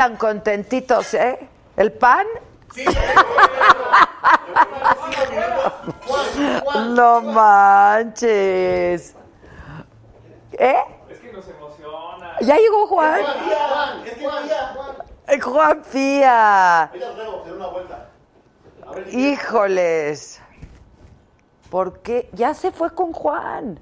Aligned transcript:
Tan 0.00 0.16
contentitos, 0.16 1.12
eh? 1.12 1.46
¿El 1.76 1.92
pan? 1.92 2.26
no 6.96 7.20
manches. 7.20 9.14
¿Eh? 10.52 10.74
Es 11.10 11.18
que 11.18 11.30
nos 11.30 11.46
emociona. 11.48 12.34
¿Ya 12.40 12.56
llegó 12.56 12.86
Juan? 12.86 13.20
Eh, 15.28 15.38
Juan 15.38 15.84
Fía. 15.84 16.90
Híjoles. 19.10 20.40
¿Por 21.68 22.00
qué? 22.00 22.30
Ya 22.32 22.54
se 22.54 22.72
fue 22.72 22.94
con 22.94 23.12
Juan. 23.12 23.78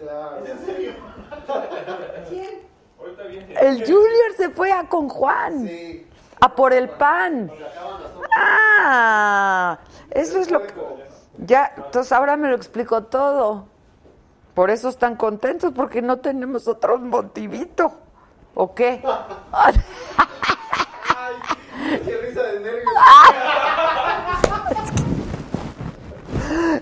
El 3.60 3.80
Junior 3.80 4.34
se 4.36 4.50
fue 4.50 4.72
a 4.72 4.88
con 4.88 5.08
Juan. 5.08 5.68
A 6.40 6.54
por 6.54 6.72
el 6.72 6.88
pan. 6.88 7.50
Ah, 8.36 9.78
eso 10.10 10.40
es 10.40 10.50
lo 10.50 10.62
que... 10.62 10.74
Ya, 11.38 11.72
entonces 11.76 12.12
ahora 12.12 12.36
me 12.36 12.48
lo 12.48 12.56
explico 12.56 13.04
todo. 13.04 13.66
Por 14.54 14.70
eso 14.70 14.88
están 14.88 15.16
contentos, 15.16 15.72
porque 15.74 16.02
no 16.02 16.18
tenemos 16.18 16.66
otro 16.66 16.98
motivito. 16.98 17.92
¿O 18.54 18.74
qué? 18.74 19.02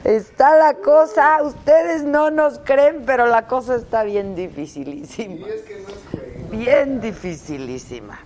Está 0.05 0.57
la 0.57 0.75
cosa, 0.75 1.43
ustedes 1.43 2.05
no 2.05 2.31
nos 2.31 2.59
creen, 2.61 3.03
pero 3.05 3.27
la 3.27 3.47
cosa 3.47 3.75
está 3.75 4.05
bien 4.05 4.35
dificilísima. 4.35 5.47
Bien 6.51 7.01
dificilísima. 7.01 8.19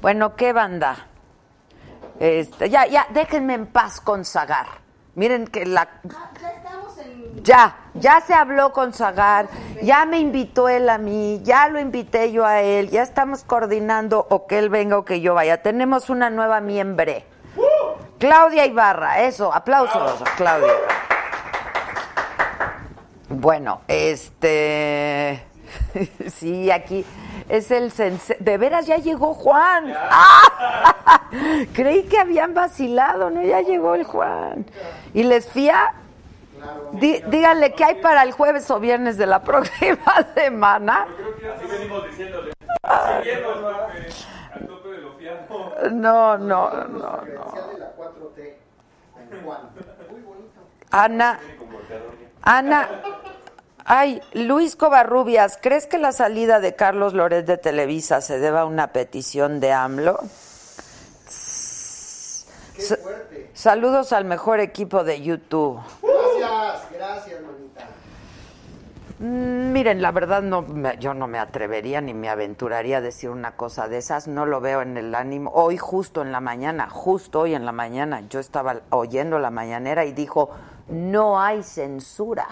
Bueno, 0.00 0.36
¿qué 0.36 0.52
banda? 0.52 1.06
Este, 2.20 2.70
ya, 2.70 2.86
ya, 2.86 3.06
déjenme 3.12 3.54
en 3.54 3.66
paz 3.66 4.00
con 4.00 4.24
Zagar. 4.24 4.66
Miren 5.14 5.46
que 5.46 5.66
la... 5.66 5.88
Ya, 7.42 7.76
ya 7.94 8.20
se 8.20 8.34
habló 8.34 8.72
con 8.72 8.92
Zagar, 8.92 9.48
ya 9.82 10.04
me 10.04 10.20
invitó 10.20 10.68
él 10.68 10.88
a 10.88 10.98
mí, 10.98 11.40
ya 11.42 11.68
lo 11.68 11.80
invité 11.80 12.30
yo 12.30 12.46
a 12.46 12.62
él, 12.62 12.90
ya 12.90 13.02
estamos 13.02 13.42
coordinando 13.42 14.26
o 14.30 14.46
que 14.46 14.58
él 14.58 14.68
venga 14.68 14.98
o 14.98 15.04
que 15.04 15.20
yo 15.20 15.34
vaya. 15.34 15.62
Tenemos 15.62 16.08
una 16.10 16.30
nueva 16.30 16.60
miembre. 16.60 17.26
Claudia 18.26 18.64
Ibarra, 18.66 19.22
eso, 19.22 19.52
aplausos 19.52 20.22
Claudia. 20.36 20.72
Bueno, 23.28 23.80
este... 23.88 25.44
sí, 26.32 26.70
aquí 26.70 27.04
es 27.48 27.72
el 27.72 27.90
sense... 27.90 28.36
De 28.38 28.58
veras, 28.58 28.86
ya 28.86 28.98
llegó 28.98 29.34
Juan. 29.34 29.92
¡Ah! 29.98 31.20
Creí 31.74 32.04
que 32.04 32.16
habían 32.20 32.54
vacilado, 32.54 33.28
¿no? 33.28 33.42
Ya 33.42 33.60
llegó 33.60 33.96
el 33.96 34.04
Juan. 34.04 34.66
¿Y 35.14 35.24
les 35.24 35.48
fía? 35.48 35.92
Dí- 36.92 37.24
díganle 37.26 37.72
qué 37.74 37.84
hay 37.86 37.94
para 37.96 38.22
el 38.22 38.30
jueves 38.30 38.70
o 38.70 38.78
viernes 38.78 39.18
de 39.18 39.26
la 39.26 39.42
próxima 39.42 39.98
semana. 40.36 41.08
No, 45.90 46.38
no, 46.38 46.70
no, 46.70 46.86
no. 46.88 47.81
Ana, 50.90 51.40
Ana, 52.42 52.88
ay, 53.84 54.20
Luis 54.34 54.76
Covarrubias, 54.76 55.58
¿crees 55.60 55.86
que 55.86 55.98
la 55.98 56.12
salida 56.12 56.60
de 56.60 56.74
Carlos 56.74 57.14
Loret 57.14 57.46
de 57.46 57.56
Televisa 57.56 58.20
se 58.20 58.38
deba 58.38 58.60
a 58.62 58.64
una 58.66 58.88
petición 58.88 59.60
de 59.60 59.72
AMLO? 59.72 60.18
Sa- 62.78 62.96
Saludos 63.54 64.12
al 64.12 64.24
mejor 64.24 64.60
equipo 64.60 65.04
de 65.04 65.22
YouTube. 65.22 65.80
Gracias, 66.02 66.90
gracias, 66.92 67.40
Miren, 69.22 70.02
la 70.02 70.10
verdad 70.10 70.42
no, 70.42 70.66
yo 70.98 71.14
no 71.14 71.28
me 71.28 71.38
atrevería 71.38 72.00
ni 72.00 72.12
me 72.12 72.28
aventuraría 72.28 72.96
a 72.96 73.00
decir 73.00 73.30
una 73.30 73.52
cosa 73.52 73.86
de 73.86 73.98
esas. 73.98 74.26
No 74.26 74.46
lo 74.46 74.60
veo 74.60 74.82
en 74.82 74.96
el 74.96 75.14
ánimo. 75.14 75.52
Hoy 75.54 75.76
justo 75.76 76.22
en 76.22 76.32
la 76.32 76.40
mañana, 76.40 76.90
justo 76.90 77.42
hoy 77.42 77.54
en 77.54 77.64
la 77.64 77.70
mañana, 77.70 78.22
yo 78.28 78.40
estaba 78.40 78.80
oyendo 78.90 79.38
la 79.38 79.52
mañanera 79.52 80.04
y 80.06 80.12
dijo 80.12 80.50
no 80.88 81.40
hay 81.40 81.62
censura. 81.62 82.48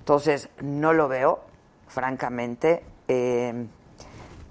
Entonces 0.00 0.50
no 0.60 0.92
lo 0.92 1.08
veo, 1.08 1.40
francamente. 1.88 2.84
eh, 3.08 3.66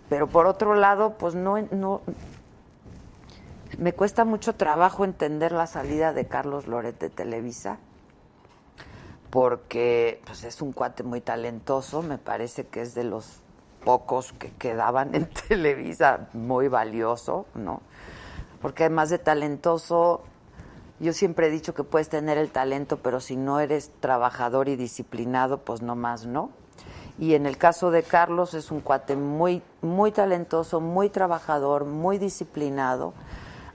pero 0.09 0.25
por 0.27 0.47
otro 0.47 0.73
lado, 0.73 1.17
pues 1.19 1.35
no, 1.35 1.61
no, 1.69 2.01
me 3.77 3.93
cuesta 3.93 4.25
mucho 4.25 4.55
trabajo 4.55 5.05
entender 5.05 5.51
la 5.51 5.67
salida 5.67 6.13
de 6.13 6.25
Carlos 6.25 6.65
Loret 6.67 6.99
de 6.99 7.11
Televisa 7.11 7.77
porque 9.31 10.21
pues 10.25 10.43
es 10.43 10.61
un 10.61 10.73
cuate 10.73 11.03
muy 11.03 11.21
talentoso, 11.21 12.01
me 12.01 12.17
parece 12.17 12.67
que 12.67 12.81
es 12.81 12.93
de 12.93 13.05
los 13.05 13.39
pocos 13.83 14.33
que 14.33 14.51
quedaban 14.51 15.15
en 15.15 15.27
Televisa, 15.47 16.27
muy 16.33 16.67
valioso, 16.67 17.45
¿no? 17.55 17.81
Porque 18.61 18.83
además 18.83 19.09
de 19.09 19.17
talentoso, 19.17 20.21
yo 20.99 21.13
siempre 21.13 21.47
he 21.47 21.49
dicho 21.49 21.73
que 21.73 21.83
puedes 21.83 22.09
tener 22.09 22.37
el 22.37 22.51
talento, 22.51 22.97
pero 22.97 23.21
si 23.21 23.37
no 23.37 23.59
eres 23.59 23.89
trabajador 24.01 24.67
y 24.67 24.75
disciplinado, 24.75 25.59
pues 25.59 25.81
no 25.81 25.95
más, 25.95 26.25
¿no? 26.25 26.51
Y 27.17 27.33
en 27.33 27.45
el 27.45 27.57
caso 27.57 27.89
de 27.89 28.03
Carlos 28.03 28.53
es 28.53 28.69
un 28.69 28.81
cuate 28.81 29.15
muy, 29.15 29.63
muy 29.81 30.11
talentoso, 30.11 30.81
muy 30.81 31.09
trabajador, 31.09 31.85
muy 31.85 32.17
disciplinado. 32.17 33.13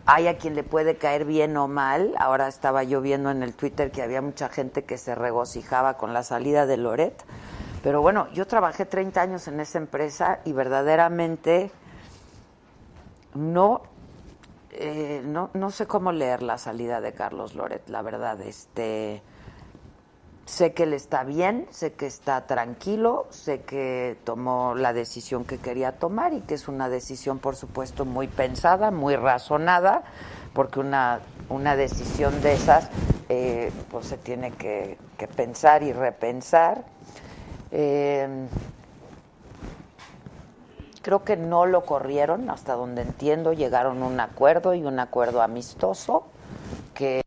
Hay 0.07 0.29
a 0.29 0.39
quien 0.39 0.55
le 0.55 0.63
puede 0.63 0.97
caer 0.97 1.25
bien 1.25 1.57
o 1.57 1.67
mal. 1.67 2.15
Ahora 2.19 2.47
estaba 2.47 2.85
yo 2.85 3.01
viendo 3.01 3.31
en 3.31 3.43
el 3.43 3.55
Twitter 3.55 3.91
que 3.91 4.03
había 4.03 4.23
mucha 4.23 4.49
gente 4.49 4.85
que 4.85 4.99
se 4.99 5.17
regocijaba 5.17 5.97
con 5.99 6.15
la 6.15 6.23
salida 6.23 6.65
de 6.65 6.77
Loret. 6.77 7.25
Pero 7.83 8.03
bueno, 8.03 8.29
yo 8.33 8.47
trabajé 8.47 8.87
30 8.87 9.21
años 9.21 9.49
en 9.49 9.59
esa 9.59 9.79
empresa 9.79 10.41
y 10.45 10.53
verdaderamente 10.53 11.73
no, 13.35 13.83
eh, 14.71 15.23
no, 15.25 15.51
no 15.55 15.71
sé 15.71 15.87
cómo 15.87 16.13
leer 16.13 16.43
la 16.43 16.59
salida 16.59 17.01
de 17.01 17.13
Carlos 17.13 17.55
Loret, 17.55 17.89
la 17.89 18.03
verdad. 18.03 18.41
Este, 18.43 19.23
sé 20.47 20.73
que 20.73 20.85
él 20.85 20.93
está 20.93 21.25
bien, 21.25 21.67
sé 21.71 21.93
que 21.93 22.07
está 22.07 22.47
tranquilo, 22.47 23.27
sé 23.31 23.63
que 23.63 24.17
tomó 24.25 24.75
la 24.75 24.93
decisión 24.93 25.45
que 25.45 25.59
quería 25.59 25.93
tomar 25.93 26.33
y 26.33 26.41
que 26.41 26.55
es 26.55 26.69
una 26.69 26.89
decisión, 26.89 27.41
por 27.41 27.57
supuesto, 27.57 28.05
muy 28.05 28.29
pensada, 28.29 28.93
muy 28.93 29.17
razonada, 29.17 30.05
porque 30.55 30.79
una, 30.79 31.21
una 31.49 31.75
decisión 31.77 32.41
de 32.43 32.55
esas 32.55 32.89
eh, 33.29 33.73
pues 33.91 34.07
se 34.07 34.19
tiene 34.19 34.53
que, 34.53 34.97
pensar 35.37 35.83
y 35.83 35.93
repensar. 35.93 36.85
Eh, 37.73 38.47
creo 41.03 41.25
que 41.25 41.37
no 41.37 41.67
lo 41.67 41.85
corrieron, 41.85 42.51
hasta 42.51 42.75
donde 42.75 43.03
entiendo, 43.03 43.53
llegaron 43.53 44.01
a 44.03 44.07
un 44.07 44.21
acuerdo 44.21 44.75
y 44.75 44.85
un 44.85 45.01
acuerdo 45.01 45.43
amistoso 45.43 46.27
que 46.95 47.23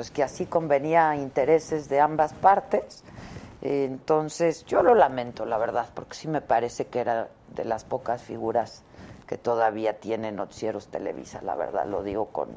pues 0.00 0.10
que 0.10 0.22
así 0.22 0.46
convenía 0.46 1.10
a 1.10 1.16
intereses 1.16 1.90
de 1.90 2.00
ambas 2.00 2.32
partes. 2.32 3.04
Entonces, 3.60 4.64
yo 4.64 4.82
lo 4.82 4.94
lamento, 4.94 5.44
la 5.44 5.58
verdad, 5.58 5.90
porque 5.94 6.14
sí 6.14 6.26
me 6.26 6.40
parece 6.40 6.86
que 6.86 7.00
era 7.00 7.28
de 7.54 7.66
las 7.66 7.84
pocas 7.84 8.22
figuras 8.22 8.82
que 9.26 9.36
todavía 9.36 10.00
tienen 10.00 10.36
noticieros 10.36 10.86
Televisa, 10.86 11.42
la 11.42 11.54
verdad, 11.54 11.84
lo 11.84 12.02
digo 12.02 12.28
con 12.28 12.48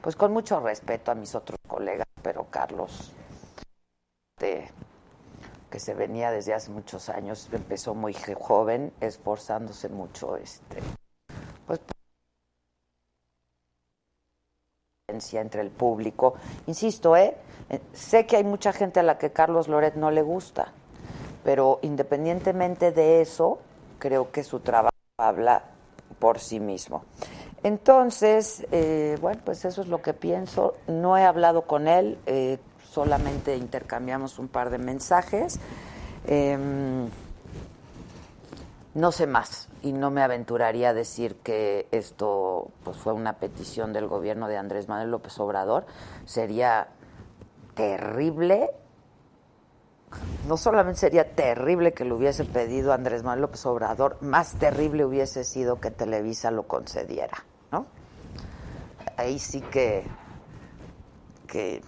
pues 0.00 0.16
con 0.16 0.32
mucho 0.32 0.58
respeto 0.60 1.10
a 1.10 1.14
mis 1.14 1.34
otros 1.34 1.58
colegas, 1.68 2.06
pero 2.22 2.46
Carlos 2.48 3.12
que 4.38 5.78
se 5.78 5.92
venía 5.92 6.30
desde 6.30 6.54
hace 6.54 6.70
muchos 6.70 7.10
años, 7.10 7.46
empezó 7.52 7.94
muy 7.94 8.14
joven, 8.14 8.90
esforzándose 9.02 9.90
mucho 9.90 10.36
este 10.36 10.78
pues 11.66 11.78
entre 15.08 15.60
el 15.60 15.70
público. 15.70 16.34
Insisto, 16.66 17.16
¿eh? 17.16 17.36
¿eh? 17.70 17.80
sé 17.92 18.26
que 18.26 18.38
hay 18.38 18.42
mucha 18.42 18.72
gente 18.72 18.98
a 18.98 19.04
la 19.04 19.18
que 19.18 19.30
Carlos 19.30 19.68
Loret 19.68 19.94
no 19.94 20.10
le 20.10 20.20
gusta, 20.20 20.72
pero 21.44 21.78
independientemente 21.82 22.90
de 22.90 23.20
eso, 23.20 23.60
creo 24.00 24.32
que 24.32 24.42
su 24.42 24.58
trabajo 24.58 24.90
habla 25.16 25.62
por 26.18 26.40
sí 26.40 26.58
mismo. 26.58 27.04
Entonces, 27.62 28.66
eh, 28.72 29.16
bueno, 29.20 29.40
pues 29.44 29.64
eso 29.64 29.80
es 29.80 29.86
lo 29.86 30.02
que 30.02 30.12
pienso. 30.12 30.74
No 30.88 31.16
he 31.16 31.22
hablado 31.22 31.68
con 31.68 31.86
él, 31.86 32.18
solamente 32.90 33.56
intercambiamos 33.56 34.40
un 34.40 34.48
par 34.48 34.70
de 34.70 34.78
mensajes. 34.78 35.60
No 38.96 39.12
sé 39.12 39.26
más 39.26 39.68
y 39.82 39.92
no 39.92 40.10
me 40.10 40.22
aventuraría 40.22 40.88
a 40.88 40.94
decir 40.94 41.36
que 41.36 41.86
esto 41.90 42.70
pues 42.82 42.96
fue 42.96 43.12
una 43.12 43.34
petición 43.34 43.92
del 43.92 44.06
gobierno 44.06 44.48
de 44.48 44.56
Andrés 44.56 44.88
Manuel 44.88 45.10
López 45.10 45.38
Obrador. 45.38 45.84
Sería 46.24 46.88
terrible, 47.74 48.70
no 50.48 50.56
solamente 50.56 51.00
sería 51.00 51.34
terrible 51.34 51.92
que 51.92 52.06
lo 52.06 52.16
hubiese 52.16 52.46
pedido 52.46 52.94
Andrés 52.94 53.22
Manuel 53.22 53.42
López 53.42 53.66
Obrador, 53.66 54.16
más 54.22 54.54
terrible 54.54 55.04
hubiese 55.04 55.44
sido 55.44 55.78
que 55.78 55.90
Televisa 55.90 56.50
lo 56.50 56.66
concediera, 56.66 57.44
¿no? 57.70 57.84
Ahí 59.18 59.38
sí 59.38 59.60
que, 59.60 60.06
que 61.46 61.82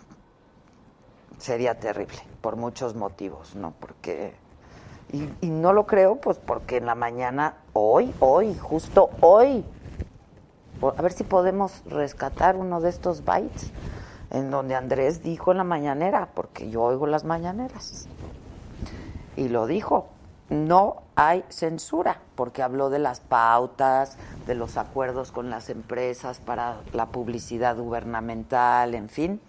sería 1.38 1.81
terrible, 1.81 2.19
por 2.43 2.56
muchos 2.56 2.94
motivos, 2.94 3.55
¿no? 3.55 3.72
Porque 3.81 4.34
y, 5.12 5.46
no 5.46 5.72
lo 5.72 5.87
creo, 5.87 6.16
pues 6.16 6.38
porque 6.38 6.76
en 6.76 6.87
la 6.87 6.94
mañana, 6.94 7.56
hoy, 7.72 8.12
hoy, 8.20 8.55
justo 8.56 9.10
hoy, 9.20 9.64
a 10.82 11.02
ver 11.02 11.12
si 11.12 11.25
podemos 11.25 11.82
rescatar 11.87 12.56
uno 12.56 12.81
de 12.81 12.90
estos 12.90 13.25
bytes 13.25 13.72
en 14.31 14.50
donde 14.50 14.75
Andrés 14.75 15.22
dijo 15.22 15.52
en 15.52 15.58
la 15.58 15.64
mañanera, 15.64 16.28
porque 16.34 16.69
yo 16.70 16.82
oigo 16.82 17.06
las 17.06 17.25
mañaneras, 17.25 18.06
y 19.37 19.49
lo 19.49 19.66
dijo, 19.66 20.08
no 20.50 21.02
hay 21.14 21.44
censura, 21.49 22.20
porque 22.34 22.62
habló 22.62 22.90
de 22.90 22.99
las 22.99 23.20
pautas, 23.20 24.19
de 24.46 24.55
los 24.55 24.76
acuerdos 24.76 25.32
con 25.32 25.49
las 25.49 25.70
empresas 25.70 26.40
para 26.40 26.76
la 26.93 27.06
publicidad 27.06 27.76
gubernamental, 27.76 28.94
en 28.94 29.08
fin. 29.08 29.40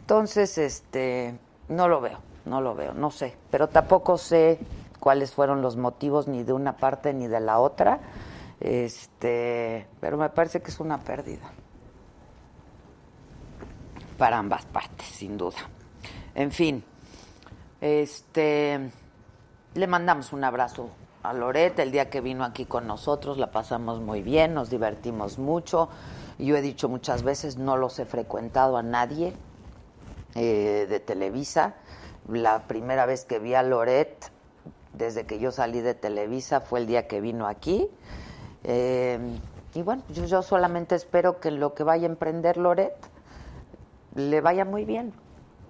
Entonces, 0.00 0.58
este, 0.58 1.38
no 1.68 1.88
lo 1.88 2.00
veo, 2.00 2.18
no 2.44 2.60
lo 2.60 2.74
veo, 2.74 2.92
no 2.92 3.10
sé, 3.10 3.36
pero 3.50 3.68
tampoco 3.68 4.18
sé 4.18 4.58
cuáles 5.00 5.32
fueron 5.32 5.62
los 5.62 5.76
motivos 5.76 6.28
ni 6.28 6.44
de 6.44 6.52
una 6.52 6.76
parte 6.76 7.12
ni 7.12 7.26
de 7.26 7.40
la 7.40 7.58
otra. 7.58 8.00
Este, 8.60 9.86
pero 10.00 10.16
me 10.18 10.28
parece 10.28 10.60
que 10.60 10.70
es 10.70 10.78
una 10.80 10.98
pérdida 10.98 11.50
para 14.18 14.38
ambas 14.38 14.66
partes, 14.66 15.06
sin 15.06 15.36
duda. 15.38 15.58
En 16.34 16.52
fin, 16.52 16.84
este 17.80 18.90
le 19.74 19.86
mandamos 19.86 20.32
un 20.32 20.44
abrazo 20.44 20.90
a 21.22 21.32
Loret 21.32 21.78
el 21.78 21.92
día 21.92 22.10
que 22.10 22.20
vino 22.20 22.44
aquí 22.44 22.64
con 22.64 22.86
nosotros, 22.86 23.38
la 23.38 23.50
pasamos 23.50 24.00
muy 24.00 24.22
bien, 24.22 24.54
nos 24.54 24.70
divertimos 24.70 25.38
mucho. 25.38 25.88
Yo 26.38 26.56
he 26.56 26.62
dicho 26.62 26.88
muchas 26.88 27.22
veces, 27.22 27.56
no 27.56 27.76
los 27.76 27.98
he 27.98 28.06
frecuentado 28.06 28.76
a 28.76 28.82
nadie 28.82 29.34
eh, 30.34 30.86
de 30.88 31.00
Televisa. 31.00 31.74
La 32.28 32.66
primera 32.66 33.06
vez 33.06 33.24
que 33.24 33.38
vi 33.38 33.54
a 33.54 33.62
Loret 33.62 34.30
desde 35.00 35.24
que 35.24 35.38
yo 35.38 35.50
salí 35.50 35.80
de 35.80 35.94
Televisa, 35.94 36.60
fue 36.60 36.80
el 36.80 36.86
día 36.86 37.08
que 37.08 37.20
vino 37.20 37.48
aquí. 37.48 37.88
Eh, 38.64 39.18
y 39.74 39.82
bueno, 39.82 40.02
yo, 40.10 40.42
solamente 40.42 40.94
espero 40.94 41.40
que 41.40 41.50
lo 41.50 41.74
que 41.74 41.82
vaya 41.82 42.06
a 42.06 42.10
emprender 42.10 42.56
Loret 42.56 42.94
le 44.14 44.40
vaya 44.40 44.64
muy 44.64 44.84
bien. 44.84 45.12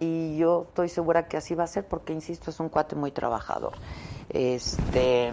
Y 0.01 0.37
yo 0.37 0.67
estoy 0.69 0.89
segura 0.89 1.29
que 1.29 1.37
así 1.37 1.55
va 1.55 1.65
a 1.65 1.67
ser 1.67 1.87
porque, 1.87 2.13
insisto, 2.13 2.51
es 2.51 2.59
un 2.59 2.71
cuate 2.71 2.97
muy 2.97 3.13
trabajador. 3.13 3.75
Este, 4.31 5.33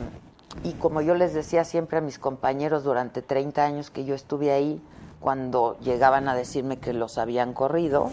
y 0.63 0.73
como 0.73 1.01
yo 1.01 1.15
les 1.15 1.33
decía 1.33 1.63
siempre 1.63 1.97
a 1.97 2.01
mis 2.01 2.19
compañeros 2.19 2.83
durante 2.83 3.21
30 3.21 3.63
años 3.63 3.89
que 3.89 4.05
yo 4.05 4.13
estuve 4.13 4.51
ahí, 4.51 4.81
cuando 5.19 5.77
llegaban 5.79 6.27
a 6.27 6.35
decirme 6.35 6.77
que 6.77 6.93
los 6.93 7.17
habían 7.17 7.53
corrido, 7.53 8.11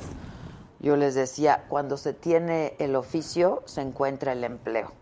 yo 0.81 0.96
les 0.96 1.14
decía, 1.14 1.64
cuando 1.69 1.96
se 1.96 2.14
tiene 2.14 2.75
el 2.78 2.94
oficio, 2.96 3.62
se 3.66 3.81
encuentra 3.81 4.32
el 4.32 4.44
empleo. 4.44 4.92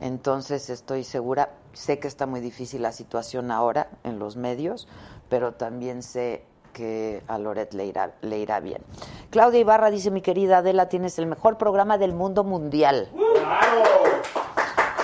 Entonces 0.00 0.70
estoy 0.70 1.04
segura, 1.04 1.50
sé 1.72 1.98
que 1.98 2.08
está 2.08 2.26
muy 2.26 2.40
difícil 2.40 2.82
la 2.82 2.92
situación 2.92 3.50
ahora 3.50 3.88
en 4.02 4.18
los 4.18 4.36
medios, 4.36 4.88
pero 5.28 5.52
también 5.52 6.02
sé 6.02 6.44
que 6.72 7.22
a 7.28 7.38
Loret 7.38 7.74
le 7.74 7.86
irá, 7.86 8.12
le 8.22 8.38
irá 8.38 8.60
bien. 8.60 8.82
Claudia 9.30 9.60
Ibarra 9.60 9.90
dice, 9.90 10.10
mi 10.10 10.22
querida 10.22 10.58
Adela, 10.58 10.88
tienes 10.88 11.18
el 11.18 11.26
mejor 11.26 11.58
programa 11.58 11.98
del 11.98 12.12
mundo 12.14 12.44
mundial. 12.44 13.08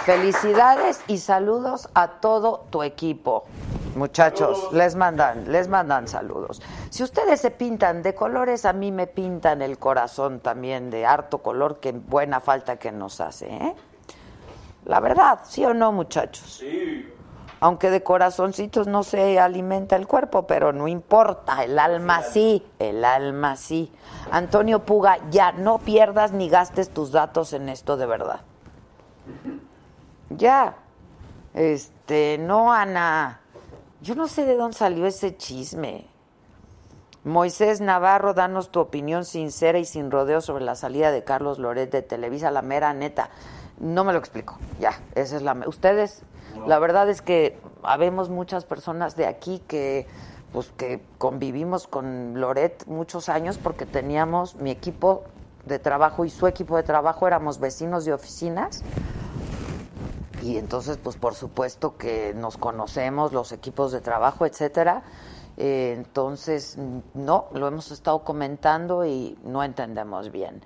Felicidades 0.04 1.00
y 1.08 1.18
saludos 1.18 1.88
a 1.94 2.20
todo 2.20 2.66
tu 2.70 2.82
equipo. 2.82 3.44
Muchachos, 3.96 4.72
les 4.72 4.94
mandan, 4.94 5.50
les 5.50 5.68
mandan 5.68 6.06
saludos. 6.06 6.60
Si 6.90 7.02
ustedes 7.02 7.40
se 7.40 7.50
pintan 7.50 8.02
de 8.02 8.14
colores, 8.14 8.64
a 8.66 8.72
mí 8.72 8.92
me 8.92 9.06
pintan 9.06 9.62
el 9.62 9.78
corazón 9.78 10.40
también 10.40 10.90
de 10.90 11.06
harto 11.06 11.38
color, 11.38 11.80
que 11.80 11.92
buena 11.92 12.40
falta 12.40 12.76
que 12.76 12.92
nos 12.92 13.20
hace, 13.20 13.46
¿eh? 13.46 13.74
La 14.86 15.00
verdad, 15.00 15.40
¿sí 15.44 15.64
o 15.64 15.74
no, 15.74 15.90
muchachos? 15.90 16.58
Sí. 16.60 17.12
Aunque 17.58 17.90
de 17.90 18.02
corazoncitos 18.02 18.86
no 18.86 19.02
se 19.02 19.40
alimenta 19.40 19.96
el 19.96 20.06
cuerpo, 20.06 20.46
pero 20.46 20.72
no 20.72 20.88
importa, 20.88 21.64
el 21.64 21.78
alma 21.78 22.22
sí, 22.22 22.64
el 22.78 23.04
alma 23.04 23.56
sí. 23.56 23.92
Antonio 24.30 24.84
Puga, 24.84 25.18
ya 25.30 25.52
no 25.52 25.78
pierdas 25.78 26.32
ni 26.32 26.48
gastes 26.48 26.90
tus 26.90 27.10
datos 27.12 27.52
en 27.52 27.68
esto 27.68 27.96
de 27.96 28.06
verdad. 28.06 28.40
Ya. 30.30 30.76
Este, 31.54 32.38
no, 32.38 32.72
Ana. 32.72 33.40
Yo 34.02 34.14
no 34.14 34.28
sé 34.28 34.44
de 34.44 34.56
dónde 34.56 34.76
salió 34.76 35.06
ese 35.06 35.36
chisme. 35.36 36.06
Moisés 37.24 37.80
Navarro, 37.80 38.34
danos 38.34 38.70
tu 38.70 38.78
opinión 38.78 39.24
sincera 39.24 39.80
y 39.80 39.84
sin 39.84 40.12
rodeo 40.12 40.40
sobre 40.40 40.64
la 40.64 40.76
salida 40.76 41.10
de 41.10 41.24
Carlos 41.24 41.58
Loret 41.58 41.90
de 41.90 42.02
Televisa, 42.02 42.52
la 42.52 42.62
mera 42.62 42.94
neta. 42.94 43.30
No 43.78 44.04
me 44.04 44.12
lo 44.12 44.18
explico. 44.18 44.58
Ya, 44.80 45.00
esa 45.14 45.36
es 45.36 45.42
la. 45.42 45.54
Ustedes, 45.66 46.22
la 46.66 46.78
verdad 46.78 47.08
es 47.10 47.22
que 47.22 47.58
habemos 47.82 48.30
muchas 48.30 48.64
personas 48.64 49.16
de 49.16 49.26
aquí 49.26 49.62
que 49.66 50.06
pues 50.52 50.72
que 50.76 51.02
convivimos 51.18 51.86
con 51.86 52.40
Loret 52.40 52.86
muchos 52.86 53.28
años 53.28 53.58
porque 53.58 53.84
teníamos 53.84 54.54
mi 54.56 54.70
equipo 54.70 55.24
de 55.66 55.78
trabajo 55.78 56.24
y 56.24 56.30
su 56.30 56.46
equipo 56.46 56.76
de 56.76 56.82
trabajo 56.82 57.26
éramos 57.26 57.58
vecinos 57.58 58.04
de 58.04 58.12
oficinas 58.12 58.82
y 60.42 60.56
entonces 60.56 60.96
pues 60.96 61.16
por 61.16 61.34
supuesto 61.34 61.96
que 61.96 62.32
nos 62.34 62.56
conocemos 62.56 63.32
los 63.32 63.52
equipos 63.52 63.92
de 63.92 64.00
trabajo 64.00 64.46
etcétera 64.46 65.02
eh, 65.56 65.94
entonces 65.96 66.78
no 67.14 67.46
lo 67.52 67.68
hemos 67.68 67.90
estado 67.90 68.20
comentando 68.24 69.04
y 69.04 69.36
no 69.44 69.62
entendemos 69.62 70.30
bien 70.30 70.62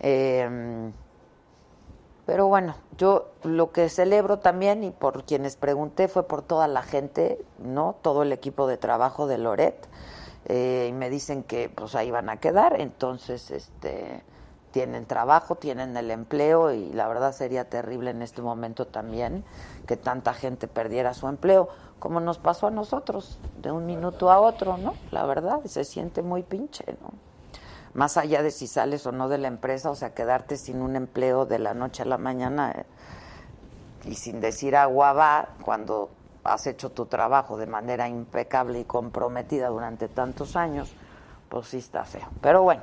eh, 0.00 0.92
pero 2.26 2.46
bueno, 2.46 2.76
yo 2.96 3.32
lo 3.42 3.72
que 3.72 3.88
celebro 3.88 4.38
también 4.38 4.84
y 4.84 4.90
por 4.90 5.24
quienes 5.24 5.56
pregunté 5.56 6.08
fue 6.08 6.22
por 6.24 6.42
toda 6.42 6.68
la 6.68 6.82
gente, 6.82 7.44
¿no? 7.58 7.96
Todo 8.02 8.22
el 8.22 8.32
equipo 8.32 8.66
de 8.66 8.76
trabajo 8.76 9.26
de 9.26 9.38
Loret. 9.38 9.88
Eh, 10.44 10.86
y 10.90 10.92
me 10.92 11.10
dicen 11.10 11.44
que 11.44 11.68
pues 11.68 11.94
ahí 11.94 12.10
van 12.10 12.28
a 12.28 12.38
quedar, 12.38 12.80
entonces 12.80 13.50
este 13.50 14.24
tienen 14.72 15.06
trabajo, 15.06 15.54
tienen 15.54 15.96
el 15.96 16.10
empleo 16.10 16.72
y 16.72 16.92
la 16.92 17.06
verdad 17.06 17.32
sería 17.32 17.68
terrible 17.68 18.10
en 18.10 18.22
este 18.22 18.42
momento 18.42 18.86
también 18.86 19.44
que 19.86 19.96
tanta 19.96 20.32
gente 20.32 20.66
perdiera 20.66 21.14
su 21.14 21.28
empleo, 21.28 21.68
como 21.98 22.20
nos 22.20 22.38
pasó 22.38 22.68
a 22.68 22.70
nosotros 22.70 23.38
de 23.60 23.70
un 23.70 23.86
minuto 23.86 24.32
a 24.32 24.40
otro, 24.40 24.78
¿no? 24.78 24.94
La 25.10 25.24
verdad, 25.26 25.60
se 25.66 25.84
siente 25.84 26.22
muy 26.22 26.42
pinche, 26.42 26.84
¿no? 27.00 27.31
Más 27.94 28.16
allá 28.16 28.42
de 28.42 28.50
si 28.50 28.66
sales 28.66 29.06
o 29.06 29.12
no 29.12 29.28
de 29.28 29.38
la 29.38 29.48
empresa, 29.48 29.90
o 29.90 29.94
sea, 29.94 30.14
quedarte 30.14 30.56
sin 30.56 30.80
un 30.80 30.96
empleo 30.96 31.44
de 31.44 31.58
la 31.58 31.74
noche 31.74 32.02
a 32.02 32.06
la 32.06 32.18
mañana 32.18 32.72
eh, 32.72 32.84
y 34.04 34.14
sin 34.14 34.40
decir 34.40 34.76
agua 34.76 35.12
va 35.12 35.48
cuando 35.62 36.10
has 36.44 36.66
hecho 36.66 36.90
tu 36.90 37.06
trabajo 37.06 37.56
de 37.56 37.66
manera 37.66 38.08
impecable 38.08 38.80
y 38.80 38.84
comprometida 38.84 39.68
durante 39.68 40.08
tantos 40.08 40.56
años, 40.56 40.92
pues 41.48 41.68
sí 41.68 41.78
está 41.78 42.04
feo. 42.04 42.28
Pero 42.40 42.62
bueno, 42.62 42.80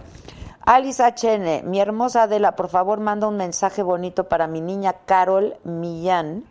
Alice 0.61 1.03
HN, 1.03 1.69
mi 1.69 1.79
hermosa 1.79 2.23
Adela, 2.23 2.55
por 2.55 2.69
favor 2.69 2.99
manda 2.99 3.27
un 3.27 3.37
mensaje 3.37 3.81
bonito 3.81 4.25
para 4.25 4.47
mi 4.47 4.61
niña 4.61 4.93
Carol 5.05 5.55
Millán, 5.63 6.43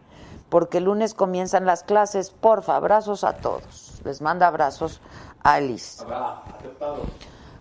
porque 0.49 0.79
el 0.79 0.85
lunes 0.85 1.15
comienzan 1.15 1.67
las 1.67 1.83
clases. 1.85 2.31
Porfa, 2.31 2.77
abrazos 2.77 3.23
a 3.23 3.35
todos. 3.35 4.01
Les 4.05 4.21
manda 4.21 4.47
abrazos 4.47 5.01
Alice. 5.43 6.05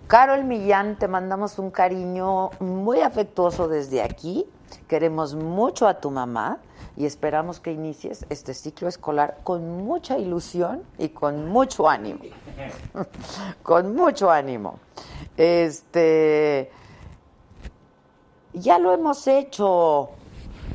Carol 0.07 0.45
Millán, 0.45 0.97
te 0.97 1.09
mandamos 1.09 1.59
un 1.59 1.69
cariño 1.69 2.51
muy 2.61 3.01
afectuoso 3.01 3.67
desde 3.67 4.01
aquí. 4.01 4.45
Queremos 4.87 5.35
mucho 5.35 5.85
a 5.85 5.95
tu 5.95 6.11
mamá 6.11 6.59
y 6.95 7.05
esperamos 7.05 7.59
que 7.59 7.73
inicies 7.73 8.25
este 8.29 8.53
ciclo 8.53 8.87
escolar 8.87 9.39
con 9.43 9.83
mucha 9.83 10.17
ilusión 10.17 10.83
y 10.97 11.09
con 11.09 11.49
mucho 11.49 11.89
ánimo. 11.89 12.21
con 13.63 13.95
mucho 13.95 14.31
ánimo. 14.31 14.79
Este 15.35 16.71
ya 18.53 18.79
lo 18.79 18.93
hemos 18.93 19.27
hecho. 19.27 20.11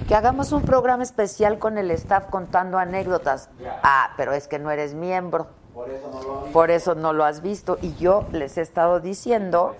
Que 0.07 0.15
hagamos 0.15 0.53
un 0.53 0.63
programa 0.63 1.05
especial 1.05 1.59
con 1.59 1.79
el 1.79 1.91
staff 1.93 2.27
contando 2.27 2.77
anécdotas. 2.77 3.49
Ah, 3.83 4.11
pero 4.19 4.35
es 4.35 4.47
que 4.47 4.59
no 4.59 4.71
eres 4.71 4.93
miembro. 4.93 5.62
Por 5.75 5.91
eso 5.91 6.11
no 6.11 6.23
lo 6.23 6.53
Por 6.53 6.71
eso 6.71 6.95
no 6.95 7.13
lo 7.13 7.25
has 7.25 7.43
visto. 7.43 7.79
Y 7.81 7.95
yo 7.95 8.27
les 8.33 8.59
he 8.59 8.61
estado 8.61 9.01
diciendo 9.01 9.75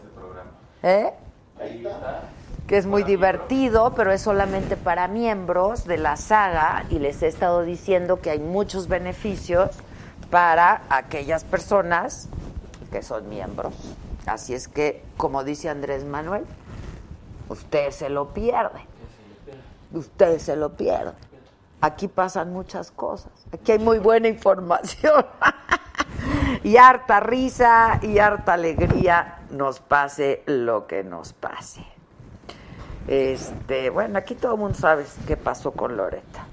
¿eh? 0.83 1.13
que 2.67 2.77
es 2.79 2.87
muy 2.87 3.03
divertido, 3.03 3.93
pero 3.95 4.13
es 4.13 4.23
solamente 4.23 4.77
para 4.77 5.09
miembros 5.09 5.85
de 5.85 5.99
la 5.99 6.17
saga. 6.17 6.87
Y 6.89 6.99
les 6.99 7.23
he 7.23 7.27
estado 7.27 7.63
diciendo 7.63 8.21
que 8.21 8.31
hay 8.31 8.39
muchos 8.39 8.89
beneficios 8.89 9.71
para 10.31 10.83
aquellas 10.89 11.45
personas 11.45 12.29
que 12.91 13.03
son 13.03 13.29
miembros. 13.29 13.75
Así 14.27 14.55
es 14.55 14.69
que, 14.69 15.03
como 15.17 15.45
dice 15.45 15.69
Andrés 15.69 16.05
Manuel, 16.05 16.45
usted 17.49 17.91
se 17.91 18.09
lo 18.09 18.29
pierde. 18.33 18.87
Usted 19.93 20.39
se 20.39 20.57
lo 20.57 20.71
pierde. 20.75 21.13
Aquí 21.83 22.09
pasan 22.09 22.53
muchas 22.53 22.91
cosas. 22.91 23.33
Aquí 23.53 23.73
hay 23.73 23.79
muy 23.79 23.99
buena 23.99 24.29
información. 24.29 25.27
y 26.63 26.77
harta 26.77 27.21
risa 27.21 27.99
y 28.03 28.19
harta 28.19 28.55
alegría, 28.55 29.39
nos 29.51 29.81
pase 29.81 30.43
lo 30.47 30.87
que 30.87 31.05
nos 31.05 31.33
pase. 31.33 31.85
Este, 33.09 33.91
bueno, 33.91 34.19
aquí 34.19 34.35
todo 34.35 34.55
el 34.55 34.61
mundo 34.61 34.79
sabe 34.79 35.05
qué 35.27 35.37
pasó 35.37 35.73
con 35.73 35.97
Loreta. 35.97 36.47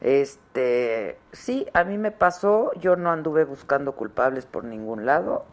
Este, 0.00 1.18
sí, 1.32 1.66
a 1.74 1.84
mí 1.84 1.98
me 1.98 2.10
pasó, 2.10 2.72
yo 2.74 2.96
no 2.96 3.10
anduve 3.10 3.44
buscando 3.44 3.92
culpables 3.92 4.46
por 4.46 4.64
ningún 4.64 5.06
lado. 5.06 5.44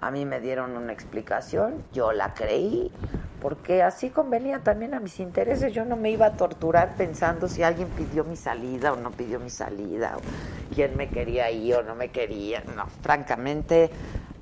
A 0.00 0.10
mí 0.10 0.24
me 0.24 0.40
dieron 0.40 0.76
una 0.76 0.92
explicación, 0.92 1.84
yo 1.92 2.12
la 2.12 2.32
creí, 2.32 2.90
porque 3.40 3.82
así 3.82 4.08
convenía 4.08 4.60
también 4.60 4.94
a 4.94 5.00
mis 5.00 5.20
intereses. 5.20 5.74
Yo 5.74 5.84
no 5.84 5.96
me 5.96 6.10
iba 6.10 6.26
a 6.26 6.36
torturar 6.36 6.96
pensando 6.96 7.48
si 7.48 7.62
alguien 7.62 7.88
pidió 7.88 8.24
mi 8.24 8.36
salida 8.36 8.94
o 8.94 8.96
no 8.96 9.10
pidió 9.10 9.38
mi 9.38 9.50
salida, 9.50 10.16
o 10.16 10.74
quién 10.74 10.96
me 10.96 11.08
quería 11.08 11.50
ir 11.50 11.74
o 11.74 11.82
no 11.82 11.94
me 11.94 12.10
quería. 12.10 12.62
No, 12.74 12.86
francamente, 13.02 13.90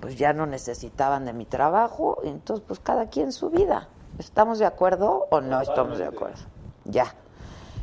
pues 0.00 0.16
ya 0.16 0.32
no 0.32 0.46
necesitaban 0.46 1.24
de 1.24 1.32
mi 1.32 1.44
trabajo, 1.44 2.18
entonces 2.22 2.64
pues 2.66 2.78
cada 2.78 3.08
quien 3.08 3.32
su 3.32 3.50
vida. 3.50 3.88
¿Estamos 4.18 4.60
de 4.60 4.66
acuerdo 4.66 5.26
o 5.30 5.40
no 5.40 5.60
estamos 5.60 5.98
de 5.98 6.06
acuerdo? 6.06 6.38
Ya. 6.84 7.14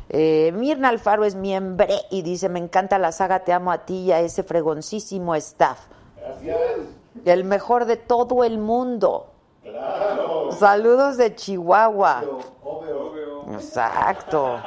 Eh, 0.08 0.52
Mirna 0.54 0.88
Alfaro 0.88 1.24
es 1.24 1.34
miembro 1.34 1.86
y 2.10 2.22
dice, 2.22 2.48
me 2.48 2.58
encanta 2.58 2.98
la 2.98 3.12
saga, 3.12 3.40
te 3.40 3.52
amo 3.52 3.72
a 3.72 3.84
ti 3.84 4.04
y 4.04 4.12
a 4.12 4.20
ese 4.20 4.42
fregoncísimo 4.42 5.34
staff. 5.34 5.88
Gracias. 6.16 7.05
El 7.24 7.44
mejor 7.44 7.86
de 7.86 7.96
todo 7.96 8.44
el 8.44 8.58
mundo. 8.58 9.32
Claro. 9.62 10.52
Saludos 10.52 11.16
de 11.16 11.34
Chihuahua. 11.34 12.22
Obvio. 12.62 13.06
Exacto. 13.54 14.58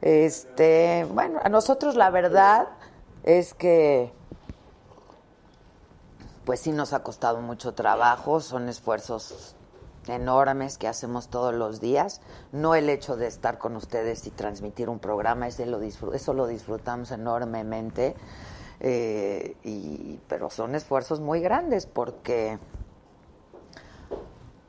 Este, 0.00 1.06
bueno, 1.10 1.40
a 1.42 1.48
nosotros 1.48 1.96
la 1.96 2.10
verdad 2.10 2.68
es 3.22 3.54
que 3.54 4.12
pues 6.44 6.60
sí 6.60 6.70
nos 6.70 6.92
ha 6.92 7.02
costado 7.02 7.40
mucho 7.40 7.74
trabajo, 7.74 8.40
son 8.40 8.68
esfuerzos 8.68 9.56
enormes 10.06 10.78
que 10.78 10.86
hacemos 10.86 11.28
todos 11.28 11.52
los 11.52 11.80
días, 11.80 12.20
no 12.52 12.76
el 12.76 12.88
hecho 12.88 13.16
de 13.16 13.26
estar 13.26 13.58
con 13.58 13.74
ustedes 13.74 14.24
y 14.28 14.30
transmitir 14.30 14.88
un 14.88 15.00
programa, 15.00 15.48
ese 15.48 15.66
lo 15.66 15.80
eso 15.80 16.34
lo 16.34 16.46
disfrutamos 16.46 17.10
enormemente, 17.10 18.14
eh, 18.80 19.56
y, 19.64 20.18
pero 20.28 20.50
son 20.50 20.74
esfuerzos 20.74 21.20
muy 21.20 21.40
grandes 21.40 21.86
porque 21.86 22.58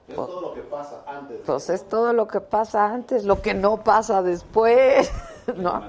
Es 0.07 0.15
todo 0.15 0.41
lo 0.41 0.53
que 0.53 0.61
pasa 0.61 1.03
antes. 1.07 1.41
pues 1.45 1.69
es 1.69 1.87
todo 1.87 2.13
lo 2.13 2.27
que 2.27 2.39
pasa 2.41 2.85
antes, 2.85 3.25
lo 3.25 3.41
que 3.41 3.53
no 3.53 3.83
pasa 3.83 4.21
después, 4.21 5.11
¿no? 5.57 5.83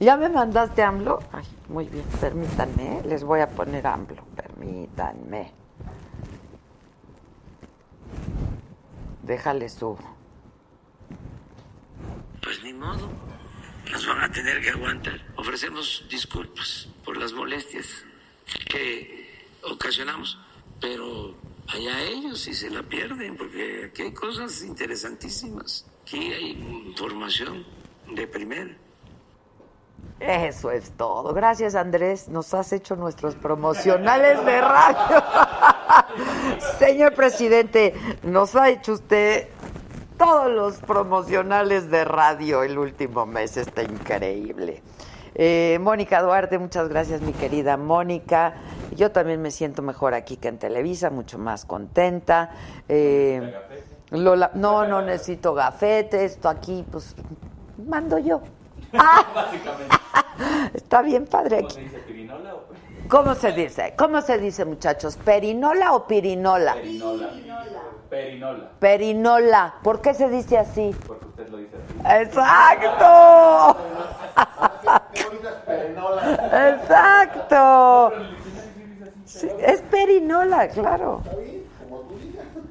¿Ya 0.00 0.16
me 0.16 0.28
mandaste 0.28 0.82
AMLO? 0.82 1.18
Ay, 1.32 1.44
muy 1.68 1.86
bien, 1.88 2.04
permítanme, 2.20 3.02
les 3.04 3.24
voy 3.24 3.40
a 3.40 3.48
poner 3.48 3.86
AMLO, 3.86 4.22
permítanme. 4.36 5.52
Déjale 9.22 9.68
su... 9.68 9.96
Pues 12.42 12.62
ni 12.62 12.72
modo, 12.72 13.08
nos 13.90 14.06
van 14.06 14.22
a 14.22 14.30
tener 14.32 14.60
que 14.62 14.70
aguantar. 14.70 15.14
Ofrecemos 15.36 16.06
disculpas 16.10 16.88
por 17.08 17.16
las 17.16 17.32
molestias 17.32 17.86
que 18.70 19.46
ocasionamos, 19.62 20.38
pero 20.78 21.34
allá 21.66 22.02
ellos 22.02 22.38
si 22.38 22.52
se 22.52 22.68
la 22.68 22.82
pierden, 22.82 23.34
porque 23.34 23.86
aquí 23.86 24.02
hay 24.02 24.12
cosas 24.12 24.60
interesantísimas. 24.60 25.86
Aquí 26.02 26.30
hay 26.34 26.50
información 26.86 27.64
de 28.14 28.26
primera. 28.26 28.76
Eso 30.20 30.70
es 30.70 30.90
todo. 30.98 31.32
Gracias, 31.32 31.76
Andrés. 31.76 32.28
Nos 32.28 32.52
has 32.52 32.74
hecho 32.74 32.94
nuestros 32.94 33.36
promocionales 33.36 34.44
de 34.44 34.60
radio. 34.60 35.24
Señor 36.78 37.14
presidente, 37.14 37.94
nos 38.22 38.54
ha 38.54 38.68
hecho 38.68 38.92
usted 38.92 39.48
todos 40.18 40.50
los 40.50 40.76
promocionales 40.76 41.90
de 41.90 42.04
radio 42.04 42.62
el 42.62 42.76
último 42.76 43.24
mes. 43.24 43.56
Está 43.56 43.82
increíble. 43.82 44.82
Eh, 45.40 45.78
Mónica 45.80 46.20
Duarte, 46.20 46.58
muchas 46.58 46.88
gracias, 46.88 47.20
mi 47.20 47.32
querida 47.32 47.76
Mónica. 47.76 48.54
Yo 48.96 49.12
también 49.12 49.40
me 49.40 49.52
siento 49.52 49.82
mejor 49.82 50.12
aquí 50.12 50.36
que 50.36 50.48
en 50.48 50.58
Televisa, 50.58 51.10
mucho 51.10 51.38
más 51.38 51.64
contenta. 51.64 52.50
Eh, 52.88 53.54
Lola, 54.10 54.50
no, 54.54 54.84
no 54.84 55.00
necesito 55.00 55.54
gafete. 55.54 56.24
Esto 56.24 56.48
aquí, 56.48 56.84
pues, 56.90 57.14
mando 57.86 58.18
yo. 58.18 58.42
Ah, 60.40 60.70
está 60.72 61.02
bien 61.02 61.26
padre 61.26 61.58
¿Cómo 61.58 61.70
se 61.70 61.80
dice? 61.80 61.98
¿Pirinola 61.98 62.54
o 62.54 62.62
¿Cómo 63.08 63.34
se 63.34 63.52
dice? 63.52 63.94
¿Cómo 63.98 64.22
se 64.22 64.38
dice, 64.38 64.64
muchachos? 64.64 65.16
¿Perinola 65.16 65.92
o 65.94 66.06
pirinola? 66.06 66.74
perinola? 66.74 67.28
Perinola, 68.08 68.70
Perinola. 68.78 69.74
¿Por 69.82 70.00
qué 70.00 70.14
se 70.14 70.28
dice 70.30 70.56
así? 70.56 70.94
porque 71.06 71.26
usted 71.26 71.48
lo 71.48 71.58
dice 71.58 71.76
así. 71.76 71.77
¡Exacto! 72.04 73.76
¡Exacto! 76.52 78.12
Sí, 79.24 79.48
es 79.58 79.82
perinola, 79.82 80.68
claro. 80.68 81.22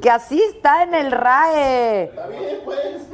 Que 0.01 0.09
así 0.09 0.41
está 0.41 0.83
en 0.83 0.93
el 0.93 1.11
RAE. 1.11 2.03
Está 2.05 2.27
bien, 2.27 2.61
pues. 2.65 3.07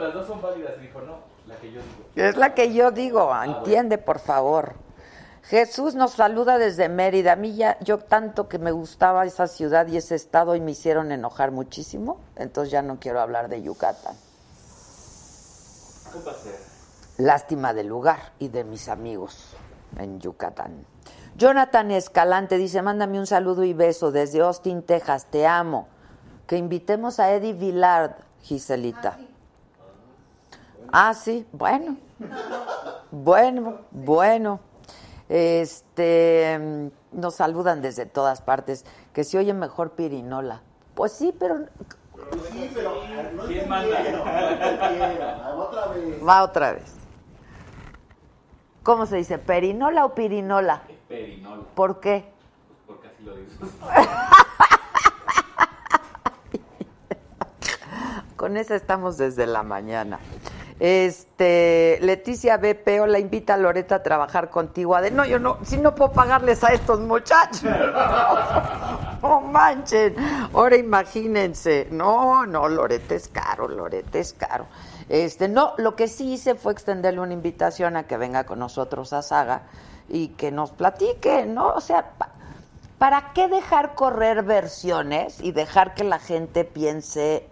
Las 0.00 0.14
dos 0.14 0.26
son 0.26 0.40
válidas. 0.40 0.80
Dijo, 0.80 1.00
no, 1.02 1.18
la 1.46 1.56
que 1.56 1.72
yo 1.72 1.80
digo. 1.82 2.28
Es 2.28 2.36
la 2.36 2.54
que 2.54 2.72
yo 2.72 2.90
digo, 2.90 3.30
entiende, 3.44 3.98
por 3.98 4.18
favor. 4.18 4.74
Jesús 5.42 5.94
nos 5.94 6.12
saluda 6.12 6.58
desde 6.58 6.88
Mérida. 6.88 7.32
A 7.32 7.36
mí 7.36 7.54
ya, 7.54 7.78
yo 7.80 7.98
tanto 7.98 8.48
que 8.48 8.58
me 8.58 8.72
gustaba 8.72 9.24
esa 9.26 9.46
ciudad 9.46 9.86
y 9.86 9.96
ese 9.96 10.14
estado 10.14 10.56
y 10.56 10.60
me 10.60 10.72
hicieron 10.72 11.12
enojar 11.12 11.52
muchísimo, 11.52 12.18
entonces 12.36 12.72
ya 12.72 12.82
no 12.82 12.98
quiero 12.98 13.20
hablar 13.20 13.48
de 13.48 13.62
Yucatán. 13.62 14.16
Lástima 17.18 17.72
del 17.72 17.86
lugar 17.86 18.32
y 18.38 18.48
de 18.48 18.64
mis 18.64 18.88
amigos 18.88 19.54
en 19.98 20.20
Yucatán. 20.20 20.84
Jonathan 21.36 21.90
Escalante 21.90 22.56
dice, 22.56 22.82
mándame 22.82 23.18
un 23.18 23.26
saludo 23.26 23.64
y 23.64 23.74
beso 23.74 24.10
desde 24.10 24.40
Austin, 24.40 24.82
Texas, 24.82 25.26
te 25.30 25.46
amo. 25.46 25.88
Que 26.46 26.56
invitemos 26.56 27.18
a 27.20 27.32
Eddie 27.32 27.52
Villard, 27.52 28.12
Giselita. 28.42 29.18
Ah, 30.92 31.12
sí, 31.14 31.46
bueno. 31.52 31.96
Bueno, 33.10 33.80
bueno. 33.90 34.60
Este, 35.28 36.58
mm, 36.58 37.20
nos 37.20 37.34
saludan 37.34 37.82
desde 37.82 38.06
todas 38.06 38.40
partes. 38.40 38.84
Que 39.12 39.24
se 39.24 39.38
oye 39.38 39.52
mejor 39.52 39.92
pirinola. 39.92 40.62
Pues 40.94 41.12
sí, 41.12 41.34
pero 41.38 41.66
Sí, 42.50 42.70
pero 42.74 43.02
no 43.34 43.42
¿Quién 43.44 43.68
manda? 43.68 43.98
entendieron. 44.00 45.58
Otra 45.58 45.86
vez. 45.88 46.26
va 46.28 46.42
otra 46.42 46.72
vez. 46.72 46.92
¿Cómo 48.82 49.06
se 49.06 49.16
dice? 49.16 49.38
¿Perinola 49.38 50.04
o 50.04 50.14
pirinola? 50.14 50.82
Perinola, 51.08 51.62
¿Por 51.74 52.00
qué? 52.00 52.32
porque 52.86 53.08
así 53.08 53.22
lo 53.24 53.34
dices. 53.36 53.58
Con 58.36 58.56
esa 58.56 58.74
estamos 58.76 59.16
desde 59.16 59.46
la 59.46 59.62
mañana. 59.62 60.18
Este, 60.78 61.98
Leticia 62.02 62.58
BP, 62.58 63.06
la 63.06 63.18
invita 63.18 63.54
a 63.54 63.56
Loreta 63.56 63.96
a 63.96 64.02
trabajar 64.02 64.50
contigo. 64.50 64.94
Ade- 64.94 65.10
no, 65.10 65.24
yo 65.24 65.38
no, 65.38 65.58
si 65.64 65.78
no 65.78 65.94
puedo 65.94 66.12
pagarles 66.12 66.62
a 66.64 66.72
estos 66.72 67.00
muchachos. 67.00 67.62
No 69.22 69.40
manchen. 69.40 70.14
Ahora 70.52 70.76
imagínense. 70.76 71.88
No, 71.90 72.46
no, 72.46 72.68
Loreta 72.68 73.14
es 73.16 73.26
caro, 73.28 73.66
Loreta 73.66 74.18
es 74.18 74.34
caro. 74.34 74.66
Este, 75.08 75.48
no, 75.48 75.72
lo 75.78 75.96
que 75.96 76.06
sí 76.06 76.34
hice 76.34 76.54
fue 76.54 76.72
extenderle 76.72 77.20
una 77.20 77.32
invitación 77.32 77.96
a 77.96 78.06
que 78.06 78.16
venga 78.18 78.44
con 78.44 78.60
nosotros 78.60 79.12
a 79.12 79.22
Saga 79.22 79.62
y 80.08 80.28
que 80.28 80.52
nos 80.52 80.70
platique, 80.70 81.44
¿no? 81.46 81.68
O 81.70 81.80
sea, 81.80 82.10
pa- 82.18 82.30
¿para 82.98 83.32
qué 83.32 83.48
dejar 83.48 83.94
correr 83.94 84.42
versiones 84.44 85.40
y 85.40 85.50
dejar 85.50 85.94
que 85.94 86.04
la 86.04 86.20
gente 86.20 86.64
piense 86.64 87.48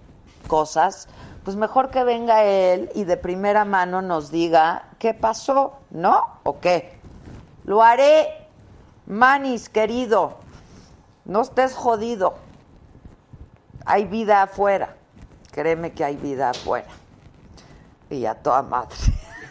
cosas? 0.47 1.09
Pues 1.45 1.57
mejor 1.57 1.91
que 1.91 2.05
venga 2.05 2.43
él 2.43 2.91
y 2.95 3.05
de 3.05 3.19
primera 3.19 3.67
mano 3.67 4.01
nos 4.01 4.31
diga 4.31 4.89
qué 4.99 5.13
pasó, 5.13 5.75
¿no? 5.91 6.41
¿O 6.43 6.59
qué? 6.59 6.99
Lo 7.65 7.83
haré, 7.83 8.49
Manis, 9.07 9.69
querido. 9.69 10.39
No 11.27 11.43
estés 11.43 11.75
jodido. 11.75 12.35
Hay 13.85 14.07
vida 14.07 14.43
afuera. 14.43 14.97
Créeme 15.53 15.93
que 15.93 16.05
hay 16.05 16.17
vida 16.17 16.51
afuera. 16.51 16.89
Y 18.09 18.25
a 18.25 18.35
toda 18.35 18.63
madre. 18.63 18.97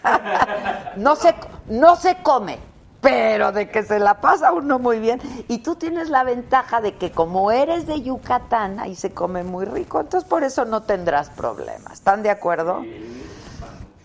no, 0.97 1.15
se, 1.15 1.35
no 1.67 1.95
se 1.95 2.21
come, 2.23 2.57
pero 3.03 3.51
de 3.51 3.69
que 3.69 3.83
se 3.83 3.99
la 3.99 4.21
pasa 4.21 4.53
uno 4.53 4.79
muy 4.79 4.99
bien. 4.99 5.21
Y 5.49 5.59
tú 5.59 5.75
tienes 5.75 6.09
la 6.09 6.23
ventaja 6.23 6.79
de 6.79 6.95
que 6.95 7.11
como 7.11 7.51
eres 7.51 7.85
de 7.85 8.01
Yucatán, 8.01 8.79
ahí 8.79 8.95
se 8.95 9.11
come 9.11 9.43
muy 9.43 9.65
rico. 9.65 9.99
Entonces 9.99 10.27
por 10.27 10.43
eso 10.43 10.63
no 10.63 10.83
tendrás 10.83 11.29
problemas. 11.29 11.93
¿Están 11.93 12.23
de 12.23 12.29
acuerdo? 12.29 12.81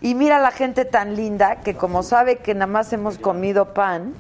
Y 0.00 0.14
mira 0.14 0.40
la 0.40 0.50
gente 0.50 0.85
tan 0.85 1.14
linda 1.14 1.61
que 1.61 1.76
como 1.76 2.02
sabe 2.02 2.38
que 2.38 2.55
nada 2.55 2.67
más 2.67 2.93
hemos 2.93 3.19
comido 3.19 3.73
pan, 3.73 4.14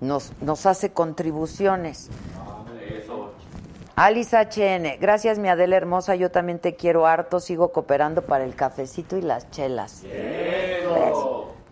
nos, 0.00 0.32
nos 0.42 0.66
hace 0.66 0.92
contribuciones. 0.92 2.10
Alice 3.94 4.36
HN, 4.36 4.98
gracias 5.00 5.38
mi 5.38 5.48
Adela 5.48 5.76
hermosa, 5.76 6.16
yo 6.16 6.30
también 6.30 6.58
te 6.58 6.74
quiero 6.74 7.06
harto, 7.06 7.38
sigo 7.38 7.70
cooperando 7.70 8.22
para 8.22 8.44
el 8.44 8.56
cafecito 8.56 9.16
y 9.16 9.20
las 9.22 9.50
chelas. 9.50 10.02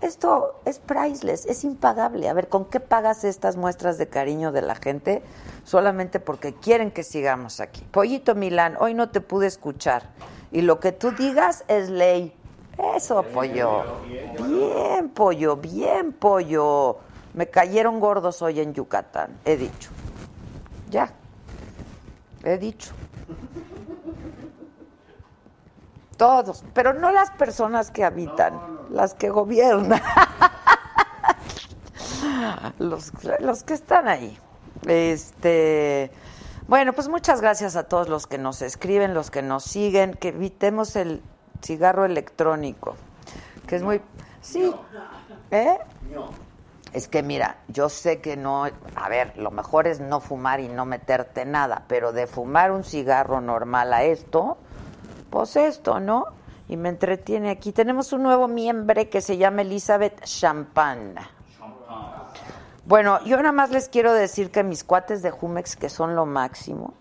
Esto 0.00 0.60
es 0.64 0.78
priceless, 0.78 1.44
es 1.46 1.64
impagable. 1.64 2.28
A 2.28 2.32
ver, 2.32 2.48
¿con 2.48 2.66
qué 2.66 2.78
pagas 2.78 3.24
estas 3.24 3.56
muestras 3.56 3.98
de 3.98 4.08
cariño 4.08 4.52
de 4.52 4.62
la 4.62 4.76
gente? 4.76 5.22
Solamente 5.64 6.20
porque 6.20 6.54
quieren 6.54 6.92
que 6.92 7.02
sigamos 7.02 7.58
aquí. 7.58 7.82
Pollito 7.90 8.36
Milán, 8.36 8.76
hoy 8.78 8.94
no 8.94 9.10
te 9.10 9.20
pude 9.20 9.48
escuchar. 9.48 10.04
Y 10.52 10.62
lo 10.62 10.78
que 10.78 10.92
tú 10.92 11.10
digas 11.10 11.64
es 11.66 11.90
ley. 11.90 12.32
Eso, 12.94 13.24
pollo. 13.24 13.82
Bien, 14.06 15.08
pollo, 15.08 15.56
bien, 15.56 16.12
pollo. 16.12 16.98
Me 17.34 17.48
cayeron 17.48 17.98
gordos 17.98 18.40
hoy 18.40 18.60
en 18.60 18.72
Yucatán, 18.74 19.36
he 19.44 19.56
dicho. 19.56 19.90
Ya, 20.90 21.12
he 22.44 22.56
dicho. 22.56 22.94
Todos, 26.18 26.64
pero 26.74 26.92
no 26.92 27.12
las 27.12 27.30
personas 27.30 27.90
que 27.90 28.04
habitan, 28.04 28.60
las 28.90 29.14
que 29.14 29.30
gobiernan. 29.30 30.02
los, 32.78 33.12
los 33.40 33.62
que 33.62 33.72
están 33.72 34.08
ahí. 34.08 34.38
Este, 34.86 36.10
bueno, 36.66 36.92
pues 36.92 37.08
muchas 37.08 37.40
gracias 37.40 37.76
a 37.76 37.84
todos 37.84 38.10
los 38.10 38.26
que 38.26 38.36
nos 38.36 38.60
escriben, 38.60 39.14
los 39.14 39.30
que 39.30 39.40
nos 39.40 39.64
siguen, 39.64 40.12
que 40.12 40.28
evitemos 40.28 40.96
el 40.96 41.22
cigarro 41.62 42.04
electrónico, 42.04 42.96
que 43.66 43.76
es 43.76 43.82
muy 43.82 44.00
sí, 44.40 44.74
¿eh? 45.50 45.78
Es 46.92 47.06
que 47.06 47.22
mira, 47.22 47.58
yo 47.68 47.88
sé 47.88 48.20
que 48.20 48.36
no, 48.36 48.64
a 48.64 49.08
ver, 49.08 49.36
lo 49.36 49.50
mejor 49.50 49.86
es 49.86 50.00
no 50.00 50.20
fumar 50.20 50.60
y 50.60 50.68
no 50.68 50.84
meterte 50.84 51.44
nada, 51.44 51.84
pero 51.86 52.12
de 52.12 52.26
fumar 52.26 52.72
un 52.72 52.82
cigarro 52.82 53.40
normal 53.40 53.92
a 53.92 54.02
esto, 54.02 54.58
pues 55.30 55.56
esto, 55.56 56.00
¿no? 56.00 56.26
Y 56.68 56.76
me 56.76 56.88
entretiene 56.88 57.50
aquí. 57.50 57.72
Tenemos 57.72 58.12
un 58.12 58.22
nuevo 58.22 58.48
miembro 58.48 59.08
que 59.08 59.20
se 59.20 59.36
llama 59.36 59.62
Elizabeth 59.62 60.22
Champagne. 60.24 61.14
Bueno, 62.84 63.22
yo 63.24 63.36
nada 63.36 63.52
más 63.52 63.70
les 63.70 63.88
quiero 63.88 64.12
decir 64.12 64.50
que 64.50 64.62
mis 64.62 64.82
cuates 64.82 65.22
de 65.22 65.30
Jumex, 65.30 65.76
que 65.76 65.90
son 65.90 66.16
lo 66.16 66.24
máximo, 66.24 66.94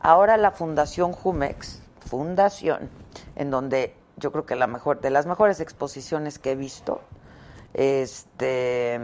ahora 0.00 0.36
la 0.36 0.50
Fundación 0.50 1.12
Jumex, 1.12 1.80
fundación, 2.00 2.90
en 3.36 3.50
donde 3.50 3.94
yo 4.16 4.30
creo 4.30 4.44
que 4.44 4.56
la 4.56 4.66
mejor, 4.66 5.00
de 5.00 5.10
las 5.10 5.24
mejores 5.24 5.60
exposiciones 5.60 6.38
que 6.38 6.52
he 6.52 6.56
visto, 6.56 7.00
este 7.72 9.00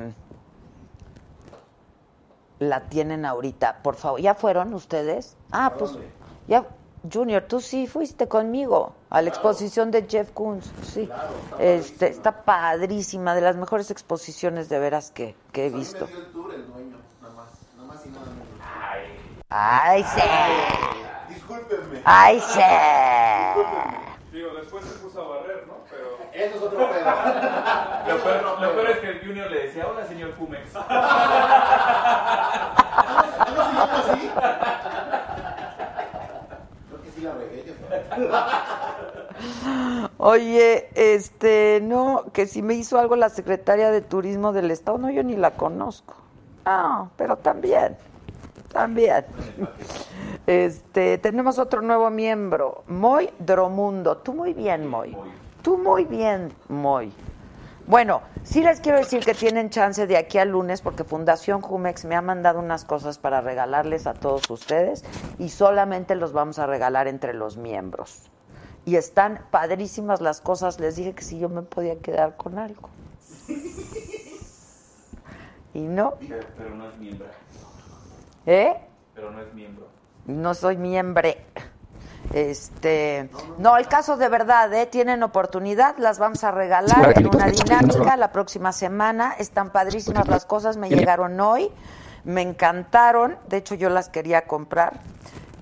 la 2.59 2.89
tienen 2.89 3.25
ahorita. 3.25 3.83
Por 3.83 3.97
favor, 3.97 4.21
¿ya 4.21 4.35
fueron 4.35 4.75
ustedes? 4.75 5.37
Ah, 5.51 5.75
pues 5.79 5.93
ya 6.47 6.67
Junior, 7.13 7.43
tú 7.43 7.61
sí 7.61 7.87
fuiste 7.87 8.29
conmigo 8.29 8.95
a 9.11 9.21
la 9.21 9.29
exposición 9.29 9.91
de 9.91 10.07
Jeff 10.09 10.31
Koons, 10.33 10.71
sí. 10.83 11.09
Este, 11.59 12.09
está 12.09 12.43
padrísima, 12.45 13.35
de 13.35 13.43
las 13.43 13.57
mejores 13.57 13.91
exposiciones 13.91 14.69
de 14.69 14.79
veras 14.79 15.11
que, 15.11 15.35
que 15.53 15.67
he 15.67 15.71
visto. 15.71 16.09
¡Ay, 19.51 20.03
sí! 20.03 20.21
Discúlpenme. 21.29 22.01
¡Ay, 22.05 22.41
sí! 22.41 22.61
Digo, 24.33 24.51
después 24.55 24.85
se 24.85 24.95
puso 24.99 25.23
a 25.23 25.29
barrer, 25.37 25.65
¿no? 25.69 25.75
Pero 25.89 26.19
Eso 26.33 26.57
es 26.57 26.63
otro 26.63 26.79
pedo. 26.91 27.05
lo 28.09 28.19
peor, 28.25 28.61
lo 28.61 28.73
peor 28.75 28.91
es 28.91 28.99
que 28.99 29.09
el 29.11 29.21
Junior 29.21 29.49
le 29.51 29.67
decía, 29.67 29.87
hola 29.87 30.05
señor 30.07 30.35
Jumex. 30.37 30.75
¿No 30.75 30.81
se 33.65 33.73
llama 33.73 33.99
así? 33.99 34.31
Creo 36.89 37.03
que 37.03 37.11
sí 37.15 37.21
la 37.21 37.35
regué, 37.35 37.63
jefa. 37.63 37.87
Oye, 40.19 40.89
este, 40.95 41.81
no, 41.83 42.25
que 42.33 42.47
si 42.47 42.63
me 42.63 42.75
hizo 42.75 42.99
algo 42.99 43.17
la 43.17 43.29
secretaria 43.29 43.91
de 43.91 44.01
Turismo 44.01 44.53
del 44.53 44.71
Estado, 44.71 44.99
no, 44.99 45.11
yo 45.11 45.23
ni 45.23 45.37
la 45.37 45.53
conozco. 45.53 46.15
Ah, 46.65 47.09
pero 47.17 47.37
también, 47.37 47.97
también. 48.73 49.25
Este, 50.47 51.19
tenemos 51.19 51.59
otro 51.59 51.81
nuevo 51.83 52.11
miembro, 52.11 52.85
Moy 52.87 53.31
Dromundo. 53.39 54.19
Tú 54.19 54.35
muy 54.35 54.53
bien, 54.53 54.87
Moy. 54.87 55.17
Tú 55.63 55.79
muy 55.79 56.05
bien, 56.05 56.53
Moy. 56.69 57.13
Bueno, 57.87 58.23
sí 58.45 58.63
les 58.63 58.81
quiero 58.81 58.97
decir 58.97 59.25
que 59.25 59.35
tienen 59.35 59.69
chance 59.69 60.07
de 60.07 60.17
aquí 60.17 60.39
al 60.39 60.49
lunes 60.51 60.81
porque 60.81 61.05
Fundación 61.05 61.61
Jumex 61.61 62.07
me 62.07 62.17
ha 62.17 62.23
mandado 62.23 62.59
unas 62.59 62.87
cosas 62.87 63.19
para 63.19 63.43
regalarles 63.43 64.07
a 64.07 64.15
todos 64.15 64.49
ustedes 64.49 65.05
y 65.39 65.51
solamente 65.51 66.15
los 66.15 66.33
vamos 66.33 66.59
a 66.59 66.67
regalar 66.67 67.09
entre 67.09 67.35
los 67.35 67.59
miembros. 67.59 68.31
Y 68.87 68.97
están 68.97 69.45
padrísimas 69.51 70.23
las 70.23 70.41
cosas. 70.41 70.81
Les 70.81 70.97
dije 70.97 71.15
que 71.15 71.23
si 71.23 71.39
yo 71.39 71.49
me 71.49 71.63
podía 71.63 71.99
quedar 71.99 72.37
con 72.37 72.59
algo. 72.59 72.89
Y 75.75 75.81
no, 75.81 76.15
Pero, 76.21 76.47
pero 76.57 76.75
no 76.75 76.89
es 76.89 76.99
miembro. 76.99 77.27
¿eh? 78.47 78.77
Pero 79.15 79.31
no 79.31 79.41
es 79.43 79.53
miembro. 79.53 79.89
No 80.27 80.55
soy 80.55 80.77
miembro. 80.77 81.29
Este, 82.33 83.29
no, 83.59 83.77
el 83.77 83.87
caso 83.87 84.17
de 84.17 84.29
verdad, 84.29 84.73
¿eh? 84.73 84.87
tienen 84.87 85.23
oportunidad, 85.23 85.97
las 85.99 86.19
vamos 86.19 86.43
a 86.45 86.51
regalar 86.51 87.17
en 87.17 87.27
una 87.29 87.47
dinámica 87.47 88.17
la 88.17 88.33
próxima 88.33 88.73
semana. 88.73 89.35
Están 89.39 89.71
padrísimas 89.71 90.27
las 90.29 90.45
cosas, 90.45 90.77
me 90.77 90.89
llegaron 90.89 91.39
hoy, 91.41 91.71
me 92.25 92.43
encantaron. 92.43 93.37
De 93.49 93.59
hecho, 93.59 93.75
yo 93.75 93.91
las 93.91 94.09
quería 94.09 94.47
comprar, 94.47 95.01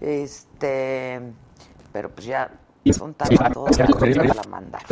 este, 0.00 1.20
pero 1.92 2.10
pues 2.10 2.26
ya 2.26 2.50
son 2.92 3.14
tan 3.14 3.28
todos 3.52 3.78
la 3.78 4.42
mandar. 4.48 4.82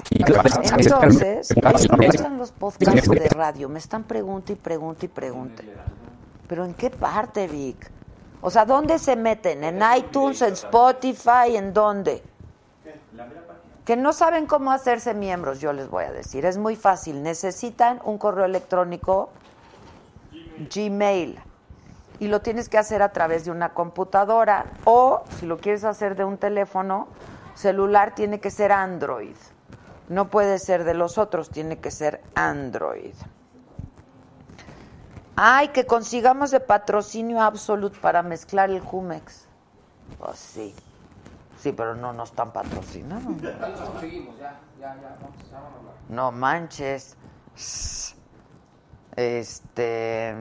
Entonces, 0.78 1.54
me 1.96 2.06
gustan 2.06 2.38
los 2.38 2.52
podcasts 2.52 3.08
de 3.08 3.28
radio, 3.28 3.68
me 3.68 3.78
están 3.78 4.04
pregunte 4.04 4.52
y 4.52 4.56
pregunte 4.56 5.06
y 5.06 5.08
pregunte. 5.08 5.64
¿Pero 6.46 6.64
en 6.64 6.74
qué 6.74 6.90
parte, 6.90 7.46
Vic? 7.46 7.90
O 8.42 8.50
sea, 8.50 8.64
¿dónde 8.64 8.98
se 8.98 9.16
meten? 9.16 9.64
¿En 9.64 9.82
iTunes, 9.96 10.40
en 10.42 10.54
Spotify, 10.54 11.56
en 11.56 11.72
dónde? 11.72 12.22
Que 13.84 13.96
no 13.96 14.12
saben 14.12 14.46
cómo 14.46 14.72
hacerse 14.72 15.14
miembros, 15.14 15.60
yo 15.60 15.72
les 15.72 15.88
voy 15.88 16.04
a 16.04 16.12
decir. 16.12 16.44
Es 16.46 16.56
muy 16.56 16.76
fácil. 16.76 17.22
Necesitan 17.22 18.00
un 18.04 18.18
correo 18.18 18.44
electrónico 18.44 19.30
Gmail. 20.74 21.38
Y 22.18 22.28
lo 22.28 22.40
tienes 22.40 22.68
que 22.68 22.78
hacer 22.78 23.02
a 23.02 23.12
través 23.12 23.44
de 23.44 23.50
una 23.50 23.70
computadora 23.70 24.66
o 24.84 25.22
si 25.38 25.46
lo 25.46 25.58
quieres 25.58 25.84
hacer 25.84 26.16
de 26.16 26.24
un 26.24 26.36
teléfono 26.36 27.08
celular 27.54 28.14
tiene 28.14 28.40
que 28.40 28.50
ser 28.50 28.72
Android. 28.72 29.36
No 30.08 30.28
puede 30.28 30.58
ser 30.58 30.84
de 30.84 30.94
los 30.94 31.18
otros, 31.18 31.50
tiene 31.50 31.78
que 31.78 31.90
ser 31.90 32.20
Android. 32.34 33.14
Ay, 35.42 35.68
que 35.68 35.86
consigamos 35.86 36.50
de 36.50 36.60
patrocinio 36.60 37.40
Absolute 37.40 37.98
para 37.98 38.22
mezclar 38.22 38.68
el 38.68 38.80
Jumex. 38.80 39.46
Pues 40.18 40.38
sí. 40.38 40.74
Sí, 41.58 41.72
pero 41.72 41.94
no 41.94 42.12
nos 42.12 42.28
están 42.28 42.52
patrocinando. 42.52 43.42
Ya, 43.42 43.58
ya, 44.78 44.96
ya. 45.00 45.16
No 46.10 46.30
manches. 46.30 47.16
Este. 49.16 50.34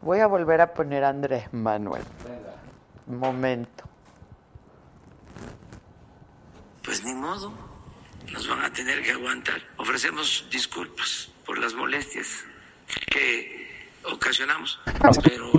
Voy 0.00 0.20
a 0.20 0.26
volver 0.26 0.62
a 0.62 0.72
poner 0.72 1.04
a 1.04 1.10
Andrés 1.10 1.52
Manuel. 1.52 2.02
Un 3.08 3.18
momento. 3.18 3.84
Pues 6.82 7.04
ni 7.04 7.12
modo, 7.12 7.52
nos 8.32 8.48
van 8.48 8.64
a 8.64 8.72
tener 8.72 9.02
que 9.02 9.10
aguantar. 9.10 9.60
Ofrecemos 9.76 10.48
disculpas 10.50 11.30
por 11.44 11.58
las 11.58 11.74
molestias 11.74 12.26
que 13.10 13.65
ocasionamos, 14.12 14.78
pero 15.22 15.52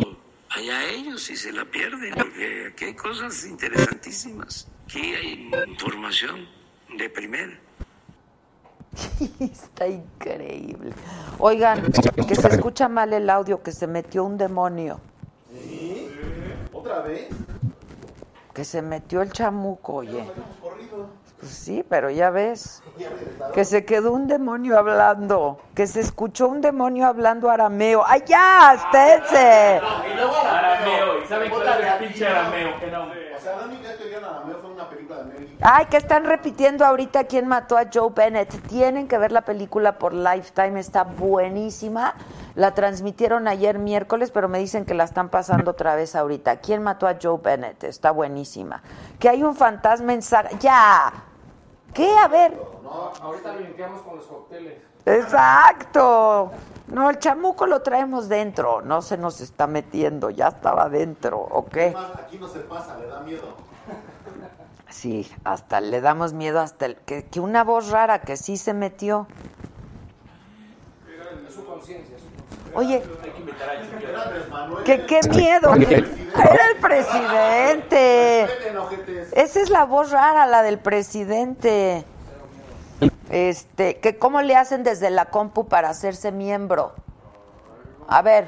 allá 0.50 0.90
ellos 0.90 1.24
si 1.24 1.36
se 1.36 1.52
la 1.52 1.66
pierden, 1.66 2.14
porque 2.16 2.68
aquí 2.72 2.86
hay 2.86 2.94
cosas 2.96 3.46
interesantísimas. 3.46 4.68
Aquí 4.86 5.14
hay 5.14 5.52
información 5.68 6.48
de 6.98 7.10
primera. 7.10 7.60
Está 9.40 9.88
increíble. 9.88 10.94
Oigan, 11.40 11.92
que 12.28 12.36
se 12.36 12.48
escucha 12.48 12.88
mal 12.88 13.14
el 13.14 13.30
audio, 13.30 13.62
que 13.62 13.72
se 13.72 13.88
metió 13.88 14.24
un 14.24 14.38
demonio. 14.38 15.00
¿Otra 16.74 17.02
vez? 17.02 17.28
Que 18.54 18.64
se 18.64 18.82
metió 18.82 19.22
el 19.22 19.32
chamuco, 19.32 19.96
oye. 19.96 20.24
Pues 21.40 21.52
sí, 21.52 21.86
pero 21.88 22.10
ya 22.10 22.32
ves. 22.32 22.82
Que 23.54 23.64
se 23.64 23.86
quedó 23.86 24.12
un 24.12 24.28
demonio 24.28 24.78
hablando. 24.78 25.60
Que 25.76 25.86
se 25.86 26.00
escuchó 26.00 26.48
un 26.48 26.62
demonio 26.62 27.06
hablando 27.06 27.52
arameo. 27.52 28.04
¡Ay, 28.06 28.24
ya! 28.26 28.74
¡Esténse! 28.74 29.80
Arameo. 29.80 31.24
¿Y 31.24 31.28
saben 31.28 31.50
cuál 31.52 31.68
es 31.68 31.94
el 31.94 32.08
pinche 32.08 32.28
arameo? 32.28 32.76
O 32.76 33.40
sea, 33.40 33.56
la 33.56 33.66
única 33.66 33.90
vez 33.90 33.98
que 33.98 34.06
vieron 34.06 34.26
a 34.26 34.40
Rameo 34.40 34.58
fue 34.60 34.72
una 34.72 34.90
película 34.90 35.24
de 35.24 35.38
Gibson. 35.38 35.58
Ay, 35.62 35.86
que 35.86 35.98
están 35.98 36.26
repitiendo 36.26 36.86
ahorita 36.86 37.26
quién 37.26 37.48
mató 37.48 37.78
a 37.78 37.86
Joe 37.94 38.12
Bennett. 38.16 38.60
Tienen 38.68 39.08
que 39.08 39.20
ver 39.20 39.32
la 39.32 39.42
película 39.42 40.00
por 40.00 40.14
Lifetime, 40.14 40.80
está 40.80 41.04
buenísima. 41.04 42.16
La 42.56 42.74
transmitieron 42.74 43.48
ayer 43.48 43.78
miércoles, 43.78 44.32
pero 44.32 44.50
me 44.50 44.58
dicen 44.58 44.86
que 44.86 44.96
la 44.96 45.04
están 45.04 45.30
pasando 45.30 45.70
otra 45.70 45.96
vez 45.96 46.16
ahorita. 46.16 46.58
¿Quién 46.58 46.82
mató 46.82 47.08
a 47.08 47.18
Joe 47.22 47.40
Bennett? 47.44 47.84
Está 47.84 48.10
buenísima. 48.10 48.82
Que 49.20 49.30
hay 49.30 49.44
un 49.44 49.56
fantasma 49.56 50.14
en 50.14 50.24
saga. 50.24 50.50
¡Ya! 50.60 51.14
¿Qué? 51.94 52.16
A 52.18 52.28
ver. 52.28 52.60
No, 52.84 53.12
ahorita 53.22 53.54
lo 53.54 53.60
limpiamos 53.62 54.02
con 54.02 54.18
los 54.18 54.26
cócteles. 54.26 54.82
Exacto. 55.06 56.52
No, 56.88 57.10
el 57.10 57.20
chamuco 57.20 57.66
lo 57.66 57.82
traemos 57.82 58.30
dentro, 58.30 58.82
no 58.82 59.02
se 59.02 59.18
nos 59.18 59.42
está 59.42 59.68
metiendo, 59.68 60.30
ya 60.30 60.48
estaba 60.50 60.90
dentro, 60.90 61.40
¿ok? 61.40 61.78
Aquí 62.18 62.38
no 62.38 62.48
se 62.48 62.60
pasa, 62.60 62.98
le 62.98 63.08
da 63.08 63.20
miedo. 63.22 63.56
Sí, 64.90 65.30
hasta 65.44 65.82
le 65.82 66.00
damos 66.00 66.34
miedo 66.34 66.60
hasta 66.62 66.86
el, 66.86 66.96
que, 66.96 67.26
que 67.26 67.40
una 67.40 67.64
voz 67.64 67.90
rara 67.90 68.22
que 68.22 68.38
sí 68.38 68.58
se 68.58 68.74
metió. 68.74 69.28
Es 71.46 71.54
su 71.54 71.66
conciencia, 71.66 72.16
es 72.16 72.22
su 72.22 72.30
conciencia. 72.30 72.57
Oye, 72.74 73.04
que 74.86 75.06
qué 75.06 75.20
miedo. 75.30 75.74
Era 75.76 76.70
el 76.74 76.80
presidente. 76.82 78.48
Esa 79.34 79.62
es 79.62 79.70
la 79.70 79.86
voz 79.86 80.12
rara, 80.12 80.46
la 80.46 80.64
del 80.64 80.80
presidente. 80.80 82.06
Este, 83.30 83.98
que 83.98 84.18
cómo 84.18 84.42
le 84.42 84.56
hacen 84.56 84.84
desde 84.84 85.10
la 85.10 85.26
compu 85.26 85.68
para 85.68 85.90
hacerse 85.90 86.32
miembro. 86.32 86.94
A 88.08 88.22
ver, 88.22 88.48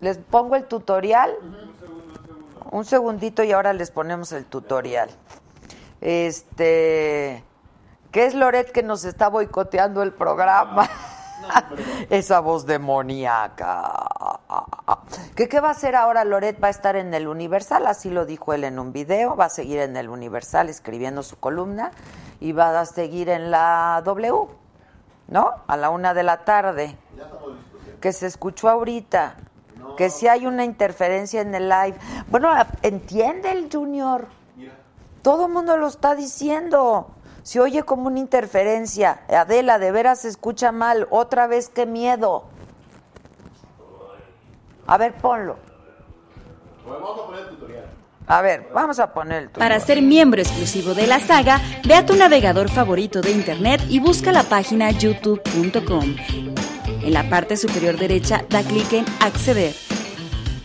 les 0.00 0.18
pongo 0.18 0.56
el 0.56 0.64
tutorial. 0.64 1.34
Un 2.70 2.84
segundito 2.84 3.42
y 3.42 3.52
ahora 3.52 3.72
les 3.72 3.90
ponemos 3.90 4.32
el 4.32 4.44
tutorial. 4.44 5.10
Este, 6.00 7.44
¿qué 8.10 8.26
es 8.26 8.34
Loret 8.34 8.72
que 8.72 8.82
nos 8.82 9.04
está 9.04 9.28
boicoteando 9.28 10.02
el 10.02 10.12
programa? 10.12 10.88
Esa 12.10 12.40
voz 12.40 12.66
demoníaca. 12.66 14.40
¿Qué, 15.34 15.48
¿Qué 15.48 15.60
va 15.60 15.68
a 15.68 15.72
hacer 15.72 15.96
ahora 15.96 16.24
Loret? 16.24 16.62
Va 16.62 16.68
a 16.68 16.70
estar 16.70 16.96
en 16.96 17.14
el 17.14 17.28
Universal, 17.28 17.86
así 17.86 18.10
lo 18.10 18.26
dijo 18.26 18.52
él 18.52 18.64
en 18.64 18.78
un 18.78 18.92
video, 18.92 19.36
va 19.36 19.46
a 19.46 19.50
seguir 19.50 19.78
en 19.80 19.96
el 19.96 20.08
Universal 20.08 20.68
escribiendo 20.68 21.22
su 21.22 21.38
columna 21.38 21.90
y 22.40 22.52
va 22.52 22.80
a 22.80 22.86
seguir 22.86 23.28
en 23.28 23.50
la 23.50 24.02
W, 24.04 24.48
¿no? 25.28 25.50
A 25.66 25.76
la 25.76 25.90
una 25.90 26.12
de 26.12 26.22
la 26.22 26.44
tarde. 26.44 26.96
Que 28.00 28.12
se 28.12 28.26
escuchó 28.26 28.68
ahorita. 28.68 29.36
Que 29.96 30.10
si 30.10 30.26
hay 30.26 30.46
una 30.46 30.64
interferencia 30.64 31.40
en 31.40 31.54
el 31.54 31.68
live. 31.68 31.96
Bueno, 32.28 32.50
entiende 32.82 33.52
el 33.52 33.68
Junior. 33.72 34.26
Todo 35.22 35.46
el 35.46 35.52
mundo 35.52 35.76
lo 35.76 35.86
está 35.86 36.16
diciendo. 36.16 37.14
Se 37.42 37.60
oye 37.60 37.82
como 37.82 38.06
una 38.06 38.18
interferencia. 38.18 39.22
Adela, 39.28 39.78
de 39.78 39.90
veras 39.92 40.20
se 40.20 40.28
escucha 40.28 40.72
mal. 40.72 41.06
Otra 41.10 41.46
vez, 41.46 41.68
qué 41.68 41.86
miedo. 41.86 42.44
A 44.86 44.96
ver, 44.98 45.14
ponlo. 45.14 45.56
Vamos 46.86 47.20
a 47.20 47.26
poner 47.26 47.40
el 47.42 47.48
tutorial. 47.48 47.84
A 48.26 48.42
ver, 48.42 48.68
vamos 48.72 48.98
a 49.00 49.12
poner 49.12 49.42
el 49.44 49.50
Para 49.50 49.76
tutorial. 49.78 49.80
ser 49.86 50.02
miembro 50.02 50.40
exclusivo 50.40 50.94
de 50.94 51.06
la 51.06 51.18
saga, 51.20 51.60
ve 51.84 51.94
a 51.94 52.06
tu 52.06 52.14
navegador 52.14 52.70
favorito 52.70 53.20
de 53.20 53.30
internet 53.32 53.80
y 53.88 53.98
busca 53.98 54.32
la 54.32 54.44
página 54.44 54.90
youtube.com. 54.90 56.16
En 56.86 57.12
la 57.12 57.28
parte 57.28 57.56
superior 57.56 57.96
derecha 57.98 58.44
da 58.48 58.62
clic 58.62 58.92
en 58.92 59.04
Acceder. 59.20 59.74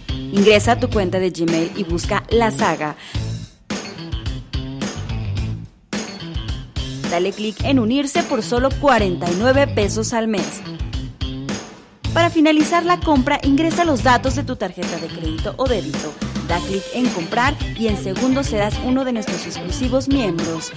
Ingresa 0.10 0.74
a 0.74 0.80
tu 0.80 0.90
cuenta 0.90 1.20
de 1.20 1.32
Gmail 1.32 1.72
y 1.76 1.84
busca 1.84 2.24
la 2.30 2.52
saga. 2.52 2.96
Dale 7.10 7.32
clic 7.32 7.64
en 7.64 7.80
unirse 7.80 8.24
por 8.24 8.44
solo 8.44 8.70
49 8.82 9.68
pesos 9.68 10.14
al 10.14 10.28
mes. 10.28 10.62
Para 12.14 12.30
finalizar 12.30 12.84
la 12.84 13.00
compra, 13.00 13.40
ingresa 13.44 13.86
los 13.86 14.04
datos 14.04 14.36
de 14.36 14.44
tu 14.44 14.56
tarjeta 14.56 14.98
de 14.98 15.08
crédito 15.08 15.54
o 15.58 15.68
débito. 15.68 16.14
Da 16.48 16.60
clic 16.60 16.84
en 16.94 17.08
comprar 17.10 17.54
y 17.78 17.88
en 17.88 17.98
segundos 17.98 18.48
serás 18.48 18.74
uno 18.84 19.06
de 19.06 19.14
nuestros 19.14 19.46
exclusivos 19.46 20.08
miembros. 20.08 20.72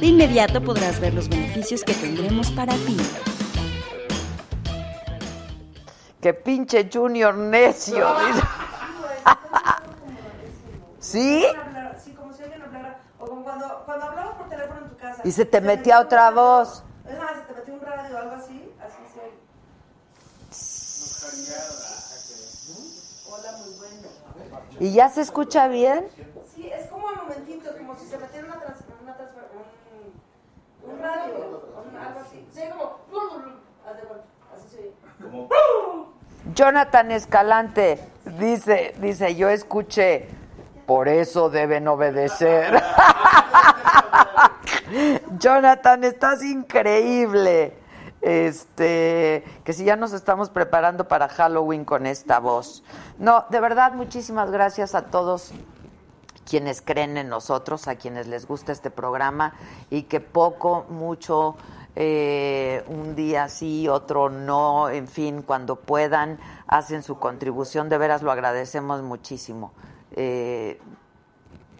De 0.00 0.06
inmediato 0.06 0.60
podrás 0.60 1.00
ver 1.00 1.14
los 1.14 1.28
beneficios 1.28 1.84
que 1.84 1.94
tendremos 1.94 2.50
para 2.50 2.74
ti. 2.74 2.96
Que 6.20 6.34
pinche 6.34 6.88
Junior 6.92 7.36
necio. 7.36 8.06
¿Sí? 10.98 11.44
Sí, 12.02 12.12
como 12.12 12.32
si 12.32 12.42
alguien 12.42 12.62
hablara. 12.62 13.00
O 13.18 13.31
como 13.42 13.58
cuando, 13.58 13.82
cuando 13.84 14.06
hablabas 14.06 14.34
por 14.36 14.48
teléfono 14.48 14.80
en 14.82 14.88
tu 14.90 14.96
casa. 14.96 15.20
Y 15.24 15.32
se 15.32 15.44
te 15.44 15.60
metía 15.60 16.00
otra 16.00 16.30
voz. 16.30 16.82
Es 17.08 17.18
más, 17.18 17.32
se 17.36 17.40
te 17.42 17.54
metió 17.54 17.74
un 17.74 17.80
radio 17.80 18.14
o 18.14 18.18
algo 18.18 18.34
así. 18.36 18.72
Así 18.80 19.02
se. 19.12 19.20
Hola, 23.30 23.52
muy 23.58 23.74
bueno. 23.78 24.08
¿Y 24.80 24.92
ya 24.92 25.08
se 25.08 25.20
escucha 25.20 25.68
bien? 25.68 26.06
Sí, 26.54 26.68
es 26.70 26.86
como 26.88 27.08
a 27.08 27.14
momentitos, 27.14 27.74
como 27.76 27.96
si 27.96 28.06
se 28.06 28.18
metiera 28.18 28.46
una 28.46 28.60
trans, 28.60 28.78
una 29.02 29.16
trans, 29.16 29.30
un, 30.84 30.90
un 30.92 30.98
radio, 31.00 31.34
un- 31.90 31.96
algo 31.96 32.20
así. 32.20 32.46
Sí, 32.52 32.60
como. 32.70 32.98
Así 34.54 34.68
se 34.70 34.78
oye. 34.78 35.46
Jonathan 36.54 37.10
Escalante 37.12 37.98
dice, 38.38 38.94
dice, 38.98 39.34
yo 39.36 39.48
escuché, 39.48 40.28
por 40.86 41.08
eso 41.08 41.50
deben 41.50 41.88
obedecer. 41.88 42.82
Jonathan, 45.38 46.04
estás 46.04 46.42
increíble. 46.42 47.78
Este, 48.20 49.42
que 49.64 49.72
si 49.72 49.84
ya 49.84 49.96
nos 49.96 50.12
estamos 50.12 50.48
preparando 50.48 51.08
para 51.08 51.28
Halloween 51.28 51.84
con 51.84 52.06
esta 52.06 52.38
voz. 52.38 52.84
No, 53.18 53.46
de 53.50 53.60
verdad, 53.60 53.94
muchísimas 53.94 54.52
gracias 54.52 54.94
a 54.94 55.06
todos 55.06 55.52
quienes 56.48 56.82
creen 56.82 57.16
en 57.16 57.28
nosotros, 57.28 57.88
a 57.88 57.96
quienes 57.96 58.28
les 58.28 58.46
gusta 58.46 58.70
este 58.70 58.90
programa 58.90 59.54
y 59.90 60.04
que 60.04 60.20
poco, 60.20 60.86
mucho 60.88 61.56
eh, 61.94 62.84
un 62.86 63.14
día 63.14 63.48
sí, 63.48 63.86
otro 63.88 64.30
no, 64.30 64.88
en 64.88 65.08
fin, 65.08 65.42
cuando 65.42 65.76
puedan, 65.76 66.38
hacen 66.66 67.02
su 67.02 67.18
contribución, 67.18 67.88
de 67.88 67.98
veras 67.98 68.22
lo 68.22 68.30
agradecemos 68.30 69.02
muchísimo. 69.02 69.72
Eh, 70.14 70.80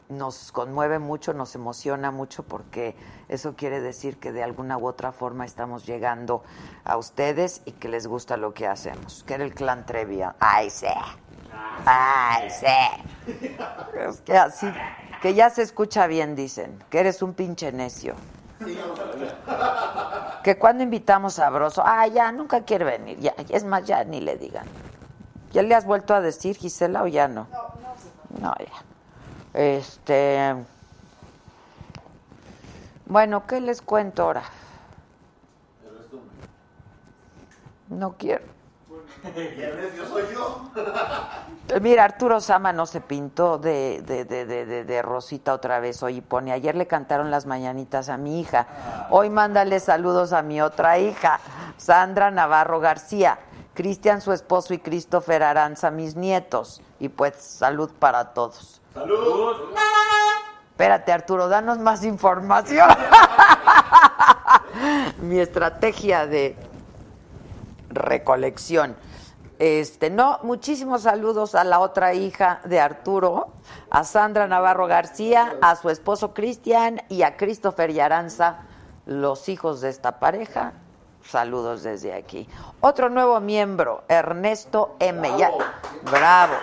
nos 0.09 0.53
conmueve 0.53 0.99
mucho, 0.99 1.33
nos 1.33 1.55
emociona 1.55 2.11
mucho 2.11 2.43
porque 2.43 2.95
eso 3.29 3.55
quiere 3.57 3.81
decir 3.81 4.19
que 4.19 4.31
de 4.31 4.43
alguna 4.43 4.77
u 4.77 4.87
otra 4.87 5.13
forma 5.13 5.45
estamos 5.45 5.87
llegando 5.87 6.43
a 6.85 6.97
ustedes 6.97 7.63
y 7.65 7.73
que 7.73 7.89
les 7.89 8.07
gusta 8.07 8.37
lo 8.37 8.53
que 8.53 8.67
hacemos. 8.67 9.25
Que 9.27 9.35
era 9.35 9.45
el 9.45 9.55
clan 9.55 9.87
Trevia. 9.87 10.37
¡Ay, 10.39 10.71
sí! 10.71 10.87
¡Ay! 11.87 12.49
Es 12.49 14.21
que 14.21 14.37
así, 14.37 14.67
que 15.21 15.35
ya 15.35 15.51
se 15.51 15.63
escucha 15.63 16.07
bien, 16.07 16.37
dicen. 16.37 16.79
Que 16.91 17.01
eres 17.01 17.23
un 17.23 17.35
pinche 17.35 17.73
necio. 17.73 18.15
Que 20.45 20.59
cuando 20.59 20.83
invitamos 20.83 21.39
a 21.39 21.51
Broso, 21.51 21.83
ah, 21.85 22.07
ya, 22.07 22.31
nunca 22.33 22.65
quiere 22.65 22.85
venir. 22.85 23.19
Ya, 23.19 23.35
es 23.49 23.65
más, 23.65 23.85
ya 23.85 24.05
ni 24.05 24.21
le 24.21 24.37
digan. 24.37 24.67
¿Ya 25.53 25.63
le 25.63 25.75
has 25.75 25.85
vuelto 25.85 26.15
a 26.15 26.21
decir, 26.21 26.57
Gisela, 26.57 27.03
o 27.03 27.07
ya 27.07 27.29
no? 27.29 27.47
No, 27.53 27.82
ya. 28.41 28.55
Este. 29.55 30.55
Bueno, 33.07 33.47
¿qué 33.47 33.61
les 33.61 33.83
cuento 33.83 34.23
ahora? 34.23 34.43
No 37.89 38.17
quiero. 38.17 38.45
Mira, 41.81 42.05
Arturo 42.05 42.41
Sama 42.41 42.73
no 42.73 42.87
se 42.87 43.01
pintó 43.01 43.59
de, 43.59 44.03
de, 44.03 44.25
de, 44.25 44.85
de, 44.85 45.03
Rosita 45.03 45.55
otra 45.55 45.81
vez 45.81 46.03
hoy 46.03 46.21
pone, 46.21 46.53
ayer 46.53 46.75
le 46.75 46.87
cantaron 46.87 47.31
las 47.31 47.47
mañanitas 47.47 48.09
a 48.09 48.17
mi 48.17 48.41
hija, 48.41 48.67
hoy 49.11 49.31
mándale 49.31 49.81
saludos 49.81 50.33
a 50.33 50.43
mi 50.43 50.61
otra 50.61 50.99
hija, 50.99 51.41
Sandra 51.77 52.31
Navarro 52.31 52.81
García, 52.81 53.39
Cristian 53.75 54.21
su 54.21 54.33
esposo 54.33 54.75
y 54.75 54.79
Christopher 54.79 55.43
Aranza 55.43 55.91
mis 55.91 56.17
nietos, 56.17 56.83
y 57.01 57.09
pues 57.09 57.37
salud 57.37 57.91
para 57.99 58.35
todos. 58.35 58.81
Salud. 58.95 59.57
Espérate 60.71 61.13
Arturo, 61.13 61.49
danos 61.49 61.79
más 61.79 62.05
información. 62.05 62.89
mi 65.23 65.39
estrategia 65.39 66.27
de 66.27 66.57
recolección. 67.89 68.97
Este, 69.59 70.11
no, 70.11 70.41
muchísimos 70.43 71.03
saludos 71.03 71.55
a 71.55 71.63
la 71.63 71.79
otra 71.79 72.15
hija 72.15 72.61
de 72.65 72.81
Arturo, 72.81 73.53
a 73.91 74.03
Sandra 74.03 74.49
Navarro 74.49 74.89
García, 74.89 75.57
a 75.63 75.77
su 75.77 75.89
esposo 75.89 76.35
Cristian 76.35 77.01
y 77.09 77.23
a 77.23 77.37
Christopher 77.37 77.91
y 77.91 78.01
Aranza, 78.01 78.63
los 79.07 79.49
hijos 79.49 79.81
de 79.81 79.91
esta 79.91 80.19
pareja. 80.19 80.73
Saludos 81.25 81.83
desde 81.83 82.13
aquí. 82.15 82.49
Otro 82.81 83.09
nuevo 83.09 83.41
miembro, 83.41 84.03
Ernesto 84.09 84.97
M. 84.99 85.29
Ya- 85.39 85.51
Bravo, 86.11 86.55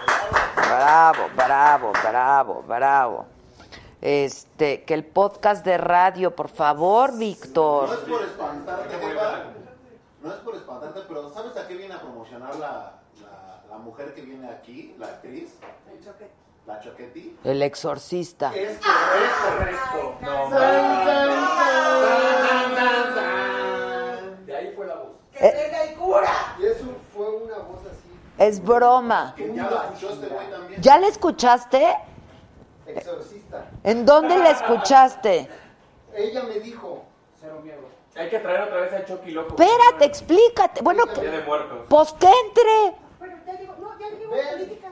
bravo, 0.55 1.23
bravo, 1.35 1.91
bravo, 2.03 2.63
bravo. 2.67 3.25
Este, 4.01 4.83
que 4.83 4.93
el 4.93 5.05
podcast 5.05 5.65
de 5.65 5.77
radio, 5.77 6.35
por 6.35 6.49
favor, 6.49 7.17
Víctor. 7.17 7.87
No 7.89 7.93
es 7.93 7.99
por 8.01 8.21
espantarte. 8.23 8.95
No 10.21 10.29
es 10.33 10.39
por 10.39 10.55
espantarte, 10.55 10.99
pero 11.07 11.29
¿sabes 11.33 11.55
a 11.57 11.67
qué 11.67 11.75
viene 11.75 11.93
a 11.95 12.01
promocionar 12.01 12.55
la, 12.57 12.93
la, 13.21 13.63
la 13.69 13.77
mujer 13.77 14.13
que 14.13 14.21
viene 14.21 14.49
aquí, 14.49 14.93
la 14.99 15.07
actriz? 15.07 15.55
La 16.67 16.79
Choqueti. 16.81 17.35
El 17.43 17.61
exorcista. 17.63 18.53
Es, 18.55 18.77
cor- 18.77 18.91
es 19.17 19.31
correcto. 19.43 20.17
No, 20.21 20.49
ahí 24.59 24.73
fue 24.75 24.85
la 24.87 24.95
voz. 24.95 25.09
¡Que 25.33 25.43
venga 25.51 25.83
el 25.83 25.95
cura! 25.95 26.55
Y 26.59 26.65
eso 26.65 26.85
fue 27.15 27.29
una 27.29 27.57
voz 27.59 27.79
así, 27.85 28.09
Es 28.37 28.63
broma. 28.63 29.33
Que 29.37 29.53
ya 29.53 29.69
lo 29.69 29.77
escuchó 29.83 30.09
este 30.13 30.27
güey 30.27 30.49
también. 30.49 30.81
¿Ya 30.81 30.99
la 30.99 31.07
escuchaste? 31.07 31.95
exorcista. 32.87 33.65
¿En 33.83 34.05
dónde 34.05 34.37
la 34.37 34.49
escuchaste? 34.51 35.47
Ella 36.15 36.43
me 36.43 36.59
dijo, 36.59 37.03
Hay 38.15 38.29
que 38.29 38.39
traer 38.39 38.61
otra 38.63 38.81
vez 38.81 38.93
a 38.93 39.05
Chucky 39.05 39.31
loco. 39.31 39.49
Espérate, 39.49 40.05
explícate. 40.05 40.81
Bueno, 40.81 41.05
Día 41.05 41.31
de 41.31 41.41
muertos. 41.43 41.79
pues 41.87 42.11
que 42.13 42.27
entre. 42.27 42.97
Bueno, 43.19 43.35
ya 43.45 43.53
digo, 43.53 43.75
no, 43.79 43.99
ya 43.99 44.09
digo 44.09 44.31
política. 44.31 44.89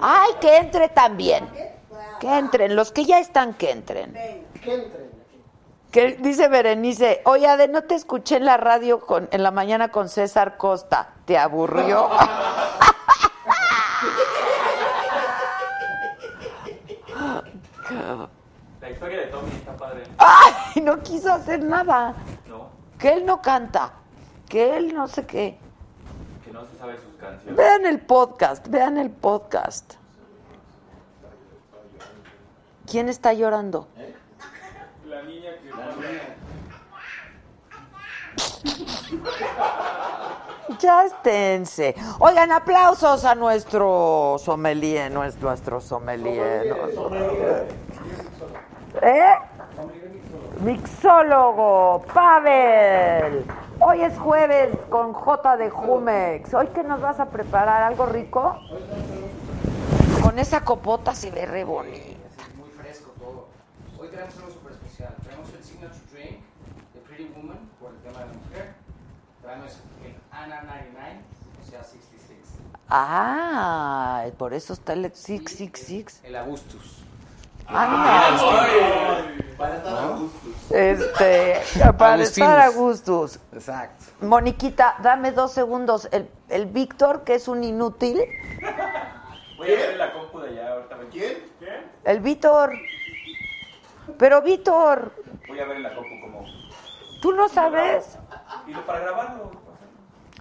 Ay, 0.00 0.30
que 0.40 0.56
entre 0.56 0.88
también. 0.90 1.48
Que 2.20 2.38
entren, 2.38 2.76
los 2.76 2.92
que 2.92 3.04
ya 3.04 3.18
están, 3.18 3.54
que 3.54 3.70
entren. 3.70 4.12
Que 4.62 4.74
entren. 4.74 5.10
Que 5.94 6.16
dice 6.16 6.48
Berenice, 6.48 7.22
oye, 7.24 7.46
Ade, 7.46 7.68
no 7.68 7.82
te 7.84 7.94
escuché 7.94 8.38
en 8.38 8.46
la 8.46 8.56
radio 8.56 8.98
con, 8.98 9.28
en 9.30 9.44
la 9.44 9.52
mañana 9.52 9.92
con 9.92 10.08
César 10.08 10.56
Costa. 10.56 11.10
¿Te 11.24 11.38
aburrió? 11.38 12.10
La 18.80 18.90
historia 18.90 19.18
de 19.20 19.26
Tommy 19.26 19.52
está 19.52 19.76
padre. 19.76 20.02
Ay, 20.18 20.82
no 20.82 21.00
quiso 21.00 21.32
hacer 21.32 21.62
nada. 21.62 22.14
No, 22.48 22.70
Que 22.98 23.12
él 23.12 23.24
no 23.24 23.40
canta. 23.40 23.92
Que 24.48 24.76
él 24.76 24.96
no 24.96 25.06
sé 25.06 25.24
qué. 25.26 25.58
que 26.44 26.50
no 26.52 26.64
se 26.66 26.76
sabe 26.76 26.96
sus 26.96 27.14
canciones. 27.20 27.56
Vean 27.56 27.86
el 27.86 28.00
podcast, 28.00 28.66
vean 28.66 28.98
el 28.98 29.10
podcast. 29.10 29.94
¿Quién 32.90 33.08
está 33.08 33.32
llorando? 33.32 33.86
La 35.14 35.22
niña 35.22 35.50
que 35.62 35.70
Ya 40.80 41.04
esténse. 41.04 41.94
Oigan, 42.18 42.50
aplausos 42.50 43.24
a 43.24 43.36
nuestro 43.36 44.36
sommelier, 44.38 45.12
no 45.12 45.22
es 45.22 45.40
nuestro 45.40 45.80
sommelier. 45.80 46.66
no, 46.66 47.10
¿Eh? 49.02 49.34
Mixólogo, 50.64 52.04
Pavel. 52.12 53.44
Hoy 53.80 54.00
es 54.02 54.18
jueves 54.18 54.70
con 54.90 55.12
J 55.12 55.56
de 55.58 55.70
Jumex. 55.70 56.54
¿Hoy 56.54 56.68
qué 56.74 56.82
nos 56.82 57.00
vas 57.00 57.20
a 57.20 57.26
preparar? 57.26 57.82
¿Algo 57.84 58.06
rico? 58.06 58.58
Con 60.22 60.38
esa 60.40 60.64
copota 60.64 61.14
se 61.14 61.30
ve 61.30 61.46
re 61.46 61.62
bonita. 61.64 62.18
muy 62.56 62.70
fresco 62.70 63.10
todo. 63.18 63.46
Hoy 63.98 64.08
tenemos 64.08 64.36
algo 64.38 64.50
súper 64.50 64.72
especial. 64.72 65.14
Tenemos 65.22 65.52
el 65.52 65.62
signature 65.62 66.00
drink 66.12 66.40
de 66.94 67.00
Pretty 67.00 67.33
Woman 67.44 67.58
por 67.78 67.90
el 67.90 67.98
tema 67.98 68.20
de 68.20 68.26
la 68.26 68.32
mujer. 68.32 68.74
Traemos 69.42 69.72
el 70.04 70.14
Anna 70.30 70.62
99, 70.62 71.20
o 71.60 71.70
sea 71.70 71.84
66. 71.84 72.38
Ah, 72.88 74.24
por 74.38 74.54
eso 74.54 74.72
está 74.72 74.94
el 74.94 75.12
666. 75.14 76.22
El 76.24 76.36
Augustus. 76.36 77.02
Ah, 77.66 79.22
Para 79.56 79.76
estar 79.76 79.96
a 79.96 80.08
gusto. 80.16 80.48
Este, 80.70 81.60
para 81.98 82.22
estar 82.22 82.60
a 82.60 82.68
gustos. 82.68 83.40
Exacto. 83.52 84.04
Moniquita, 84.20 84.96
dame 85.02 85.32
dos 85.32 85.52
segundos. 85.52 86.08
El, 86.12 86.28
el 86.48 86.66
Víctor, 86.66 87.24
que 87.24 87.34
es 87.34 87.48
un 87.48 87.64
inútil. 87.64 88.20
Voy 89.56 89.68
a 89.68 89.76
ver 89.76 89.90
en 89.90 89.98
la 89.98 90.12
compu 90.12 90.40
de 90.40 90.48
allá 90.50 90.72
ahorita. 90.72 90.96
¿Quién? 91.10 91.38
¿Qué? 91.58 91.84
El 92.04 92.20
Víctor. 92.20 92.72
Pero 94.18 94.42
Víctor, 94.42 95.12
Voy 95.48 95.58
a 95.60 95.64
ver 95.66 95.80
la 95.80 95.94
compu. 95.94 96.23
¿Tú 97.24 97.32
no 97.32 97.48
sabes? 97.48 98.18
Y 98.66 98.74
lo 98.74 98.84
para 98.84 98.98
grabarlo. 98.98 99.50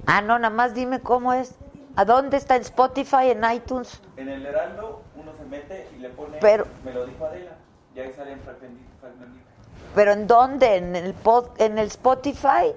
Ah, 0.06 0.22
no, 0.22 0.38
nada 0.38 0.54
más 0.54 0.74
dime 0.74 1.00
cómo 1.00 1.32
es. 1.32 1.56
¿A 1.96 2.04
dónde 2.04 2.36
está? 2.36 2.58
¿En 2.58 2.64
Spotify, 2.64 3.30
en 3.32 3.42
iTunes? 3.50 4.02
En 4.18 4.28
el 4.28 4.46
Heraldo 4.46 5.02
uno 5.16 5.32
se 5.38 5.46
mete 5.46 5.90
y 5.96 6.00
le 6.00 6.10
pone. 6.10 6.40
Pero- 6.42 6.68
Me 6.84 6.92
lo 6.92 7.06
dijo 7.06 7.26
Adela. 7.26 7.52
Y 7.96 8.02
ahí 8.02 8.12
salen 8.12 8.38
fragmentitos. 8.42 9.00
fragmentitos. 9.00 9.48
¿Pero 9.96 10.12
en 10.12 10.28
dónde? 10.28 10.76
¿En 10.76 10.94
el, 10.98 11.14
pod, 11.14 11.52
en 11.58 11.78
el 11.78 11.88
Spotify? 11.88 12.76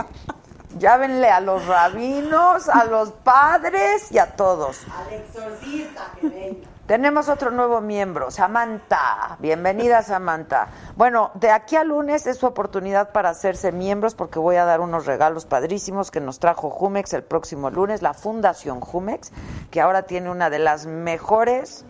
Llávenle 0.78 1.30
a 1.30 1.40
los 1.40 1.66
rabinos, 1.66 2.68
a 2.68 2.84
los 2.84 3.10
padres 3.12 4.12
y 4.12 4.18
a 4.18 4.36
todos. 4.36 4.82
Al 4.94 5.14
exorcista 5.14 6.12
que 6.20 6.28
venga. 6.28 6.68
Tenemos 6.86 7.28
otro 7.28 7.50
nuevo 7.50 7.80
miembro, 7.80 8.30
Samantha. 8.30 9.36
Bienvenida, 9.40 10.02
Samantha. 10.02 10.68
Bueno, 10.94 11.32
de 11.34 11.50
aquí 11.50 11.74
a 11.74 11.82
lunes 11.82 12.28
es 12.28 12.36
su 12.36 12.46
oportunidad 12.46 13.10
para 13.10 13.30
hacerse 13.30 13.72
miembros 13.72 14.14
porque 14.14 14.38
voy 14.38 14.54
a 14.54 14.64
dar 14.64 14.80
unos 14.80 15.04
regalos 15.04 15.46
padrísimos 15.46 16.12
que 16.12 16.20
nos 16.20 16.38
trajo 16.38 16.70
Jumex 16.70 17.12
el 17.14 17.24
próximo 17.24 17.70
lunes, 17.70 18.02
la 18.02 18.14
Fundación 18.14 18.80
Jumex, 18.80 19.32
que 19.72 19.80
ahora 19.80 20.02
tiene 20.02 20.30
una 20.30 20.48
de 20.48 20.60
las 20.60 20.86
mejores. 20.86 21.84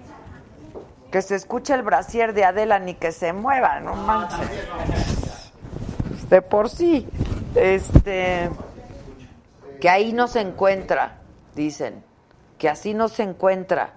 Que 1.13 1.21
se 1.21 1.35
escuche 1.35 1.75
el 1.75 1.83
brasier 1.83 2.33
de 2.33 2.47
Adela 2.47 2.79
ni 2.79 2.95
que 2.95 3.13
se 3.13 3.35
mueva, 3.35 3.81
no 3.81 3.97
manches. 3.97 4.49
De 6.31 6.41
por 6.41 6.71
sí. 6.71 7.07
Este. 7.55 8.49
Que 9.79 9.91
ahí 9.91 10.15
no 10.15 10.27
se 10.27 10.41
encuentra, 10.41 11.19
dicen. 11.55 12.03
Que 12.57 12.71
así 12.71 12.95
no 12.95 13.09
se 13.09 13.25
encuentra. 13.25 13.96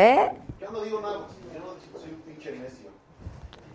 ¿Eh? 0.00 0.30
Yo 0.58 0.70
no 0.70 0.80
digo 0.80 1.00
nada, 1.02 1.18
yo 1.52 1.60
no 1.60 2.00
soy 2.00 2.10
un 2.12 2.20
pinche 2.22 2.52
necio. 2.52 2.88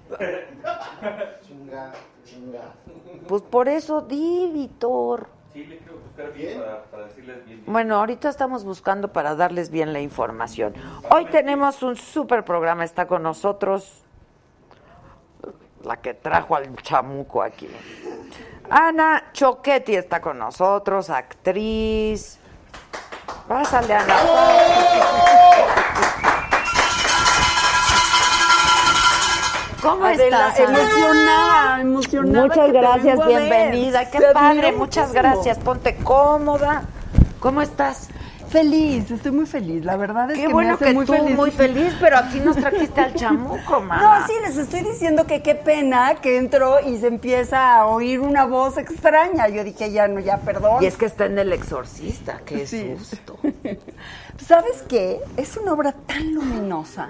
chinga, 1.42 1.94
chinga. 2.24 2.74
Pues 3.28 3.44
por 3.44 3.70
eso 3.70 4.02
di, 4.02 4.50
Víctor. 4.52 5.28
Sí, 5.54 5.66
le 5.66 5.78
quiero 5.78 6.00
buscar 6.00 6.34
bien 6.34 6.60
para, 6.60 6.84
para 6.86 7.06
decirles 7.06 7.46
bien. 7.46 7.64
Bueno, 7.68 7.98
ahorita 7.98 8.30
estamos 8.30 8.64
buscando 8.64 9.14
para 9.14 9.36
darles 9.36 9.70
bien 9.70 9.94
la 9.94 10.00
información. 10.00 10.74
Hoy 11.12 11.26
tenemos 11.26 11.84
un 11.84 11.96
super 11.96 12.44
programa, 12.44 12.84
está 12.84 13.06
con 13.06 13.22
nosotros 13.22 14.02
la 15.84 15.98
que 15.98 16.16
trajo 16.16 16.56
al 16.56 16.76
chamuco 16.78 17.44
aquí. 17.44 17.70
Ana 18.68 19.30
Choquetti 19.32 19.96
está 19.96 20.20
con 20.20 20.40
nosotros, 20.40 21.12
actriz. 21.12 22.40
Pásale, 23.48 23.94
Ana. 23.94 24.16
¿Cómo 29.82 30.06
Adela, 30.06 30.48
estás? 30.48 30.68
Ana? 30.68 30.80
emocionada, 30.80 31.82
emocionada 31.82 32.48
Muchas 32.48 32.72
gracias, 32.72 33.20
a 33.20 33.28
bienvenida. 33.28 34.10
Qué 34.10 34.20
padre, 34.34 34.72
muchas 34.72 35.14
gracias. 35.14 35.60
Ponte 35.60 35.96
cómoda. 35.98 36.84
¿Cómo 37.40 37.62
estás? 37.62 38.10
Feliz, 38.56 39.12
estoy 39.12 39.32
muy 39.34 39.46
feliz. 39.46 39.84
La 39.84 39.98
verdad 39.98 40.32
es 40.32 40.38
Qué 40.38 40.44
que 40.44 40.48
me 40.48 40.54
bueno 40.54 40.74
hace 40.76 40.86
que 40.86 40.94
muy 40.94 41.06
tú 41.06 41.12
feliz. 41.12 41.36
muy 41.36 41.52
feliz, 41.52 41.94
pero 42.00 42.18
aquí 42.18 42.40
nos 42.40 42.56
trajiste 42.56 43.02
al 43.02 43.14
chamuco, 43.14 43.82
mana. 43.86 44.20
No, 44.22 44.28
sí, 44.28 44.32
les 44.44 44.56
estoy 44.56 44.80
diciendo 44.80 45.28
que 45.28 45.42
qué 45.42 45.56
pena 45.56 46.16
que 46.22 46.38
entro 46.38 46.80
y 46.80 46.98
se 46.98 47.08
empieza 47.08 47.76
a 47.76 47.86
oír 47.88 48.22
una 48.22 48.46
voz 48.46 48.78
extraña. 48.78 49.50
Yo 49.50 49.66
dije, 49.66 49.92
ya 49.92 50.08
no, 50.08 50.22
ya 50.22 50.38
perdón. 50.38 50.82
Y 50.82 50.86
es 50.86 50.96
que 50.96 51.06
está 51.06 51.26
en 51.26 51.38
El 51.38 51.52
Exorcista, 51.52 52.40
qué 52.46 52.66
Sí. 52.66 52.96
susto. 52.98 53.38
¿Sabes 54.38 54.84
qué? 54.88 55.20
Es 55.36 55.58
una 55.58 55.74
obra 55.74 55.92
tan 55.92 56.34
luminosa. 56.34 57.10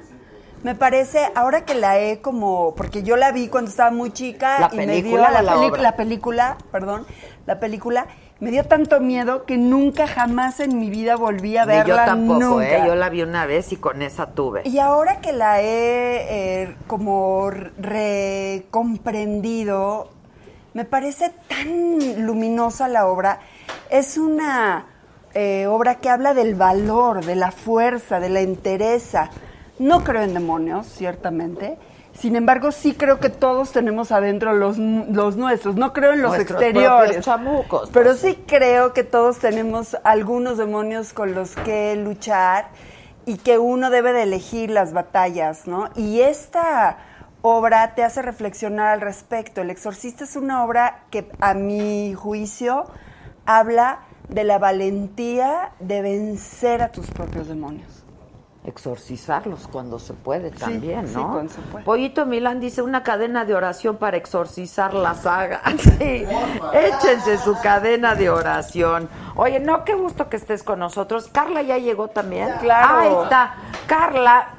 Me 0.64 0.74
parece, 0.74 1.20
ahora 1.36 1.64
que 1.64 1.76
la 1.76 2.00
he 2.00 2.22
como, 2.22 2.74
porque 2.74 3.04
yo 3.04 3.18
la 3.18 3.32
vi 3.32 3.50
cuando 3.50 3.70
estaba 3.70 3.92
muy 3.92 4.10
chica 4.12 4.62
¿La 4.62 4.70
y 4.74 4.78
me 4.88 5.02
dio 5.04 5.18
la, 5.20 5.30
la 5.30 5.44
la 5.44 5.96
película, 5.96 6.58
perdón, 6.72 7.06
la 7.46 7.60
película, 7.60 8.08
me 8.40 8.52
dio 8.52 8.66
tanto 8.66 9.00
miedo 9.00 9.46
que 9.46 9.58
nunca 9.58 10.08
jamás 10.08 10.60
en 10.60 10.78
mi 10.78 10.90
vida 10.90 11.16
volví 11.16 11.56
a 11.58 11.66
Ni 11.66 11.72
yo 11.74 11.78
verla 11.80 12.06
tampoco, 12.06 12.40
nunca. 12.40 12.78
¿eh? 12.78 12.84
Yo 12.86 12.96
la 12.96 13.10
vi 13.10 13.22
una 13.22 13.46
vez 13.46 13.72
y 13.72 13.78
con 13.78 14.02
esa 14.02 14.32
tuve. 14.32 14.64
Y 14.66 14.80
ahora 14.80 15.22
que 15.22 15.32
la 15.32 15.62
he 15.62 16.64
eh, 16.64 16.76
como 16.88 17.50
recomprendido, 17.50 20.10
me 20.74 20.84
parece 20.84 21.32
tan 21.48 22.26
luminosa 22.26 22.90
la 22.90 23.08
obra. 23.08 23.40
Es 23.90 24.18
una 24.18 24.88
eh, 25.34 25.68
obra 25.68 25.96
que 25.96 26.10
habla 26.10 26.34
del 26.34 26.56
valor, 26.56 27.24
de 27.24 27.36
la 27.36 27.52
fuerza, 27.52 28.20
de 28.20 28.28
la 28.30 28.42
entereza. 28.42 29.30
No 29.80 30.04
creo 30.04 30.24
en 30.24 30.34
demonios, 30.34 30.88
ciertamente. 30.88 31.78
Sin 32.18 32.36
embargo, 32.36 32.72
sí 32.72 32.94
creo 32.94 33.20
que 33.20 33.30
todos 33.30 33.72
tenemos 33.72 34.12
adentro 34.12 34.54
los, 34.54 34.78
los 34.78 35.36
nuestros. 35.36 35.76
No 35.76 35.92
creo 35.94 36.14
en 36.14 36.22
los 36.22 36.32
Nuestros 36.32 36.62
exteriores. 36.62 37.24
chamucos, 37.26 37.90
Pero 37.92 38.12
pues. 38.12 38.20
sí 38.22 38.40
creo 38.48 38.94
que 38.94 39.04
todos 39.04 39.40
tenemos 39.40 39.98
algunos 40.04 40.58
demonios 40.58 41.12
con 41.14 41.36
los 41.36 41.56
que 41.56 41.96
luchar 41.98 42.70
y 43.26 43.38
que 43.38 43.58
uno 43.58 43.90
debe 43.90 44.14
de 44.14 44.24
elegir 44.24 44.70
las 44.70 44.94
batallas, 44.94 45.68
¿no? 45.68 45.90
Y 45.96 46.22
esta 46.22 46.98
obra 47.42 47.94
te 47.96 48.04
hace 48.04 48.22
reflexionar 48.22 48.88
al 48.88 49.02
respecto. 49.02 49.62
El 49.62 49.70
Exorcista 49.70 50.24
es 50.24 50.36
una 50.36 50.64
obra 50.64 51.04
que, 51.12 51.30
a 51.42 51.54
mi 51.54 52.14
juicio, 52.14 52.86
habla 53.46 54.00
de 54.30 54.44
la 54.44 54.58
valentía 54.58 55.72
de 55.80 56.02
vencer 56.02 56.82
a 56.82 56.92
tus 56.92 57.12
propios 57.12 57.48
demonios. 57.48 57.95
Exorcizarlos 58.66 59.68
cuando 59.72 60.00
se 60.00 60.14
puede 60.14 60.50
también, 60.50 61.08
sí, 61.08 61.16
¿no? 61.16 61.32
cuando 61.32 61.54
se 61.54 61.62
puede. 61.62 61.86
Pollito 61.86 62.26
Milán 62.26 62.60
dice 62.60 62.82
una 62.82 63.04
cadena 63.04 63.46
de 63.46 63.54
oración 63.54 63.98
para 63.98 64.18
exorcizar 64.18 64.94
la 64.94 65.14
saga. 65.14 65.62
Sí, 65.78 66.26
échense 66.74 67.38
su 67.38 67.56
cadena 67.62 68.16
de 68.16 68.30
oración. 68.30 69.08
Oye, 69.36 69.60
no, 69.60 69.84
qué 69.86 69.94
gusto 69.94 70.30
que 70.30 70.38
estés 70.38 70.64
con 70.64 70.80
nosotros. 70.80 71.30
Carla 71.32 71.62
ya 71.62 71.78
llegó 71.78 72.08
también. 72.08 72.50
Claro. 72.60 72.98
Ahí 72.98 73.24
está. 73.24 73.56
Carla, 73.88 74.56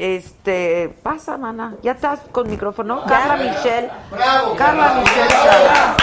este, 0.00 0.96
pasa, 1.02 1.36
mana. 1.36 1.74
¿Ya 1.82 1.92
estás 1.92 2.20
con 2.32 2.48
micrófono? 2.48 3.04
Carla 3.04 3.36
Michelle. 3.36 3.90
Bravo, 4.10 4.56
Carla 4.56 4.84
bravo, 4.86 5.00
Michelle 5.02 5.26
bravo. 5.26 5.44
Sala. 5.44 5.96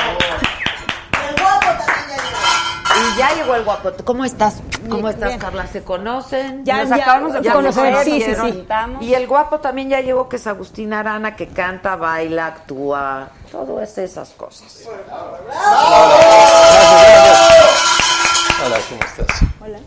El 1.28 1.42
guapo 1.42 1.66
también 1.66 2.08
ya 2.10 2.16
llegó. 2.24 2.38
Y 3.00 3.18
ya 3.18 3.34
llegó 3.36 3.56
el 3.56 3.64
guapo. 3.64 3.92
¿Cómo 4.04 4.26
estás? 4.26 4.56
¿Cómo 4.90 4.96
Bien, 4.96 5.08
estás, 5.08 5.28
bien. 5.30 5.40
Carla? 5.40 5.68
¿Se 5.68 5.84
conocen? 5.84 6.64
Ya, 6.66 6.80
Nos 6.84 6.90
ya, 6.90 6.96
acabamos 7.04 7.34
de 7.34 7.42
ya 7.44 7.54
conocer. 7.54 8.04
sí, 8.04 8.22
sí, 8.22 8.34
sí. 8.36 8.66
Y 9.02 9.14
el 9.14 9.28
guapo 9.28 9.60
también 9.60 9.90
ya 9.90 10.02
llegó, 10.02 10.28
que 10.30 10.38
es 10.38 10.48
Agustín 10.48 10.94
Arana, 10.94 11.36
que 11.36 11.48
canta, 11.48 11.96
baila, 11.96 12.48
actúa, 12.48 13.30
todo 13.52 13.82
es 13.82 13.98
esas 13.98 14.30
cosas. 14.30 14.88
Hola, 18.66 18.78
¿cómo 18.90 19.02
estás? 19.02 19.40
Hola. 19.62 19.80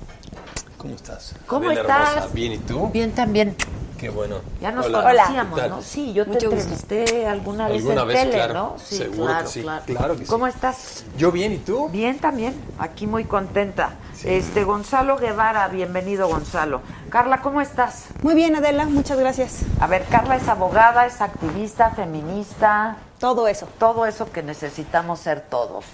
¿Cómo 0.79 0.95
estás? 0.95 1.35
¿Cómo 1.47 1.67
Adela 1.67 1.81
estás? 1.83 2.09
hermosa. 2.17 2.35
Bien, 2.35 2.53
¿y 2.53 2.59
tú? 2.59 2.89
Bien 2.93 3.13
también. 3.13 3.57
Qué 4.01 4.09
bueno. 4.09 4.37
Ya 4.63 4.73
nos 4.73 4.87
Hola. 4.87 5.03
conocíamos. 5.03 5.69
¿no? 5.69 5.83
Sí, 5.83 6.15
yo 6.15 6.25
te 6.25 6.31
Mucho 6.31 6.51
entrevisté 6.53 7.27
alguna 7.27 7.69
vez 7.69 7.83
¿Alguna 7.83 8.01
en 8.01 8.09
vez? 8.09 8.17
tele, 8.19 8.33
Claro. 8.33 8.55
¿no? 8.55 8.77
Sí, 8.83 8.97
Seguro 8.97 9.27
claro, 9.27 9.45
que 9.45 9.51
sí, 9.53 9.61
claro. 9.63 9.83
claro 9.85 10.13
que 10.17 10.25
sí. 10.25 10.31
¿Cómo 10.31 10.47
estás? 10.47 11.05
Yo 11.19 11.31
bien, 11.31 11.53
¿y 11.53 11.59
tú? 11.59 11.91
Bien 11.91 12.19
también, 12.19 12.55
aquí 12.79 13.07
muy 13.07 13.25
contenta. 13.25 13.91
Este 14.25 14.65
Gonzalo 14.65 15.19
Guevara, 15.19 15.69
bienvenido 15.69 16.29
Gonzalo. 16.29 16.81
Carla, 17.11 17.43
¿cómo 17.43 17.61
estás? 17.61 18.07
Muy 18.23 18.35
bien, 18.35 18.57
Adela, 18.57 18.87
muchas 18.87 19.19
gracias. 19.19 19.59
A 19.81 19.87
ver, 19.87 20.05
Carla 20.11 20.37
es 20.37 20.49
abogada, 20.49 21.05
es 21.05 21.21
activista, 21.21 21.91
feminista, 21.91 22.97
Todo 23.19 23.49
eso. 23.49 23.69
todo 23.79 24.07
eso 24.07 24.33
que 24.33 24.43
necesitamos 24.43 25.21
ser 25.21 25.43
todos, 25.43 25.85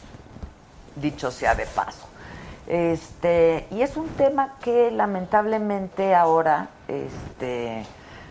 dicho 0.94 1.32
sea 1.32 1.56
de 1.56 1.66
paso. 1.66 2.06
Este, 2.66 3.66
y 3.70 3.82
es 3.82 3.96
un 3.96 4.08
tema 4.08 4.56
que 4.60 4.90
lamentablemente 4.90 6.14
ahora 6.14 6.68
este, 6.88 7.86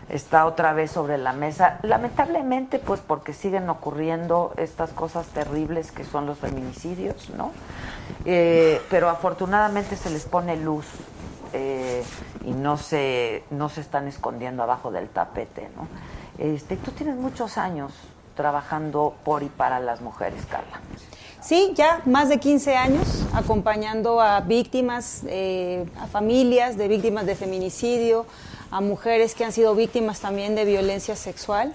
está 0.08 0.46
otra 0.46 0.72
vez 0.72 0.90
sobre 0.90 1.18
la 1.18 1.32
mesa. 1.32 1.78
Lamentablemente, 1.82 2.78
pues 2.78 3.00
porque 3.00 3.32
siguen 3.32 3.68
ocurriendo 3.68 4.52
estas 4.56 4.90
cosas 4.90 5.26
terribles 5.28 5.90
que 5.90 6.04
son 6.04 6.26
los 6.26 6.38
feminicidios, 6.38 7.30
¿no? 7.30 7.52
Eh, 8.24 8.80
pero 8.90 9.08
afortunadamente 9.08 9.96
se 9.96 10.10
les 10.10 10.24
pone 10.24 10.56
luz 10.56 10.86
eh, 11.52 12.04
y 12.44 12.52
no 12.52 12.76
se, 12.76 13.44
no 13.50 13.68
se 13.68 13.80
están 13.80 14.06
escondiendo 14.06 14.62
abajo 14.62 14.90
del 14.90 15.08
tapete, 15.08 15.70
¿no? 15.76 15.88
Este, 16.38 16.76
tú 16.76 16.90
tienes 16.90 17.16
muchos 17.16 17.56
años 17.56 17.92
trabajando 18.34 19.14
por 19.24 19.42
y 19.42 19.48
para 19.48 19.80
las 19.80 20.02
mujeres, 20.02 20.44
Carla. 20.46 20.80
Sí, 21.46 21.74
ya 21.76 22.02
más 22.06 22.28
de 22.28 22.38
15 22.40 22.74
años 22.74 23.06
acompañando 23.32 24.20
a 24.20 24.40
víctimas, 24.40 25.22
eh, 25.28 25.86
a 25.96 26.08
familias 26.08 26.76
de 26.76 26.88
víctimas 26.88 27.24
de 27.24 27.36
feminicidio, 27.36 28.26
a 28.72 28.80
mujeres 28.80 29.36
que 29.36 29.44
han 29.44 29.52
sido 29.52 29.76
víctimas 29.76 30.18
también 30.18 30.56
de 30.56 30.64
violencia 30.64 31.14
sexual. 31.14 31.72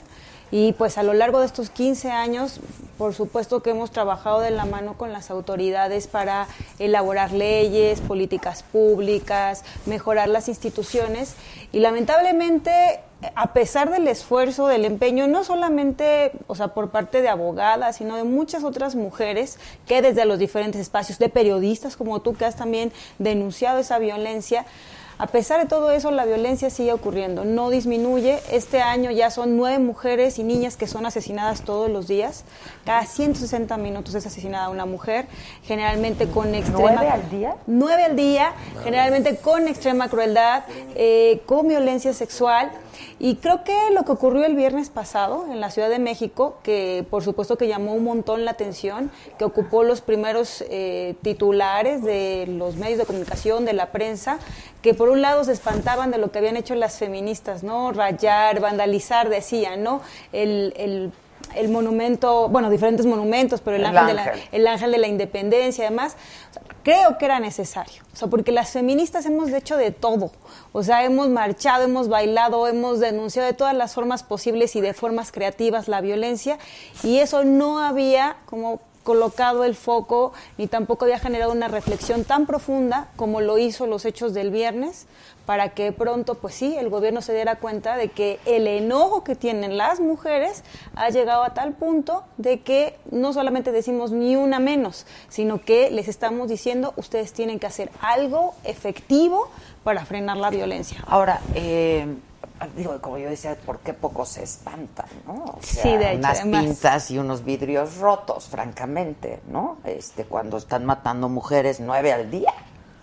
Y 0.52 0.74
pues 0.74 0.98
a 0.98 1.04
lo 1.04 1.14
largo 1.14 1.40
de 1.40 1.46
estos 1.46 1.70
15 1.70 2.12
años, 2.12 2.60
por 2.98 3.14
supuesto 3.14 3.64
que 3.64 3.70
hemos 3.70 3.92
trabajado 3.92 4.42
de 4.42 4.52
la 4.52 4.66
mano 4.66 4.98
con 4.98 5.14
las 5.14 5.32
autoridades 5.32 6.08
para 6.08 6.50
elaborar 6.78 7.32
leyes, 7.32 8.02
políticas 8.02 8.64
públicas, 8.64 9.64
mejorar 9.86 10.28
las 10.28 10.50
instituciones. 10.50 11.36
Y 11.72 11.80
lamentablemente, 11.80 13.00
a 13.36 13.54
pesar 13.54 13.92
del 13.92 14.08
esfuerzo, 14.08 14.68
del 14.68 14.86
empeño, 14.86 15.28
no 15.28 15.44
solamente, 15.44 16.32
o 16.48 16.56
sea, 16.56 16.70
por 16.70 16.90
parte 16.90 17.22
de 17.22 17.30
abogadas, 17.30 17.98
sino 17.98 18.16
de 18.16 18.24
muchas 18.24 18.64
otras 18.64 18.96
mujeres 18.96 19.60
que 19.88 20.02
desde 20.02 20.26
los 20.26 20.40
diferentes 20.40 20.82
espacios, 20.82 21.20
de 21.20 21.30
periodistas 21.30 21.98
como 21.98 22.22
tú 22.22 22.34
que 22.34 22.46
has 22.46 22.56
también 22.56 22.92
denunciado 23.20 23.80
esa 23.80 24.00
violencia, 24.00 24.66
A 25.22 25.28
pesar 25.28 25.62
de 25.62 25.68
todo 25.68 25.92
eso, 25.92 26.10
la 26.10 26.26
violencia 26.26 26.72
sigue 26.72 26.94
ocurriendo, 26.94 27.46
no 27.46 27.70
disminuye. 27.70 28.40
Este 28.52 28.82
año 28.82 29.12
ya 29.12 29.30
son 29.30 29.56
nueve 29.56 29.78
mujeres 29.78 30.40
y 30.40 30.44
niñas 30.44 30.78
que 30.78 30.88
son 30.88 31.06
asesinadas 31.06 31.62
todos 31.62 31.92
los 31.92 32.08
días. 32.08 32.44
Cada 32.86 33.06
160 33.06 33.78
minutos 33.78 34.16
es 34.16 34.26
asesinada 34.26 34.70
una 34.70 34.88
mujer, 34.88 35.28
generalmente 35.62 36.28
con 36.28 36.56
extrema... 36.56 36.94
¿Nueve 36.94 37.10
al 37.10 37.30
día? 37.30 37.56
Nueve 37.68 38.04
al 38.04 38.16
día, 38.16 38.54
generalmente 38.84 39.36
con 39.36 39.68
extrema 39.68 40.10
crueldad, 40.10 40.64
eh, 40.96 41.44
con 41.46 41.68
violencia 41.68 42.14
sexual. 42.14 42.72
Y 43.20 43.36
creo 43.36 43.64
que 43.64 43.76
lo 43.94 44.04
que 44.04 44.12
ocurrió 44.12 44.46
el 44.46 44.56
viernes 44.56 44.90
pasado 44.90 45.46
en 45.52 45.60
la 45.60 45.70
Ciudad 45.70 45.90
de 45.90 46.00
México, 46.00 46.58
que 46.64 47.06
por 47.10 47.24
supuesto 47.24 47.58
que 47.58 47.68
llamó 47.68 47.94
un 47.94 48.04
montón 48.04 48.46
la 48.46 48.52
atención, 48.52 49.12
que 49.38 49.46
ocupó 49.46 49.84
los 49.84 50.02
primeros 50.02 50.64
eh, 50.70 51.16
titulares 51.22 52.04
de 52.04 52.46
los 52.48 52.76
medios 52.76 52.98
de 52.98 53.06
comunicación, 53.06 53.66
de 53.66 53.74
la 53.74 53.92
prensa, 53.92 54.40
que 54.82 54.94
por 54.94 55.10
un 55.10 55.22
lado 55.22 55.44
se 55.44 55.52
espantaban 55.52 56.12
de 56.12 56.18
lo 56.18 56.32
que 56.32 56.40
habían 56.40 56.58
hecho 56.58 56.76
las 56.76 56.98
feministas, 56.98 57.64
¿no? 57.64 57.92
Rayar, 57.92 58.60
vandalizar, 58.60 59.30
decían, 59.30 59.84
¿no? 59.84 60.02
El, 60.32 60.74
el 60.78 61.12
el 61.56 61.70
monumento, 61.70 62.50
bueno, 62.50 62.70
diferentes 62.70 63.06
monumentos, 63.06 63.62
pero 63.62 63.76
el, 63.78 63.84
El 63.84 63.98
ángel, 63.98 64.08
De 64.08 64.14
la, 64.14 64.34
el 64.52 64.68
ángel 64.68 64.92
de 64.92 64.98
la 64.98 65.08
independencia, 65.08 65.90
o 65.90 65.94
sea, 65.94 66.62
creo 66.84 67.18
que 67.18 67.26
era 67.26 67.40
necesario, 67.40 68.02
o 68.14 68.16
sea, 68.16 68.28
porque 68.28 68.52
las 68.52 68.72
feministas 68.72 69.26
hemos 69.26 69.52
hecho 69.52 69.78
de 69.78 69.92
todo, 69.92 70.32
o 70.72 70.84
sea, 70.84 71.04
hemos 71.04 71.30
marchado, 71.30 71.84
hemos 71.84 72.08
bailado, 72.08 72.68
hemos 72.68 73.00
denunciado 73.00 73.48
de 73.48 73.54
todas 73.54 73.76
las 73.76 73.94
formas 73.94 74.24
posibles 74.24 74.76
y 74.76 74.82
de 74.82 74.94
formas 74.94 75.32
creativas 75.32 75.88
la 75.88 76.02
violencia, 76.02 76.58
y 77.04 77.20
eso 77.20 77.44
no 77.44 77.80
había 77.80 78.38
como 78.46 78.80
colocado 79.04 79.64
el 79.64 79.76
foco 79.76 80.34
ni 80.58 80.68
tampoco 80.68 81.06
había 81.06 81.20
generado 81.20 81.52
una 81.52 81.68
reflexión 81.68 82.24
tan 82.24 82.46
profunda 82.46 83.08
como 83.16 83.42
lo 83.42 83.58
hizo 83.58 83.88
los 83.88 84.06
hechos 84.06 84.34
del 84.34 84.52
viernes 84.52 85.08
para 85.46 85.70
que 85.70 85.92
pronto 85.92 86.36
pues 86.36 86.54
sí 86.56 86.76
el 86.78 86.90
gobierno 86.90 87.22
se 87.22 87.34
diera 87.34 87.56
cuenta 87.56 87.98
de 87.98 88.10
que 88.10 88.40
el 88.46 88.68
enojo 88.68 89.24
que 89.24 89.36
tienen 89.36 89.78
las 89.78 90.00
mujeres 90.00 90.64
ha 90.96 91.10
llegado 91.10 91.44
a 91.44 91.54
tal 91.54 91.74
punto 91.74 92.24
de 92.38 92.62
que 92.62 92.98
no 93.10 93.34
solamente 93.34 93.72
decimos 93.72 94.12
ni 94.12 94.36
una 94.36 94.60
menos 94.60 95.06
sino 95.30 95.62
que 95.62 95.90
les 95.92 96.08
estamos 96.08 96.48
diciendo 96.48 96.94
ustedes 96.96 97.34
tienen 97.34 97.60
que 97.60 97.68
hacer 97.68 97.90
algo 98.02 98.54
efectivo 98.64 99.50
para 99.84 100.06
frenar 100.06 100.38
la 100.38 100.50
violencia 100.50 101.04
Ahora, 101.08 101.42
eh, 101.56 102.06
digo, 102.76 103.00
como 103.02 103.18
yo 103.18 103.30
decía, 103.30 103.56
¿por 103.66 103.80
qué 103.80 103.94
pocos 103.94 104.30
se 104.30 104.44
espantan, 104.44 105.08
no? 105.28 105.44
O 105.46 105.60
sea, 105.62 105.84
Sí, 105.84 105.98
de 105.98 106.10
hecho, 106.12 106.20
unas 106.20 106.40
además. 106.42 106.64
pintas 106.66 107.12
y 107.12 107.18
unos 107.18 107.44
vidrios 107.44 107.98
rotos, 107.98 108.48
francamente, 108.48 109.42
¿no? 109.48 109.78
Este, 109.84 110.26
cuando 110.26 110.58
están 110.58 110.86
matando 110.86 111.30
mujeres 111.30 111.80
nueve 111.80 112.12
al 112.14 112.30
día. 112.32 112.54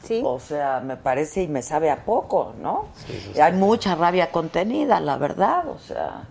Sí. 0.04 0.22
O 0.24 0.38
sea, 0.40 0.80
me 0.80 0.96
parece 0.96 1.42
y 1.42 1.48
me 1.48 1.60
sabe 1.62 1.90
a 1.90 2.04
poco, 2.04 2.54
¿no? 2.62 2.86
Y 3.34 3.40
hay 3.40 3.52
mucha 3.52 3.94
rabia 3.94 4.30
contenida, 4.30 5.00
la 5.00 5.16
verdad, 5.18 5.68
o 5.68 5.78
sea. 5.78 6.24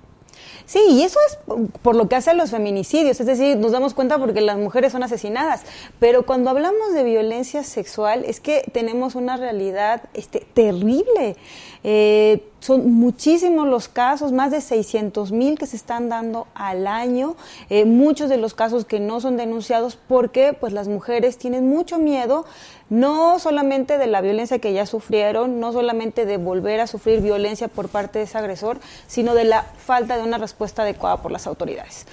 Sí, 0.67 0.81
y 0.89 1.01
eso 1.01 1.17
es 1.29 1.37
por 1.81 1.95
lo 1.95 2.09
que 2.09 2.17
hacen 2.17 2.35
los 2.35 2.51
feminicidios, 2.51 3.21
es 3.21 3.25
decir, 3.25 3.55
nos 3.55 3.71
damos 3.71 3.93
cuenta 3.93 4.19
porque 4.19 4.41
las 4.41 4.57
mujeres 4.57 4.91
son 4.91 5.01
asesinadas, 5.01 5.63
pero 5.97 6.25
cuando 6.25 6.49
hablamos 6.49 6.93
de 6.93 7.05
violencia 7.05 7.63
sexual 7.63 8.25
es 8.25 8.41
que 8.41 8.69
tenemos 8.73 9.15
una 9.15 9.37
realidad 9.37 10.03
este, 10.13 10.45
terrible. 10.53 11.37
Eh, 11.85 12.43
son 12.59 12.91
muchísimos 12.91 13.65
los 13.65 13.87
casos, 13.87 14.33
más 14.33 14.51
de 14.51 14.59
600 14.59 15.31
mil 15.31 15.57
que 15.57 15.67
se 15.67 15.77
están 15.77 16.09
dando 16.09 16.47
al 16.53 16.85
año, 16.85 17.37
eh, 17.69 17.85
muchos 17.85 18.29
de 18.29 18.35
los 18.35 18.53
casos 18.53 18.83
que 18.83 18.99
no 18.99 19.21
son 19.21 19.37
denunciados 19.37 19.95
porque 19.95 20.51
pues 20.51 20.73
las 20.73 20.89
mujeres 20.89 21.37
tienen 21.37 21.69
mucho 21.69 21.97
miedo 21.97 22.45
no 22.89 23.39
solamente 23.39 23.97
de 23.97 24.07
la 24.07 24.21
violencia 24.21 24.59
que 24.59 24.73
ya 24.73 24.85
sufrieron, 24.85 25.59
no 25.59 25.73
solamente 25.73 26.25
de 26.25 26.37
volver 26.37 26.79
a 26.79 26.87
sufrir 26.87 27.21
violencia 27.21 27.67
por 27.67 27.89
parte 27.89 28.19
de 28.19 28.25
ese 28.25 28.37
agresor, 28.37 28.79
sino 29.07 29.33
de 29.33 29.43
la 29.43 29.63
falta 29.63 30.17
de 30.17 30.23
una 30.23 30.37
respuesta 30.37 30.83
adecuada 30.83 31.21
por 31.21 31.31
las 31.31 31.47
autoridades. 31.47 32.05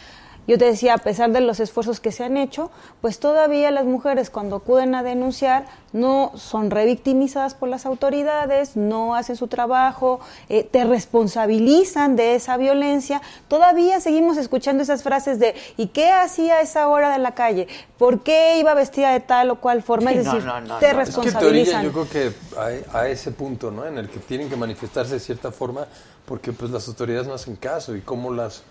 Yo 0.46 0.58
te 0.58 0.66
decía, 0.66 0.94
a 0.94 0.98
pesar 0.98 1.30
de 1.32 1.40
los 1.40 1.58
esfuerzos 1.60 2.00
que 2.00 2.12
se 2.12 2.24
han 2.24 2.36
hecho, 2.36 2.70
pues 3.00 3.18
todavía 3.18 3.70
las 3.70 3.86
mujeres 3.86 4.28
cuando 4.28 4.56
acuden 4.56 4.94
a 4.94 5.02
denunciar 5.02 5.66
no 5.92 6.32
son 6.34 6.70
revictimizadas 6.70 7.54
por 7.54 7.68
las 7.68 7.86
autoridades, 7.86 8.76
no 8.76 9.14
hacen 9.14 9.36
su 9.36 9.46
trabajo, 9.46 10.20
eh, 10.48 10.64
te 10.64 10.84
responsabilizan 10.84 12.16
de 12.16 12.34
esa 12.34 12.56
violencia. 12.56 13.22
Todavía 13.48 14.00
seguimos 14.00 14.36
escuchando 14.36 14.82
esas 14.82 15.02
frases 15.02 15.38
de 15.38 15.54
¿y 15.76 15.88
qué 15.88 16.10
hacía 16.10 16.56
a 16.56 16.60
esa 16.60 16.88
hora 16.88 17.12
de 17.12 17.18
la 17.18 17.34
calle? 17.34 17.68
¿Por 17.96 18.22
qué 18.22 18.58
iba 18.58 18.74
vestida 18.74 19.12
de 19.12 19.20
tal 19.20 19.50
o 19.50 19.60
cual 19.60 19.82
forma? 19.82 20.10
Sí, 20.10 20.18
es 20.18 20.24
no, 20.24 20.32
decir, 20.34 20.46
no, 20.46 20.60
no, 20.60 20.66
te 20.66 20.68
no. 20.68 20.74
Es 20.74 20.80
que 20.80 20.86
te 20.86 20.92
responsabilizan. 20.92 21.46
orillan, 21.46 21.84
yo 21.84 21.92
creo 21.92 22.08
que 22.08 22.90
a, 22.92 22.98
a 22.98 23.08
ese 23.08 23.30
punto, 23.30 23.70
¿no? 23.70 23.86
En 23.86 23.96
el 23.96 24.10
que 24.10 24.18
tienen 24.18 24.50
que 24.50 24.56
manifestarse 24.56 25.14
de 25.14 25.20
cierta 25.20 25.52
forma, 25.52 25.86
porque 26.26 26.52
pues 26.52 26.70
las 26.70 26.86
autoridades 26.88 27.26
no 27.26 27.34
hacen 27.34 27.56
caso 27.56 27.94
y 27.94 28.00
cómo 28.00 28.32
las, 28.32 28.62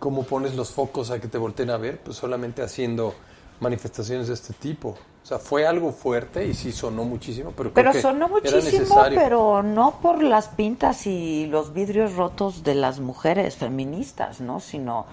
cómo 0.00 0.24
pones 0.24 0.56
los 0.56 0.70
focos 0.72 1.12
a 1.12 1.20
que 1.20 1.28
te 1.28 1.38
volteen 1.38 1.70
a 1.70 1.76
ver, 1.76 2.00
pues 2.00 2.16
solamente 2.16 2.62
haciendo 2.62 3.14
manifestaciones 3.60 4.26
de 4.26 4.34
este 4.34 4.52
tipo. 4.54 4.96
O 5.22 5.26
sea, 5.26 5.38
fue 5.38 5.66
algo 5.66 5.92
fuerte 5.92 6.46
y 6.46 6.54
sí 6.54 6.72
sonó 6.72 7.04
muchísimo, 7.04 7.52
pero 7.54 7.70
creo 7.70 7.74
Pero 7.74 7.92
que 7.92 8.00
sonó 8.00 8.28
muchísimo, 8.28 9.02
pero 9.14 9.62
no 9.62 10.00
por 10.00 10.22
las 10.22 10.48
pintas 10.48 11.06
y 11.06 11.46
los 11.46 11.74
vidrios 11.74 12.14
rotos 12.16 12.64
de 12.64 12.74
las 12.74 12.98
mujeres 13.00 13.54
feministas, 13.56 14.40
¿no? 14.40 14.58
Sino 14.60 15.04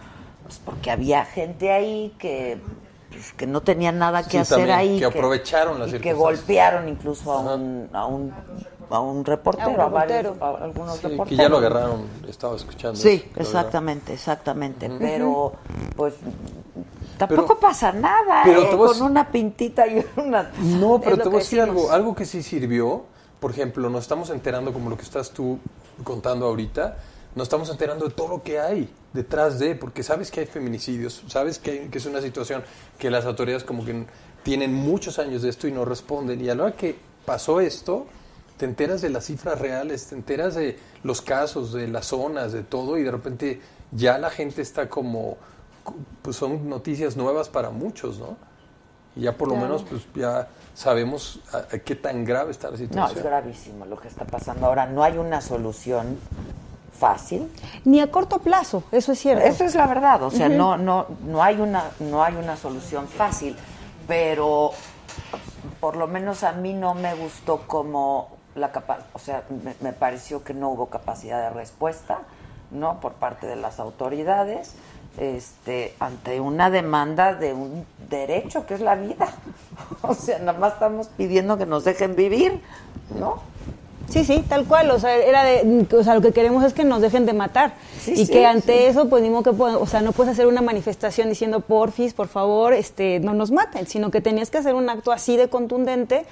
pues, 0.43 0.59
porque 0.63 0.91
había 0.91 1.25
gente 1.25 1.71
ahí 1.73 2.15
que, 2.17 2.57
pues, 3.09 3.33
que 3.33 3.45
no 3.45 3.61
tenía 3.61 3.91
nada 3.91 4.23
que 4.23 4.31
Sí, 4.31 4.38
hacer 4.38 4.59
también, 4.59 4.77
ahí. 4.77 4.99
que 4.99 5.05
aprovecharon 5.05 5.77
las 5.77 5.93
y 5.93 5.99
que 5.99 6.13
golpearon 6.13 6.88
incluso 6.88 7.33
a 7.33 7.55
un, 7.55 7.89
a 7.91 8.05
un, 8.05 8.33
a 8.89 8.99
un 8.99 9.25
reportero, 9.25 9.81
a, 9.81 9.88
varios- 9.89 10.23
reportero. 10.23 10.45
a 10.45 10.63
algunos 10.63 10.95
Sí, 10.95 11.01
que 11.01 11.07
reporteros. 11.09 11.38
ya 11.43 11.49
lo 11.49 11.57
agarraron, 11.57 12.01
estaba 12.27 12.55
escuchando. 12.55 12.95
Sí, 12.99 13.23
eso, 13.25 13.33
que 13.33 13.41
exactamente, 13.41 14.13
exactamente. 14.13 14.89
Pero, 14.99 15.53
pues, 15.95 16.13
tampoco 17.17 17.57
pasa 17.59 17.91
nada 17.91 18.41
pero 18.43 18.63
¿eh? 18.63 18.77
con 18.77 19.01
una 19.01 19.29
pintita 19.31 19.88
y 19.88 20.05
una... 20.17 20.51
No, 20.59 20.99
pero 21.01 21.17
te 21.17 21.23
voy 21.23 21.29
a 21.29 21.31
que 21.31 21.38
decir 21.39 21.61
algo, 21.61 21.91
algo 21.91 22.15
que 22.15 22.25
sí 22.25 22.43
sirvió. 22.43 23.03
Por 23.39 23.51
ejemplo, 23.51 23.89
nos 23.89 24.01
estamos 24.03 24.29
enterando, 24.31 24.73
como 24.73 24.89
lo 24.89 24.97
que 24.97 25.03
estás 25.03 25.29
tú 25.29 25.59
contando 26.03 26.47
ahorita, 26.47 26.97
nos 27.35 27.43
estamos 27.45 27.69
enterando 27.69 28.05
de 28.07 28.11
todo 28.13 28.29
lo 28.29 28.41
que 28.43 28.59
hay 28.59 28.89
detrás 29.13 29.59
de, 29.59 29.75
porque 29.75 30.01
sabes 30.01 30.31
que 30.31 30.39
hay 30.39 30.45
feminicidios, 30.47 31.23
sabes 31.27 31.59
que, 31.59 31.71
hay- 31.71 31.88
que 31.89 31.99
es 31.99 32.05
una 32.07 32.19
situación 32.21 32.63
que 32.97 33.11
las 33.11 33.25
autoridades 33.25 33.63
como 33.63 33.85
que 33.85 34.05
tienen 34.43 34.73
muchos 34.73 35.19
años 35.19 35.43
de 35.43 35.49
esto 35.49 35.67
y 35.67 35.71
no 35.71 35.85
responden. 35.85 36.43
Y 36.43 36.49
a 36.49 36.55
la 36.55 36.63
hora 36.63 36.75
que 36.75 36.95
pasó 37.25 37.59
esto, 37.59 38.07
te 38.58 38.66
enteras 38.66 39.01
de 39.01 39.10
las 39.10 39.26
cifras 39.26 39.60
reales, 39.60 40.08
te 40.08 40.16
enteras 40.16 40.55
de 40.55 40.78
los 41.03 41.22
casos, 41.22 41.74
de 41.74 41.88
las 41.88 42.08
zonas, 42.08 42.51
de 42.53 42.64
todo, 42.64 42.97
y 42.97 43.03
de 43.03 43.12
repente 43.12 43.62
ya 43.91 44.18
la 44.18 44.30
gente 44.30 44.62
está 44.62 44.89
como, 44.89 45.38
pues 46.22 46.36
son 46.36 46.68
noticias 46.70 47.16
nuevas 47.16 47.49
para 47.49 47.70
muchos, 47.70 48.20
¿no? 48.20 48.36
Y 49.16 49.22
ya 49.22 49.32
por 49.34 49.47
lo 49.47 49.55
Claro. 49.55 49.70
menos 49.70 49.84
pues 49.89 50.03
ya 50.16 50.47
sabemos 50.76 51.39
a, 51.51 51.58
a 51.58 51.80
qué 51.80 51.95
tan 51.95 52.24
grave 52.26 52.51
está 52.51 52.68
la 52.68 52.74
No, 52.74 52.78
situación. 52.78 53.18
es 53.20 53.24
gravísimo 53.24 53.86
lo 53.86 53.97
que 53.97 54.08
está 54.08 54.26
pasando 54.26 54.66
ahora. 54.68 54.86
No 54.86 55.03
hay 55.03 55.18
una 55.18 55.41
solución 55.41 56.18
fácil. 56.99 57.51
Ni 57.86 57.99
a 57.99 58.12
corto 58.12 58.39
plazo, 58.39 58.84
eso 58.91 59.12
es 59.12 59.20
cierto. 59.20 59.43
Eso 59.45 59.64
es 59.64 59.74
la 59.76 59.88
verdad. 59.88 60.22
O 60.24 60.30
sea, 60.32 60.49
no, 60.49 60.78
no, 60.78 61.08
no 61.26 61.41
hay 61.43 61.60
una, 61.60 61.91
no 61.99 62.24
hay 62.24 62.36
una 62.36 62.58
solución 62.58 63.08
fácil. 63.08 63.55
Pero 64.08 64.72
por 65.80 65.95
lo 65.95 66.08
menos 66.08 66.43
a 66.43 66.51
mí 66.53 66.74
no 66.74 66.93
me 66.93 67.14
gustó 67.16 67.62
como 67.68 68.36
la 68.58 68.72
capa 68.72 68.99
o 69.14 69.20
sea, 69.20 69.43
me, 69.64 69.76
me 69.82 69.93
pareció 69.93 70.43
que 70.43 70.53
no 70.53 70.70
hubo 70.70 70.88
capacidad 70.88 71.41
de 71.41 71.49
respuesta, 71.51 72.20
¿no? 72.72 72.99
Por 72.99 73.14
parte 73.14 73.47
de 73.47 73.55
las 73.55 73.80
autoridades, 73.80 74.74
este, 75.18 75.93
ante 75.99 76.39
una 76.39 76.70
demanda 76.70 77.34
de 77.34 77.53
un 77.53 77.86
derecho 78.10 78.66
que 78.66 78.76
es 78.76 78.82
la 78.82 78.95
vida. 78.95 79.28
O 80.01 80.14
sea, 80.14 80.39
nada 80.39 80.58
más 80.58 80.74
estamos 80.74 81.08
pidiendo 81.08 81.58
que 81.58 81.66
nos 81.66 81.84
dejen 81.84 82.16
vivir, 82.16 82.62
¿no? 83.20 83.41
Sí, 84.10 84.24
sí, 84.24 84.43
tal 84.47 84.66
cual. 84.66 84.89
O 84.91 84.99
sea, 84.99 85.16
era 85.16 85.43
de, 85.43 85.86
o 85.95 86.03
sea, 86.03 86.16
lo 86.16 86.22
que 86.22 86.32
queremos 86.32 86.64
es 86.64 86.74
que 86.74 86.84
nos 86.84 87.01
dejen 87.01 87.26
de 87.26 87.34
matar. 87.34 87.74
Sí, 87.99 88.14
y 88.14 88.26
sí, 88.26 88.32
que 88.32 88.45
ante 88.45 88.78
sí. 88.78 88.84
eso, 88.86 89.10
pues, 89.10 89.24
que, 89.24 89.49
o 89.49 89.86
sea, 89.86 90.01
no 90.01 90.14
puedes 90.14 90.34
hacer 90.34 90.47
una 90.47 90.62
manifestación 90.62 91.30
diciendo, 91.30 91.60
porfis, 91.60 92.14
por 92.14 92.28
favor, 92.28 92.74
este, 92.74 93.20
no 93.20 93.34
nos 93.34 93.51
maten, 93.51 93.86
sino 93.86 94.10
que 94.12 94.22
tenías 94.22 94.49
que 94.49 94.58
hacer 94.58 94.76
un 94.76 94.89
acto 94.89 95.12
así 95.12 95.38
de 95.38 95.49
contundente 95.49 96.26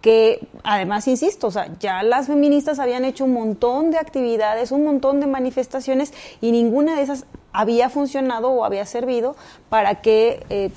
que, 0.00 0.46
además, 0.62 1.08
insisto, 1.08 1.48
o 1.48 1.50
sea, 1.50 1.76
ya 1.80 2.02
las 2.02 2.28
feministas 2.28 2.78
habían 2.78 3.04
hecho 3.04 3.24
un 3.24 3.32
montón 3.32 3.90
de 3.90 3.98
actividades, 3.98 4.70
un 4.70 4.84
montón 4.84 5.20
de 5.20 5.26
manifestaciones 5.26 6.12
y 6.40 6.52
ninguna 6.52 6.96
de 6.96 7.02
esas 7.02 7.26
había 7.52 7.88
funcionado 7.90 8.50
o 8.50 8.64
había 8.64 8.86
servido 8.86 9.34
para 9.68 9.96
que 9.96 10.44
eh, 10.50 10.70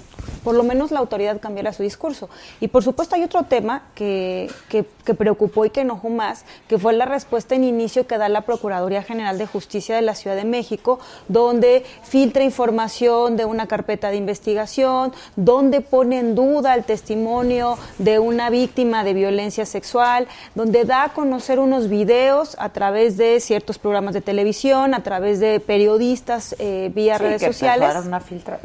por 0.43 0.55
lo 0.55 0.63
menos 0.63 0.91
la 0.91 0.99
autoridad 0.99 1.39
cambiara 1.39 1.73
su 1.73 1.83
discurso. 1.83 2.29
Y 2.59 2.67
por 2.67 2.83
supuesto 2.83 3.15
hay 3.15 3.23
otro 3.23 3.43
tema 3.43 3.83
que, 3.95 4.49
que, 4.69 4.85
que 5.05 5.13
preocupó 5.13 5.65
y 5.65 5.69
que 5.69 5.81
enojó 5.81 6.09
más, 6.09 6.45
que 6.67 6.77
fue 6.77 6.93
la 6.93 7.05
respuesta 7.05 7.55
en 7.55 7.63
inicio 7.63 8.07
que 8.07 8.17
da 8.17 8.29
la 8.29 8.41
Procuraduría 8.41 9.03
General 9.03 9.37
de 9.37 9.45
Justicia 9.47 9.95
de 9.95 10.01
la 10.01 10.15
Ciudad 10.15 10.35
de 10.35 10.45
México, 10.45 10.99
donde 11.27 11.83
filtra 12.03 12.43
información 12.43 13.37
de 13.37 13.45
una 13.45 13.67
carpeta 13.67 14.09
de 14.09 14.17
investigación, 14.17 15.13
donde 15.35 15.81
pone 15.81 16.19
en 16.19 16.35
duda 16.35 16.73
el 16.75 16.83
testimonio 16.83 17.77
de 17.97 18.19
una 18.19 18.49
víctima 18.49 19.03
de 19.03 19.13
violencia 19.13 19.65
sexual, 19.65 20.27
donde 20.55 20.85
da 20.85 21.03
a 21.05 21.13
conocer 21.13 21.59
unos 21.59 21.87
videos 21.89 22.55
a 22.59 22.69
través 22.69 23.17
de 23.17 23.39
ciertos 23.39 23.77
programas 23.79 24.13
de 24.13 24.21
televisión, 24.21 24.93
a 24.93 25.03
través 25.03 25.39
de 25.39 25.59
periodistas 25.59 26.55
eh, 26.59 26.91
vía 26.93 27.17
Sí, 27.17 27.23
redes 27.23 27.41
que 27.41 27.47
sociales. 27.47 27.83
empezaron 27.89 28.13
a 28.13 28.19
filtrar. 28.19 28.59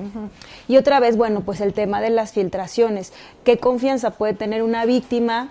Y 0.69 0.77
otra 0.77 1.01
vez, 1.01 1.17
bueno, 1.17 1.41
pues 1.43 1.61
el 1.61 1.73
tema 1.73 2.01
de 2.01 2.11
las 2.11 2.33
filtraciones. 2.33 3.13
¿Qué 3.45 3.59
confianza 3.59 4.11
puede 4.11 4.35
tener 4.35 4.63
una 4.63 4.85
víctima, 4.85 5.51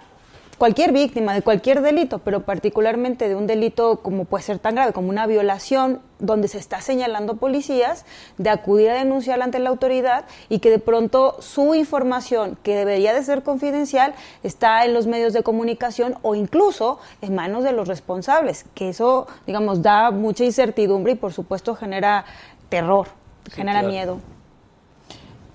cualquier 0.57 0.91
víctima 0.91 1.34
de 1.34 1.41
cualquier 1.41 1.82
delito, 1.82 2.20
pero 2.20 2.43
particularmente 2.43 3.28
de 3.28 3.36
un 3.36 3.47
delito 3.47 4.01
como 4.01 4.26
puede 4.26 4.43
ser 4.43 4.59
tan 4.59 4.76
grave 4.76 4.93
como 4.93 5.09
una 5.09 5.28
violación, 5.28 6.01
donde 6.20 6.47
se 6.47 6.57
está 6.57 6.80
señalando 6.80 7.36
policías, 7.36 8.05
de 8.38 8.49
acudir 8.49 8.89
a 8.89 8.95
denunciar 8.95 9.41
ante 9.41 9.59
la 9.59 9.70
autoridad 9.70 10.26
y 10.47 10.59
que 10.59 10.70
de 10.70 10.80
pronto 10.80 11.36
su 11.39 11.76
información, 11.76 12.57
que 12.63 12.76
debería 12.76 13.13
de 13.13 13.24
ser 13.24 13.43
confidencial, 13.43 14.13
está 14.43 14.86
en 14.86 14.93
los 14.93 15.07
medios 15.07 15.34
de 15.34 15.43
comunicación 15.43 16.16
o 16.22 16.36
incluso 16.36 16.99
en 17.22 17.36
manos 17.36 17.63
de 17.63 17.74
los 17.74 17.88
responsables, 17.88 18.66
que 18.74 18.89
eso, 18.89 19.28
digamos, 19.45 19.82
da 19.82 20.11
mucha 20.11 20.45
incertidumbre 20.45 21.13
y 21.13 21.16
por 21.16 21.34
supuesto 21.34 21.76
genera 21.76 22.26
terror, 22.70 23.07
genera 23.51 23.80
claro. 23.80 23.93
miedo. 23.93 24.35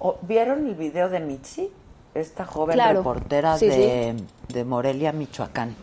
¿O- 0.01 0.17
¿Vieron 0.23 0.67
el 0.67 0.75
video 0.75 1.09
de 1.09 1.21
Mitzi? 1.21 1.71
Esta 2.15 2.45
joven 2.45 2.75
Claro. 2.75 2.99
reportera 2.99 3.57
Sí, 3.57 3.69
de, 3.69 4.17
de 4.49 4.65
Morelia, 4.65 5.13
Michoacán. 5.13 5.77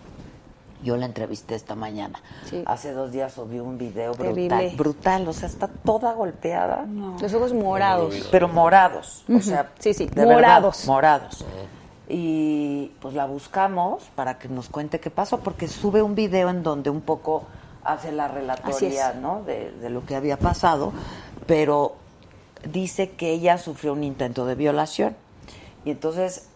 Yo 0.84 0.96
la 0.98 1.06
entrevisté 1.06 1.56
esta 1.56 1.74
mañana. 1.74 2.22
Sí. 2.46 2.64
Hace 2.66 2.92
dos 2.92 3.12
días 3.12 3.34
subí 3.34 3.60
un 3.60 3.78
video 3.78 4.12
brutal. 4.14 4.34
Terrible. 4.36 4.74
Brutal, 4.76 5.28
o 5.28 5.34
sea, 5.34 5.48
está 5.48 5.68
toda 5.68 6.14
golpeada. 6.14 6.86
Los 7.20 7.34
ojos 7.34 7.54
morados. 7.54 8.28
Pero 8.32 8.48
morados. 8.48 9.24
O 9.34 9.40
sea, 9.40 9.72
Sí, 9.80 9.94
sí, 9.94 10.06
de 10.06 10.14
verdad, 10.26 10.34
morados. 10.36 10.86
morados. 10.86 11.46
Y 12.10 12.92
pues 13.02 13.14
la 13.16 13.26
buscamos 13.26 14.04
para 14.16 14.38
que 14.38 14.48
nos 14.50 14.70
cuente 14.70 15.00
qué 15.00 15.10
pasó, 15.10 15.40
porque 15.40 15.68
sube 15.68 16.02
un 16.02 16.14
video 16.16 16.50
en 16.50 16.62
donde 16.64 16.90
un 16.90 17.02
poco 17.02 17.44
hace 17.84 18.12
la 18.12 18.28
es. 18.28 19.16
¿no? 19.22 19.42
De, 19.44 19.72
de 19.72 19.90
lo 19.90 20.06
que 20.06 20.16
había 20.16 20.38
pasado, 20.38 20.94
pero 21.48 21.96
dice 22.64 23.12
que 23.12 23.32
ella 23.32 23.58
sufrió 23.58 23.94
un 23.94 24.04
intento 24.04 24.46
de 24.46 24.56
violación. 24.56 25.16
Y 25.86 25.92
entonces 25.92 26.48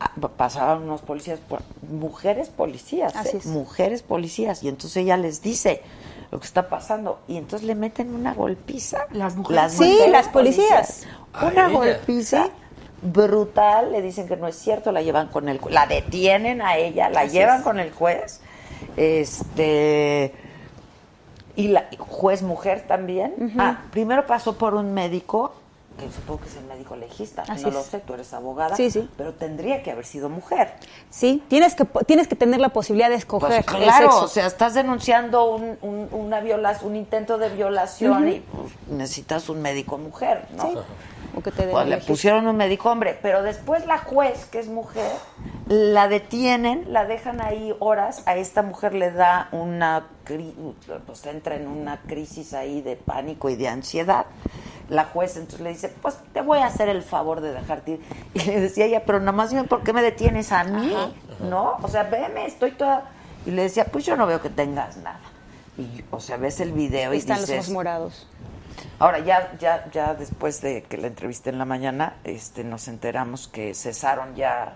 ah, 0.00 0.10
pasaban 0.36 0.82
unos 0.82 1.02
policías, 1.02 1.38
mujeres 1.88 2.48
policías, 2.48 3.14
Así 3.14 3.36
¿eh? 3.36 3.40
es. 3.40 3.46
mujeres 3.46 4.02
policías, 4.02 4.62
y 4.62 4.68
entonces 4.68 4.96
ella 4.98 5.16
les 5.16 5.42
dice 5.42 5.82
lo 6.30 6.40
que 6.40 6.46
está 6.46 6.68
pasando, 6.68 7.20
y 7.28 7.36
entonces 7.36 7.66
le 7.66 7.74
meten 7.74 8.14
una 8.14 8.32
golpiza. 8.34 9.06
Las 9.12 9.36
mujeres 9.36 9.72
Sí, 9.74 9.98
las 10.08 10.28
policías. 10.28 11.02
Una 11.42 11.68
ella. 11.68 11.68
golpiza 11.68 12.48
brutal, 13.02 13.92
le 13.92 14.00
dicen 14.00 14.26
que 14.28 14.36
no 14.36 14.48
es 14.48 14.56
cierto, 14.56 14.92
la 14.92 15.02
llevan 15.02 15.28
con 15.28 15.48
el 15.48 15.60
la 15.70 15.86
detienen 15.86 16.62
a 16.62 16.76
ella, 16.76 17.10
la 17.10 17.20
Así 17.22 17.32
llevan 17.32 17.58
es. 17.58 17.64
con 17.64 17.78
el 17.80 17.90
juez. 17.92 18.40
Este 18.96 20.34
y 21.56 21.68
la 21.68 21.86
juez 21.98 22.42
mujer 22.42 22.84
también. 22.86 23.54
Ah, 23.58 23.82
primero 23.90 24.26
pasó 24.26 24.56
por 24.56 24.74
un 24.74 24.94
médico, 24.94 25.52
que 25.98 26.10
supongo 26.10 26.40
que 26.40 26.48
es 26.48 26.56
el 26.56 26.64
médico 26.64 26.96
legista, 26.96 27.42
Así 27.46 27.62
no 27.64 27.68
es. 27.68 27.74
lo 27.74 27.82
sé, 27.82 27.98
tú 28.00 28.14
eres 28.14 28.32
abogada, 28.32 28.74
Sí, 28.76 28.90
sí. 28.90 29.06
pero 29.18 29.34
tendría 29.34 29.82
que 29.82 29.90
haber 29.90 30.06
sido 30.06 30.30
mujer. 30.30 30.72
Sí, 31.10 31.42
tienes 31.48 31.74
que, 31.74 31.84
tienes 32.06 32.28
que 32.28 32.34
tener 32.34 32.60
la 32.60 32.70
posibilidad 32.70 33.10
de 33.10 33.16
escoger 33.16 33.48
Pues 33.48 33.58
el 33.58 33.84
claro, 33.84 34.06
sexo. 34.10 34.24
o 34.24 34.28
sea, 34.28 34.46
estás 34.46 34.72
denunciando 34.72 35.44
un, 35.54 35.76
un- 35.82 36.08
una 36.12 36.40
violación, 36.40 36.90
un 36.92 36.96
intento 36.96 37.36
de 37.36 37.50
violación 37.50 38.26
y 38.28 38.40
pues, 38.40 38.72
necesitas 38.90 39.50
un 39.50 39.60
médico 39.60 39.98
mujer, 39.98 40.46
¿no? 40.56 40.70
Sí. 40.70 40.78
O 41.36 41.40
que 41.42 41.50
te 41.50 41.64
Pues 41.64 41.86
le 41.86 41.98
pusieron 41.98 42.46
un 42.46 42.56
médico 42.56 42.90
hombre, 42.90 43.18
pero 43.20 43.42
después 43.42 43.86
la 43.86 43.98
juez, 43.98 44.44
que 44.46 44.58
es 44.58 44.68
mujer, 44.68 45.10
la 45.66 46.08
detienen, 46.08 46.92
la 46.92 47.06
dejan 47.06 47.40
ahí 47.40 47.74
horas, 47.78 48.22
a 48.26 48.36
esta 48.36 48.62
mujer 48.62 48.92
le 48.92 49.10
da 49.10 49.48
una, 49.52 50.08
pues 51.06 51.24
entra 51.26 51.56
en 51.56 51.66
una 51.68 52.02
crisis 52.02 52.52
ahí 52.52 52.82
de 52.82 52.96
pánico 52.96 53.48
y 53.48 53.56
de 53.56 53.68
ansiedad. 53.68 54.26
La 54.90 55.04
juez 55.04 55.36
entonces 55.36 55.60
le 55.60 55.70
dice, 55.70 55.88
pues 56.02 56.18
te 56.34 56.42
voy 56.42 56.58
a 56.58 56.66
hacer 56.66 56.90
el 56.90 57.02
favor 57.02 57.40
de 57.40 57.52
dejarte 57.52 57.92
ir. 57.92 58.00
Y 58.34 58.40
le 58.40 58.60
decía 58.60 58.84
ella, 58.84 59.04
pero 59.06 59.20
nada 59.20 59.32
más 59.32 59.48
dime 59.48 59.64
por 59.64 59.82
qué 59.82 59.94
me 59.94 60.02
detienes 60.02 60.52
a 60.52 60.64
mí, 60.64 60.94
¿no? 61.40 61.78
O 61.82 61.88
sea, 61.88 62.02
veme, 62.04 62.44
estoy 62.44 62.72
toda... 62.72 63.10
Y 63.46 63.52
le 63.52 63.62
decía, 63.62 63.86
pues 63.86 64.04
yo 64.04 64.16
no 64.16 64.26
veo 64.26 64.42
que 64.42 64.50
tengas 64.50 64.98
nada. 64.98 65.20
Y, 65.78 66.04
o 66.10 66.20
sea, 66.20 66.36
ves 66.36 66.60
el 66.60 66.72
video 66.72 67.14
y 67.14 67.18
Están 67.18 67.38
los 67.38 67.46
dices... 67.46 67.64
ojos 67.64 67.72
morados. 67.72 68.28
Ahora, 68.98 69.18
ya, 69.20 69.52
ya, 69.58 69.84
ya 69.92 70.14
después 70.14 70.60
de 70.60 70.82
que 70.84 70.96
la 70.96 71.08
entrevisté 71.08 71.50
en 71.50 71.58
la 71.58 71.64
mañana, 71.64 72.14
este, 72.24 72.64
nos 72.64 72.88
enteramos 72.88 73.48
que 73.48 73.74
cesaron 73.74 74.34
ya 74.36 74.74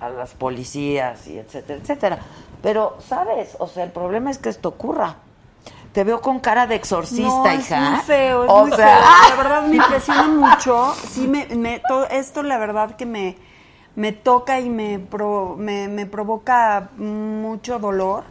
a 0.00 0.08
las 0.08 0.30
policías 0.32 1.26
y 1.26 1.38
etcétera, 1.38 1.78
etcétera. 1.80 2.18
Pero, 2.62 2.96
¿sabes? 3.06 3.56
O 3.58 3.66
sea, 3.66 3.84
el 3.84 3.90
problema 3.90 4.30
es 4.30 4.38
que 4.38 4.48
esto 4.48 4.70
ocurra. 4.70 5.16
Te 5.92 6.04
veo 6.04 6.20
con 6.20 6.38
cara 6.40 6.66
de 6.66 6.76
exorcista, 6.76 7.52
no, 7.52 7.60
hija. 7.60 7.84
Es 7.84 7.90
muy 7.90 8.00
feo, 8.00 8.44
es 8.44 8.50
O 8.50 8.60
muy 8.66 8.72
sea, 8.72 8.96
feo. 8.98 9.06
La 9.30 9.36
verdad 9.42 9.62
me 9.66 9.76
impresiona 9.76 10.28
mucho. 10.28 10.94
Sí, 11.10 11.26
me, 11.26 11.46
me- 11.46 11.80
todo 11.86 12.06
esto 12.08 12.42
la 12.44 12.58
verdad 12.58 12.94
que 12.96 13.06
me, 13.06 13.36
me 13.96 14.12
toca 14.12 14.60
y 14.60 14.70
me, 14.70 15.00
pro- 15.00 15.56
me, 15.58 15.88
me 15.88 16.06
provoca 16.06 16.90
mucho 16.96 17.78
dolor 17.80 18.22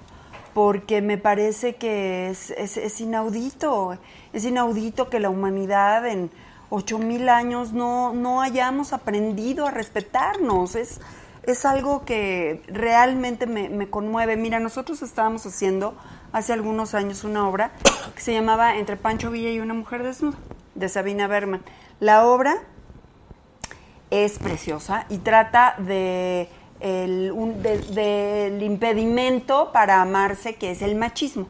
porque 0.59 1.01
me 1.01 1.17
parece 1.17 1.77
que 1.77 2.29
es, 2.29 2.51
es, 2.51 2.99
inaudito. 2.99 3.97
Es 4.33 4.43
inaudito 4.43 5.09
que 5.09 5.21
la 5.21 5.29
humanidad 5.29 6.05
en 6.05 6.29
ocho 6.69 6.99
mil 6.99 7.29
años 7.29 7.71
no, 7.71 8.13
no 8.13 8.41
hayamos 8.41 8.91
aprendido 8.91 9.67
a 9.67 9.71
respetarnos. 9.71 10.75
Es, 10.75 10.99
es 11.43 11.63
algo 11.63 12.03
que 12.03 12.61
realmente 12.67 13.47
me, 13.47 13.69
me 13.69 13.89
conmueve. 13.89 14.35
Mira, 14.35 14.59
nosotros 14.59 15.01
estábamos 15.01 15.45
haciendo 15.45 15.95
hace 16.33 16.51
algunos 16.51 16.93
años 16.93 17.23
una 17.23 17.47
obra 17.47 17.71
que 18.13 18.19
se 18.19 18.33
llamaba 18.33 18.75
Entre 18.75 18.97
Pancho 18.97 19.31
Villa 19.31 19.51
y 19.51 19.61
una 19.61 19.73
mujer 19.73 20.03
desnuda, 20.03 20.37
de 20.75 20.89
Sabina 20.89 21.27
Berman. 21.27 21.61
La 22.01 22.25
obra 22.25 22.57
es 24.09 24.39
preciosa 24.39 25.05
y 25.07 25.19
trata 25.19 25.75
de 25.77 26.49
el, 26.79 27.31
un- 27.33 27.61
de- 27.61 27.79
del 27.79 28.63
impedimento 28.63 29.71
para 29.71 30.01
amarse, 30.01 30.55
que 30.55 30.71
es 30.71 30.81
el 30.81 30.95
machismo, 30.95 31.47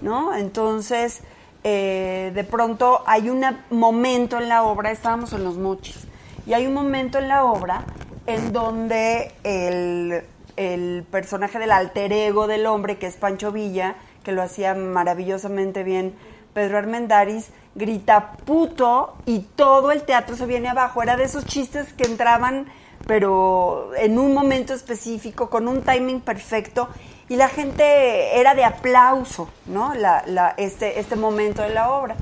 ¿no? 0.00 0.34
Entonces, 0.34 1.20
eh, 1.64 2.32
de 2.34 2.44
pronto 2.44 3.02
hay 3.06 3.28
un 3.28 3.44
momento 3.70 4.38
en 4.38 4.48
la 4.48 4.62
obra, 4.62 4.90
estábamos 4.90 5.32
en 5.32 5.44
los 5.44 5.56
mochis, 5.58 6.06
y 6.46 6.54
hay 6.54 6.66
un 6.66 6.74
momento 6.74 7.18
en 7.18 7.28
la 7.28 7.44
obra 7.44 7.84
en 8.26 8.52
donde 8.52 9.32
el, 9.44 10.22
el 10.56 11.04
personaje 11.10 11.58
del 11.58 11.70
alter 11.72 12.12
ego 12.12 12.46
del 12.46 12.66
hombre, 12.66 12.98
que 12.98 13.06
es 13.06 13.16
Pancho 13.16 13.52
Villa, 13.52 13.96
que 14.24 14.32
lo 14.32 14.42
hacía 14.42 14.74
maravillosamente 14.74 15.82
bien 15.82 16.14
Pedro 16.54 16.78
Armendáriz, 16.78 17.50
grita 17.74 18.32
puto 18.44 19.14
y 19.26 19.40
todo 19.56 19.92
el 19.92 20.02
teatro 20.02 20.36
se 20.36 20.46
viene 20.46 20.68
abajo. 20.68 21.02
Era 21.02 21.16
de 21.16 21.24
esos 21.24 21.44
chistes 21.46 21.92
que 21.92 22.04
entraban, 22.04 22.66
pero 23.06 23.90
en 23.96 24.18
un 24.18 24.34
momento 24.34 24.74
específico, 24.74 25.50
con 25.50 25.68
un 25.68 25.82
timing 25.82 26.20
perfecto, 26.20 26.88
y 27.28 27.36
la 27.36 27.48
gente 27.48 28.40
era 28.40 28.54
de 28.54 28.64
aplauso, 28.64 29.48
¿no? 29.66 29.94
La, 29.94 30.54
este, 30.56 30.98
este 30.98 31.16
momento 31.16 31.62
de 31.62 31.70
la 31.70 31.92
obra. 31.92 32.16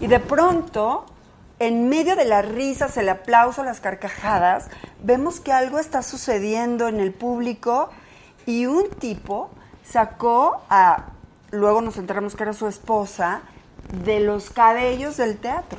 Y 0.00 0.06
de 0.06 0.20
pronto, 0.20 1.06
en 1.58 1.88
medio 1.88 2.14
de 2.14 2.24
las 2.24 2.48
risas, 2.48 2.96
el 2.96 3.08
aplauso, 3.08 3.64
las 3.64 3.80
carcajadas, 3.80 4.68
vemos 5.02 5.40
que 5.40 5.52
algo 5.52 5.78
está 5.78 6.02
sucediendo 6.02 6.86
en 6.88 7.00
el 7.00 7.12
público 7.12 7.90
y 8.46 8.66
un 8.66 8.88
tipo 8.90 9.50
sacó 9.84 10.62
a, 10.70 11.06
luego 11.50 11.80
nos 11.80 11.96
enteramos 11.96 12.36
que 12.36 12.44
era 12.44 12.52
su 12.52 12.68
esposa, 12.68 13.42
de 14.04 14.20
los 14.20 14.50
cabellos 14.50 15.16
del 15.16 15.38
teatro. 15.38 15.78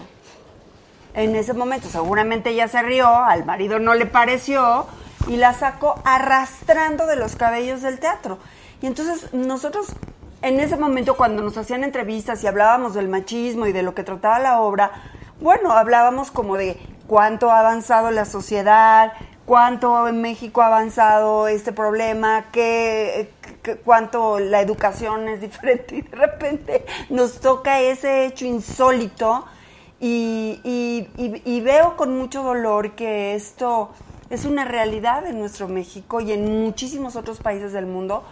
En 1.16 1.36
ese 1.36 1.54
momento 1.54 1.88
seguramente 1.90 2.50
ella 2.50 2.68
se 2.68 2.82
rió, 2.82 3.08
al 3.08 3.46
marido 3.46 3.80
no 3.80 3.94
le 3.94 4.06
pareció 4.06 4.86
y 5.28 5.38
la 5.38 5.54
sacó 5.54 6.02
arrastrando 6.04 7.08
de 7.08 7.16
los 7.16 7.36
cabellos 7.36 7.82
del 7.82 8.00
teatro. 8.00 8.38
Y 8.82 8.88
entonces 8.88 9.34
nosotros 9.34 9.88
en 10.42 10.60
ese 10.60 10.78
momento 10.78 11.16
cuando 11.16 11.42
nos 11.42 11.58
hacían 11.58 11.84
entrevistas 11.84 12.44
y 12.44 12.48
hablábamos 12.48 12.94
del 12.94 13.08
machismo 13.08 13.66
y 13.66 13.72
de 13.72 13.82
lo 13.82 13.96
que 13.96 14.04
trataba 14.04 14.40
la 14.40 14.60
obra, 14.60 14.92
bueno, 15.42 15.72
hablábamos 15.72 16.32
como 16.32 16.58
de 16.58 16.78
cuánto 17.08 17.50
ha 17.50 17.60
avanzado 17.60 18.12
la 18.12 18.26
sociedad, 18.26 19.14
cuánto 19.46 20.08
en 20.08 20.22
México 20.22 20.62
ha 20.62 20.68
avanzado 20.68 21.48
este 21.48 21.72
problema, 21.72 22.46
qué, 22.52 23.32
cuánto 23.84 24.40
la 24.40 24.62
educación 24.62 25.28
es 25.30 25.42
diferente 25.50 25.96
y 25.96 26.02
de 26.02 26.16
repente 26.16 26.86
nos 27.10 27.40
toca 27.40 27.80
ese 27.80 28.26
hecho 28.26 28.46
insólito 28.46 29.46
Y, 30.00 31.62
veo 31.64 31.96
con 31.96 32.18
mucho 32.18 32.44
dolor 32.44 32.92
que 32.92 33.36
esto 33.36 33.92
es 34.30 34.46
una 34.46 34.66
realidad 34.66 35.26
en 35.26 35.40
nuestro 35.40 35.68
México 35.68 36.22
y 36.22 36.32
en 36.32 36.64
muchísimos 36.64 37.16
otros 37.16 37.40
países 37.40 37.74
del 37.74 37.86
mundo. 37.86 38.24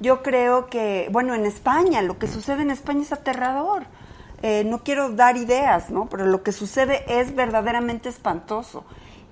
Yo 0.00 0.22
creo 0.22 0.66
que, 0.66 1.08
bueno, 1.12 1.34
en 1.34 1.46
España, 1.46 2.02
lo 2.02 2.18
que 2.18 2.26
sucede 2.26 2.62
en 2.62 2.70
España 2.70 3.02
es 3.02 3.12
aterrador. 3.12 3.84
Eh, 4.42 4.64
no 4.64 4.82
quiero 4.82 5.10
dar 5.10 5.36
ideas, 5.36 5.90
¿no? 5.90 6.06
Pero 6.06 6.26
lo 6.26 6.42
que 6.42 6.50
sucede 6.50 7.04
es 7.06 7.34
verdaderamente 7.36 8.08
espantoso. 8.08 8.84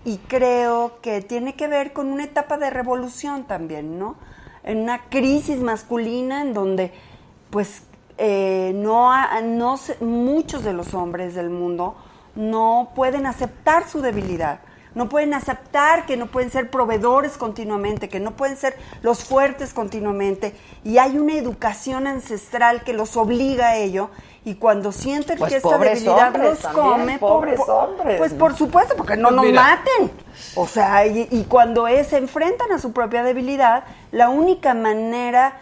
Y 0.05 0.19
creo 0.19 1.01
que 1.03 1.21
tiene 1.21 1.55
que 1.57 1.67
ver 1.67 1.93
con 1.93 2.07
una 2.13 2.25
etapa 2.25 2.57
de 2.57 2.71
revolución 2.71 3.45
también, 3.45 3.99
¿no? 3.99 4.17
En 4.63 4.79
una 4.79 5.09
crisis 5.09 5.59
masculina 5.59 6.43
en 6.43 6.55
donde, 6.55 6.93
pues, 7.51 7.83
eh, 8.23 8.73
no, 8.75 9.11
ha- 9.13 9.41
no 9.41 9.79
se- 9.79 9.97
muchos 10.05 10.63
de 10.63 10.75
los 10.75 10.93
hombres 10.93 11.35
del 11.35 11.49
mundo 11.49 11.97
no 12.35 12.93
pueden 12.95 13.25
aceptar 13.27 13.89
su 13.89 14.03
debilidad, 14.03 14.61
no 14.95 15.09
pueden 15.09 15.33
aceptar 15.35 16.05
que 16.05 16.17
no 16.19 16.27
pueden 16.27 16.51
ser 16.51 16.69
proveedores 16.71 17.39
continuamente, 17.39 18.09
que 18.11 18.21
no 18.21 18.33
pueden 18.33 18.57
ser 18.59 18.77
los 19.03 19.25
fuertes 19.25 19.73
continuamente, 19.73 20.55
y 20.85 20.99
hay 20.99 21.17
una 21.19 21.33
educación 21.35 22.07
ancestral 22.07 22.85
que 22.85 22.93
los 22.93 23.17
obliga 23.17 23.69
a 23.71 23.77
ello, 23.77 24.11
y 24.45 24.57
cuando 24.57 24.93
sienten 24.93 25.39
Pues 25.39 25.51
que 25.51 25.57
esta 25.59 25.79
debilidad 25.79 26.27
hombres 26.29 26.45
los 26.51 26.59
también, 26.61 26.85
come, 26.85 27.19
po- 27.19 27.29
pobres 27.29 27.59
po- 27.61 27.73
hombres, 27.73 28.19
pues 28.19 28.33
por 28.35 28.55
supuesto, 28.55 28.97
porque 28.97 29.17
no 29.17 29.29
Pues 29.29 29.37
nos 29.37 29.45
mira. 29.47 29.63
maten. 29.63 30.11
O 30.57 30.67
sea, 30.67 31.07
y, 31.07 31.27
y 31.31 31.45
cuando 31.45 31.87
es- 31.89 32.09
se 32.09 32.19
enfrentan 32.19 32.71
a 32.73 32.79
su 32.79 32.93
propia 32.93 33.23
debilidad, 33.23 33.85
la 34.13 34.29
única 34.29 34.75
manera 34.75 35.59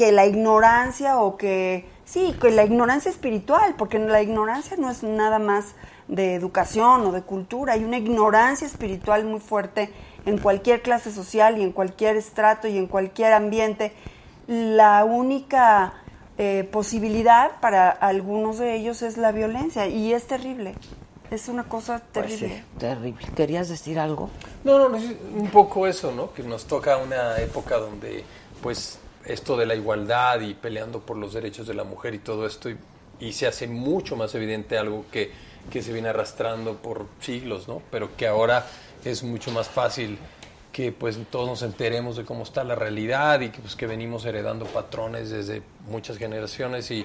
que 0.00 0.12
la 0.12 0.24
ignorancia 0.24 1.18
o 1.18 1.36
que 1.36 1.84
sí, 2.06 2.34
que 2.40 2.50
la 2.50 2.64
ignorancia 2.64 3.10
espiritual, 3.10 3.74
porque 3.76 3.98
la 3.98 4.22
ignorancia 4.22 4.78
no 4.78 4.88
es 4.88 5.02
nada 5.02 5.38
más 5.38 5.74
de 6.08 6.34
educación 6.34 7.02
o 7.02 7.12
de 7.12 7.20
cultura, 7.20 7.74
hay 7.74 7.84
una 7.84 7.98
ignorancia 7.98 8.66
espiritual 8.66 9.26
muy 9.26 9.40
fuerte 9.40 9.92
en 10.24 10.38
cualquier 10.38 10.80
clase 10.80 11.12
social 11.12 11.58
y 11.58 11.62
en 11.64 11.72
cualquier 11.72 12.16
estrato 12.16 12.66
y 12.66 12.78
en 12.78 12.86
cualquier 12.86 13.34
ambiente. 13.34 13.92
La 14.46 15.04
única 15.04 15.92
eh, 16.38 16.66
posibilidad 16.72 17.60
para 17.60 17.90
algunos 17.90 18.58
de 18.58 18.76
ellos 18.76 19.02
es 19.02 19.18
la 19.18 19.32
violencia 19.32 19.86
y 19.86 20.14
es 20.14 20.26
terrible. 20.26 20.76
Es 21.30 21.48
una 21.48 21.64
cosa 21.64 22.00
Pues 22.14 22.38
terrible. 22.38 22.56
sí, 22.56 22.78
terrible. 22.78 23.26
¿Querías 23.36 23.68
decir 23.68 23.98
algo? 23.98 24.30
No, 24.64 24.78
no, 24.78 24.88
no, 24.88 24.96
es 24.96 25.04
un 25.36 25.50
poco 25.50 25.86
eso, 25.86 26.10
¿no? 26.10 26.32
Que 26.32 26.42
nos 26.42 26.64
toca 26.64 26.96
una 26.96 27.36
época 27.38 27.76
donde, 27.76 28.24
pues, 28.62 28.98
esto 29.32 29.56
de 29.56 29.66
la 29.66 29.74
igualdad 29.74 30.40
y 30.40 30.54
peleando 30.54 31.00
por 31.00 31.16
los 31.16 31.32
derechos 31.32 31.66
de 31.66 31.74
la 31.74 31.84
mujer 31.84 32.14
y 32.14 32.18
todo 32.18 32.46
esto, 32.46 32.70
y, 33.18 33.32
se 33.32 33.46
hace 33.46 33.66
mucho 33.66 34.16
más 34.16 34.34
evidente 34.34 34.78
algo 34.78 35.04
que, 35.12 35.30
que 35.70 35.82
se 35.82 35.92
viene 35.92 36.08
arrastrando 36.08 36.76
por 36.76 37.06
siglos, 37.20 37.68
¿no? 37.68 37.82
Pero 37.90 38.16
que 38.16 38.26
ahora 38.26 38.66
es 39.04 39.22
mucho 39.22 39.50
más 39.50 39.68
fácil 39.68 40.18
que 40.72 40.92
pues 40.92 41.18
todos 41.30 41.48
nos 41.48 41.62
enteremos 41.62 42.16
de 42.16 42.24
cómo 42.24 42.44
está 42.44 42.64
la 42.64 42.74
realidad 42.76 43.40
y 43.40 43.50
que 43.50 43.60
pues 43.60 43.76
que 43.76 43.86
venimos 43.86 44.24
heredando 44.24 44.64
patrones 44.66 45.30
desde 45.30 45.62
muchas 45.88 46.16
generaciones 46.16 46.90
y, 46.90 47.04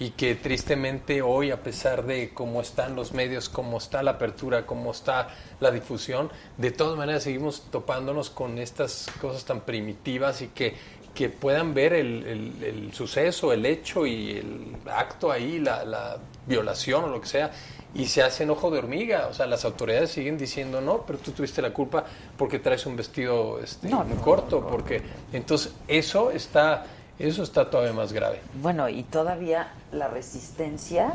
y 0.00 0.10
que 0.10 0.34
tristemente 0.34 1.20
hoy, 1.20 1.50
a 1.50 1.62
pesar 1.62 2.06
de 2.06 2.30
cómo 2.32 2.62
están 2.62 2.96
los 2.96 3.12
medios, 3.12 3.50
cómo 3.50 3.76
está 3.76 4.02
la 4.02 4.12
apertura, 4.12 4.64
cómo 4.64 4.92
está 4.92 5.28
la 5.60 5.70
difusión, 5.70 6.30
de 6.56 6.70
todas 6.70 6.96
maneras 6.96 7.24
seguimos 7.24 7.66
topándonos 7.70 8.30
con 8.30 8.58
estas 8.58 9.08
cosas 9.20 9.44
tan 9.44 9.60
primitivas 9.60 10.40
y 10.40 10.48
que, 10.48 10.74
que 11.20 11.28
puedan 11.28 11.74
ver 11.74 11.92
el, 11.92 12.26
el- 12.26 12.64
el 12.64 12.94
suceso, 12.94 13.52
el 13.52 13.66
hecho 13.66 14.06
y 14.06 14.38
el 14.38 14.74
acto 14.90 15.30
ahí, 15.30 15.58
la, 15.58 15.84
la 15.84 16.16
violación 16.46 17.04
o 17.04 17.08
lo 17.08 17.20
que 17.20 17.26
sea, 17.26 17.50
y 17.94 18.06
se 18.06 18.22
hacen 18.22 18.48
ojo 18.48 18.70
de 18.70 18.78
hormiga. 18.78 19.26
O 19.28 19.34
sea, 19.34 19.44
las 19.44 19.66
autoridades 19.66 20.10
siguen 20.12 20.38
diciendo, 20.38 20.80
no, 20.80 21.02
pero 21.06 21.18
tú 21.18 21.32
tuviste 21.32 21.60
la 21.60 21.74
culpa 21.74 22.04
porque 22.38 22.58
traes 22.58 22.86
un 22.86 22.96
vestido 22.96 23.60
este, 23.62 23.90
No, 23.90 24.02
muy 24.02 24.16
no, 24.16 24.22
corto, 24.22 24.66
porque 24.66 25.02
entonces 25.34 25.74
eso 25.88 26.30
está... 26.30 26.86
Eso 27.18 27.42
está 27.42 27.68
todavía 27.68 27.92
más 27.92 28.14
grave. 28.14 28.40
Bueno, 28.62 28.88
y 28.88 29.02
todavía 29.02 29.74
la 29.92 30.08
resistencia 30.08 31.12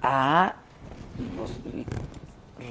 a 0.00 0.54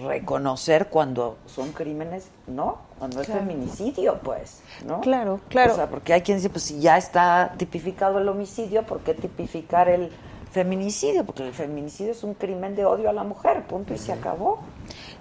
reconocer 0.07 0.87
cuando 0.87 1.37
son 1.45 1.71
crímenes, 1.71 2.29
¿no? 2.47 2.79
Cuando 2.99 3.19
es 3.21 3.27
Claro. 3.27 3.41
feminicidio, 3.41 4.19
pues, 4.23 4.61
¿no? 4.85 5.01
Claro, 5.01 5.41
claro. 5.49 5.73
O 5.73 5.75
sea, 5.75 5.89
porque 5.89 6.13
hay 6.13 6.21
quien 6.21 6.37
dice, 6.37 6.49
pues 6.49 6.63
si 6.63 6.79
ya 6.79 6.97
está 6.97 7.53
tipificado 7.57 8.19
el 8.19 8.27
homicidio, 8.29 8.83
¿por 8.83 8.99
qué 9.01 9.13
tipificar 9.13 9.89
el 9.89 10.09
feminicidio? 10.51 11.25
Porque 11.25 11.45
el 11.45 11.53
feminicidio 11.53 12.11
es 12.13 12.23
un 12.23 12.33
crimen 12.35 12.75
de 12.75 12.85
odio 12.85 13.09
a 13.09 13.13
la 13.13 13.23
mujer, 13.25 13.63
punto, 13.67 13.93
y 13.93 13.97
se 13.97 14.13
acabó. 14.13 14.59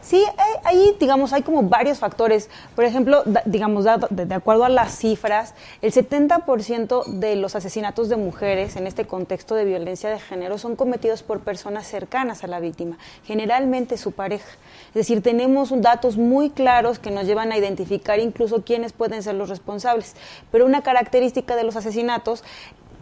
Sí, 0.06 0.22
ahí, 0.64 0.94
digamos, 1.00 1.32
hay 1.32 1.40
como 1.40 1.62
varios 1.62 1.98
factores. 1.98 2.50
Por 2.76 2.84
ejemplo, 2.84 3.22
da- 3.24 3.42
digamos, 3.46 3.84
dado- 3.84 4.06
de, 4.10 4.26
de 4.26 4.34
acuerdo 4.34 4.66
a 4.66 4.68
las 4.68 4.98
cifras, 4.98 5.54
el 5.80 5.92
70% 5.92 7.04
de 7.06 7.36
los 7.36 7.56
asesinatos 7.56 8.10
de 8.10 8.16
mujeres 8.16 8.76
en 8.76 8.86
este 8.86 9.06
contexto 9.06 9.54
de 9.54 9.64
violencia 9.64 10.10
de 10.10 10.20
género 10.20 10.58
son 10.58 10.76
cometidos 10.76 11.22
por 11.22 11.40
personas 11.40 11.86
cercanas 11.86 12.44
a 12.44 12.48
la 12.48 12.60
víctima, 12.60 12.98
generalmente 13.24 13.96
su 13.96 14.12
pareja. 14.12 14.50
Es 14.88 14.94
decir, 14.94 15.22
tenemos 15.22 15.70
datos 15.80 16.18
muy 16.18 16.50
claros 16.50 16.98
que 16.98 17.10
nos 17.10 17.24
llevan 17.24 17.50
a 17.50 17.56
identificar 17.56 18.18
incluso 18.20 18.62
quiénes 18.62 18.92
pueden 18.92 19.22
ser 19.22 19.36
los 19.36 19.48
responsables. 19.48 20.16
Pero 20.52 20.66
una 20.66 20.82
característica 20.82 21.56
de 21.56 21.64
los 21.64 21.76
asesinatos 21.76 22.44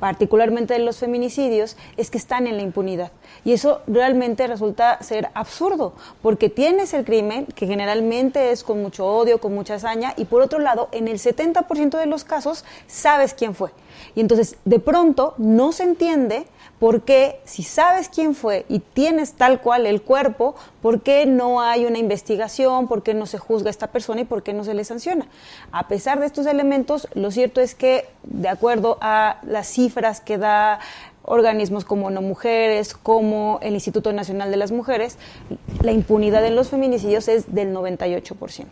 particularmente 0.03 0.75
de 0.75 0.81
los 0.81 0.97
feminicidios, 0.97 1.77
es 1.97 2.11
que 2.11 2.19
están 2.19 2.49
en 2.49 2.57
la 2.57 2.65
impunidad. 2.65 3.13
Y 3.45 3.53
eso 3.53 3.83
realmente 3.87 4.49
resulta 4.49 5.01
ser 5.01 5.29
absurdo, 5.33 5.93
porque 6.23 6.49
tienes 6.49 6.93
el 6.93 7.05
crimen, 7.05 7.47
que 7.47 7.69
generalmente 7.69 8.51
es 8.51 8.65
con 8.65 8.83
mucho 8.83 9.07
odio, 9.07 9.39
con 9.39 9.55
mucha 9.55 9.75
hazaña, 9.75 10.13
y 10.17 10.25
por 10.25 10.43
otro 10.43 10.59
lado, 10.59 10.89
en 10.91 11.07
el 11.07 11.21
70% 11.21 12.01
de 12.01 12.07
los 12.07 12.25
casos, 12.25 12.65
sabes 12.89 13.33
quién 13.33 13.55
fue. 13.55 13.71
Y 14.17 14.21
entonces, 14.21 14.57
de 14.65 14.81
pronto, 14.81 15.35
no 15.39 15.71
se 15.71 15.85
entiende 15.85 16.47
por 16.83 17.03
qué, 17.03 17.39
si 17.45 17.63
sabes 17.63 18.09
quién 18.09 18.35
fue 18.35 18.67
y 18.69 18.81
tienes 18.81 19.35
tal 19.35 19.61
cual 19.61 19.87
el 19.87 20.03
cuerpo, 20.03 20.57
por 20.81 21.03
qué 21.03 21.27
no 21.27 21.61
hay 21.61 21.85
una 21.85 21.99
investigación, 21.99 22.89
por 22.89 23.05
qué 23.05 23.15
no 23.15 23.27
se 23.27 23.39
juzga 23.39 23.69
a 23.69 23.71
esta 23.71 23.87
persona 23.93 24.23
y 24.23 24.25
por 24.25 24.43
qué 24.43 24.53
no 24.53 24.65
se 24.65 24.75
le 24.75 24.83
sanciona. 24.83 25.29
A 25.71 25.87
pesar 25.87 26.19
de 26.19 26.27
estos 26.27 26.45
elementos, 26.45 27.07
lo 27.15 27.31
cierto 27.31 27.61
es 27.61 27.77
que, 27.77 28.09
de 28.25 28.49
acuerdo 28.49 28.99
a 29.01 29.39
las 29.47 29.69
cifras 29.69 30.21
que 30.21 30.39
da 30.39 30.81
organismos 31.23 31.85
como 31.85 32.11
No 32.11 32.21
Mujeres, 32.21 32.95
como 32.95 33.61
el 33.63 33.75
Instituto 33.75 34.13
Nacional 34.13 34.51
de 34.51 34.57
las 34.57 34.73
Mujeres, 34.73 35.19
la 35.83 35.93
impunidad 35.93 36.45
en 36.45 36.57
los 36.57 36.71
feminicidios 36.71 37.29
es 37.29 37.55
del 37.55 37.73
98%. 37.73 38.67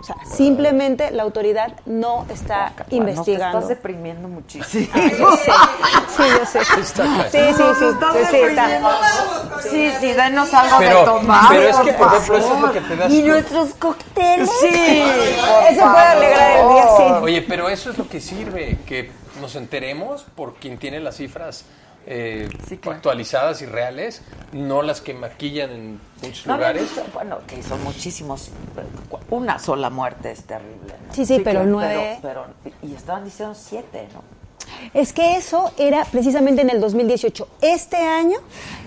O 0.00 0.04
sea, 0.04 0.14
simplemente 0.24 1.10
la 1.10 1.24
autoridad 1.24 1.72
no 1.86 2.24
está 2.28 2.72
No, 2.78 2.84
te 2.84 2.96
investigando. 2.96 3.58
estás 3.58 3.68
deprimiendo 3.68 4.28
muchísimo. 4.28 4.88
Ah, 4.94 5.10
yo 5.18 5.36
sé. 5.36 5.50
Sí, 6.16 6.22
yo 6.38 6.46
sé. 6.46 6.58
Sí, 7.30 7.38
sí, 7.56 7.62
sí. 7.78 7.84
Sí, 8.12 8.26
sí, 8.30 8.36
está. 8.36 9.60
Sí, 9.62 9.92
sí, 10.00 10.12
denos 10.12 10.54
algo 10.54 10.76
Pero- 10.78 10.98
de 11.00 11.04
tomar. 11.04 11.44
pero 11.48 11.62
es 11.68 11.76
que, 11.78 11.92
por 11.94 12.06
ejemplo, 12.14 12.36
eso 12.38 12.54
es 12.54 12.60
lo 12.60 12.72
que 12.72 12.80
te 12.80 12.96
das 12.96 13.12
Y 13.12 13.22
nuestros 13.22 13.74
cócteles. 13.74 14.48
Sí, 14.60 15.02
Eso 15.70 15.82
puede 15.82 16.04
alegrar 16.06 16.50
el 16.60 16.68
día, 16.68 16.84
sí. 16.96 17.02
Oye, 17.22 17.42
pero 17.42 17.68
eso 17.68 17.90
es 17.90 17.98
lo 17.98 18.08
que 18.08 18.20
sirve, 18.20 18.78
que 18.86 19.10
nos 19.40 19.56
enteremos 19.56 20.24
por 20.36 20.54
quien 20.54 20.78
tiene 20.78 21.00
las 21.00 21.16
cifras 21.16 21.64
eh, 22.06 22.48
actualizadas 22.90 23.60
y 23.62 23.66
reales, 23.66 24.22
no 24.52 24.82
las 24.82 25.00
que 25.00 25.12
maquillan 25.14 25.70
en 25.70 26.00
muchos 26.22 26.46
No 26.46 26.54
lugares. 26.56 26.88
bueno, 27.12 27.38
que 27.46 27.62
son 27.62 27.82
muchísimos. 27.84 28.50
Una 29.30 29.58
sola 29.58 29.90
muerte 29.90 30.30
es 30.30 30.44
terrible. 30.44 30.94
¿no? 31.06 31.14
Sí, 31.14 31.26
sí, 31.26 31.36
pero 31.44 31.60
claro, 31.60 31.66
nueve- 31.70 32.18
Pero, 32.22 32.46
pero- 32.62 32.76
y 32.82 32.94
estaban 32.94 33.24
diciendo 33.24 33.54
siete, 33.54 34.08
¿no? 34.14 34.22
Es 34.94 35.12
que 35.12 35.36
eso 35.36 35.72
era 35.76 36.04
precisamente 36.04 36.62
en 36.62 36.70
el 36.70 36.80
2018. 36.80 37.48
Este 37.60 37.96
año, 37.96 38.38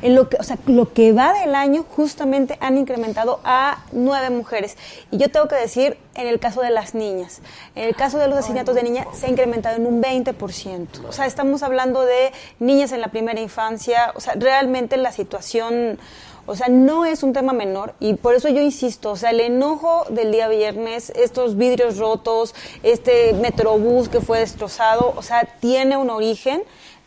en 0.01 0.15
lo 0.15 0.29
que, 0.29 0.37
o 0.37 0.43
sea, 0.43 0.57
lo 0.65 0.93
que 0.93 1.13
va 1.13 1.33
del 1.33 1.55
año, 1.55 1.85
justamente 1.95 2.57
han 2.59 2.77
incrementado 2.77 3.39
a 3.43 3.83
nueve 3.91 4.29
mujeres. 4.29 4.77
Y 5.11 5.17
yo 5.17 5.29
tengo 5.29 5.47
que 5.47 5.55
decir, 5.55 5.97
en 6.15 6.27
el 6.27 6.39
caso 6.39 6.61
de 6.61 6.71
las 6.71 6.95
niñas, 6.95 7.41
en 7.75 7.83
el 7.87 7.95
caso 7.95 8.17
de 8.17 8.27
los 8.27 8.37
asesinatos 8.37 8.75
de 8.75 8.83
niñas, 8.83 9.07
se 9.13 9.27
ha 9.27 9.29
incrementado 9.29 9.75
en 9.77 9.85
un 9.85 10.01
20%. 10.01 11.05
O 11.07 11.11
sea, 11.11 11.25
estamos 11.25 11.63
hablando 11.63 12.03
de 12.03 12.31
niñas 12.59 12.91
en 12.91 13.01
la 13.01 13.09
primera 13.09 13.39
infancia. 13.39 14.11
O 14.15 14.19
sea, 14.19 14.33
realmente 14.35 14.97
la 14.97 15.11
situación... 15.11 15.99
O 16.45 16.55
sea, 16.55 16.67
no 16.69 17.05
es 17.05 17.23
un 17.23 17.33
tema 17.33 17.53
menor 17.53 17.93
y 17.99 18.15
por 18.15 18.33
eso 18.35 18.49
yo 18.49 18.61
insisto, 18.61 19.11
o 19.11 19.15
sea, 19.15 19.29
el 19.29 19.39
enojo 19.39 20.05
del 20.09 20.31
día 20.31 20.47
viernes, 20.47 21.11
estos 21.15 21.55
vidrios 21.55 21.97
rotos, 21.97 22.55
este 22.83 23.33
metrobús 23.33 24.09
que 24.09 24.21
fue 24.21 24.39
destrozado, 24.39 25.13
o 25.15 25.21
sea, 25.21 25.45
tiene 25.59 25.97
un 25.97 26.09
origen, 26.09 26.63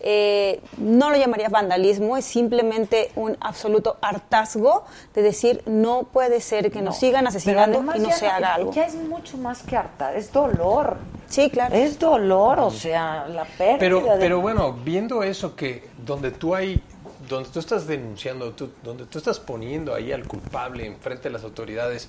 eh, 0.06 0.60
no 0.76 1.10
lo 1.10 1.16
llamaría 1.16 1.48
vandalismo, 1.48 2.16
es 2.16 2.24
simplemente 2.26 3.10
un 3.16 3.36
absoluto 3.40 3.96
hartazgo 4.02 4.84
de 5.14 5.22
decir, 5.22 5.62
no 5.66 6.02
puede 6.04 6.40
ser 6.40 6.70
que 6.70 6.82
nos 6.82 6.94
No. 6.96 7.00
sigan 7.00 7.26
asesinando 7.26 7.80
y 7.94 8.00
no 8.00 8.08
ya 8.10 8.12
se 8.14 8.26
haga 8.28 8.54
algo. 8.54 8.72
Ya 8.72 8.84
es 8.84 8.94
mucho 8.96 9.36
más 9.38 9.62
que 9.62 9.76
harta, 9.76 10.14
es 10.14 10.30
dolor. 10.32 10.98
Sí, 11.26 11.48
claro. 11.50 11.74
Es 11.74 11.98
dolor, 11.98 12.60
o 12.60 12.70
sea, 12.70 13.26
la 13.28 13.44
pérdida. 13.44 13.78
Pero, 13.78 14.00
de- 14.00 14.16
pero 14.20 14.40
bueno, 14.40 14.74
viendo 14.84 15.22
eso 15.22 15.56
que 15.56 15.88
donde 16.04 16.30
tú 16.30 16.54
hay 16.54 16.82
donde 17.28 17.48
tú 17.50 17.58
estás 17.58 17.86
denunciando, 17.86 18.52
tú- 18.52 18.70
donde 18.82 19.06
tú 19.06 19.18
estás 19.18 19.40
poniendo 19.40 19.94
ahí 19.94 20.12
al 20.12 20.26
culpable 20.26 20.86
enfrente 20.86 21.24
de 21.24 21.30
las 21.32 21.44
autoridades 21.44 22.08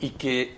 y 0.00 0.10
que 0.10 0.56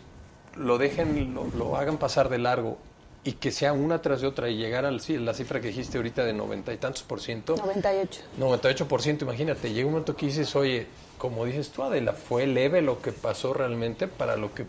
lo 0.57 0.79
dejen, 0.79 1.35
lo, 1.35 1.47
lo 1.57 1.77
hagan 1.77 1.99
pasar 1.99 2.29
de 2.29 2.39
largo 2.39 2.79
y 3.25 3.33
que 3.33 3.51
sea 3.51 3.73
una 3.73 4.01
tras 4.03 4.21
de 4.21 4.27
otra 4.29 4.49
y 4.49 4.57
llegar 4.57 4.85
a 4.87 4.91
la 4.93 5.35
cifra 5.35 5.61
que 5.61 5.69
dijiste 5.69 5.99
ahorita 5.99 6.25
de 6.25 6.33
noventa 6.33 6.73
y 6.73 6.77
tantos 6.77 7.03
por 7.03 7.21
ciento, 7.21 7.57
98. 7.57 8.23
98%, 8.39 9.23
imagínate, 9.23 9.73
llega 9.73 9.87
un 9.87 9.93
momento 9.95 10.15
que 10.17 10.27
dices, 10.27 10.55
oye, 10.55 10.87
como 11.19 11.45
dices 11.45 11.71
tú, 11.71 11.83
Adela, 11.83 12.13
fue 12.13 12.47
leve 12.47 12.83
lo 12.83 13.03
que 13.03 13.11
pasó 13.13 13.53
realmente 13.53 14.07
para 14.07 14.37
lo 14.37 14.55
que 14.55 14.65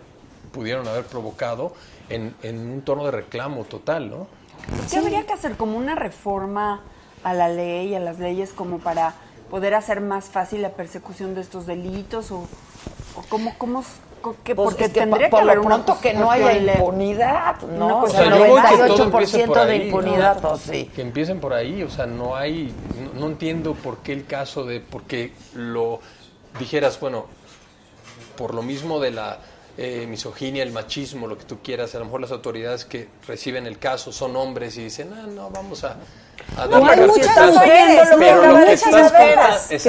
pudieron 0.52 0.88
haber 0.88 1.06
provocado 1.06 1.74
en, 2.10 2.34
en 2.42 2.58
un 2.72 2.82
tono 2.82 3.06
de 3.06 3.12
reclamo 3.12 3.64
total, 3.66 4.10
¿no? 4.10 4.28
¿Qué 4.90 4.98
habría 4.98 5.24
que 5.26 5.34
hacer? 5.34 5.56
¿Como 5.56 5.78
una 5.78 5.94
reforma 5.94 6.82
a 7.30 7.34
la 7.34 7.50
ley, 7.50 7.94
a 7.96 8.00
las 8.00 8.20
leyes, 8.20 8.52
como 8.54 8.80
para 8.80 9.14
poder 9.50 9.74
hacer 9.76 10.02
más 10.02 10.26
fácil 10.26 10.62
la 10.62 10.70
persecución 10.72 11.36
de 11.36 11.42
estos 11.42 11.66
delitos? 11.66 12.32
¿O, 12.32 12.38
o 13.16 13.22
cómo, 13.30 13.54
cómo, 13.58 13.84
qué- 14.44 14.56
Pues 14.56 14.66
porque 14.70 14.86
es 14.86 14.92
que 14.94 15.00
tendría 15.02 15.30
por 15.30 15.40
que 15.40 15.46
lo 15.46 15.52
haber 15.52 15.66
una 15.66 15.84
pronto 15.84 16.02
que 16.02 16.14
no 16.14 16.30
haya 16.32 16.54
impunidad, 16.58 17.62
¿no? 17.62 18.04
O 18.04 18.10
sea, 18.10 18.24
que 18.24 18.30
todo 18.30 18.58
98% 18.98 19.04
empiece 19.04 19.48
por 19.48 19.66
de 19.66 19.76
impunidad, 19.78 20.42
¿no? 20.42 20.50
pues 20.50 20.62
sí. 20.62 20.92
Que 20.96 21.02
empiecen 21.02 21.40
por 21.40 21.54
ahí, 21.54 21.84
o 21.84 21.90
sea, 21.90 22.06
no 22.06 22.36
hay, 22.36 22.74
no, 23.14 23.20
no 23.22 23.28
entiendo 23.28 23.74
por 23.74 23.98
qué 24.00 24.14
el 24.14 24.26
caso 24.26 24.66
de, 24.66 24.80
porque 24.80 25.34
lo 25.54 26.00
dijeras, 26.60 27.00
bueno, 27.00 27.26
por 28.36 28.54
lo 28.54 28.62
mismo 28.62 29.00
de 29.00 29.12
la 29.12 29.40
eh, 29.78 30.06
misoginia, 30.08 30.64
el 30.64 30.72
machismo, 30.72 31.28
lo 31.28 31.38
que 31.38 31.46
tú 31.46 31.60
quieras, 31.64 31.94
a 31.96 32.00
lo 32.00 32.06
mejor 32.06 32.22
las 32.22 32.32
autoridades 32.32 32.84
que 32.86 33.08
reciben 33.28 33.66
el 33.68 33.78
caso 33.80 34.12
son 34.12 34.36
hombres 34.36 34.78
y 34.78 34.84
dicen, 34.84 35.14
ah, 35.14 35.26
no, 35.28 35.50
vamos 35.50 35.84
a... 35.84 35.98
a 36.58 36.66
No, 36.68 36.78
oyendo 36.82 37.06
lo 37.08 37.14
que 37.14 37.22
pero 38.18 38.42
lo 38.48 38.66
que 38.66 38.74
estás 38.74 39.12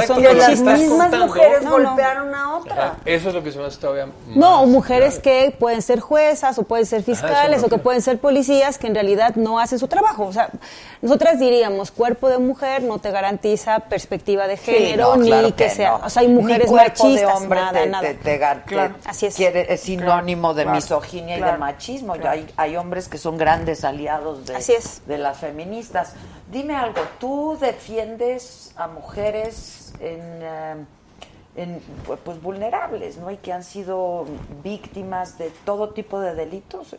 contando- 0.06 0.32
las 0.34 0.48
mismas 0.60 0.80
contando- 0.88 1.26
mujeres 1.26 1.62
No, 1.62 1.78
no. 1.78 1.88
golpearon 1.90 2.34
a 2.34 2.56
otra. 2.58 2.74
Ajá, 2.74 2.96
eso 3.04 3.28
es 3.28 3.34
lo 3.34 3.42
que 3.42 3.52
se 3.52 3.58
me 3.58 3.66
hace 3.66 3.78
todavía 3.78 4.08
No, 4.28 4.62
o 4.62 4.66
mujeres 4.66 5.18
que 5.18 5.54
pueden 5.58 5.82
ser 5.82 6.00
juezas 6.00 6.58
o 6.58 6.62
pueden 6.64 6.86
ser 6.86 7.02
fiscales 7.02 7.62
o 7.62 7.68
que 7.68 7.78
pueden 7.78 8.02
ser 8.02 8.18
policías 8.18 8.78
que 8.78 8.86
en 8.86 8.94
realidad 8.94 9.34
no 9.36 9.58
hacen 9.58 9.78
su 9.78 9.88
trabajo. 9.88 10.24
O 10.26 10.32
sea, 10.32 10.50
nosotras 11.00 11.38
diríamos, 11.38 11.90
cuerpo 11.90 12.28
de 12.28 12.38
mujer 12.38 12.82
no 12.82 12.98
te 12.98 13.10
garantiza 13.10 13.80
perspectiva 13.80 14.46
de 14.46 14.56
Sí, 14.56 14.72
género 14.72 15.16
no, 15.16 15.22
ni 15.22 15.28
claro 15.28 15.48
que, 15.48 15.64
que 15.64 15.70
sea. 15.70 15.90
no. 15.98 16.06
O 16.06 16.10
sea, 16.10 16.22
hay 16.22 16.28
Ni 16.28 16.34
mujeres 16.34 16.70
machistas, 16.70 17.34
hombre 17.36 17.60
nada, 17.60 17.72
te, 17.80 17.86
nada. 17.86 18.02
te- 18.08 18.14
te 18.14 18.40
gan- 18.40 18.64
te- 18.64 18.74
Claro, 18.74 18.94
así 19.06 19.26
es. 19.26 19.34
quiere- 19.36 19.72
es 19.72 19.80
sinónimo 19.80 20.54
de 20.54 20.64
claro, 20.64 20.76
misoginia 20.76 21.38
y 21.38 21.42
de 21.42 21.52
machismo. 21.56 22.14
claro. 22.14 22.30
Hay, 22.30 22.46
hay 22.56 22.76
hombres 22.76 23.08
que 23.08 23.18
son 23.18 23.38
grandes 23.38 23.84
aliados 23.84 24.46
de, 24.46 24.56
Así 24.56 24.72
es. 24.72 25.02
de 25.06 25.18
las 25.18 25.38
feministas. 25.38 26.12
Dime 26.50 26.74
algo, 26.74 27.02
¿tú 27.20 27.58
defiendes 27.60 28.72
a 28.76 28.88
mujeres 28.88 29.92
en, 30.00 30.20
eh, 30.42 30.74
en, 31.56 31.82
pues, 32.06 32.20
pues, 32.24 32.40
vulnerables, 32.40 33.18
¿no? 33.18 33.30
Y 33.30 33.36
que 33.36 33.52
han 33.52 33.64
sido 33.64 34.24
víctimas 34.62 35.36
de 35.36 35.50
todo 35.66 35.90
tipo 35.90 36.20
de 36.20 36.34
delitos. 36.34 36.96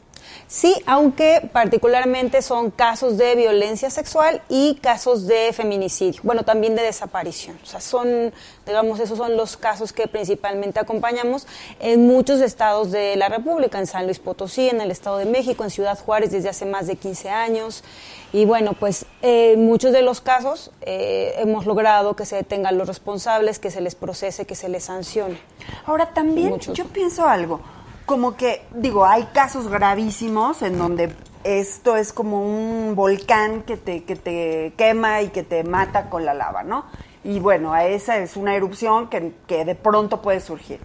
Sí, 0.47 0.75
aunque 0.85 1.49
particularmente 1.51 2.41
son 2.41 2.69
casos 2.69 3.17
de 3.17 3.35
violencia 3.35 3.89
sexual 3.89 4.41
y 4.49 4.75
casos 4.75 5.25
de 5.27 5.53
feminicidio, 5.53 6.21
bueno, 6.23 6.43
también 6.43 6.75
de 6.75 6.83
desaparición. 6.83 7.57
O 7.63 7.65
sea, 7.65 7.79
son, 7.79 8.33
digamos, 8.67 8.99
esos 8.99 9.17
son 9.17 9.37
los 9.37 9.55
casos 9.55 9.93
que 9.93 10.07
principalmente 10.07 10.79
acompañamos 10.79 11.47
en 11.79 12.05
muchos 12.05 12.41
estados 12.41 12.91
de 12.91 13.15
la 13.15 13.29
República, 13.29 13.79
en 13.79 13.87
San 13.87 14.05
Luis 14.05 14.19
Potosí, 14.19 14.69
en 14.69 14.81
el 14.81 14.91
Estado 14.91 15.17
de 15.17 15.25
México, 15.25 15.63
en 15.63 15.69
Ciudad 15.69 15.97
Juárez 15.97 16.31
desde 16.31 16.49
hace 16.49 16.65
más 16.65 16.85
de 16.85 16.97
15 16.97 17.29
años. 17.29 17.83
Y 18.31 18.45
bueno, 18.45 18.73
pues 18.73 19.05
eh, 19.21 19.53
en 19.53 19.65
muchos 19.65 19.91
de 19.91 20.03
los 20.03 20.21
casos 20.21 20.71
eh, 20.81 21.33
hemos 21.37 21.65
logrado 21.65 22.15
que 22.15 22.25
se 22.25 22.35
detengan 22.35 22.77
los 22.77 22.87
responsables, 22.87 23.57
que 23.57 23.71
se 23.71 23.81
les 23.81 23.95
procese, 23.95 24.45
que 24.45 24.55
se 24.55 24.69
les 24.69 24.83
sancione. 24.83 25.39
Ahora 25.85 26.13
también 26.13 26.49
Muchos. 26.49 26.77
yo 26.77 26.85
pienso 26.85 27.27
algo, 27.27 27.59
como 28.05 28.35
que, 28.35 28.63
digo, 28.71 29.05
hay 29.05 29.23
casos 29.33 29.67
gravísimos 29.67 30.61
en 30.61 30.77
donde 30.77 31.13
esto 31.43 31.95
es 31.95 32.13
como 32.13 32.43
un 32.43 32.95
volcán 32.95 33.63
que 33.63 33.77
te, 33.77 34.03
que 34.03 34.15
te 34.15 34.73
quema 34.77 35.21
y 35.21 35.29
que 35.29 35.43
te 35.43 35.63
mata 35.63 36.09
con 36.09 36.23
la 36.23 36.33
lava, 36.33 36.63
¿no? 36.63 36.85
Y 37.23 37.39
bueno, 37.39 37.73
a 37.73 37.85
esa 37.85 38.17
es 38.17 38.37
una 38.37 38.55
erupción 38.55 39.09
que, 39.09 39.33
que 39.47 39.65
de 39.65 39.75
pronto 39.75 40.21
puede 40.21 40.39
surgir. 40.39 40.79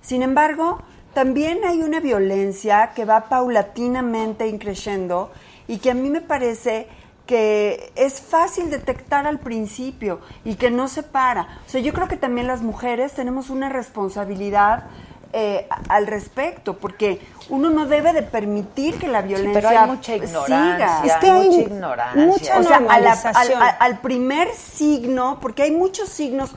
Sin 0.00 0.22
embargo, 0.22 0.80
también 1.14 1.64
hay 1.64 1.82
una 1.82 2.00
violencia 2.00 2.92
que 2.94 3.04
va 3.04 3.28
paulatinamente 3.28 4.48
increciendo 4.48 5.30
y 5.70 5.78
que 5.78 5.90
a 5.90 5.94
mí 5.94 6.10
me 6.10 6.20
parece 6.20 6.88
que 7.26 7.92
es 7.94 8.20
fácil 8.20 8.70
detectar 8.70 9.26
al 9.26 9.38
principio 9.38 10.20
y 10.44 10.56
que 10.56 10.70
no 10.70 10.88
se 10.88 11.02
para. 11.02 11.42
O 11.66 11.70
sea, 11.70 11.80
yo 11.80 11.92
creo 11.92 12.08
que 12.08 12.16
también 12.16 12.46
las 12.48 12.60
mujeres 12.62 13.12
tenemos 13.12 13.50
una 13.50 13.68
responsabilidad 13.68 14.84
eh, 15.32 15.68
a- 15.70 15.94
al 15.94 16.08
respecto, 16.08 16.76
porque 16.78 17.20
uno 17.50 17.70
no 17.70 17.86
debe 17.86 18.12
de 18.12 18.22
permitir 18.22 18.98
que 18.98 19.06
la 19.06 19.22
violencia 19.22 19.52
pero 19.54 19.68
hay 19.68 19.86
mucha 19.88 20.16
ignorancia, 20.16 20.72
siga. 21.02 21.02
Es 21.04 21.16
que 21.20 21.30
hay 21.30 21.48
mucha 21.48 21.60
ignorancia. 21.60 22.26
mucha 22.26 22.58
O 22.58 22.62
sea, 22.64 22.76
a 22.78 22.80
la- 22.80 22.86
al, 22.94 23.02
normalización. 23.04 23.62
al- 23.62 23.76
al 23.78 23.98
primer 24.00 24.48
signo, 24.56 25.38
porque 25.40 25.62
hay 25.62 25.70
muchos 25.70 26.08
signos, 26.08 26.50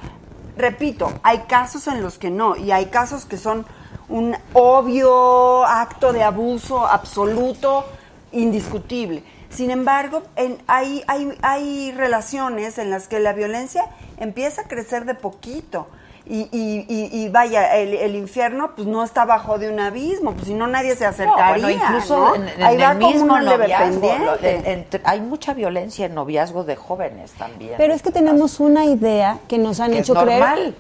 repito, 0.58 1.12
hay 1.22 1.40
casos 1.48 1.86
en 1.88 2.02
los 2.02 2.18
que 2.18 2.32
no, 2.32 2.56
y 2.56 2.72
hay 2.72 2.88
casos 2.88 3.26
que 3.26 3.38
son 3.38 3.64
un 4.10 4.36
obvio 4.54 5.64
acto 5.66 6.12
de 6.12 6.24
abuso 6.24 6.88
absoluto, 6.88 7.86
indiscutible. 8.34 9.24
Sin 9.50 9.70
embargo, 9.72 10.24
en- 10.36 10.58
hay, 10.68 11.04
hay, 11.08 11.30
hay 11.42 11.92
relaciones 11.92 12.78
en 12.78 12.90
las 12.90 13.08
que 13.08 13.20
la 13.20 13.34
violencia 13.34 13.86
empieza 14.20 14.62
a 14.64 14.68
crecer 14.68 15.06
de 15.06 15.14
poquito. 15.16 15.88
Y, 16.26 16.48
y, 16.54 16.86
y, 16.88 17.10
y 17.26 17.28
vaya, 17.28 17.76
el, 17.76 17.94
el 17.94 18.16
infierno 18.16 18.72
pues 18.78 18.88
no 18.88 19.04
está 19.04 19.26
bajo 19.26 19.58
de 19.60 19.70
un 19.70 19.82
abismo, 19.82 20.32
pues 20.32 20.48
si 20.48 20.54
no 20.54 20.68
nadie 20.68 20.96
se 20.96 21.04
No, 21.04 21.10
acercaría. 21.10 21.66
bueno, 21.66 21.70
incluso 21.86 22.18
¿no? 22.18 22.36
en, 22.36 22.48
en 22.48 22.64
Ahí 22.64 22.78
va 22.78 22.92
el 22.94 22.98
como 23.00 23.12
mismo 23.12 23.40
noviazgo, 23.42 24.10
en- 24.42 24.86
hay 25.04 25.20
mucha 25.20 25.54
violencia 25.54 26.06
en 26.06 26.16
noviazgo 26.16 26.64
de 26.64 26.78
jóvenes 26.78 27.32
también. 27.34 27.74
Pero 27.78 27.94
es 27.94 28.02
que 28.02 28.12
tenemos 28.12 28.62
una 28.62 28.86
idea 28.86 29.40
que 29.50 29.58
nos 29.58 29.82
han 29.82 29.92
Que 29.92 30.00
es 30.00 30.10
hecho 30.10 30.14
creer. 30.24 30.74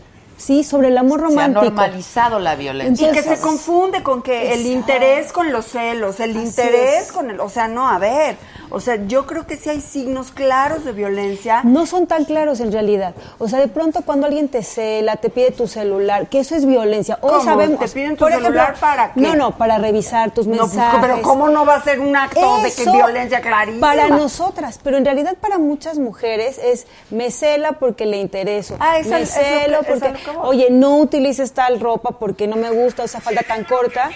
Sí, 0.43 0.65
sobre 0.65 0.89
el 0.89 0.97
amor 0.97 1.19
se 1.21 1.25
ha 1.25 1.29
romántico. 1.29 1.63
normalizado 1.63 2.37
la 2.37 2.55
violencia. 2.55 3.09
Y 3.09 3.13
que 3.13 3.21
se 3.23 3.39
confunde 3.39 4.03
con 4.03 4.21
que 4.21 4.53
el 4.53 4.65
interés 4.65 5.31
con 5.31 5.53
los 5.53 5.65
celos, 5.65 6.19
el 6.19 6.35
interés 6.35 7.13
con 7.13 7.29
el... 7.29 7.39
O 7.39 7.47
sea, 7.47 7.69
no, 7.69 7.87
a 7.87 7.97
ver. 7.97 8.35
O 8.75 8.79
sea, 8.79 8.95
yo 9.05 9.27
creo 9.27 9.45
que 9.45 9.55
sí 9.55 9.69
hay 9.69 9.81
signos 9.81 10.31
claros 10.31 10.83
de 10.83 10.93
violencia. 10.93 11.61
No 11.63 11.85
son 11.85 12.07
tan 12.07 12.25
claros 12.25 12.59
en 12.59 12.71
realidad. 12.71 13.13
O 13.37 13.47
sea, 13.47 13.59
de 13.59 13.67
pronto 13.67 14.01
cuando 14.01 14.25
alguien 14.25 14.47
te 14.49 14.63
cela, 14.63 15.15
te 15.17 15.29
pide 15.29 15.51
tu 15.51 15.67
celular, 15.67 16.27
que 16.27 16.39
eso 16.39 16.55
es 16.55 16.65
violencia. 16.65 17.19
Hoy 17.21 17.33
¿Cómo? 17.33 17.43
sabemos. 17.43 17.79
¿Te 17.79 17.87
piden 17.89 18.13
tu 18.15 18.21
por 18.25 18.29
ejemplo, 18.31 18.47
celular 18.49 18.75
para 18.79 19.13
qué? 19.13 19.21
No, 19.21 19.35
no, 19.35 19.57
para 19.59 19.77
revisar 19.77 20.31
tus 20.31 20.47
No, 20.47 20.57
pues, 20.57 20.73
mensajes. 20.73 20.99
pero 21.01 21.21
¿cómo 21.21 21.49
no 21.49 21.67
va 21.67 21.75
a 21.75 21.83
ser 21.83 21.99
un 21.99 22.15
acto 22.15 22.39
de 22.63 22.71
que 22.73 22.89
violencia 22.91 23.41
clarísima? 23.41 23.87
Para 23.87 24.07
nosotras, 24.09 24.79
pero 24.83 24.97
en 24.97 25.05
realidad 25.05 25.35
para 25.39 25.59
muchas 25.59 25.99
mujeres 25.99 26.57
es 26.57 26.87
me 27.11 27.29
cela 27.29 27.73
porque 27.73 28.07
le 28.07 28.17
intereso. 28.17 28.75
Ah, 28.79 28.93
me 28.93 29.01
es- 29.01 29.07
lo 29.07 29.25
celo 29.43 29.77
porque, 29.87 30.07
es 30.07 30.35
oye, 30.41 30.67
no 30.71 30.97
utilices 30.97 31.51
tal 31.53 31.79
ropa 31.79 32.17
porque 32.17 32.47
no 32.47 32.55
me 32.55 32.71
gusta 32.71 33.03
esa 33.03 33.21
falda 33.21 33.43
tan 33.47 33.65
corta. 33.65 34.09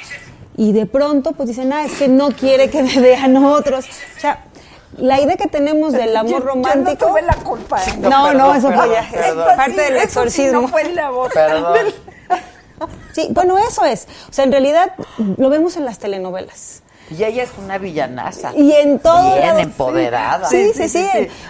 Y 0.58 0.72
de 0.74 0.88
pronto 0.88 1.34
pues 1.34 1.50
dicen, 1.50 1.72
ah, 1.72 1.86
es 1.86 1.94
que 1.94 2.08
no 2.08 2.30
quiere 2.32 2.70
que 2.70 2.84
me 2.84 3.00
vean 3.00 3.38
otros. 3.38 3.86
O 3.86 4.20
sea, 4.20 4.46
la 4.98 5.22
idea 5.22 5.38
que 5.38 5.48
tenemos 5.48 5.94
del 5.94 6.16
amor 6.16 6.32
yo 6.32 6.40
romántico. 6.40 7.06
no 7.06 7.12
tuve 7.12 7.22
la 7.22 7.36
culpa. 7.36 7.84
¿eh? 7.84 7.98
No, 8.00 8.34
no, 8.34 8.52
perdón, 8.52 8.58
eso 8.58 8.72
fue 8.72 8.88
perdón. 9.12 9.50
Es 9.50 9.56
parte 9.56 9.82
del 9.82 9.98
sí 10.00 10.04
exorcismo. 10.04 10.62
no 10.62 10.68
fue 10.68 10.84
la 10.94 11.10
voz. 11.12 11.32
Perdón. 11.34 11.94
Sí, 13.14 13.28
bueno, 13.32 13.58
eso 13.58 13.84
es. 13.86 14.08
O 14.30 14.34
sea, 14.34 14.46
en 14.46 14.52
realidad 14.52 14.94
lo 15.38 15.50
vemos 15.50 15.78
en 15.78 15.86
las 15.86 15.98
telenovelas. 16.00 16.84
Y 17.10 17.24
ella 17.24 17.44
es 17.44 17.50
una 17.58 17.78
villanaza. 17.78 18.52
Y 18.56 18.72
en 18.74 19.00
todo 19.00 19.34
Bien 19.34 19.48
lado, 19.48 19.60
empoderada. 19.60 20.50
Sí, 20.50 20.72
sí, 20.74 20.90
sí, 20.90 21.06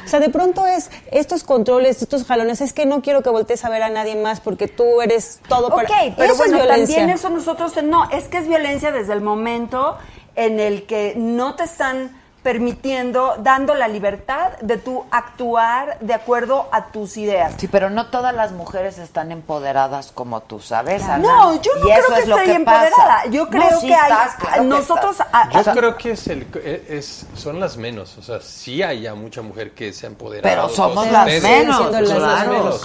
O 0.06 0.08
sea, 0.08 0.20
de 0.20 0.30
pronto 0.30 0.66
es 0.66 0.90
estos 1.12 1.44
controles, 1.44 2.02
estos 2.02 2.26
jalones, 2.26 2.62
es 2.62 2.74
que 2.74 2.86
no 2.86 3.02
quiero 3.02 3.24
que 3.24 3.30
voltees 3.30 3.66
a 3.66 3.70
ver 3.70 3.84
a 3.84 3.90
nadie 3.90 4.16
más 4.16 4.40
porque 4.40 4.68
tú 4.68 5.02
eres 5.02 5.40
todo 5.48 5.70
para... 5.70 5.84
Ok, 5.84 6.14
pero 6.16 6.34
eso 6.34 6.38
bueno, 6.38 6.58
es 6.58 6.64
violencia. 6.64 6.98
también 6.98 7.18
eso 7.18 7.30
nosotros, 7.30 7.74
no, 7.84 8.10
es 8.12 8.26
que 8.26 8.38
es 8.38 8.48
violencia 8.48 8.92
desde 8.92 9.14
el 9.14 9.22
momento 9.22 9.98
en 10.36 10.60
el 10.60 10.86
que 10.86 11.14
no 11.16 11.56
te 11.56 11.64
están 11.64 12.17
permitiendo, 12.48 13.36
dando 13.40 13.76
la 13.76 13.90
libertad 13.90 14.54
de 14.62 14.78
tu 14.78 15.04
actuar 15.12 16.00
de 16.00 16.14
acuerdo 16.14 16.70
a 16.72 16.86
tus 16.86 17.18
ideas. 17.18 17.54
Sí, 17.58 17.68
pero 17.68 17.90
no 17.90 18.08
todas 18.08 18.34
las 18.34 18.54
mujeres 18.54 19.00
están 19.00 19.34
empoderadas 19.34 20.14
como 20.14 20.40
tú, 20.40 20.62
¿sabes? 20.62 21.04
Ana? 21.04 21.18
No, 21.18 21.62
yo 21.62 21.72
no 21.76 21.82
creo 21.82 22.06
que 22.08 22.14
es 22.14 22.20
estoy 22.20 22.38
pasa. 22.38 22.56
empoderada. 22.56 23.26
Yo 23.30 23.44
No, 23.44 23.50
creo 23.50 23.80
sí 23.82 23.88
que 23.88 23.96
hay 23.96 24.12
claro 24.40 24.64
nosotros 24.64 25.18
a- 25.20 25.50
Yo 25.62 25.74
creo 25.74 25.98
que 25.98 26.12
es 26.12 26.28
el, 26.28 26.48
es, 26.88 27.26
son 27.36 27.60
las 27.60 27.76
menos, 27.76 28.18
o 28.18 28.22
sea, 28.22 28.40
sí 28.40 28.82
hay 28.82 29.02
ya 29.02 29.14
mucha 29.14 29.42
mujer 29.42 29.72
que 29.72 29.92
se 29.92 30.06
ha 30.06 30.10
empoderado. 30.10 30.50
Pero 30.68 30.70
somos 30.70 31.06
las 31.12 31.26
ustedes, 31.28 31.44
menos, 31.44 31.76
son 31.76 31.92
las 31.92 32.10
claro, 32.14 32.52
menos. 32.54 32.82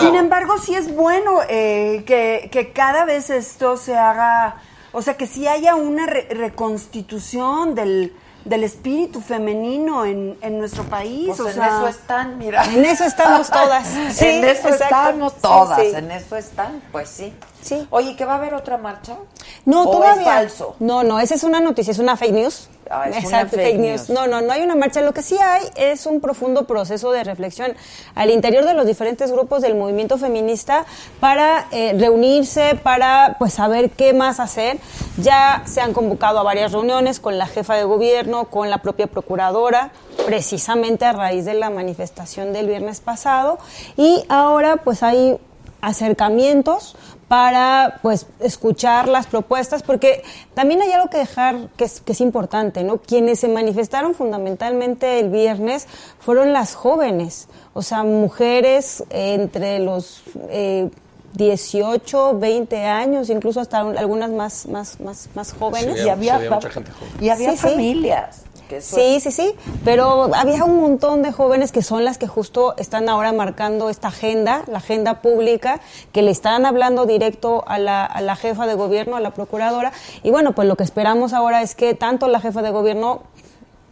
Sin 0.00 0.16
embargo, 0.16 0.58
sí 0.58 0.74
es 0.74 0.92
bueno 0.92 1.38
eh, 1.48 2.02
que, 2.04 2.48
que 2.50 2.72
cada 2.72 3.04
vez 3.04 3.30
esto 3.30 3.76
se 3.76 3.96
haga, 3.96 4.56
o 4.92 5.02
sea, 5.02 5.16
que 5.16 5.28
sí 5.28 5.46
haya 5.46 5.76
una 5.76 6.04
re- 6.06 6.26
reconstitución 6.30 7.76
del, 7.76 8.12
del 8.44 8.64
espíritu 8.64 9.20
femenino 9.20 10.04
en, 10.04 10.36
en 10.42 10.58
nuestro 10.58 10.84
país. 10.84 11.26
Pues 11.28 11.40
o 11.40 11.48
en 11.48 11.54
sea, 11.54 11.66
eso 11.68 11.88
están, 11.88 12.38
mira. 12.38 12.64
En 12.64 12.84
eso 12.84 13.04
estamos 13.04 13.50
todas. 13.50 13.86
Sí, 14.12 14.24
en 14.26 14.44
eso 14.44 14.68
exacto. 14.68 14.84
estamos 14.84 15.32
Sí, 15.32 15.38
todas, 15.42 15.80
sí. 15.80 15.92
en 15.94 16.10
eso 16.10 16.36
están, 16.36 16.82
pues 16.92 17.08
sí. 17.08 17.32
Sí. 17.62 17.86
Oye, 17.90 18.14
¿que 18.16 18.24
va 18.24 18.34
a 18.34 18.36
haber 18.36 18.54
otra 18.54 18.76
marcha? 18.76 19.16
No, 19.64 19.84
¿O 19.84 19.90
todavía. 19.92 20.22
es 20.42 20.52
falso? 20.52 20.76
No, 20.78 21.02
no, 21.02 21.18
esa 21.20 21.34
es 21.34 21.42
una 21.44 21.60
noticia, 21.60 21.90
es 21.92 21.98
una 21.98 22.16
fake 22.16 22.32
news. 22.32 22.68
Ah, 22.90 23.08
es 23.08 23.16
una 23.16 23.18
Exacto, 23.18 23.56
fake 23.56 23.78
news. 23.78 24.10
No, 24.10 24.26
no, 24.26 24.40
no 24.40 24.52
hay 24.52 24.62
una 24.62 24.76
marcha. 24.76 25.00
Lo 25.00 25.12
que 25.12 25.22
sí 25.22 25.36
hay 25.40 25.66
es 25.76 26.06
un 26.06 26.20
profundo 26.20 26.66
proceso 26.66 27.10
de 27.12 27.24
reflexión 27.24 27.74
al 28.14 28.30
interior 28.30 28.64
de 28.64 28.74
los 28.74 28.86
diferentes 28.86 29.32
grupos 29.32 29.62
del 29.62 29.74
movimiento 29.74 30.18
feminista 30.18 30.84
para 31.20 31.66
eh, 31.70 31.94
reunirse, 31.98 32.78
para 32.82 33.36
pues 33.38 33.54
saber 33.54 33.90
qué 33.90 34.12
más 34.12 34.40
hacer. 34.40 34.78
Ya 35.18 35.62
se 35.66 35.80
han 35.80 35.92
convocado 35.92 36.38
a 36.38 36.42
varias 36.42 36.72
reuniones 36.72 37.20
con 37.20 37.38
la 37.38 37.46
jefa 37.46 37.74
de 37.74 37.84
gobierno, 37.84 38.46
con 38.46 38.70
la 38.70 38.78
propia 38.78 39.06
procuradora, 39.06 39.90
precisamente 40.26 41.04
a 41.04 41.12
raíz 41.12 41.44
de 41.44 41.54
la 41.54 41.70
manifestación 41.70 42.52
del 42.52 42.66
viernes 42.66 43.00
pasado. 43.00 43.58
Y 43.96 44.24
ahora 44.28 44.76
pues 44.76 45.02
hay 45.02 45.38
acercamientos 45.80 46.96
para 47.28 47.98
pues 48.02 48.26
escuchar 48.40 49.08
las 49.08 49.26
propuestas 49.26 49.82
porque 49.82 50.22
también 50.54 50.82
hay 50.82 50.92
algo 50.92 51.08
que 51.10 51.18
dejar 51.18 51.68
que 51.76 51.84
es, 51.84 52.00
que 52.00 52.12
es 52.12 52.20
importante 52.20 52.84
no 52.84 52.98
quienes 52.98 53.40
se 53.40 53.48
manifestaron 53.48 54.14
fundamentalmente 54.14 55.20
el 55.20 55.30
viernes 55.30 55.86
fueron 56.18 56.52
las 56.52 56.74
jóvenes 56.74 57.48
o 57.72 57.82
sea 57.82 58.02
mujeres 58.04 59.04
entre 59.10 59.78
los 59.78 60.22
eh, 60.50 60.90
18, 61.36 62.38
20 62.38 62.84
años, 62.84 63.28
incluso 63.28 63.58
hasta 63.60 63.82
un- 63.84 63.98
algunas 63.98 64.30
más, 64.30 64.66
más, 64.66 65.00
más, 65.00 65.28
más 65.34 65.52
jóvenes. 65.52 65.96
Y 66.04 66.08
había- 66.08 66.34
se 66.34 66.38
veía 66.44 66.50
mucha 66.54 66.70
gente 66.70 66.92
joven. 66.92 67.12
Y 67.20 67.28
había 67.28 67.50
Sí, 67.50 67.56
familias. 67.58 68.42
Eso 68.70 68.96
Sí, 68.96 69.20
sí, 69.20 69.30
sí, 69.30 69.54
pero 69.84 70.34
había 70.34 70.64
un 70.64 70.80
montón 70.80 71.22
de 71.22 71.32
jóvenes 71.32 71.72
que 71.72 71.82
son 71.82 72.04
las 72.04 72.18
que 72.18 72.26
justo 72.26 72.74
están 72.76 73.08
ahora 73.08 73.32
marcando 73.32 73.90
esta 73.90 74.08
agenda, 74.08 74.64
la 74.66 74.78
agenda 74.78 75.20
pública, 75.20 75.80
que 76.12 76.22
le 76.22 76.30
están 76.30 76.66
hablando 76.66 77.06
directo 77.06 77.64
a 77.66 77.78
la, 77.78 78.04
a 78.04 78.20
la 78.20 78.36
jefa 78.36 78.66
de 78.66 78.74
gobierno, 78.74 79.16
a 79.16 79.20
la 79.20 79.32
procuradora. 79.32 79.92
Y 80.22 80.30
bueno, 80.30 80.52
pues 80.52 80.68
lo 80.68 80.76
que 80.76 80.84
esperamos 80.84 81.32
ahora 81.32 81.62
es 81.62 81.74
que 81.74 81.94
tanto 81.94 82.28
la 82.28 82.40
jefa 82.40 82.62
de 82.62 82.70
gobierno, 82.70 83.22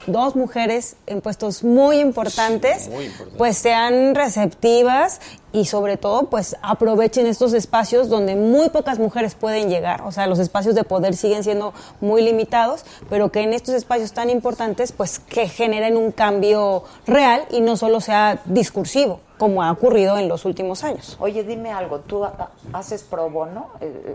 dos 0.07 0.37
mujeres 0.37 0.97
en 1.07 1.21
puestos 1.21 1.63
muy 1.63 1.99
importantes, 1.99 2.89
muy 2.89 3.05
importantes. 3.05 3.39
pues 3.39 3.57
sean 3.57 4.15
receptivas 4.15 5.21
y 5.53 5.67
sobre 5.67 5.97
todo 5.97 6.25
pues 6.31 6.57
aprovechen 6.63 7.27
estos 7.27 7.53
espacios 7.53 8.09
donde 8.09 8.37
muy 8.37 8.71
pocas 8.71 8.99
mujeres 8.99 9.35
pueden 9.35 9.69
llegar, 9.69 10.03
o 10.03 10.13
sea, 10.13 10.27
los 10.27 10.39
espacios 10.39 10.75
de 10.75 10.85
poder 10.85 11.15
siguen 11.15 11.45
siendo 11.45 11.73
muy 12.01 12.23
limitados, 12.23 12.85
pero 13.11 13.31
que 13.31 13.41
en 13.43 13.53
estos 13.53 13.75
espacios 13.75 14.13
tan 14.13 14.31
importantes 14.31 14.93
pues 14.93 15.19
que 15.19 15.49
generen 15.49 15.97
un 15.97 16.11
cambio 16.13 16.85
real 17.07 17.43
y 17.51 17.61
no 17.61 17.77
solo 17.77 18.01
sea 18.01 18.41
discursivo, 18.47 19.21
como 19.39 19.63
ha 19.63 19.71
ocurrido 19.71 20.17
en 20.19 20.29
los 20.29 20.45
últimos 20.45 20.85
años. 20.85 21.17
Oye, 21.21 21.45
dime 21.45 21.71
algo, 21.73 22.01
¿tú 22.01 22.25
ha- 22.25 22.51
haces 22.73 23.03
pro 23.03 23.29
bono? 23.29 23.67
Eh, 23.81 23.93
eh, 24.09 24.15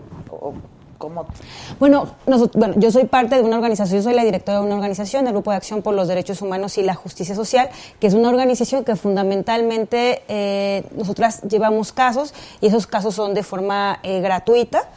Bueno, 1.78 2.08
bueno, 2.56 2.74
yo 2.76 2.90
soy 2.90 3.04
parte 3.04 3.36
de 3.36 3.42
una 3.42 3.56
organización, 3.56 4.00
yo 4.00 4.02
soy 4.02 4.14
la 4.14 4.24
directora 4.24 4.58
de 4.58 4.66
una 4.66 4.74
organización, 4.74 5.24
del 5.24 5.32
Grupo 5.32 5.52
de 5.52 5.56
Acción 5.56 5.80
por 5.80 5.94
los 5.94 6.08
Derechos 6.08 6.42
Humanos 6.42 6.76
y 6.76 6.82
la 6.82 6.94
Justicia 6.94 7.36
Social, 7.36 7.70
que 8.00 8.08
es 8.08 8.14
una 8.14 8.28
organización 8.28 8.84
que 8.84 8.96
fundamentalmente 8.96 10.22
eh, 10.26 10.84
nosotras 10.96 11.42
llevamos 11.42 11.92
casos 11.92 12.34
y 12.60 12.66
esos 12.66 12.88
casos 12.88 13.14
son 13.14 13.32
de 13.32 13.44
forma 13.44 14.00
eh, 14.02 14.20
gratuita. 14.20 14.88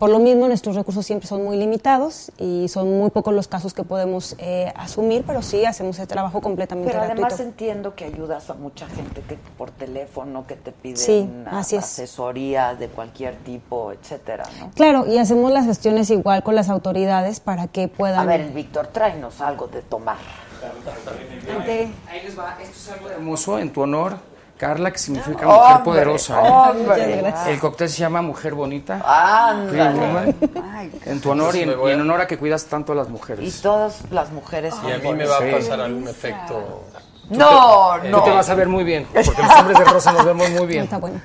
Por 0.00 0.08
lo 0.08 0.18
mismo, 0.18 0.48
nuestros 0.48 0.76
recursos 0.76 1.04
siempre 1.04 1.28
son 1.28 1.44
muy 1.44 1.58
limitados 1.58 2.32
y 2.38 2.68
son 2.68 2.88
muy 2.98 3.10
pocos 3.10 3.34
los 3.34 3.48
casos 3.48 3.74
que 3.74 3.84
podemos 3.84 4.34
eh, 4.38 4.72
asumir, 4.74 5.24
pero 5.26 5.42
sí 5.42 5.66
hacemos 5.66 5.98
el 5.98 6.08
trabajo 6.08 6.40
completamente 6.40 6.90
Pero 6.90 7.04
gratuito. 7.04 7.26
además 7.26 7.40
entiendo 7.40 7.94
que 7.94 8.06
ayudas 8.06 8.48
a 8.48 8.54
mucha 8.54 8.86
gente 8.88 9.20
que 9.20 9.36
por 9.58 9.70
teléfono, 9.70 10.46
que 10.46 10.56
te 10.56 10.72
piden 10.72 10.96
Sí, 10.96 11.28
es. 11.52 11.74
asesoría 11.74 12.74
de 12.74 12.88
cualquier 12.88 13.36
tipo, 13.44 13.92
etcétera, 13.92 14.44
¿no? 14.58 14.70
Claro, 14.70 15.04
y 15.06 15.18
hacemos 15.18 15.52
las 15.52 15.66
gestiones 15.66 16.08
igual 16.08 16.42
con 16.42 16.54
las 16.54 16.70
autoridades 16.70 17.40
para 17.40 17.68
que 17.68 17.88
puedan... 17.88 18.20
A 18.20 18.24
ver, 18.24 18.52
Víctor, 18.52 18.86
tráenos 18.86 19.42
algo 19.42 19.66
de 19.66 19.82
tomar. 19.82 20.16
Ahí 22.10 22.22
les 22.24 22.38
va. 22.38 22.56
Esto 22.62 22.74
es 22.74 22.88
algo 22.90 23.10
hermoso 23.10 23.58
en 23.58 23.70
tu 23.70 23.82
honor, 23.82 24.16
Carla, 24.60 24.90
que 24.92 24.98
significa 24.98 25.48
Hombre, 25.48 25.68
mujer 25.70 25.82
poderosa. 25.84 26.34
¿eh? 26.46 26.50
hombre. 26.50 27.34
El 27.48 27.58
cóctel 27.58 27.88
se 27.88 27.96
llama 27.96 28.20
Mujer 28.20 28.52
Bonita. 28.52 28.98
Woman. 29.66 30.36
En 31.06 31.20
tu 31.22 31.30
honor 31.30 31.56
y 31.56 31.62
en, 31.62 31.70
y 31.70 31.72
honor 31.72 32.20
a 32.20 32.26
que 32.26 32.36
cuidas 32.36 32.66
tanto 32.66 32.92
a 32.92 32.94
las 32.96 33.08
Y 33.08 33.10
mujeres. 33.10 33.62
todas 33.62 34.02
las 34.10 34.30
mujeres 34.30 34.74
Y 34.86 34.92
a 34.92 34.98
mí 34.98 35.14
me 35.14 35.24
va 35.24 35.38
a 35.38 35.50
pasar 35.50 35.80
algún 35.80 36.06
efecto. 36.06 36.84
No, 37.30 37.92
Tú 38.02 38.08
no. 38.08 38.22
te 38.22 38.30
vas 38.32 38.50
a 38.50 38.54
ver 38.54 38.68
muy 38.68 38.84
bien, 38.84 39.06
porque 39.06 39.42
los 39.42 39.56
hombres 39.60 39.78
de 39.78 39.84
rosa 39.86 40.12
nos 40.12 40.24
vemos 40.26 40.50
muy 40.50 40.66
bien. 40.66 40.84
Está 40.84 40.98
bueno. 40.98 41.20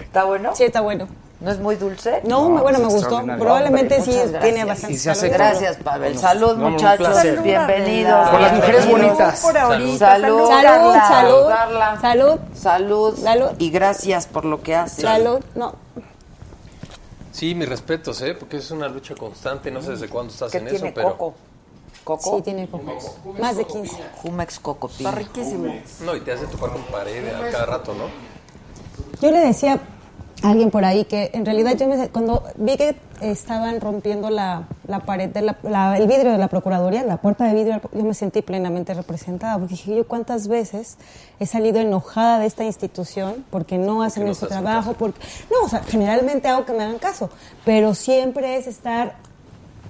¿Está 0.00 0.24
bueno? 0.24 0.50
Sí, 0.54 0.64
está 0.64 0.80
bueno. 0.80 1.08
¿No 1.40 1.52
es 1.52 1.60
muy 1.60 1.76
dulce? 1.76 2.20
No, 2.24 2.48
me- 2.50 2.60
bueno, 2.60 2.80
me 2.80 2.86
gustó. 2.86 3.22
Probablemente 3.38 3.98
Hombre, 3.98 4.12
sí 4.12 4.18
muchas 4.18 4.42
tiene 4.42 4.64
gracias. 4.64 4.66
bastante. 4.66 4.94
Y 4.94 4.98
se 4.98 5.10
hace 5.10 5.28
con- 5.28 5.36
Gracias, 5.38 5.76
Pavel. 5.76 6.18
Salud, 6.18 6.56
no, 6.56 6.70
muchachos. 6.70 7.06
placer. 7.08 7.40
Bienvenidos. 7.42 8.28
Con 8.30 8.42
las 8.42 8.52
mujeres 8.54 8.90
bonitas. 8.90 9.40
Por 9.40 9.56
ahorita. 9.58 9.98
Salud, 9.98 10.48
Salud, 10.48 10.94
salud, 10.96 11.48
Carla. 11.48 12.00
salud, 12.00 12.40
Salud. 12.54 13.16
Salud. 13.16 13.48
Y 13.58 13.70
gracias 13.70 14.26
por 14.26 14.44
lo 14.44 14.62
que 14.62 14.74
haces. 14.74 15.02
salud. 15.04 15.40
No, 15.54 15.74
Sí, 17.30 17.54
mis 17.54 17.68
respetos, 17.68 18.20
¿eh? 18.22 18.34
Porque 18.34 18.56
es 18.56 18.68
una 18.72 18.88
lucha 18.88 19.14
constante. 19.14 19.70
No 19.70 19.80
sé 19.80 19.92
desde 19.92 20.08
cuándo 20.08 20.32
estás 20.32 20.50
¿Qué 20.50 20.58
en 20.58 20.64
tiene 20.66 20.86
eso, 20.88 20.94
pero. 20.94 21.10
Coco? 21.16 21.34
¿Coco? 22.02 22.36
sí 22.38 22.42
tiene 22.42 22.66
poco. 22.66 22.92
Más 23.38 23.56
de 23.56 23.64
15. 23.64 23.96
Jumex 24.22 24.58
Coco 24.58 24.88
Está 24.88 25.12
riquísimo. 25.12 25.72
No, 26.00 26.16
y 26.16 26.20
te 26.20 26.32
hace 26.32 26.46
topar 26.48 26.70
con 26.72 26.82
pared 26.84 27.32
a 27.32 27.48
cada 27.52 27.66
rato, 27.66 27.94
¿no? 27.94 28.06
Yo 29.20 29.30
le 29.30 29.38
decía 29.38 29.78
alguien 30.42 30.70
por 30.70 30.84
ahí 30.84 31.04
que 31.04 31.30
en 31.34 31.44
realidad 31.44 31.76
yo 31.76 31.88
me, 31.88 32.08
cuando 32.10 32.44
vi 32.56 32.76
que 32.76 32.94
estaban 33.20 33.80
rompiendo 33.80 34.30
la, 34.30 34.64
la 34.86 35.00
pared, 35.00 35.28
de 35.30 35.42
la, 35.42 35.56
la- 35.62 35.98
el 35.98 36.06
vidrio 36.06 36.30
de 36.32 36.38
la 36.38 36.48
Procuraduría, 36.48 37.02
la 37.02 37.16
puerta 37.16 37.44
de 37.44 37.54
vidrio, 37.54 37.80
yo 37.92 38.04
me 38.04 38.14
sentí 38.14 38.42
plenamente 38.42 38.94
representada, 38.94 39.58
porque 39.58 39.74
dije 39.74 39.96
yo 39.96 40.06
cuántas 40.06 40.46
veces 40.46 40.96
he 41.40 41.46
salido 41.46 41.80
enojada 41.80 42.38
de 42.38 42.46
esta 42.46 42.64
institución 42.64 43.44
porque 43.50 43.78
no 43.78 44.02
hacen 44.02 44.26
no 44.26 44.34
su 44.34 44.46
te 44.46 44.54
hacen 44.54 44.64
trabajo, 44.64 44.92
porque 44.94 45.18
no, 45.50 45.66
o 45.66 45.68
sea, 45.68 45.82
generalmente 45.82 46.46
hago 46.48 46.64
que 46.64 46.72
me 46.72 46.84
hagan 46.84 46.98
caso, 46.98 47.30
pero 47.64 47.94
siempre 47.94 48.56
es 48.56 48.66
estar 48.68 49.16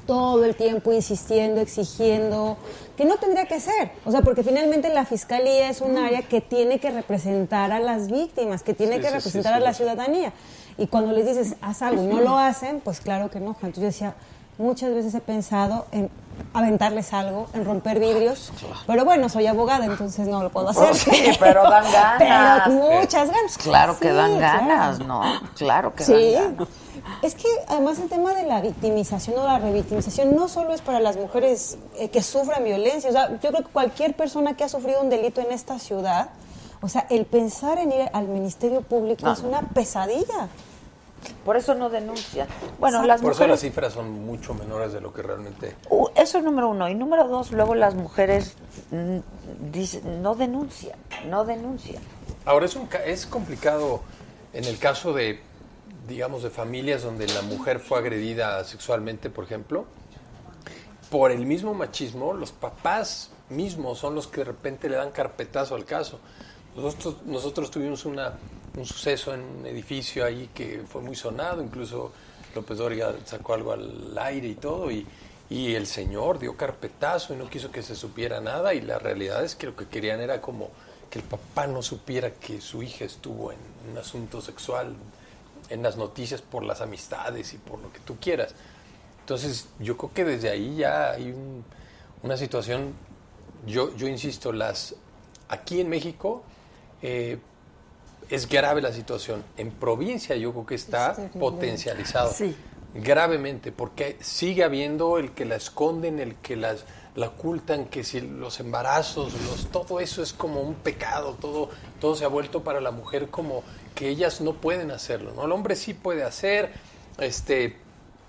todo 0.09 0.43
el 0.47 0.57
tiempo 0.57 0.91
insistiendo, 0.91 1.61
exigiendo, 1.61 2.57
que 2.97 3.05
no 3.05 3.19
tendría 3.19 3.45
que 3.45 3.61
ser. 3.61 3.91
O 4.07 4.11
sea, 4.11 4.23
porque 4.23 4.43
finalmente 4.43 4.89
la 4.89 5.05
fiscalía 5.05 5.69
es 5.69 5.83
un 5.83 5.99
área 5.99 6.23
que 6.23 6.41
tiene 6.41 6.81
que 6.81 6.91
representar 6.91 7.73
a 7.73 7.79
las 7.79 8.11
víctimas, 8.11 8.63
que 8.63 8.73
tiene 8.73 8.95
Sí, 8.95 9.01
que 9.03 9.09
sí, 9.09 9.15
representar 9.15 9.53
sí, 9.53 9.57
a 9.59 9.61
la 9.61 9.75
ciudadanía. 9.75 10.33
Y 10.79 10.87
cuando 10.87 11.13
les 11.13 11.27
dices, 11.27 11.57
haz 11.61 11.83
algo 11.83 12.03
y 12.03 12.07
no 12.07 12.23
lo 12.23 12.39
hacen, 12.39 12.81
pues 12.81 13.03
claro 13.03 13.31
que 13.31 13.39
no. 13.39 13.51
Entonces 13.51 13.77
yo 13.77 13.85
decía, 13.85 14.15
muchas 14.57 14.95
veces 14.95 15.15
he 15.15 15.21
pensado 15.21 15.85
en 15.93 16.09
aventarles 16.55 17.13
algo, 17.13 17.47
en 17.55 17.65
romper 17.65 17.99
vidrios, 18.01 18.53
pero 18.87 19.05
bueno, 19.05 19.29
soy 19.29 19.47
abogada, 19.47 19.85
entonces 19.85 20.27
no 20.29 20.43
lo 20.43 20.51
puedo 20.51 20.69
hacer. 20.71 20.89
Pues 20.89 20.99
sí, 21.01 21.31
pero 21.39 21.63
dan 21.71 21.85
ganas. 21.93 22.63
Pero 22.67 22.77
muchas 23.01 23.31
ganas. 23.31 23.59
Claro 23.59 23.99
que 23.99 24.13
dan 24.13 24.37
claro. 24.39 24.59
ganas, 24.67 24.99
¿no? 25.01 25.23
Claro 25.57 25.95
que 25.95 26.05
Sí. 26.05 26.33
dan 26.35 26.57
ganas. 26.57 26.69
Es 27.23 27.35
que 27.35 27.49
además 27.69 27.99
el 28.01 28.09
tema 28.09 28.35
de 28.35 28.45
la 28.45 28.61
victimización 28.61 29.39
o 29.39 29.45
la 29.45 29.59
revictimización 29.59 30.37
no 30.37 30.49
solo 30.49 30.75
es 30.75 30.83
para 30.83 31.01
las 31.01 31.17
mujeres 31.17 31.79
eh, 31.97 32.11
que 32.11 32.23
sufren 32.23 32.63
violencia. 32.65 33.09
O 33.09 33.13
sea, 33.13 33.31
yo 33.31 33.39
creo 33.51 33.65
que 33.65 33.71
cualquier 33.73 34.15
persona 34.15 34.55
que 34.57 34.65
ha 34.65 34.69
sufrido 34.69 35.01
un 35.01 35.09
delito 35.09 35.41
en 35.41 35.51
esta 35.51 35.79
ciudad, 35.79 36.29
o 36.83 36.89
sea, 36.89 37.07
el 37.09 37.25
pensar 37.25 37.79
en 37.79 37.93
ir 37.93 38.11
al 38.13 38.29
Ministerio 38.29 38.83
Público 38.83 39.25
No, 39.25 39.33
es 39.33 39.41
una 39.41 39.63
pesadilla. 39.63 40.49
Por 41.45 41.57
eso 41.57 41.75
no 41.75 41.89
denuncian. 41.91 42.47
Bueno, 42.79 43.03
las 43.05 43.21
Por 43.21 43.33
eso 43.33 43.47
las 43.47 43.61
cifras 43.61 43.93
son 43.95 44.25
mucho 44.27 44.55
menores 44.55 44.93
de 44.93 45.01
lo 45.01 45.13
que 45.13 45.23
realmente. 45.23 45.75
Uh, 45.91 46.07
eso 46.15 46.39
es 46.39 46.45
número 46.45 46.69
uno. 46.69 46.89
Y 46.89 46.95
número 46.95 47.27
dos, 47.29 47.53
luego 47.53 47.75
las 47.75 47.95
mujeres 47.95 48.55
mm, 48.91 49.19
dicen, 49.73 50.23
no 50.23 50.35
denuncian, 50.35 50.99
no 51.29 51.45
denuncian. 51.45 52.03
Ahora 52.45 52.67
es, 52.67 52.77
un, 52.77 52.87
ca- 52.87 53.05
es 53.05 53.27
complicado 53.27 54.03
en 54.53 54.65
el 54.65 54.79
caso 54.79 55.13
de, 55.13 55.41
digamos, 56.07 56.43
de 56.43 56.51
familias 56.51 57.03
donde 57.03 57.27
la 57.29 57.43
mujer 57.43 57.81
fue 57.81 57.99
agredida 57.99 58.63
sexualmente, 58.65 59.31
por 59.31 59.45
ejemplo. 59.45 59.87
Por 61.11 61.31
el 61.33 61.47
mismo 61.47 61.73
machismo, 61.73 62.35
los 62.35 62.53
papás 62.53 63.31
mismos 63.49 63.99
son 63.99 64.15
los 64.15 64.27
que 64.27 64.39
de 64.41 64.45
repente 64.45 64.91
le 64.91 64.97
dan 64.97 65.11
carpetazo 65.11 65.75
al 65.75 65.87
caso. 65.87 66.21
Nosotros, 66.79 67.17
nosotros 67.27 67.71
tuvimos 67.71 68.05
una, 68.05 68.33
un 68.77 68.85
suceso 68.87 69.35
en 69.35 69.41
un 69.43 69.67
edificio 69.67 70.25
ahí 70.25 70.49
que 70.55 70.83
fue 70.89 71.03
muy 71.03 71.17
sonado, 71.17 71.63
incluso 71.63 72.13
López 72.55 72.79
Dóriga 72.79 73.13
sacó 73.25 73.55
algo 73.55 73.73
al 73.73 74.17
aire 74.19 74.49
y 74.49 74.55
todo, 74.55 74.91
y, 74.91 75.07
y 75.51 75.75
el 75.75 75.87
señor 75.87 76.39
dio 76.39 76.57
carpetazo 76.57 77.35
y 77.35 77.37
no 77.37 77.49
quiso 77.51 77.71
que 77.71 77.83
se 77.83 77.97
supiera 77.97 78.41
nada, 78.41 78.75
y 78.75 78.81
la 78.81 78.99
realidad 78.99 79.45
es 79.45 79.57
que 79.57 79.67
lo 79.67 79.75
que 79.77 79.87
querían 79.87 80.21
era 80.21 80.41
como 80.41 80.71
que 81.11 81.19
el 81.19 81.25
papá 81.25 81.67
no 81.67 81.83
supiera 81.83 82.33
que 82.33 82.61
su 82.61 82.83
hija 82.83 83.05
estuvo 83.05 83.51
en 83.51 83.59
un 83.91 83.99
asunto 83.99 84.41
sexual 84.41 84.95
en 85.71 85.83
las 85.83 85.97
noticias 85.97 86.43
por 86.43 86.63
las 86.63 86.81
amistades 86.81 87.55
y 87.55 87.59
por 87.59 87.81
lo 87.81 87.93
que 87.93 87.99
tú 88.01 88.17
quieras. 88.21 88.55
Entonces, 89.21 89.69
yo 89.81 89.97
creo 89.97 90.13
que 90.15 90.25
desde 90.25 90.49
ahí 90.51 90.77
ya 90.77 91.11
hay 91.11 91.31
un- 91.33 91.65
una 92.23 92.37
situación 92.37 92.93
yo, 93.67 93.95
yo 93.97 94.07
insisto, 94.07 94.53
las 94.53 94.95
aquí 95.49 95.81
en 95.81 95.89
México 95.89 96.43
eh, 97.03 97.39
es 98.31 98.49
grave 98.49 98.83
la 98.83 98.93
situación. 98.93 99.43
En 99.57 99.71
provincia 99.71 100.37
yo 100.37 100.53
creo 100.53 100.67
que 100.67 100.75
está 100.75 101.15
potencializado 101.39 102.33
Sí. 102.33 102.55
gravemente, 102.95 103.73
porque 103.73 104.17
sigue 104.21 104.65
habiendo 104.65 105.19
el 105.19 105.33
que 105.33 105.45
la 105.45 105.57
esconden, 105.57 106.19
el 106.19 106.35
que 106.37 106.57
las 106.57 106.85
la 107.15 107.29
ocultan, 107.29 107.87
que 107.87 108.05
si 108.05 108.21
los 108.21 108.61
embarazos, 108.61 109.33
los, 109.43 109.67
todo 109.73 109.99
eso 109.99 110.23
es 110.23 110.33
como 110.33 110.61
un 110.61 110.75
pecado, 110.75 111.37
todo, 111.41 111.69
todo 112.01 112.15
se 112.15 112.25
ha 112.25 112.29
vuelto 112.29 112.63
para 112.63 112.81
la 112.81 112.93
mujer 112.93 113.29
como 113.29 113.65
que 113.97 114.09
ellas 114.09 114.41
no 114.41 114.53
pueden 114.53 114.93
hacerlo, 114.93 115.33
¿no? 115.35 115.45
El 115.47 115.51
hombre 115.51 115.75
sí 115.75 115.95
puede 115.95 116.23
hacer, 116.23 116.71
este, 117.19 117.77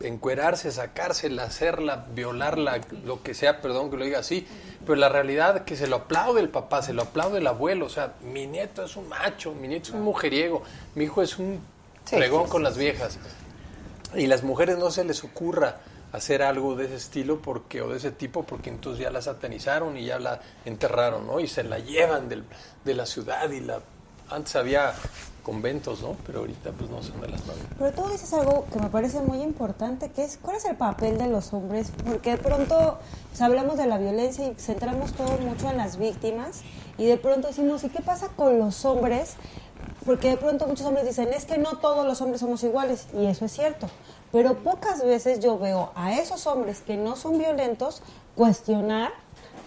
encuerarse, 0.02 0.72
sacársela, 0.72 1.43
hacerla, 1.43 2.06
violarla, 2.14 2.80
lo 3.04 3.22
que 3.24 3.34
sea, 3.34 3.62
perdón 3.62 3.89
que 3.91 3.97
lo 3.97 4.06
diga 4.06 4.20
así, 4.20 4.47
pero 4.86 4.95
la 4.95 5.10
realidad 5.10 5.64
que 5.66 5.76
se 5.76 5.88
lo 5.88 5.97
aplaude 5.97 6.39
el 6.41 6.50
papá, 6.50 6.82
se 6.82 6.93
lo 6.93 7.02
aplaude 7.04 7.39
el 7.39 7.47
abuelo, 7.47 7.86
o 7.86 7.89
sea, 7.89 8.14
mi 8.22 8.47
nieto 8.47 8.84
es 8.84 8.95
un 8.95 9.10
macho, 9.10 9.54
mi 9.54 9.68
nieto 9.68 9.89
es 9.89 9.93
un 9.95 10.02
mujeriego, 10.04 10.64
mi 10.95 11.06
hijo 11.06 11.22
es 11.22 11.38
un 11.38 11.60
Sí, 12.06 12.16
sí, 12.45 12.50
con 12.50 12.64
las 12.64 12.78
viejas. 12.78 13.20
Y 14.16 14.26
las 14.28 14.41
mujeres 14.43 14.78
no 14.80 14.89
se 14.89 15.04
les 15.04 15.24
ocurra 15.24 15.78
hacer 16.12 16.41
algo 16.41 16.76
de 16.76 16.86
ese 16.86 16.95
estilo 16.95 17.39
porque 17.39 17.82
o 17.84 17.89
de 17.89 17.97
ese 17.97 18.12
tipo 18.12 18.41
porque 18.43 18.72
entonces 18.72 19.04
ya 19.04 19.12
la 19.12 19.22
satanizaron 19.22 19.95
y 19.95 20.06
ya 20.06 20.18
la 20.18 20.39
enterraron, 20.66 21.28
¿no? 21.28 21.39
Y 21.39 21.47
se 21.47 21.64
la 21.64 21.78
llevan 21.78 22.28
del- 22.28 22.45
de 22.84 22.93
la 22.95 23.06
ciudad 23.06 23.52
y 23.52 23.60
la 23.60 23.82
antes 24.32 24.56
había 24.56 24.93
conventos, 25.50 26.04
¿no? 26.04 26.16
Pero 26.28 26.41
ahorita 26.41 26.72
pues 26.74 26.91
no 26.91 27.02
son 27.02 27.20
de 27.22 27.28
las 27.28 27.43
manos. 27.47 27.64
Pero 27.80 27.91
tú 27.91 28.08
dices 28.12 28.32
algo 28.34 28.68
que 28.72 28.78
me 28.78 28.89
parece 28.89 29.20
muy 29.22 29.41
importante, 29.41 30.12
que 30.12 30.24
es 30.24 30.38
cuál 30.38 30.58
es 30.58 30.66
el 30.66 30.76
papel 30.76 31.18
de 31.18 31.28
los 31.28 31.54
hombres, 31.54 31.91
porque 32.06 32.32
de 32.32 32.38
pronto 32.38 33.00
pues, 33.30 33.41
hablamos 33.41 33.78
de 33.78 33.88
la 33.88 33.97
violencia 33.97 34.47
y 34.47 34.54
centramos 34.60 35.14
todo 35.14 35.39
mucho 35.39 35.68
en 35.72 35.78
las 35.78 35.97
víctimas 35.97 36.62
y 37.00 37.08
de 37.08 37.18
pronto 37.18 37.47
decimos, 37.47 37.84
¿y 37.84 37.89
qué 37.89 38.04
pasa 38.04 38.28
con 38.36 38.60
los 38.60 38.86
hombres? 38.86 39.38
Porque 40.06 40.30
de 40.30 40.38
pronto 40.38 40.68
muchos 40.68 40.86
hombres 40.86 41.08
dicen, 41.08 41.30
es 41.34 41.45
que 41.45 41.58
no 41.58 41.80
todos 41.80 42.06
los 42.06 42.22
hombres 42.22 42.41
somos 42.41 42.64
iguales, 42.64 43.08
y 43.20 43.26
eso 43.26 43.45
es 43.45 43.52
cierto. 43.52 43.88
Pero 44.32 44.54
pocas 44.60 45.04
veces 45.04 45.39
yo 45.39 45.58
veo 45.58 45.91
a 45.95 46.14
esos 46.14 46.45
hombres 46.45 46.82
que 46.82 46.95
no 46.95 47.16
son 47.16 47.39
violentos 47.39 48.04
cuestionar 48.36 49.12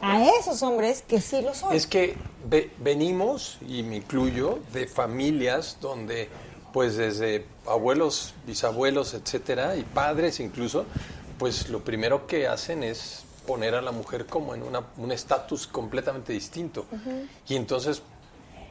a 0.02 0.28
esos 0.38 0.62
hombres 0.62 1.02
que 1.06 1.20
sí 1.20 1.40
lo 1.40 1.54
son. 1.54 1.72
Es 1.74 1.86
que 1.86 2.16
ve- 2.44 2.70
venimos, 2.78 3.58
y 3.66 3.82
me 3.82 3.96
incluyo, 3.96 4.58
de 4.72 4.86
familias 4.86 5.78
donde, 5.80 6.28
pues 6.72 6.96
desde 6.96 7.46
abuelos, 7.66 8.34
bisabuelos, 8.46 9.14
etcétera, 9.14 9.76
y 9.76 9.82
padres 9.84 10.40
incluso, 10.40 10.84
pues 11.38 11.68
lo 11.68 11.80
primero 11.80 12.26
que 12.26 12.46
hacen 12.48 12.82
es 12.82 13.24
poner 13.46 13.74
a 13.74 13.80
la 13.82 13.92
mujer 13.92 14.26
como 14.26 14.54
en 14.54 14.62
una- 14.62 14.84
un 14.96 15.10
estatus 15.12 15.66
completamente 15.66 16.32
distinto. 16.32 16.84
Y 17.48 17.56
entonces, 17.56 18.02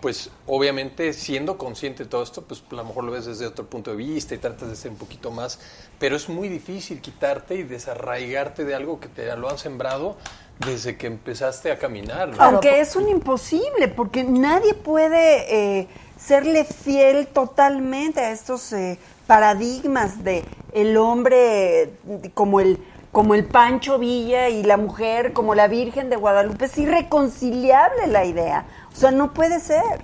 pues 0.01 0.29
obviamente 0.47 1.13
siendo 1.13 1.57
consciente 1.57 2.05
de 2.05 2.09
todo 2.09 2.23
esto, 2.23 2.41
pues 2.41 2.63
a 2.71 2.75
lo 2.75 2.83
mejor 2.85 3.03
lo 3.03 3.11
ves 3.11 3.25
desde 3.25 3.45
otro 3.45 3.67
punto 3.67 3.91
de 3.91 3.97
vista 3.97 4.33
y 4.33 4.37
tratas 4.39 4.69
de 4.69 4.75
ser 4.75 4.89
un 4.91 4.97
poquito 4.97 5.29
más, 5.29 5.59
pero 5.99 6.15
es 6.15 6.27
muy 6.27 6.49
difícil 6.49 7.01
quitarte 7.01 7.55
y 7.55 7.63
desarraigarte 7.63 8.65
de 8.65 8.73
algo 8.73 8.99
que 8.99 9.09
te 9.09 9.35
lo 9.35 9.49
han 9.49 9.59
sembrado 9.59 10.17
desde 10.65 10.97
que 10.97 11.07
empezaste 11.07 11.71
a 11.71 11.77
caminar. 11.77 12.29
¿no? 12.29 12.41
Aunque 12.41 12.81
es 12.81 12.95
un 12.95 13.09
imposible, 13.09 13.87
porque 13.87 14.23
nadie 14.23 14.73
puede 14.73 15.79
eh, 15.79 15.87
serle 16.17 16.65
fiel 16.65 17.27
totalmente 17.27 18.19
a 18.19 18.31
estos 18.31 18.71
eh, 18.73 18.99
paradigmas 19.27 20.23
de 20.23 20.43
el 20.73 20.97
hombre 20.97 21.83
eh, 21.83 21.91
como 22.33 22.59
el 22.59 22.79
como 23.11 23.35
el 23.35 23.43
Pancho 23.43 23.99
Villa 23.99 24.47
y 24.47 24.63
la 24.63 24.77
mujer 24.77 25.33
como 25.33 25.53
la 25.53 25.67
Virgen 25.67 26.09
de 26.09 26.15
Guadalupe. 26.15 26.65
Es 26.65 26.77
irreconciliable 26.77 28.07
la 28.07 28.23
idea. 28.23 28.65
O 28.93 28.95
sea, 28.95 29.11
no 29.11 29.33
puede 29.33 29.59
ser. 29.59 29.99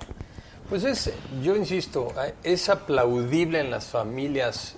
Pues 0.68 0.84
es, 0.84 1.10
yo 1.42 1.56
insisto, 1.56 2.12
es 2.42 2.68
aplaudible 2.68 3.60
en 3.60 3.70
las 3.70 3.86
familias, 3.86 4.74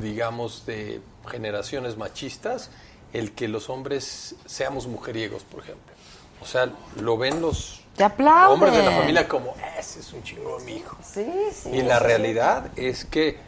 digamos, 0.00 0.64
de 0.64 1.02
generaciones 1.26 1.98
machistas, 1.98 2.70
el 3.12 3.32
que 3.32 3.48
los 3.48 3.70
hombres 3.70 4.34
seamos 4.46 4.86
mujeriegos, 4.86 5.44
por 5.44 5.62
ejemplo. 5.62 5.92
O 6.40 6.46
sea, 6.46 6.70
lo 7.00 7.16
ven 7.18 7.40
los 7.40 7.80
Te 7.96 8.04
hombres 8.04 8.72
de 8.74 8.82
la 8.84 8.92
familia 8.92 9.28
como, 9.28 9.54
ese 9.78 10.00
es 10.00 10.12
un 10.12 10.22
chingón, 10.22 10.64
mi 10.64 10.76
hijo. 10.76 10.96
Sí, 11.02 11.26
sí. 11.52 11.70
y 11.70 11.82
la 11.82 11.98
sí. 11.98 12.04
realidad 12.04 12.68
es 12.76 13.04
que, 13.04 13.38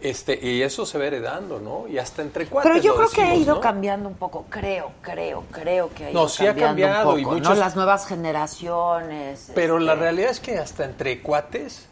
este, 0.00 0.38
y 0.40 0.62
eso 0.62 0.86
se 0.86 0.96
va 0.98 1.06
heredando, 1.06 1.60
¿no? 1.60 1.86
Y 1.88 1.98
hasta 1.98 2.22
entre 2.22 2.46
cuates 2.46 2.70
Pero 2.70 2.82
yo 2.82 2.94
creo 2.96 3.08
que 3.10 3.22
ha 3.22 3.34
ido 3.34 3.56
¿no? 3.56 3.60
cambiando 3.60 4.08
un 4.08 4.14
poco, 4.14 4.46
creo, 4.48 4.92
creo, 5.02 5.44
creo 5.50 5.90
que 5.92 6.06
ha 6.06 6.10
ido 6.10 6.22
No, 6.22 6.28
sí 6.28 6.46
ha 6.46 6.54
cambiado 6.54 7.12
un 7.12 7.20
y 7.20 7.22
poco, 7.24 7.34
¿no? 7.34 7.40
muchos- 7.40 7.58
Las 7.58 7.76
nuevas 7.76 8.06
generaciones. 8.06 9.50
Pero 9.54 9.78
la 9.78 9.92
este, 9.92 10.02
realidad 10.04 10.30
es 10.30 10.40
que 10.40 10.58
hasta 10.58 10.84
entre 10.84 11.20
cuates 11.20 11.87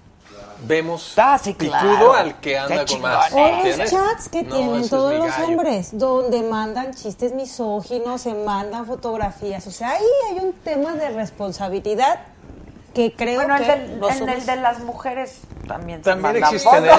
vemos 0.62 1.12
Ah, 1.16 1.38
sí, 1.42 1.52
picudo 1.54 1.70
claro. 1.80 2.14
al 2.14 2.40
que 2.40 2.58
anda 2.58 2.84
Qué 2.84 2.92
con 2.94 3.02
más. 3.02 3.30
Los 3.32 3.90
chats 3.90 4.28
que 4.28 4.42
No, 4.42 4.54
tienen 4.56 4.88
todos 4.88 5.14
los 5.14 5.38
hombres, 5.38 5.90
donde 5.92 6.42
mandan 6.42 6.94
chistes 6.94 7.32
misóginos, 7.32 8.20
se 8.22 8.34
mandan 8.34 8.86
fotografías. 8.86 9.66
O 9.66 9.70
sea, 9.70 9.90
ahí 9.90 10.04
hay 10.30 10.38
un 10.44 10.52
tema 10.52 10.92
de 10.94 11.10
responsabilidad 11.10 12.20
que 12.96 13.12
creo 13.12 13.34
Bueno, 13.36 13.56
el 13.56 13.62
que 13.62 13.70
del- 13.72 14.00
los 14.00 14.10
en 14.10 14.22
hombres- 14.22 14.38
el 14.38 14.46
de 14.46 14.56
las 14.56 14.78
mujeres 14.78 15.40
también 15.68 15.98
se 16.02 16.04
También 16.10 16.36
existen, 16.36 16.86
¿eh? 16.86 16.90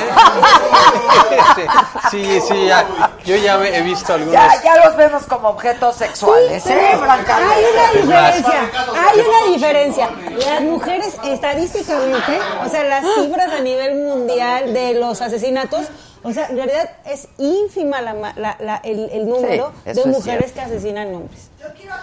Sí, 2.11 2.23
sí, 2.23 2.41
sí, 2.41 2.65
ya. 2.67 2.85
Yo 3.25 3.35
ya 3.35 3.55
he 3.65 3.81
visto 3.81 4.13
algunos. 4.13 4.33
Ya, 4.33 4.61
ya 4.63 4.85
los 4.85 4.95
vemos 4.95 5.23
como 5.23 5.49
objetos 5.49 5.95
sexuales, 5.95 6.61
Sí, 6.61 6.69
¿eh, 6.71 6.91
hay 6.91 7.65
una 7.73 7.91
diferencia, 8.01 8.69
hay 8.95 9.19
una 9.21 9.51
diferencia. 9.53 10.09
Las 10.51 10.61
mujeres 10.61 11.17
estadísticamente, 11.25 12.39
o 12.63 12.69
sea, 12.69 12.83
las 12.83 13.03
cifras 13.15 13.51
a 13.51 13.59
nivel 13.61 13.95
mundial 13.95 14.73
de 14.73 14.93
los 14.93 15.19
asesinatos, 15.21 15.87
o 16.29 16.33
sea, 16.33 16.47
en 16.47 16.57
realidad 16.57 16.89
es 17.05 17.27
ínfima 17.37 18.01
la, 18.01 18.13
ma- 18.13 18.33
la- 18.35 18.57
la- 18.59 18.81
el, 18.83 19.09
el 19.11 19.27
número 19.27 19.71
Sí, 19.77 19.81
de 19.85 19.91
es 20.01 20.05
mujeres 20.05 20.51
que 20.51 20.61
asesinan 20.61 21.13
hombres. 21.15 21.49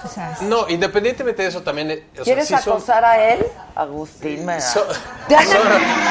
O 0.05 0.09
sea, 0.09 0.37
No, 0.43 0.69
independientemente 0.69 1.43
de 1.43 1.49
eso 1.49 1.63
también. 1.63 1.91
eh, 1.91 2.07
o 2.13 2.17
sea, 2.17 2.25
¿Quieres 2.25 2.49
sí 2.49 2.55
son- 2.57 2.75
acosar 2.75 3.05
a 3.05 3.25
él? 3.33 3.45
Agustín, 3.75 4.45
me 4.47 4.61
So- 4.61 4.87
¿Te 5.29 5.37
han- 5.37 5.47
son- 5.49 5.67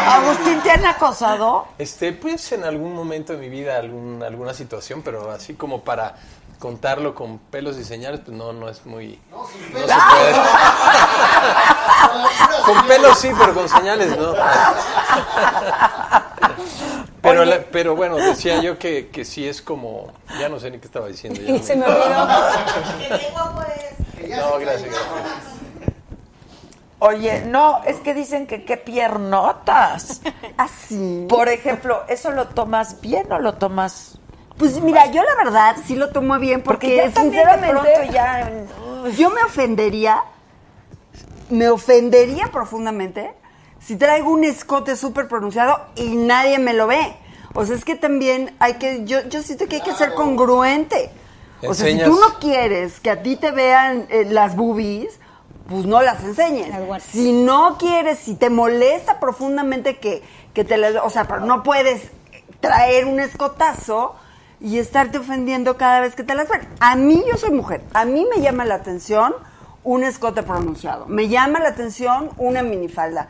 Agustín, 0.07 0.61
¿te 0.61 0.72
han 0.72 0.86
acosado? 0.86 1.68
Este, 1.78 2.14
pues 2.14 2.51
en 2.51 2.64
algún 2.64 2.93
momento 2.95 3.34
de 3.34 3.39
mi 3.39 3.49
vida, 3.49 3.78
algún, 3.78 4.24
alguna 4.24 4.53
situación, 4.53 5.01
pero 5.03 5.32
así 5.32 5.53
como 5.55 5.82
para 5.82 6.16
contarlo 6.59 7.14
con 7.14 7.39
pelos 7.39 7.78
y 7.78 7.84
señales, 7.84 8.22
pues 8.26 8.36
no, 8.38 8.53
no 8.53 8.70
es 8.70 8.86
muy. 8.86 9.20
No, 9.32 9.45
se 9.47 9.57
puede. 9.59 9.84
con 12.66 12.88
pelos 12.88 13.20
sí, 13.20 13.32
pero 13.38 13.53
con 13.53 13.68
señales 13.68 14.18
no. 14.18 14.34
Pero, 17.24 17.45
la- 17.45 17.61
pero 17.71 17.95
bueno, 17.95 18.17
decía 18.17 18.61
yo 18.61 18.78
que, 18.78 19.07
que 19.07 19.24
sí 19.26 19.47
es 19.47 19.61
como. 19.61 20.11
Ya 20.39 20.49
no 20.49 20.59
sé 20.59 20.69
ni 20.69 20.78
qué 20.80 20.86
estaba 20.86 21.07
diciendo. 21.07 21.39
ya 21.41 21.63
se 21.63 21.76
me 21.76 21.86
olvidó. 21.86 22.28
No, 24.30 24.57
gracias, 24.59 24.89
gracias. 24.89 25.53
Oye, 26.99 27.41
no, 27.45 27.82
es 27.86 27.97
que 27.97 28.13
dicen 28.13 28.47
que 28.47 28.63
qué 28.63 28.78
piernotas. 28.78 30.21
Así. 30.57 31.26
Por 31.30 31.49
ejemplo, 31.49 32.03
¿eso 32.07 32.32
lo 32.32 32.47
tomas 32.47 33.01
bien 33.01 33.32
o 33.32 33.39
lo 33.39 33.53
tomas...? 33.55 34.17
Pues 34.57 34.80
mira, 34.80 35.07
yo 35.07 35.21
la 35.24 35.36
verdad 35.43 35.76
sí 35.86 35.95
lo 35.95 36.09
tomo 36.11 36.39
bien 36.39 36.61
porque, 36.61 37.01
Porque 37.01 37.11
ya 37.13 37.21
sinceramente 37.21 37.69
pronto 37.69 38.13
ya... 38.13 38.51
yo 39.17 39.30
me 39.32 39.43
ofendería, 39.43 40.24
me 41.49 41.67
ofendería 41.69 42.47
profundamente 42.51 43.34
si 43.86 43.95
traigo 43.97 44.31
un 44.31 44.43
escote 44.43 44.95
súper 44.95 45.27
pronunciado 45.27 45.79
y 45.95 46.15
nadie 46.15 46.59
me 46.59 46.73
lo 46.73 46.88
ve. 46.88 47.15
O 47.53 47.65
sea, 47.65 47.75
es 47.75 47.86
que 47.86 47.95
también 47.95 48.55
hay 48.59 48.75
que, 48.75 49.05
yo, 49.05 49.27
yo 49.27 49.43
siento 49.43 49.67
que 49.67 49.77
hay 49.77 49.81
que 49.81 49.93
ser 49.93 50.13
congruente. 50.13 51.11
O 51.67 51.73
sea, 51.73 51.88
si 51.88 52.03
tú 52.03 52.19
no 52.19 52.39
quieres 52.39 52.99
que 52.99 53.09
a 53.09 53.21
ti 53.21 53.36
te 53.36 53.51
vean 53.51 54.07
eh, 54.09 54.25
las 54.29 54.55
boobies, 54.55 55.19
pues 55.69 55.86
no 55.86 56.01
las 56.01 56.23
enseñes. 56.23 56.73
Si 57.03 57.31
no 57.31 57.77
quieres, 57.77 58.19
si 58.19 58.36
te 58.36 58.49
molesta 58.49 59.19
profundamente 59.19 59.97
que, 59.97 60.23
que 60.53 60.63
te 60.63 60.77
las... 60.77 60.95
O 61.03 61.09
sea, 61.09 61.25
pero 61.25 61.41
no 61.41 61.63
puedes 61.63 62.09
traer 62.59 63.05
un 63.05 63.19
escotazo 63.19 64.15
y 64.59 64.79
estarte 64.79 65.17
ofendiendo 65.17 65.77
cada 65.77 65.99
vez 65.99 66.15
que 66.15 66.23
te 66.23 66.36
las 66.36 66.49
ven. 66.49 66.61
A 66.79 66.95
mí, 66.95 67.23
yo 67.29 67.38
soy 67.38 67.51
mujer, 67.51 67.84
a 67.93 68.05
mí 68.05 68.25
me 68.34 68.41
llama 68.41 68.65
la 68.65 68.75
atención 68.75 69.34
un 69.84 70.03
escote 70.03 70.43
pronunciado, 70.43 71.05
me 71.07 71.27
llama 71.27 71.59
la 71.59 71.69
atención 71.69 72.29
una 72.38 72.63
minifalda. 72.63 73.27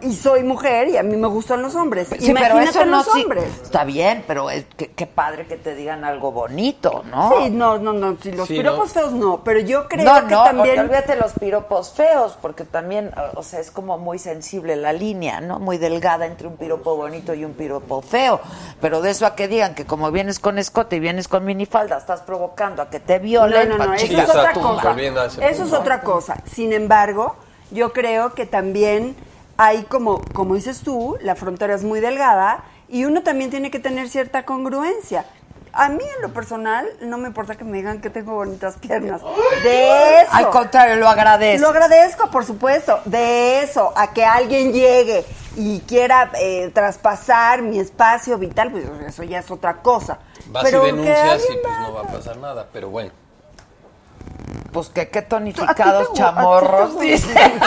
Y 0.00 0.14
soy 0.14 0.44
mujer 0.44 0.88
y 0.88 0.96
a 0.96 1.02
mí 1.02 1.14
me 1.16 1.28
gustan 1.28 1.60
los 1.60 1.74
hombres. 1.74 2.08
Sí, 2.18 2.32
pero 2.32 2.58
eso 2.58 2.84
no 2.86 2.98
los 2.98 3.06
sí- 3.12 3.22
hombres. 3.22 3.44
Está 3.62 3.84
bien, 3.84 4.24
pero 4.26 4.48
es 4.50 4.64
que- 4.76 4.92
qué 4.92 5.06
padre 5.06 5.46
que 5.46 5.56
te 5.58 5.74
digan 5.74 6.04
algo 6.04 6.32
bonito, 6.32 7.04
¿no? 7.10 7.32
Sí, 7.36 7.50
no, 7.50 7.76
no, 7.78 7.92
no, 7.92 8.16
sí, 8.22 8.32
los 8.32 8.48
Sí, 8.48 8.54
piropos 8.56 8.88
¿no? 8.94 9.00
feos 9.02 9.12
no, 9.12 9.44
pero 9.44 9.60
yo 9.60 9.86
creo 9.86 10.04
no, 10.04 10.26
que 10.26 10.34
no, 10.34 10.44
también... 10.44 10.78
olvídate 10.80 11.16
los 11.16 11.32
piropos 11.34 11.92
feos, 11.92 12.38
porque 12.40 12.64
también, 12.64 13.10
o 13.34 13.42
sea, 13.42 13.60
es 13.60 13.70
como 13.70 13.98
muy 13.98 14.18
sensible 14.18 14.74
la 14.76 14.92
línea, 14.94 15.40
¿no? 15.42 15.58
Muy 15.58 15.76
delgada 15.76 16.24
entre 16.24 16.46
un 16.48 16.56
piropo 16.56 16.96
bonito 16.96 17.34
y 17.34 17.44
un 17.44 17.52
piropo 17.52 18.00
feo. 18.00 18.40
Pero 18.80 19.02
de 19.02 19.10
eso 19.10 19.26
a 19.26 19.34
que 19.34 19.48
digan 19.48 19.74
que 19.74 19.84
como 19.84 20.10
vienes 20.10 20.38
con 20.38 20.58
escote 20.58 20.96
y 20.96 21.00
vienes 21.00 21.28
con 21.28 21.44
minifalda, 21.44 21.98
estás 21.98 22.22
provocando 22.22 22.80
a 22.80 22.88
que 22.88 23.00
te 23.00 23.18
violen. 23.18 23.68
No, 23.68 23.76
no, 23.78 23.86
no, 23.88 23.94
eso 23.94 24.06
es 24.18 24.28
otra 24.30 24.52
cosa. 24.54 24.96
Eso 25.42 25.64
es 25.64 25.72
otra 25.74 26.00
cosa. 26.00 26.36
Sin 26.50 26.72
embargo, 26.72 27.36
yo 27.70 27.92
creo 27.92 28.32
que 28.34 28.46
también 28.46 29.14
hay 29.58 29.82
como, 29.82 30.22
como 30.32 30.54
dices 30.54 30.80
tú, 30.82 31.18
la 31.20 31.34
frontera 31.34 31.74
es 31.74 31.82
muy 31.82 31.98
delgada 32.00 32.62
y 32.88 33.04
uno 33.04 33.22
también 33.22 33.50
tiene 33.50 33.72
que 33.72 33.80
tener 33.80 34.08
cierta 34.08 34.44
congruencia. 34.44 35.26
A 35.72 35.88
mí 35.88 36.04
en 36.16 36.22
lo 36.22 36.32
personal 36.32 36.86
no 37.02 37.18
me 37.18 37.26
importa 37.28 37.56
que 37.56 37.64
me 37.64 37.76
digan 37.76 38.00
que 38.00 38.08
tengo 38.08 38.34
bonitas 38.34 38.76
piernas. 38.76 39.20
De 39.62 40.22
eso. 40.22 40.30
Al 40.32 40.50
contrario, 40.50 40.96
lo 40.96 41.08
agradezco. 41.08 41.62
Lo 41.62 41.70
agradezco, 41.70 42.30
por 42.30 42.44
supuesto. 42.44 43.00
De 43.04 43.62
eso, 43.62 43.92
a 43.96 44.12
que 44.12 44.24
alguien 44.24 44.72
llegue 44.72 45.24
y 45.56 45.80
quiera 45.80 46.30
eh, 46.40 46.70
traspasar 46.72 47.62
mi 47.62 47.80
espacio 47.80 48.38
vital, 48.38 48.70
pues 48.70 48.84
eso 49.06 49.24
ya 49.24 49.40
es 49.40 49.50
otra 49.50 49.82
cosa. 49.82 50.20
Vas 50.46 50.62
Pero 50.64 50.84
y 50.84 50.92
denuncias 50.92 51.42
y 51.50 51.58
pues 51.58 51.78
no 51.80 51.94
va 51.94 52.02
a 52.02 52.06
pasar 52.06 52.36
nada, 52.38 52.68
pero 52.72 52.90
bueno. 52.90 53.10
Pues 54.72 54.88
que 54.88 55.08
qué 55.08 55.18
¿A 55.18 55.22
ti 55.22 55.28
tonificados 55.28 56.12
chamorros, 56.12 56.90
a 56.90 56.92
ti 56.92 56.98
te 56.98 57.04
dice. 57.04 57.34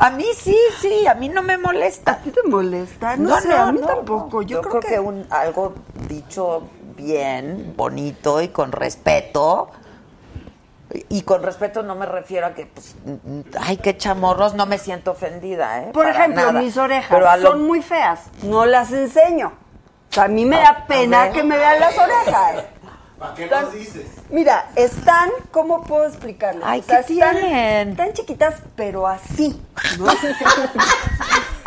A 0.00 0.10
mí 0.10 0.24
sí, 0.36 0.56
sí, 0.80 1.06
a 1.06 1.14
mí 1.14 1.28
no 1.28 1.42
me 1.42 1.58
molesta. 1.58 2.12
¿A 2.12 2.16
ti 2.18 2.30
te 2.30 2.42
molesta? 2.48 3.16
No 3.16 3.40
sé, 3.40 3.52
a 3.52 3.72
mí 3.72 3.80
tampoco. 3.84 4.42
Yo 4.42 4.60
creo 4.62 4.80
que, 4.80 4.88
que- 4.88 5.00
un, 5.00 5.26
algo 5.30 5.74
dicho 6.08 6.68
bien, 6.96 7.74
bonito 7.76 8.40
y 8.40 8.48
con 8.48 8.70
respeto. 8.72 9.70
Y 11.10 11.22
con 11.22 11.42
respeto 11.42 11.82
no 11.82 11.94
me 11.96 12.06
refiero 12.06 12.46
a 12.46 12.54
que, 12.54 12.64
pues, 12.66 12.96
ay, 13.60 13.76
qué 13.78 13.96
chamorros, 13.96 14.54
no 14.54 14.64
me 14.66 14.78
siento 14.78 15.10
ofendida, 15.10 15.82
¿eh? 15.82 15.90
Por 15.92 16.04
Para 16.06 16.16
ejemplo, 16.16 16.46
nada. 16.46 16.60
mis 16.60 16.76
orejas 16.78 17.10
Pero 17.10 17.28
a 17.28 17.36
lo- 17.36 17.50
son 17.50 17.66
muy 17.66 17.82
feas. 17.82 18.20
No 18.44 18.64
las 18.64 18.90
enseño. 18.92 19.52
O 20.10 20.14
sea, 20.14 20.24
a 20.24 20.28
mí 20.28 20.46
me 20.46 20.56
da 20.56 20.86
pena 20.86 21.30
que 21.30 21.42
me 21.42 21.58
vean 21.58 21.80
las 21.80 21.98
orejas. 21.98 22.64
¿Para 23.18 23.34
qué 23.34 23.44
Están- 23.44 23.64
nos 23.64 23.74
dices? 23.74 24.06
Mira, 24.30 24.70
están, 24.76 25.30
¿cómo 25.50 25.82
puedo 25.82 26.06
explicarles? 26.06 26.62
Ay, 26.64 26.80
O 26.80 26.82
sea, 26.84 27.02
¿qué 27.02 27.14
están, 27.14 27.36
tienen? 27.36 27.88
están 27.90 28.12
chiquitas, 28.12 28.54
pero 28.76 29.06
así. 29.08 29.60
¿no? 29.98 30.06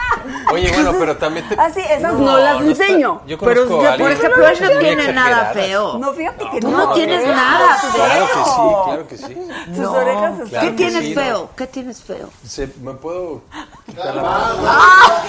Oye, 0.51 0.71
bueno, 0.73 0.93
pero 0.99 1.17
también 1.17 1.47
te... 1.47 1.55
Así, 1.59 1.79
esas 1.79 2.13
no, 2.13 2.37
las 2.37 2.61
está- 2.61 2.83
enseño. 2.85 3.21
Yo 3.25 3.37
pero 3.39 3.63
conozco 3.67 3.83
ya, 3.83 3.93
a 3.93 3.97
por 3.97 4.11
ejemplo, 4.11 4.43
no 4.73 4.79
tiene 4.79 5.13
nada 5.13 5.51
feo. 5.53 5.97
No, 5.97 6.13
fíjate 6.13 6.45
que 6.51 6.59
no. 6.61 6.69
no 6.71 6.93
tienes 6.93 7.25
nada 7.27 7.77
Claro 7.93 8.25
que 8.27 8.37
sí, 8.37 8.43
feo. 8.43 8.83
claro 8.85 9.07
que 9.07 9.17
sí. 9.17 9.37
Tus 9.67 9.77
No. 9.77 9.91
orejas 9.93 10.33
están 10.33 10.47
Claro 10.49 10.67
¿Qué 10.67 10.73
tienes 10.73 11.05
sí, 11.05 11.13
feo? 11.15 11.37
no. 11.39 11.55
¿Qué 11.55 11.67
tienes 11.67 12.01
feo? 12.03 12.29
Se- 12.45 12.73
¿Me 12.81 12.93
puedo 12.93 13.41
quitar 13.85 14.15
la 14.15 14.23
¡Ah! 14.25 15.23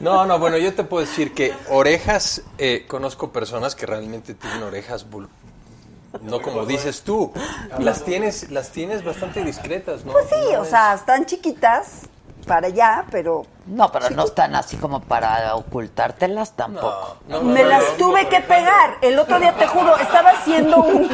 No, 0.00 0.26
no, 0.26 0.38
bueno, 0.38 0.56
yo 0.58 0.74
te 0.74 0.84
puedo 0.84 1.04
decir 1.04 1.34
que 1.34 1.54
orejas, 1.70 2.42
eh, 2.58 2.84
conozco 2.88 3.30
personas 3.32 3.74
que 3.74 3.86
realmente 3.86 4.34
tienen 4.34 4.62
orejas, 4.62 5.06
no 6.22 6.40
como 6.40 6.64
dices 6.66 7.02
tú, 7.02 7.32
las 7.78 8.02
tienes, 8.04 8.50
las 8.50 8.70
tienes 8.70 9.04
bastante 9.04 9.44
discretas, 9.44 10.04
¿no? 10.04 10.12
Pues 10.12 10.26
sí, 10.28 10.52
No 10.52 10.60
o 10.62 10.64
sea, 10.64 10.94
están 10.94 11.26
chiquitas 11.26 12.02
para 12.46 12.68
allá, 12.68 13.04
pero 13.10 13.44
No, 13.66 13.92
pero 13.92 14.08
no 14.10 14.24
están 14.24 14.54
así 14.54 14.76
como 14.78 15.00
para 15.00 15.54
ocultártelas 15.54 16.52
tampoco. 16.56 17.18
me 17.42 17.62
las 17.64 17.96
tuve 17.98 18.26
que 18.28 18.40
pegar. 18.40 18.96
El 19.02 19.18
otro 19.18 19.38
día, 19.38 19.54
te 19.54 19.66
juro, 19.66 19.96
estaba 19.98 20.30
haciendo 20.30 20.78
un... 20.78 21.10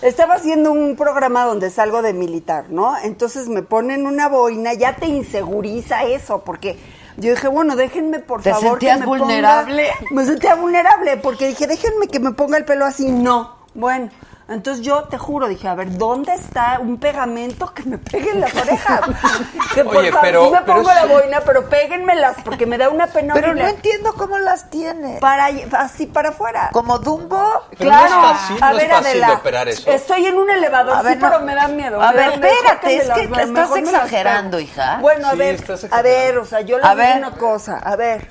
Estaba 0.00 0.34
haciendo 0.34 0.72
un 0.72 0.96
programa 0.96 1.44
donde 1.44 1.70
salgo 1.70 2.02
de 2.02 2.12
militar, 2.12 2.64
¿no? 2.70 2.96
Entonces 3.04 3.48
me 3.48 3.62
ponen 3.62 4.04
una 4.06 4.28
boina, 4.28 4.74
ya 4.74 4.96
te 4.96 5.06
inseguriza 5.06 6.02
eso, 6.04 6.40
porque 6.44 6.76
yo 7.18 7.30
dije, 7.30 7.46
bueno, 7.46 7.76
déjenme 7.76 8.18
por 8.18 8.42
¿Te 8.42 8.50
favor 8.50 8.80
que 8.80 8.86
sentías 8.88 8.98
me 9.00 9.06
ponga- 9.06 9.18
vulnerable? 9.20 9.90
Me 10.10 10.24
sentía 10.26 10.56
vulnerable, 10.56 11.18
porque 11.18 11.46
dije, 11.48 11.68
déjenme 11.68 12.08
que 12.08 12.18
me 12.18 12.32
ponga 12.32 12.58
el 12.58 12.64
pelo 12.64 12.84
así. 12.84 13.08
No, 13.12 13.54
bueno. 13.74 14.10
Entonces 14.48 14.84
yo 14.84 15.04
te 15.04 15.16
juro, 15.16 15.46
dije, 15.48 15.66
a 15.68 15.74
ver, 15.74 15.96
¿dónde 15.96 16.34
está 16.34 16.78
un 16.80 16.98
pegamento 16.98 17.72
que 17.72 17.84
me 17.84 17.96
pegue 17.96 18.30
en 18.32 18.40
las 18.40 18.54
orejas? 18.54 19.00
Que 19.74 19.82
por 19.84 19.96
Oye, 19.98 20.10
favor, 20.10 20.26
pero- 20.26 20.44
sí 20.44 20.50
me 20.50 20.60
pero 20.60 20.76
pongo 20.76 20.90
es- 20.90 20.96
la 20.96 21.06
boina, 21.06 21.40
pero 21.40 21.68
péguenmelas, 21.70 22.36
porque 22.44 22.66
me 22.66 22.76
da 22.76 22.90
una 22.90 23.06
pena 23.06 23.32
Pero 23.32 23.46
horrible. 23.50 23.62
no 23.62 23.68
entiendo 23.70 24.12
cómo 24.14 24.36
las 24.38 24.68
tiene. 24.68 25.18
Para, 25.20 25.48
así 25.78 26.06
para 26.06 26.30
afuera. 26.30 26.68
¿Como 26.72 26.98
Dumbo? 26.98 27.62
Pero 27.78 27.90
no 27.92 27.98
es 27.98 28.06
claro, 28.12 28.22
fácil, 28.34 28.56
a 28.62 28.66
no 28.72 28.76
es 28.76 28.82
ver, 28.82 28.90
fácil 28.90 29.06
Adela, 29.06 29.26
de 29.28 29.32
operar 29.32 29.68
eso. 29.68 29.90
Estoy 29.90 30.26
en 30.26 30.36
un 30.36 30.50
elevador, 30.50 30.96
A 30.96 31.02
ver, 31.02 31.14
sí, 31.14 31.18
no. 31.20 31.30
pero 31.30 31.40
me 31.42 31.54
da 31.54 31.68
miedo. 31.68 32.02
A 32.02 32.12
ver, 32.12 32.32
espérate, 32.32 32.96
es 32.96 33.08
que 33.10 33.28
mejor 33.28 33.40
estás 33.48 33.76
exagerando, 33.78 34.60
hija. 34.60 34.98
Bueno, 35.00 35.28
a 35.28 35.30
Sí, 35.30 35.36
ver, 35.38 35.64
a 35.90 36.02
ver, 36.02 36.38
o 36.38 36.44
sea, 36.44 36.60
yo 36.60 36.76
les 36.76 36.86
A 36.86 36.94
digo 36.94 37.16
una 37.16 37.30
cosa, 37.30 37.78
a 37.78 37.96
ver. 37.96 38.28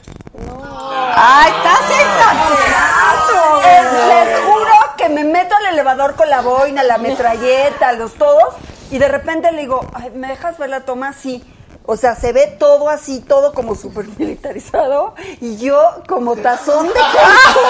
¡Ay, 1.15 1.51
estás 1.57 1.81
exagerando! 1.89 3.61
Les 4.07 4.39
juro 4.41 4.71
que 5.02 5.10
me 5.10 5.24
meto 5.24 5.56
al 5.56 5.74
elevador 5.74 6.16
con 6.16 6.30
la 6.30 6.41
boina, 6.41 6.84
la 6.84 6.97
metralleta, 6.97 7.91
los 7.93 8.14
todos, 8.14 8.54
y 8.91 8.99
de 8.99 9.08
repente 9.08 9.52
le 9.52 9.62
digo, 9.62 9.86
Ay, 9.93 10.12
¿me 10.12 10.28
dejas 10.28 10.58
ver 10.58 10.70
la 10.70 10.82
toma? 10.82 11.14
Sí. 11.14 11.43
O 11.86 11.97
sea, 11.97 12.16
se 12.16 12.32
ve 12.32 12.56
todo 12.60 12.89
así, 12.89 13.20
todo 13.22 13.54
como 13.54 13.74
súper 13.76 14.06
militarizado, 14.18 15.16
y 15.39 15.58
yo 15.58 16.04
como 16.08 16.36
tazón 16.36 16.88
de 16.88 16.93
queso. 16.93 17.62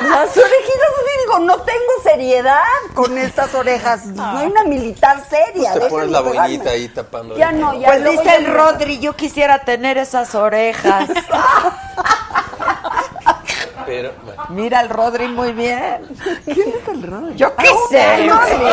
Las 0.00 0.36
orejitas 0.36 0.88
así, 0.98 1.20
digo, 1.24 1.38
no 1.40 1.56
tengo 1.60 1.92
seriedad 2.02 2.62
con 2.94 3.16
estas 3.16 3.54
orejas. 3.54 4.06
No 4.06 4.38
hay 4.38 4.46
una 4.46 4.64
militar 4.64 5.22
seria. 5.30 5.72
Te 5.72 5.80
pones 5.88 6.10
la 6.10 6.20
boinita 6.20 6.70
ahí 6.70 6.88
tapando. 6.88 7.36
Ya 7.36 7.52
no, 7.52 7.78
ya 7.78 7.86
Pues 7.88 8.04
dice 8.04 8.36
el 8.36 8.46
Rodri, 8.46 8.98
yo 8.98 9.14
quisiera 9.14 9.60
tener 9.60 9.98
esas 9.98 10.34
orejas. 10.34 11.08
Pero, 13.86 14.12
bueno. 14.24 14.42
Mira 14.50 14.80
el 14.80 14.88
Rodri 14.88 15.28
muy 15.28 15.52
bien. 15.52 16.02
¿Quién 16.44 16.68
es 16.82 16.88
el 16.88 17.02
Rodri? 17.02 17.36
Yo 17.36 17.54
qué 17.56 17.68
Ah, 17.68 17.74
sé. 17.88 18.28
Rodri. 18.28 18.64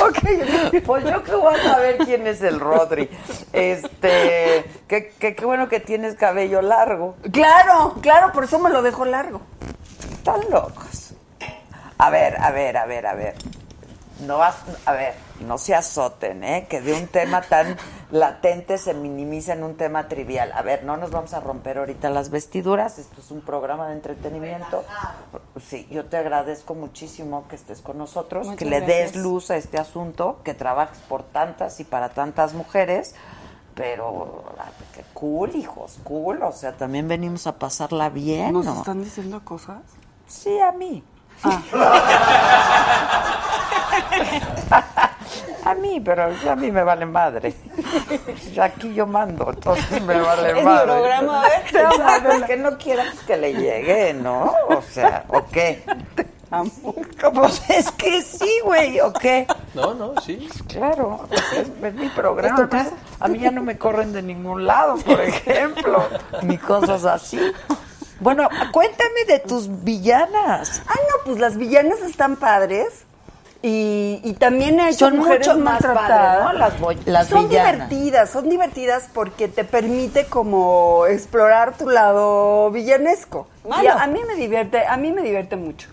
ok, 0.00 0.72
ok. 0.74 0.82
Pues 0.84 1.04
yo 1.04 1.22
qué 1.22 1.34
voy 1.34 1.54
a 1.54 1.62
saber 1.62 1.98
quién 1.98 2.26
es 2.26 2.42
el 2.42 2.58
Rodri. 2.60 3.08
Este, 3.52 4.64
qué, 4.88 5.12
qué, 5.18 5.34
qué 5.34 5.44
bueno 5.44 5.68
que 5.68 5.80
tienes 5.80 6.14
cabello 6.16 6.62
largo. 6.62 7.16
Claro, 7.32 7.94
claro, 8.00 8.32
por 8.32 8.44
eso 8.44 8.58
me 8.58 8.70
lo 8.70 8.82
dejo 8.82 9.04
largo. 9.04 9.40
Están 10.12 10.40
locos. 10.50 11.14
A 11.98 12.10
ver, 12.10 12.36
a 12.40 12.50
ver, 12.50 12.76
a 12.76 12.86
ver, 12.86 13.06
a 13.06 13.14
ver. 13.14 13.34
No 14.26 14.38
vas, 14.38 14.56
a 14.86 14.92
ver, 14.92 15.14
no 15.40 15.58
se 15.58 15.74
azoten, 15.74 16.44
¿eh? 16.44 16.66
Que 16.68 16.80
de 16.80 16.94
un 16.94 17.08
tema 17.08 17.42
tan 17.42 17.76
latente 18.10 18.78
se 18.78 18.94
minimiza 18.94 19.54
en 19.54 19.64
un 19.64 19.76
tema 19.76 20.08
trivial. 20.08 20.52
A 20.52 20.62
ver, 20.62 20.84
no 20.84 20.96
nos 20.96 21.10
vamos 21.10 21.34
a 21.34 21.40
romper 21.40 21.78
ahorita 21.78 22.10
las 22.10 22.30
vestiduras. 22.30 22.98
Esto 22.98 23.20
es 23.20 23.30
un 23.30 23.40
programa 23.40 23.88
de 23.88 23.94
entretenimiento. 23.94 24.84
Sí, 25.60 25.88
yo 25.90 26.04
te 26.06 26.16
agradezco 26.16 26.74
muchísimo 26.74 27.46
que 27.48 27.56
estés 27.56 27.80
con 27.80 27.98
nosotros, 27.98 28.46
Muchas 28.46 28.58
que 28.58 28.64
le 28.66 28.80
des 28.80 29.16
luz 29.16 29.50
a 29.50 29.56
este 29.56 29.78
asunto, 29.78 30.40
que 30.44 30.54
trabajes 30.54 30.98
por 31.08 31.22
tantas 31.22 31.80
y 31.80 31.84
para 31.84 32.10
tantas 32.10 32.54
mujeres. 32.54 33.14
Pero, 33.74 34.44
qué 34.94 35.02
cool, 35.14 35.56
hijos, 35.56 35.98
cool. 36.04 36.42
O 36.42 36.52
sea, 36.52 36.76
también 36.76 37.08
venimos 37.08 37.46
a 37.46 37.58
pasarla 37.58 38.10
bien, 38.10 38.52
¿Nos 38.52 38.66
¿no? 38.66 38.74
están 38.74 39.02
diciendo 39.02 39.40
cosas? 39.44 39.80
Sí, 40.28 40.60
a 40.60 40.72
mí. 40.72 41.02
a 45.64 45.74
mí, 45.74 46.00
pero 46.00 46.24
a 46.50 46.56
mí 46.56 46.70
me 46.70 46.82
vale 46.82 47.06
madre. 47.06 47.54
Aquí 48.60 48.92
yo 48.94 49.06
mando, 49.06 49.50
entonces 49.50 50.02
me 50.02 50.20
vale 50.20 50.50
Es 50.50 50.56
mi 50.56 50.62
madre. 50.62 50.86
programa, 50.86 51.40
a 51.40 51.48
ver. 51.48 51.62
Que 52.46 52.56
no 52.56 52.76
quiera 52.78 53.04
pues, 53.10 53.24
que 53.24 53.36
le 53.36 53.54
llegue, 53.54 54.14
¿no? 54.14 54.52
O 54.68 54.82
sea, 54.82 55.24
¿o 55.28 55.44
qué? 55.46 55.82
Pues 57.34 57.62
es 57.70 57.90
que 57.92 58.22
sí, 58.22 58.60
güey, 58.64 59.00
¿o 59.00 59.12
qué? 59.12 59.46
No, 59.74 59.94
no, 59.94 60.14
sí. 60.20 60.48
Claro, 60.68 61.26
es, 61.30 61.42
es 61.82 61.94
mi 61.94 62.08
programa. 62.10 62.68
A 63.20 63.28
mí 63.28 63.38
ya 63.38 63.50
no 63.50 63.62
me 63.62 63.78
corren 63.78 64.12
de 64.12 64.22
ningún 64.22 64.66
lado, 64.66 64.96
por 64.98 65.20
ejemplo, 65.20 66.04
ni 66.42 66.58
cosas 66.58 67.04
así. 67.04 67.40
Bueno, 68.22 68.48
cuéntame 68.72 69.24
de 69.26 69.40
tus 69.40 69.82
villanas. 69.82 70.82
Ah, 70.86 70.94
no, 70.94 71.24
pues 71.24 71.38
las 71.40 71.56
villanas 71.56 72.00
están 72.00 72.36
padres. 72.36 73.04
Y, 73.64 74.20
y 74.24 74.32
también 74.34 74.80
he 74.80 74.88
hecho 74.88 75.06
Son 75.08 75.18
mujeres 75.18 75.46
mucho 75.46 75.58
más 75.60 75.82
padres, 75.82 76.42
¿no? 76.42 76.52
Las 77.06 77.28
son 77.28 77.48
villanas. 77.48 77.88
divertidas, 77.88 78.30
son 78.30 78.48
divertidas 78.48 79.08
porque 79.14 79.46
te 79.46 79.62
permite 79.62 80.26
como 80.26 81.06
explorar 81.06 81.76
tu 81.76 81.88
lado 81.88 82.70
villanesco. 82.72 83.46
Malo. 83.68 83.84
Y 83.84 83.86
a, 83.86 84.02
a 84.02 84.06
mí 84.08 84.20
me 84.26 84.34
divierte, 84.34 84.84
a 84.84 84.96
mí 84.96 85.12
me 85.12 85.22
divierte 85.22 85.54
mucho. 85.54 85.88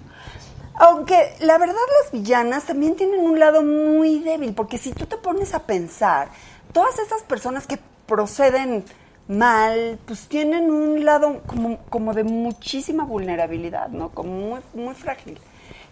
Aunque 0.79 1.35
la 1.41 1.57
verdad 1.57 1.75
las 2.03 2.11
villanas 2.11 2.63
también 2.63 2.95
tienen 2.95 3.19
un 3.19 3.37
lado 3.37 3.61
muy 3.61 4.19
débil, 4.19 4.53
porque 4.53 4.77
si 4.77 4.91
tú 4.91 5.05
te 5.05 5.17
pones 5.17 5.53
a 5.53 5.59
pensar, 5.59 6.29
todas 6.71 6.97
esas 6.99 7.21
personas 7.21 7.67
que 7.67 7.77
proceden 8.07 8.83
mal, 9.29 9.97
pues 10.05 10.27
tienen 10.27 10.69
un 10.71 11.05
lado 11.05 11.41
como, 11.47 11.77
como 11.89 12.13
de 12.13 12.23
muchísima 12.25 13.05
vulnerabilidad, 13.05 13.87
¿no? 13.89 14.09
Como 14.09 14.31
muy, 14.33 14.59
muy 14.73 14.93
frágil. 14.95 15.39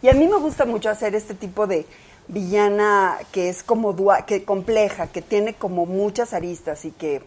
Y 0.01 0.09
a 0.09 0.13
mí 0.13 0.27
me 0.27 0.37
gusta 0.37 0.65
mucho 0.65 0.89
hacer 0.89 1.15
este 1.15 1.33
tipo 1.35 1.65
de 1.67 1.85
villana 2.27 3.17
que 3.31 3.47
es 3.47 3.63
como 3.63 3.95
dua- 3.95 4.25
que 4.25 4.43
compleja, 4.43 5.07
que 5.07 5.21
tiene 5.21 5.53
como 5.53 5.85
muchas 5.85 6.33
aristas 6.33 6.83
y 6.83 6.91
que 6.91 7.21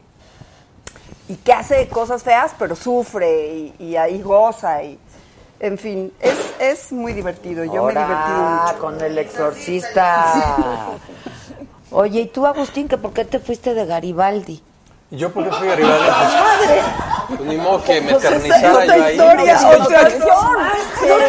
y 1.29 1.37
que 1.37 1.53
hace 1.53 1.89
cosas 1.89 2.25
feas, 2.25 2.53
pero 2.59 2.75
sufre 2.75 3.55
y, 3.55 3.75
y 3.79 3.97
ahí 3.97 4.21
goza 4.21 4.83
y 4.83 4.99
en 5.61 5.79
fin, 5.79 6.13
es, 6.21 6.37
es 6.59 6.93
muy 6.93 7.13
divertido. 7.13 7.65
Yo 7.65 7.71
me 7.73 7.79
he 7.93 7.97
Ahora, 7.97 8.01
divertido 8.07 8.43
mucho. 8.43 8.79
con 8.81 9.01
el 9.01 9.17
exorcista. 9.19 10.87
Oye, 11.93 12.23
¿y 12.23 12.27
tú, 12.27 12.47
Agustín, 12.47 12.89
que 12.89 12.99
por 12.99 13.13
qué 13.13 13.25
te 13.25 13.39
fuiste 13.39 13.75
de 13.75 13.85
Garibaldi? 13.87 14.61
¿Y 15.11 15.17
yo 15.17 15.31
por 15.33 15.45
qué 15.45 15.51
fui 15.51 15.67
a 15.67 15.71
Garibaldi? 15.71 16.07
¡Madre! 16.09 16.83
Pues, 17.27 17.39
pues 17.39 17.49
ni 17.51 17.57
modo 17.57 17.83
que 17.85 18.01
me 18.01 18.13
Pues 18.13 18.25
eternizara 18.25 18.73
otra 18.73 18.97
yo 18.97 19.05
ahí. 19.05 19.13
historia, 19.13 19.69
otra 19.69 20.01
acción, 20.01 20.31
acción, 20.61 21.21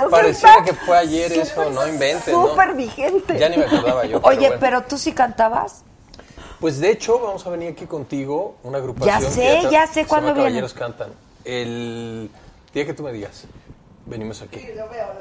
sea, 0.00 0.08
Pareciera 0.10 0.52
está 0.54 0.64
que 0.64 0.72
fue 0.74 0.98
ayer 0.98 1.32
eso, 1.32 1.70
no 1.70 1.86
inventes, 1.86 2.34
¿no? 2.34 2.48
Súper 2.48 2.74
vigente. 2.74 3.38
Ya 3.38 3.48
ni 3.48 3.56
me 3.56 3.64
acordaba 3.64 4.04
yo. 4.04 4.20
pero 4.20 4.28
Oye, 4.36 4.46
bueno. 4.48 4.56
pero 4.60 4.82
tú 4.82 4.98
sí 4.98 5.12
cantabas. 5.12 5.84
Pues 6.60 6.80
de 6.80 6.90
hecho, 6.90 7.18
vamos 7.20 7.46
a 7.46 7.50
venir 7.50 7.72
aquí 7.72 7.86
contigo, 7.86 8.56
una 8.62 8.78
agrupación. 8.78 9.20
Ya 9.20 9.30
sé, 9.30 9.60
tra- 9.62 9.70
ya 9.70 9.86
sé 9.86 10.06
cuándo 10.06 10.28
viene. 10.28 10.40
Caballeros 10.48 10.74
Cantan. 10.74 11.08
El 11.44 12.30
día 12.72 12.86
que 12.86 12.94
tú 12.94 13.02
me 13.02 13.12
digas, 13.12 13.44
venimos 14.06 14.40
aquí. 14.42 14.60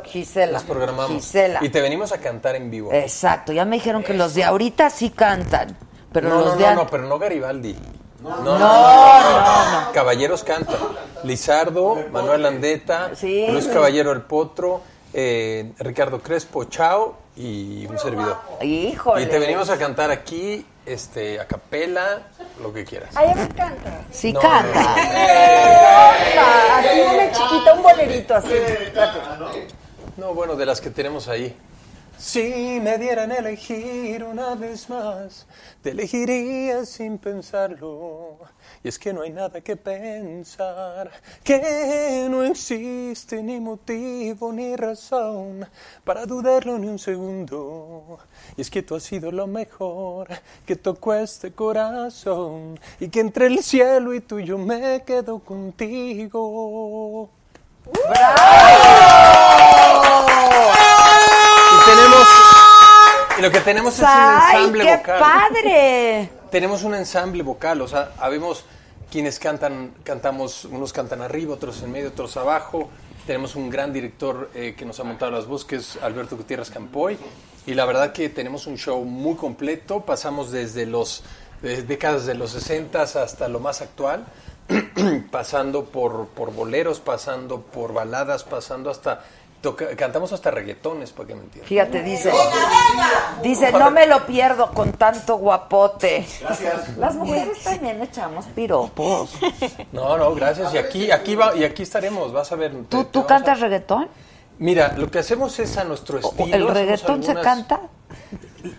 Gisela. 0.05 0.51
Las 0.53 0.63
programamos. 0.63 1.11
Gisela. 1.11 1.59
Y 1.61 1.69
te 1.69 1.81
venimos 1.81 2.11
a 2.11 2.19
cantar 2.19 2.55
en 2.55 2.71
vivo. 2.71 2.91
Exacto, 2.93 3.51
ya 3.51 3.65
me 3.65 3.75
dijeron 3.75 4.03
que 4.03 4.13
los 4.13 4.33
de 4.35 4.43
ahorita 4.45 4.89
sí 4.89 5.09
cantan, 5.09 5.75
pero 6.13 6.29
no, 6.29 6.39
los 6.39 6.57
no, 6.57 6.67
de 6.67 6.75
no, 6.75 6.87
pero 6.87 7.03
no 7.03 7.19
Garibaldi. 7.19 7.75
No, 8.21 8.41
no, 8.41 8.57
no, 8.57 9.91
Caballeros 9.91 10.43
cantan. 10.43 10.77
Lizardo, 11.23 11.97
Manuel 12.11 12.43
Landeta, 12.43 13.11
Luis 13.21 13.67
Caballero 13.67 14.11
el 14.11 14.21
Potro, 14.21 14.81
eh, 15.13 15.71
Ricardo 15.79 16.21
Crespo, 16.21 16.65
Chao 16.65 17.17
y 17.35 17.85
un 17.87 17.97
servidor. 17.97 18.37
Híjole. 18.61 19.23
Y 19.23 19.25
te 19.27 19.39
venimos 19.39 19.69
a 19.69 19.77
cantar 19.77 20.11
aquí, 20.11 20.65
este, 20.85 21.39
a 21.39 21.47
capela, 21.47 22.23
lo 22.61 22.73
que 22.73 22.85
quieras. 22.85 23.09
Ay, 23.15 23.33
me 23.35 23.43
encanta. 23.43 24.01
Sí 24.11 24.33
No, 24.33 24.39
canta. 24.39 24.95
Así 26.77 27.01
una 27.01 27.31
chiquita, 27.31 27.73
un 27.73 27.83
bolerito 27.83 28.35
así. 28.35 28.53
No, 30.17 30.33
bueno, 30.33 30.55
de 30.55 30.65
las 30.65 30.79
que 30.79 30.89
tenemos 30.89 31.27
ahí. 31.27 31.57
Si 32.23 32.79
me 32.81 32.97
dieran 32.97 33.33
a 33.33 33.35
elegir 33.35 34.23
una 34.23 34.55
vez 34.55 34.89
más, 34.89 35.45
te 35.81 35.89
elegiría 35.89 36.85
sin 36.85 37.17
pensarlo. 37.17 38.37
Y 38.81 38.87
es 38.87 38.97
que 38.97 39.11
no 39.11 39.23
hay 39.23 39.31
nada 39.31 39.59
que 39.59 39.75
pensar, 39.75 41.11
que 41.43 42.25
no 42.29 42.43
existe 42.43 43.43
ni 43.43 43.59
motivo 43.59 44.53
ni 44.53 44.73
razón 44.77 45.67
para 46.05 46.25
dudarlo 46.25 46.79
ni 46.79 46.87
un 46.87 46.97
segundo. 46.97 48.19
Y 48.55 48.61
es 48.61 48.71
que 48.71 48.83
tú 48.83 48.95
has 48.95 49.03
sido 49.03 49.29
lo 49.29 49.45
mejor 49.45 50.29
que 50.65 50.77
tocó 50.77 51.15
este 51.15 51.51
corazón 51.51 52.79
y 53.01 53.09
que 53.09 53.19
entre 53.19 53.47
el 53.47 53.61
cielo 53.61 54.13
y 54.13 54.21
tú 54.21 54.39
yo 54.39 54.57
me 54.57 55.03
quedo 55.03 55.39
contigo. 55.39 57.29
Y 57.85 57.89
lo 63.43 63.51
que 63.51 63.59
tenemos 63.59 63.95
es 63.95 63.99
un 63.99 64.05
¡Ay, 64.09 64.55
ensamble 64.57 64.83
qué 64.85 64.97
vocal. 64.97 65.19
padre! 65.19 66.29
Tenemos 66.49 66.83
un 66.83 66.95
ensamble 66.95 67.43
vocal, 67.43 67.81
o 67.81 67.87
sea, 67.89 68.13
habemos 68.17 68.63
quienes 69.11 69.37
cantan, 69.37 69.93
cantamos, 70.03 70.63
unos 70.63 70.93
cantan 70.93 71.21
arriba, 71.21 71.55
otros 71.55 71.81
en 71.83 71.91
medio, 71.91 72.07
otros 72.07 72.37
abajo. 72.37 72.89
Tenemos 73.27 73.55
un 73.55 73.69
gran 73.69 73.91
director 73.91 74.49
eh, 74.55 74.75
que 74.77 74.85
nos 74.85 74.97
ha 75.01 75.03
montado 75.03 75.29
las 75.29 75.45
voces, 75.45 75.67
que 75.67 75.75
es 75.75 75.97
Alberto 76.01 76.37
Gutiérrez 76.37 76.69
Campoy. 76.69 77.17
Y 77.65 77.73
la 77.73 77.83
verdad 77.83 78.13
que 78.13 78.29
tenemos 78.29 78.65
un 78.65 78.77
show 78.77 79.03
muy 79.03 79.35
completo. 79.35 80.01
Pasamos 80.01 80.49
desde 80.51 80.85
los 80.85 81.23
desde 81.61 81.83
décadas 81.83 82.25
de 82.25 82.35
los 82.35 82.51
60 82.51 83.01
hasta 83.01 83.47
lo 83.49 83.59
más 83.59 83.81
actual, 83.81 84.25
pasando 85.31 85.85
por, 85.85 86.27
por 86.27 86.53
boleros, 86.53 87.01
pasando 87.01 87.61
por 87.61 87.91
baladas, 87.93 88.45
pasando 88.45 88.89
hasta... 88.89 89.23
toca- 89.63 89.95
cantamos 89.95 90.31
hasta 90.33 90.51
reggaetones, 90.51 91.11
para 91.11 91.27
que 91.29 91.33
me 91.35 91.41
entiendan. 91.41 91.67
Fíjate, 91.67 92.03
dice. 92.03 92.31
Dice, 93.41 93.71
no 93.71 93.89
me 93.89 94.05
lo 94.05 94.25
pierdo 94.27 94.71
con 94.73 94.91
tanto 94.91 95.37
guapote. 95.37 96.27
Gracias. 96.41 96.97
Las 96.97 97.15
mujeres 97.15 97.63
también 97.63 97.99
echamos 98.03 98.45
piropos. 98.47 99.31
No, 99.91 100.17
no, 100.17 100.33
gracias. 100.35 100.73
Y 100.73 100.77
aquí, 100.77 101.11
aquí 101.11 101.35
va, 101.35 101.55
y 101.55 101.63
aquí 101.63 101.83
estaremos, 101.83 102.31
vas 102.33 102.51
a 102.51 102.55
ver. 102.55 102.73
¿Tú, 102.89 103.05
tú 103.05 103.25
cantas 103.25 103.59
reggaetón? 103.59 104.07
Mira, 104.59 104.93
lo 104.97 105.09
que 105.09 105.19
hacemos 105.19 105.57
es 105.59 105.77
a 105.77 105.83
nuestro 105.83 106.19
estilo. 106.19 106.55
¿El 106.55 106.67
reggaetón 106.67 107.23
se 107.23 107.33
canta? 107.35 107.81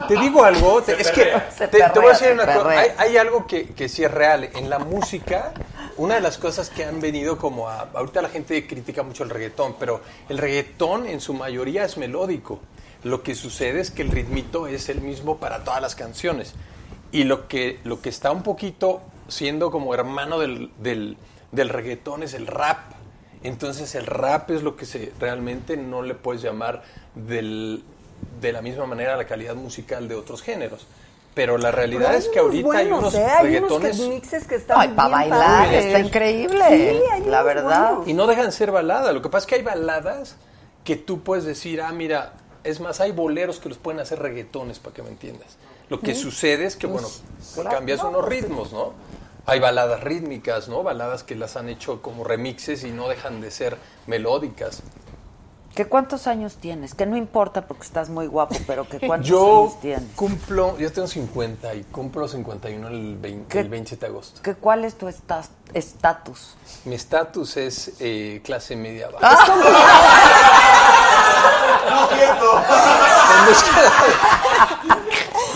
Te 0.09 0.17
digo 0.17 0.43
algo, 0.45 0.83
te- 0.83 1.01
es 1.01 1.11
que 1.11 1.25
perrea, 1.25 1.49
te, 1.59 1.67
te 1.67 1.99
voy 2.01 2.09
a 2.09 2.13
decir 2.13 2.33
una 2.33 2.47
cosa. 2.47 2.69
Hay, 2.71 2.89
hay 2.97 3.17
algo 3.17 3.47
que, 3.47 3.69
que 3.75 3.89
sí 3.89 4.03
es 4.05 4.11
real. 4.11 4.49
En 4.55 4.71
la 4.71 4.79
música, 4.79 5.53
una 5.97 6.17
de 6.17 6.21
las 6.21 6.39
cosas 6.39 6.71
que 6.71 6.85
han 6.85 7.01
venido 7.01 7.39
como 7.39 7.69
a. 7.69 7.89
Ahorita 7.95 8.23
la 8.23 8.29
gente 8.29 8.67
critica 8.67 9.03
mucho 9.03 9.25
el 9.25 9.31
reggaetón, 9.31 9.77
pero 9.79 10.01
el 10.29 10.39
reggaetón 10.39 11.07
en 11.07 11.21
su 11.21 11.35
mayoría 11.35 11.85
es 11.85 11.97
melódico. 11.97 12.61
Lo 13.03 13.23
que 13.23 13.35
sucede 13.35 13.81
es 13.81 13.91
que 13.91 14.03
el 14.03 14.11
ritmito 14.11 14.67
es 14.67 14.89
el 14.89 15.01
mismo 15.01 15.39
para 15.39 15.63
todas 15.63 15.83
las 15.83 15.95
canciones. 15.95 16.55
Y 17.13 17.25
lo 17.25 17.49
que, 17.49 17.81
lo 17.85 18.01
que 18.01 18.09
está 18.09 18.33
un 18.33 18.43
poquito 18.43 19.03
siendo 19.29 19.71
como 19.71 19.95
hermano 19.95 20.39
del, 20.39 20.71
del, 20.79 21.17
del 21.53 21.69
reggaetón 21.69 22.23
es 22.23 22.35
el 22.35 22.47
rap. 22.47 22.79
Entonces 23.43 23.95
el 23.95 24.07
rap 24.07 24.51
es 24.51 24.63
lo 24.63 24.75
que 24.77 24.87
se 24.87 25.13
realmente 25.21 25.77
no 25.77 26.03
le 26.03 26.15
puedes 26.15 26.43
llamar 26.43 26.83
del, 27.15 27.85
de 28.41 28.53
la 28.53 28.63
misma 28.63 28.87
manera 28.87 29.17
la 29.17 29.27
calidad 29.27 29.55
musical 29.55 30.09
de 30.09 30.15
otros 30.15 30.43
géneros. 30.43 30.87
Pero 31.35 31.59
la 31.59 31.73
realidad 31.73 32.07
Pero 32.09 32.19
es 32.19 32.29
que 32.29 32.39
ahorita 32.39 32.79
hay 32.79 32.87
unos 32.87 33.15
¿eh? 33.15 33.25
Hay 33.25 33.57
unos 33.57 33.71
reggaetones 33.83 34.01
que- 34.01 34.09
mixes 34.09 34.47
que 34.47 34.55
están 34.55 34.79
Ay, 34.81 34.89
pa' 34.89 35.09
bien 35.09 35.19
bailar, 35.31 35.65
padres. 35.65 35.85
está 35.87 35.99
increíble, 36.01 36.65
Sí, 36.69 37.03
hay 37.13 37.21
la 37.23 37.43
unos 37.43 37.45
verdad. 37.45 37.89
buenos. 37.91 38.09
y 38.09 38.15
no 38.15 38.27
dejan 38.29 38.47
de 38.47 38.53
ser 38.53 38.71
baladas. 38.71 39.13
Lo 39.13 39.21
que 39.21 39.29
pasa 39.29 39.45
es 39.45 39.47
que 39.49 39.55
hay 39.57 39.63
baladas 39.63 40.37
que 40.85 40.95
tú 40.97 41.23
puedes 41.23 41.45
decir, 41.45 41.81
ah, 41.83 41.91
mira, 41.93 42.35
es 42.63 42.79
más, 42.81 43.01
hay 43.01 43.11
boleros 43.13 43.59
que 43.59 43.69
los 43.69 43.79
pueden 43.79 44.01
hacer 44.01 44.21
reggaetones, 44.21 44.79
para 44.79 44.95
que 44.95 45.03
me 45.03 45.09
entiendas. 45.09 45.57
Lo 45.89 46.01
que 46.01 46.15
sucede 46.15 46.65
es 46.67 46.77
que, 46.77 46.87
bueno, 46.87 47.09
claro, 47.55 47.71
cambias 47.71 48.03
no, 48.03 48.11
unos 48.11 48.27
pues, 48.27 48.41
ritmos, 48.43 48.73
¿no? 48.73 48.93
Hay 49.47 49.61
baladas 49.61 50.03
rítmicas, 50.03 50.69
¿no? 50.69 50.83
Baladas 50.83 51.23
que 51.25 51.35
las 51.35 51.57
han 51.57 51.69
hecho 51.69 52.01
como 52.01 52.25
remixes 52.25 52.85
y 52.85 52.91
no 52.93 53.09
dejan 53.09 53.41
de 53.43 53.51
ser 53.51 53.77
melódicas. 54.07 54.83
¿Que 55.75 55.87
cuántos 55.87 56.27
años 56.29 56.55
tienes? 56.61 56.95
Que 56.95 57.05
no 57.05 57.17
importa 57.17 57.67
porque 57.67 57.83
estás 57.83 58.09
muy 58.09 58.27
guapo, 58.29 58.55
pero 58.67 58.89
que 58.89 59.01
cuántos 59.07 59.29
Yo 59.29 59.63
años 59.63 59.81
tienes. 59.81 60.05
cumplo, 60.15 60.79
yo 60.79 60.93
tengo 60.93 61.09
50 61.09 61.75
y 61.75 61.83
cumplo 61.85 62.29
51 62.29 62.89
el, 62.89 63.17
20 63.17 63.49
¿Qué? 63.49 63.59
el 63.61 63.69
27 63.69 64.07
de 64.07 64.13
agosto. 64.13 64.41
¿Que 64.43 64.55
¿Cuál 64.55 64.85
es 64.85 64.95
tu 64.95 65.09
estatus? 65.09 66.55
Mi 66.85 66.95
estatus 66.95 67.57
es 67.57 67.93
eh, 67.99 68.41
clase 68.45 68.77
media 68.77 69.09
baja. 69.11 69.37
En 73.35 73.47
busca- 73.47 74.94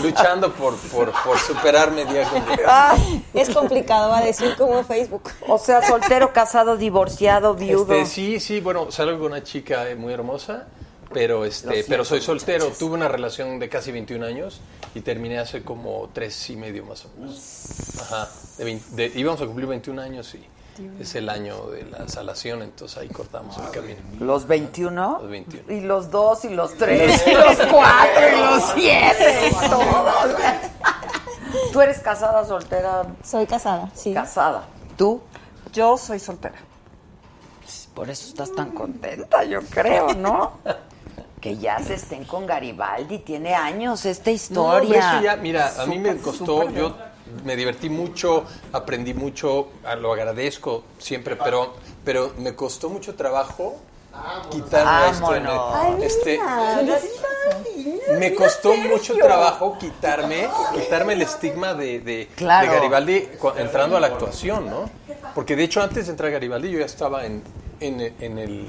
Luchando 0.03 0.53
por, 0.53 0.77
por, 0.77 1.13
por 1.25 1.39
superarme 1.39 2.05
día 2.05 2.29
con 2.29 2.45
día. 2.47 2.93
Es 3.35 3.51
complicado, 3.51 4.11
va 4.11 4.19
a 4.19 4.25
decir 4.25 4.55
como 4.57 4.83
Facebook. 4.85 5.23
O 5.47 5.59
sea, 5.59 5.83
soltero, 5.87 6.33
casado, 6.33 6.77
divorciado, 6.77 7.55
viudo. 7.55 7.93
Este, 7.95 8.07
sí, 8.07 8.41
sí, 8.41 8.61
bueno, 8.61 8.91
salgo 8.91 9.19
con 9.19 9.33
una 9.33 9.43
chica 9.43 9.89
eh, 9.89 9.97
muy 9.97 10.13
hermosa, 10.13 10.67
pero 11.13 11.45
este, 11.45 11.69
siento, 11.71 11.87
pero 11.89 12.05
soy 12.05 12.21
soltero. 12.21 12.67
Tuve 12.79 12.95
una 12.95 13.09
relación 13.09 13.59
de 13.59 13.69
casi 13.69 13.91
21 13.93 14.25
años 14.25 14.61
y 14.95 15.01
terminé 15.01 15.39
hace 15.39 15.63
como 15.63 16.09
tres 16.13 16.49
y 16.51 16.57
medio 16.57 16.85
más 16.85 17.05
o 17.05 17.09
menos. 17.19 17.41
Ajá. 18.01 18.29
De 18.59 18.65
vein- 18.65 18.83
de- 18.91 19.13
íbamos 19.17 19.41
a 19.41 19.47
cumplir 19.47 19.67
21 19.67 20.01
años 20.01 20.35
y 20.35 20.47
es 21.01 21.15
el 21.15 21.29
año 21.29 21.67
de 21.71 21.85
la 21.85 22.09
salación, 22.09 22.63
entonces 22.63 22.99
ahí 22.99 23.09
cortamos 23.09 23.57
el 23.59 23.71
camino. 23.71 23.99
¿Los 24.21 24.47
21? 24.47 25.19
Los 25.23 25.31
21. 25.31 25.73
Y 25.73 25.81
los 25.83 26.11
2, 26.11 26.45
y 26.47 26.49
los 26.51 26.75
3, 26.77 27.23
y 27.27 27.31
los 27.35 27.57
4, 27.57 27.73
y 28.37 28.41
los 28.41 28.73
7, 28.75 29.51
y 29.51 29.69
todos. 29.69 30.37
¿Tú 31.73 31.81
eres 31.81 31.99
casada, 32.01 32.45
soltera? 32.45 33.05
Soy 33.25 33.47
casada, 33.47 33.91
sí. 33.95 34.13
Casada. 34.13 34.65
¿Tú? 34.97 35.21
Yo 35.73 35.97
soy 35.97 36.19
soltera. 36.19 36.57
Por 37.95 38.09
eso 38.11 38.29
estás 38.29 38.55
tan 38.55 38.71
contenta, 38.73 39.45
yo 39.45 39.61
creo, 39.63 40.15
¿no? 40.15 40.53
Que 41.41 41.57
ya 41.57 41.79
se 41.79 41.95
estén 41.95 42.25
con 42.25 42.47
Garibaldi, 42.47 43.21
tiene 43.21 43.55
años 43.55 44.05
esta 44.07 44.29
No, 44.31 44.35
historia. 44.35 45.13
eso 45.13 45.23
ya, 45.23 45.37
mira, 45.37 45.73
a 45.79 45.87
mí 45.87 45.97
me 45.97 46.17
costó, 46.17 46.69
yo 46.71 46.97
me 47.45 47.57
divertí 47.57 47.89
mucho, 47.91 48.45
aprendí 48.73 49.15
mucho, 49.15 49.69
ah, 49.85 49.95
lo 49.97 50.13
agradezco 50.13 50.85
siempre, 50.99 51.37
pero, 51.37 51.75
pero 52.05 52.33
me 52.39 52.55
costó 52.55 52.89
mucho 52.89 53.15
trabajo 53.15 53.77
quitarme 54.51 54.91
a 54.91 55.11
esto 55.11 55.31
me- 55.99 56.05
este, 56.05 56.39
Garibaldi, 56.39 58.01
me 58.19 58.31
no, 58.31 58.37
costó 58.37 58.75
mucho 58.75 59.15
trabajo 59.17 59.77
quitarme, 59.79 60.49
quitarme 60.75 61.13
el 61.13 61.23
estigma 61.23 61.75
de, 61.75 62.01
de, 62.01 62.29
Claro. 62.37 62.67
de 62.69 62.75
Garibaldi 62.75 63.29
entrando 63.59 63.97
a 63.97 64.01
la 64.01 64.09
actuación, 64.09 64.69
¿no? 64.69 64.91
Porque 65.35 65.55
de 65.57 65.65
hecho 65.65 65.83
antes 65.83 66.07
de 66.07 66.13
entrar 66.13 66.31
a 66.31 66.33
Garibaldi 66.33 66.71
yo 66.71 66.79
ya 66.81 66.87
estaba 66.87 67.27
en, 67.27 67.43
en, 67.81 68.01
en 68.01 68.39
el 68.39 68.67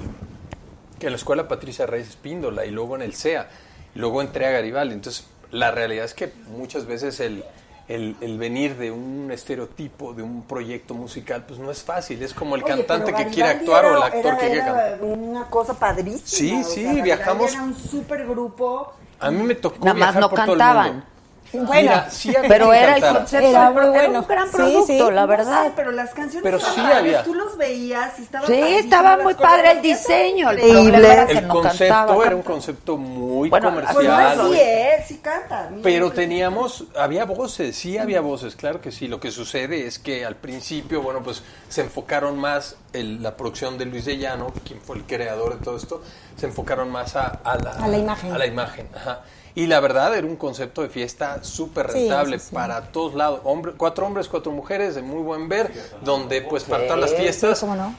en 1.02 1.10
la 1.12 1.16
escuela 1.16 1.48
Patricia 1.48 1.86
Reyes 1.86 2.10
Espíndola 2.10 2.66
y 2.66 2.72
luego 2.72 2.96
en 2.98 3.02
el 3.02 3.14
CEA. 3.16 3.48
Y 3.96 4.00
luego 4.00 4.22
entré 4.22 4.46
a 4.48 4.52
Garibaldi. 4.52 4.94
Entonces, 4.96 5.26
la 5.50 5.72
realidad 5.72 6.04
es 6.04 6.14
que 6.14 6.34
muchas 6.58 6.86
veces 6.86 7.22
el, 7.22 7.46
el, 7.90 8.16
el 8.22 8.38
venir 8.38 8.78
de 8.78 8.92
un 8.92 9.32
estereotipo, 9.32 10.14
de 10.14 10.22
un 10.24 10.44
proyecto 10.44 10.94
musical, 10.94 11.44
pues 11.48 11.60
no 11.60 11.72
es 11.72 11.84
fácil. 11.84 12.22
Es 12.24 12.34
como 12.34 12.56
el 12.56 12.64
Oye, 12.64 12.74
cantante 12.76 13.14
que 13.14 13.26
quiere 13.28 13.50
actuar 13.50 13.86
o 13.86 13.98
el 13.98 14.04
actor 14.04 14.26
era- 14.26 14.38
que 14.38 14.46
quiere 14.46 14.60
cantar. 14.64 15.00
una 15.02 15.46
cosa 15.46 15.74
padrísima. 15.74 16.22
Sí, 16.24 16.54
o 16.54 16.64
sí, 16.64 16.84
sea, 16.84 17.04
viajamos- 17.04 17.52
Era 17.52 17.64
un 17.64 17.76
super 17.76 18.26
grupo. 18.28 18.94
A 19.20 19.32
mí 19.32 19.42
me 19.44 19.56
tocó 19.56 19.80
Nada 19.80 19.94
más 19.96 19.98
viajar 20.14 20.22
no 20.22 20.30
por 20.30 20.40
todo 20.40 20.54
el 20.54 20.60
cantaban. 20.60 20.88
mundo. 20.92 21.06
Bueno, 21.52 21.74
Mira, 21.74 22.10
sí 22.12 22.36
había 22.36 22.48
Pero 22.48 22.74
era 22.74 22.96
el 22.98 23.02
concepto, 23.02 23.38
Era 23.38 23.50
era, 23.50 23.72
muy 23.72 23.82
era 23.82 23.90
bueno. 23.92 24.20
un 24.20 24.28
gran 24.28 24.48
Sí, 24.50 24.56
producto, 24.56 24.86
sí. 24.88 24.98
la 25.12 25.22
No 25.22 25.28
verdad. 25.28 25.66
sé, 25.66 25.72
pero 25.76 25.92
las 25.92 26.10
canciones 26.12 26.44
Pero 26.44 26.60
sí 26.60 26.80
padres, 26.82 26.98
había. 26.98 27.24
Tú 27.24 27.34
los 27.34 27.58
veías 27.58 28.20
y 28.20 28.22
estaban 28.24 28.48
Sí, 28.48 28.62
estaba 28.62 29.18
muy 29.18 29.34
padre 29.34 29.72
el 29.72 29.82
diseño. 29.82 30.52
El 30.52 30.60
problema 30.60 31.42
no 31.42 31.54
concepto 31.54 31.94
cantaba. 31.96 32.26
era 32.26 32.36
un 32.36 32.42
concepto 32.44 32.98
muy 32.98 33.50
Bueno, 33.50 33.74
Pues 33.74 33.86
comercial. 33.88 34.40
así 34.42 34.60
es, 34.60 35.08
sí 35.08 35.18
canta. 35.18 35.68
mira. 35.72 35.82
Pero 35.84 36.12
teníamos, 36.12 36.86
había 36.96 37.26
voces, 37.26 37.76
sí 37.76 37.98
había 37.98 38.22
voces, 38.22 38.56
claro 38.56 38.80
que 38.82 38.92
sí. 38.92 39.08
Lo 39.08 39.20
que 39.20 39.32
sucede 39.32 39.88
es 39.88 39.98
que 39.98 40.26
al 40.26 40.36
principio, 40.36 41.02
bueno, 41.02 41.24
pues 41.24 41.42
se 41.68 41.82
enfocaron 41.82 42.38
más, 42.38 42.76
el- 42.94 43.24
la 43.24 43.36
producción 43.36 43.78
de 43.78 43.86
Luis 43.86 44.06
de 44.06 44.18
Llano, 44.18 44.54
quien 44.68 44.80
fue 44.82 44.98
el 44.98 45.04
creador 45.04 45.58
de 45.58 45.64
todo 45.64 45.78
esto, 45.78 46.04
se 46.38 46.46
enfocaron 46.46 46.92
más 46.92 47.16
a, 47.16 47.28
a 47.44 47.58
la, 47.58 47.72
A 47.72 47.88
la 47.88 47.98
imagen. 47.98 48.34
A 48.34 48.38
la 48.38 48.46
imagen, 48.46 48.88
ajá. 48.96 49.22
Y 49.60 49.68
la 49.68 49.82
verdad 49.82 50.16
era 50.16 50.26
un 50.26 50.38
concepto 50.38 50.82
de 50.82 50.88
fiesta 50.88 51.44
súper 51.44 51.88
rentable 51.88 52.40
sí, 52.40 52.46
sí. 52.48 52.56
para 52.56 52.82
todos 52.82 53.14
lados. 53.14 53.42
Hombre, 53.44 53.74
cuatro 53.76 54.06
hombres, 54.06 54.30
cuatro 54.30 54.54
mujeres, 54.54 54.96
de 54.96 55.02
muy 55.02 55.22
buen 55.22 55.50
ver, 55.50 55.70
donde 56.02 56.42
pues 56.44 56.64
para 56.64 56.86
todas 56.86 57.00
las 57.02 57.14
fiestas, 57.14 57.60
¿Cómo 57.60 57.76
no? 57.76 57.94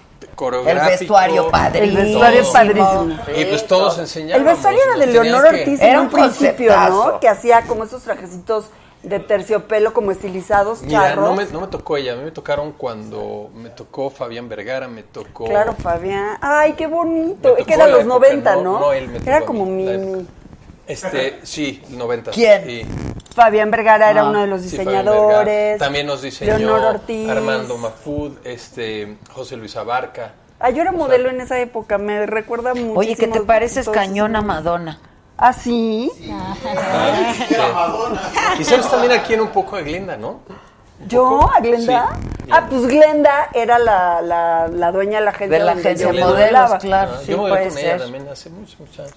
El 0.67 0.79
vestuario 0.79 1.51
padrísimo. 1.51 1.99
El 1.99 2.05
vestuario 2.07 2.41
es 2.41 2.49
padrísimo. 2.49 3.19
Y 3.37 3.45
pues 3.45 3.67
todos 3.67 3.99
enseñaban. 3.99 4.41
El 4.41 4.47
vestuario 4.55 4.81
era 4.87 4.97
de 4.97 5.07
Leonor 5.13 5.45
Ortiz 5.45 5.81
Era 5.83 5.93
en 5.93 5.99
un 5.99 6.05
un 6.07 6.11
principio. 6.11 6.75
¿no? 6.89 7.21
Que 7.21 7.29
hacía 7.29 7.61
como 7.67 7.85
esos 7.85 8.03
trajecitos 8.05 8.65
de 9.03 9.19
terciopelo 9.19 9.93
como 9.93 10.13
estilizados, 10.13 10.81
Mira, 10.81 11.01
charros. 11.01 11.29
no 11.29 11.35
me, 11.35 11.45
no 11.47 11.61
me 11.61 11.67
tocó 11.67 11.99
ella, 11.99 12.15
a 12.15 12.17
mí 12.17 12.25
me 12.25 12.31
tocaron 12.31 12.73
cuando 12.73 13.51
me 13.55 13.69
tocó 13.69 14.09
Fabián 14.09 14.49
Vergara, 14.49 14.89
me 14.89 15.03
tocó... 15.03 15.45
Claro, 15.45 15.75
Fabián. 15.75 16.39
Ay, 16.41 16.73
qué 16.75 16.87
bonito. 16.87 17.57
Es 17.57 17.67
que 17.67 17.73
tocó 17.73 17.75
era 17.75 17.87
la 17.87 17.93
los 17.93 18.01
época, 18.01 18.19
90, 18.19 18.57
no- 18.57 18.63
¿no? 18.63 18.81
no, 18.81 18.93
él 18.93 19.09
me 19.09 19.19
tocó 19.19 19.31
Era 19.31 19.41
como 19.43 19.67
mi... 19.67 20.27
Este, 20.91 21.41
sí, 21.45 21.83
90. 21.89 22.31
¿Quién? 22.33 22.65
Sí. 22.65 22.87
Fabián 23.35 23.71
Vergara 23.71 24.11
era 24.11 24.23
Ah, 24.23 24.29
uno 24.31 24.41
de 24.41 24.47
los 24.49 24.61
Sí, 24.63 24.71
diseñadores. 24.71 25.79
También 25.79 26.07
nos 26.07 26.23
diseñó 26.23 26.59
Leonor 26.59 26.97
Ortiz. 26.97 27.29
Armando 27.31 27.79
Mafud, 27.79 28.33
este, 28.45 29.17
José 29.33 29.57
Luis 29.57 29.77
Abarca. 29.77 30.33
Ah, 30.59 30.71
yo 30.71 30.83
era 30.83 30.93
modelo 30.93 31.31
en 31.31 31.41
esa 31.41 31.59
época, 31.61 31.97
me 31.97 32.27
recuerda 32.27 32.75
mucho. 32.75 32.99
Oye, 32.99 33.15
que 33.17 33.29
te 33.29 33.41
pareces 33.41 33.89
cañón 33.89 34.35
a 34.37 34.43
Madonna. 34.43 34.99
¿Ah, 35.39 35.53
sí? 35.55 36.11
Ah, 36.31 36.55
sí. 37.49 37.55
Y 38.61 38.65
sabes 38.65 38.91
también 38.91 39.13
aquí 39.13 39.35
en 39.35 39.41
un 39.43 39.49
poco 39.49 39.77
de 39.77 39.85
Glenda, 39.85 40.17
¿no? 40.17 40.41
¿Yo? 41.09 41.49
¿A 41.57 41.61
Glenda? 41.61 42.09
Sí. 42.45 42.51
Ah, 42.53 42.67
pues 42.69 42.87
Glenda 42.87 43.49
era 43.55 43.79
la, 43.79 44.21
la, 44.21 44.69
la 44.69 44.93
dueña 44.93 45.21
de 45.21 45.25
la 45.25 45.31
agencia 45.31 45.59
De 45.59 45.65
la 45.65 45.73
agencia 45.73 46.13
modelos, 46.13 46.75
claro. 46.81 47.13
Ah, 47.15 47.21
sí, 47.25 47.31
yo 47.33 47.39
modelé 47.39 47.69
con 47.69 47.79
ella 47.79 47.99
también 47.99 48.29
hace 48.29 48.51
muchos, 48.51 48.79
muchos 48.81 48.99
años. 48.99 49.15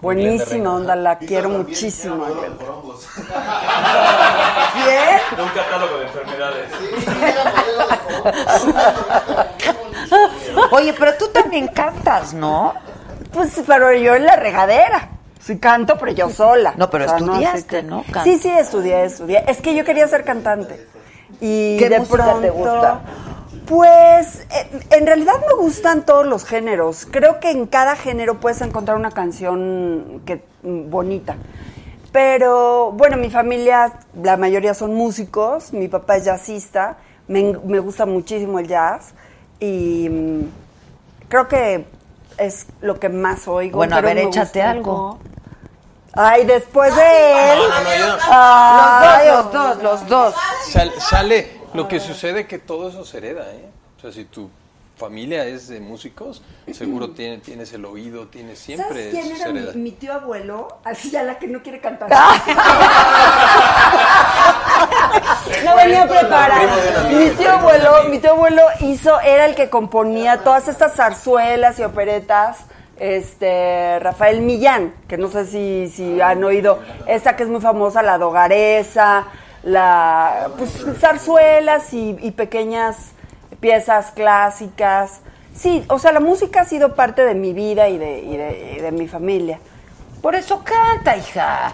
Buenísima 0.00 0.74
onda, 0.74 0.94
la 0.94 1.18
quiero 1.18 1.48
también 1.48 1.66
muchísimo. 1.68 2.16
modelo 2.16 2.40
de 5.36 5.42
un 5.42 5.48
catálogo 5.48 5.98
de 5.98 6.04
enfermedades. 6.06 6.68
Oye, 10.70 10.94
pero 10.98 11.14
tú 11.14 11.28
también 11.28 11.68
cantas, 11.68 12.32
¿no? 12.34 12.74
Pues, 13.32 13.60
pero 13.66 13.92
yo 13.92 14.14
en 14.14 14.24
la 14.24 14.36
regadera. 14.36 15.08
Sí 15.40 15.58
canto, 15.58 15.96
pero 15.98 16.12
yo 16.12 16.30
sola. 16.30 16.74
No, 16.76 16.90
pero 16.90 17.04
O 17.04 17.08
sea, 17.08 17.16
así 17.16 17.24
estudiaste, 17.24 17.64
que- 17.66 17.82
¿no? 17.82 18.04
Sí, 18.24 18.38
sí, 18.38 18.50
estudié, 18.50 19.04
estudié. 19.04 19.44
Es 19.48 19.60
que 19.60 19.74
yo 19.74 19.84
quería 19.84 20.06
ser 20.08 20.24
cantante. 20.24 20.86
Y 21.40 21.76
¿Qué 21.78 21.88
de 21.88 21.98
música 22.00 22.16
pronto, 22.24 22.40
te 22.40 22.50
gusta? 22.50 23.00
Pues, 23.68 24.46
eh, 24.50 24.80
en 24.90 25.06
realidad 25.06 25.34
me 25.46 25.54
gustan 25.62 26.06
todos 26.06 26.24
los 26.26 26.44
géneros. 26.44 27.06
Creo 27.10 27.38
que 27.38 27.50
en 27.50 27.66
cada 27.66 27.96
género 27.96 28.40
puedes 28.40 28.60
encontrar 28.62 28.96
una 28.96 29.10
canción 29.10 30.22
que 30.24 30.42
mm, 30.62 30.88
bonita. 30.90 31.36
Pero, 32.12 32.92
bueno, 32.92 33.18
mi 33.18 33.30
familia, 33.30 33.92
la 34.22 34.36
mayoría 34.38 34.72
son 34.72 34.94
músicos. 34.94 35.72
Mi 35.74 35.88
papá 35.88 36.16
es 36.16 36.24
jazzista. 36.24 36.96
Me, 37.26 37.58
me 37.64 37.78
gusta 37.80 38.06
muchísimo 38.06 38.58
el 38.58 38.68
jazz. 38.68 39.12
Y 39.60 40.08
mm, 40.08 40.40
creo 41.28 41.46
que 41.48 41.84
es 42.38 42.66
lo 42.80 42.98
que 42.98 43.10
más 43.10 43.46
oigo. 43.48 43.76
Bueno, 43.76 43.96
a 43.96 44.00
ver, 44.00 44.16
échate 44.18 44.62
algo. 44.62 45.18
Ay, 46.14 46.46
después 46.46 46.96
de 46.96 47.52
él. 47.52 47.58
No, 47.58 47.68
no, 47.68 47.82
no, 47.84 47.96
yo 47.96 48.16
no. 48.16 48.22
Ay, 48.30 49.28
Los 49.28 49.52
dos, 49.52 49.52
los 49.52 49.82
dos, 49.82 49.82
los 49.82 50.08
dos. 50.08 50.34
Sal- 50.72 50.92
sale, 50.98 51.57
lo 51.74 51.88
que 51.88 52.00
sucede 52.00 52.46
que 52.46 52.58
todo 52.58 52.88
eso 52.88 53.04
se 53.04 53.18
hereda, 53.18 53.50
¿eh? 53.52 53.68
O 53.96 54.00
sea, 54.00 54.12
si 54.12 54.24
tu 54.24 54.48
familia 54.96 55.44
es 55.44 55.68
de 55.68 55.78
músicos, 55.80 56.42
seguro 56.72 57.10
tiene- 57.14 57.38
tienes 57.38 57.72
el 57.72 57.84
oído, 57.84 58.26
tienes 58.26 58.58
siempre 58.58 59.10
¿Sabes 59.12 59.24
quién 59.26 59.36
era 59.36 59.72
mi, 59.74 59.92
tío 59.92 60.12
abuelo? 60.12 60.78
Así 60.84 61.10
ya 61.10 61.22
la 61.22 61.38
que 61.38 61.46
no 61.46 61.62
quiere 61.62 61.80
cantar. 61.80 62.08
No 65.64 65.76
venía 65.76 66.06
preparada. 66.06 66.60
Mi 67.10 67.30
tío 67.30 67.52
abuelo, 67.52 67.90
mi 68.10 68.18
tío 68.18 68.32
abuelo 68.32 68.62
hizo, 68.80 69.18
era 69.20 69.46
el 69.46 69.54
que 69.54 69.70
componía 69.70 70.38
todas 70.38 70.68
estas 70.68 70.94
zarzuelas 70.94 71.78
y 71.78 71.82
operetas. 71.84 72.58
Este, 72.98 73.98
Rafael 74.00 74.40
Millán, 74.40 74.92
que 75.08 75.16
no 75.18 75.28
sé 75.28 75.46
si, 75.46 75.88
si 75.88 76.20
han 76.20 76.42
oído, 76.42 76.80
esa 77.06 77.36
que 77.36 77.44
es 77.44 77.48
muy 77.48 77.60
famosa, 77.60 78.02
la 78.02 78.18
dogaresa, 78.18 79.26
la, 79.62 80.48
pues, 80.56 80.70
zarzuelas 81.00 81.92
y, 81.92 82.16
y 82.20 82.30
pequeñas 82.32 83.12
piezas 83.60 84.12
clásicas. 84.12 85.20
Sí, 85.54 85.84
o 85.88 85.98
sea, 85.98 86.12
la 86.12 86.20
música 86.20 86.60
ha 86.60 86.64
sido 86.64 86.94
parte 86.94 87.24
de 87.24 87.34
mi 87.34 87.52
vida 87.52 87.88
y 87.88 87.98
de, 87.98 88.18
y 88.20 88.36
de, 88.36 88.74
y 88.76 88.80
de 88.80 88.92
mi 88.92 89.08
familia. 89.08 89.58
Por 90.22 90.34
eso 90.34 90.62
canta, 90.64 91.16
hija. 91.16 91.72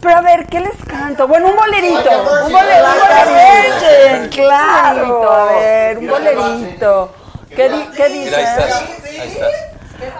Pero 0.00 0.16
a 0.16 0.20
ver, 0.20 0.46
¿qué 0.46 0.60
les 0.60 0.76
canto? 0.86 1.26
Bueno, 1.26 1.48
un 1.48 1.56
bolerito. 1.56 2.10
A 2.10 2.46
Un 2.46 2.52
bolerito. 2.52 2.90
Virgin, 3.26 4.22
virgin. 4.22 4.28
claro. 4.44 5.32
A 5.32 5.44
ver, 5.52 5.98
un 5.98 6.06
bolerito. 6.08 7.12
¿Qué, 7.54 7.68
di- 7.68 7.88
qué 7.96 8.08
Mira, 8.10 8.36
ahí 8.38 8.44
estás, 8.44 8.88
dices? 8.88 9.20
ahí 9.20 9.28
estás. 9.28 9.50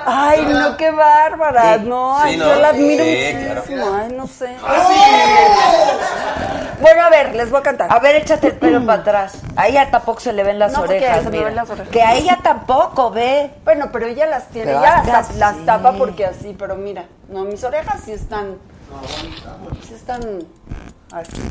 Ay, 0.07 0.47
no, 0.47 0.77
qué 0.77 0.90
bárbara. 0.90 1.78
No, 1.78 2.16
Sí, 2.19 2.23
ay, 2.31 2.36
¿no? 2.36 2.47
yo 2.47 2.61
la 2.61 2.69
admiro 2.69 3.05
Sí, 3.05 3.35
muchísimo. 3.48 3.94
Ay, 3.94 4.12
no 4.16 4.27
sé. 4.27 4.57
Bueno, 6.81 7.02
a 7.02 7.11
ver, 7.11 7.35
les 7.35 7.51
voy 7.51 7.61
a 7.61 7.62
cantar. 7.62 7.93
A 7.93 7.98
ver, 7.98 8.16
échate 8.16 8.48
el 8.48 8.52
pelo 8.55 8.85
para 8.86 9.01
atrás. 9.02 9.35
A 9.57 9.69
ella 9.69 9.90
tampoco 9.90 10.20
se 10.20 10.32
le 10.32 10.43
ven 10.43 10.59
las 10.59 10.73
No, 10.73 10.81
orejas. 10.81 11.19
se 11.19 11.24
me 11.24 11.31
mira. 11.32 11.44
ven 11.44 11.57
las 11.57 11.69
orejas. 11.69 11.89
Que 11.90 12.02
a 12.02 12.15
ella 12.15 12.39
tampoco, 12.43 13.11
ve. 13.11 13.51
Bueno, 13.65 13.90
pero 13.93 14.07
ella 14.07 14.27
las 14.27 14.48
tiene, 14.48 14.73
Pero 14.73 14.78
ella 14.81 15.02
las, 15.36 15.66
tapa 15.66 15.93
porque 15.93 16.24
así, 16.24 16.57
pero 16.59 16.77
mira, 16.77 17.05
no, 17.28 17.44
mis 17.44 17.62
orejas 17.65 18.01
sí 18.05 18.12
están, 18.12 18.57
sí 19.86 19.94
están 19.94 20.20
así. 21.12 21.43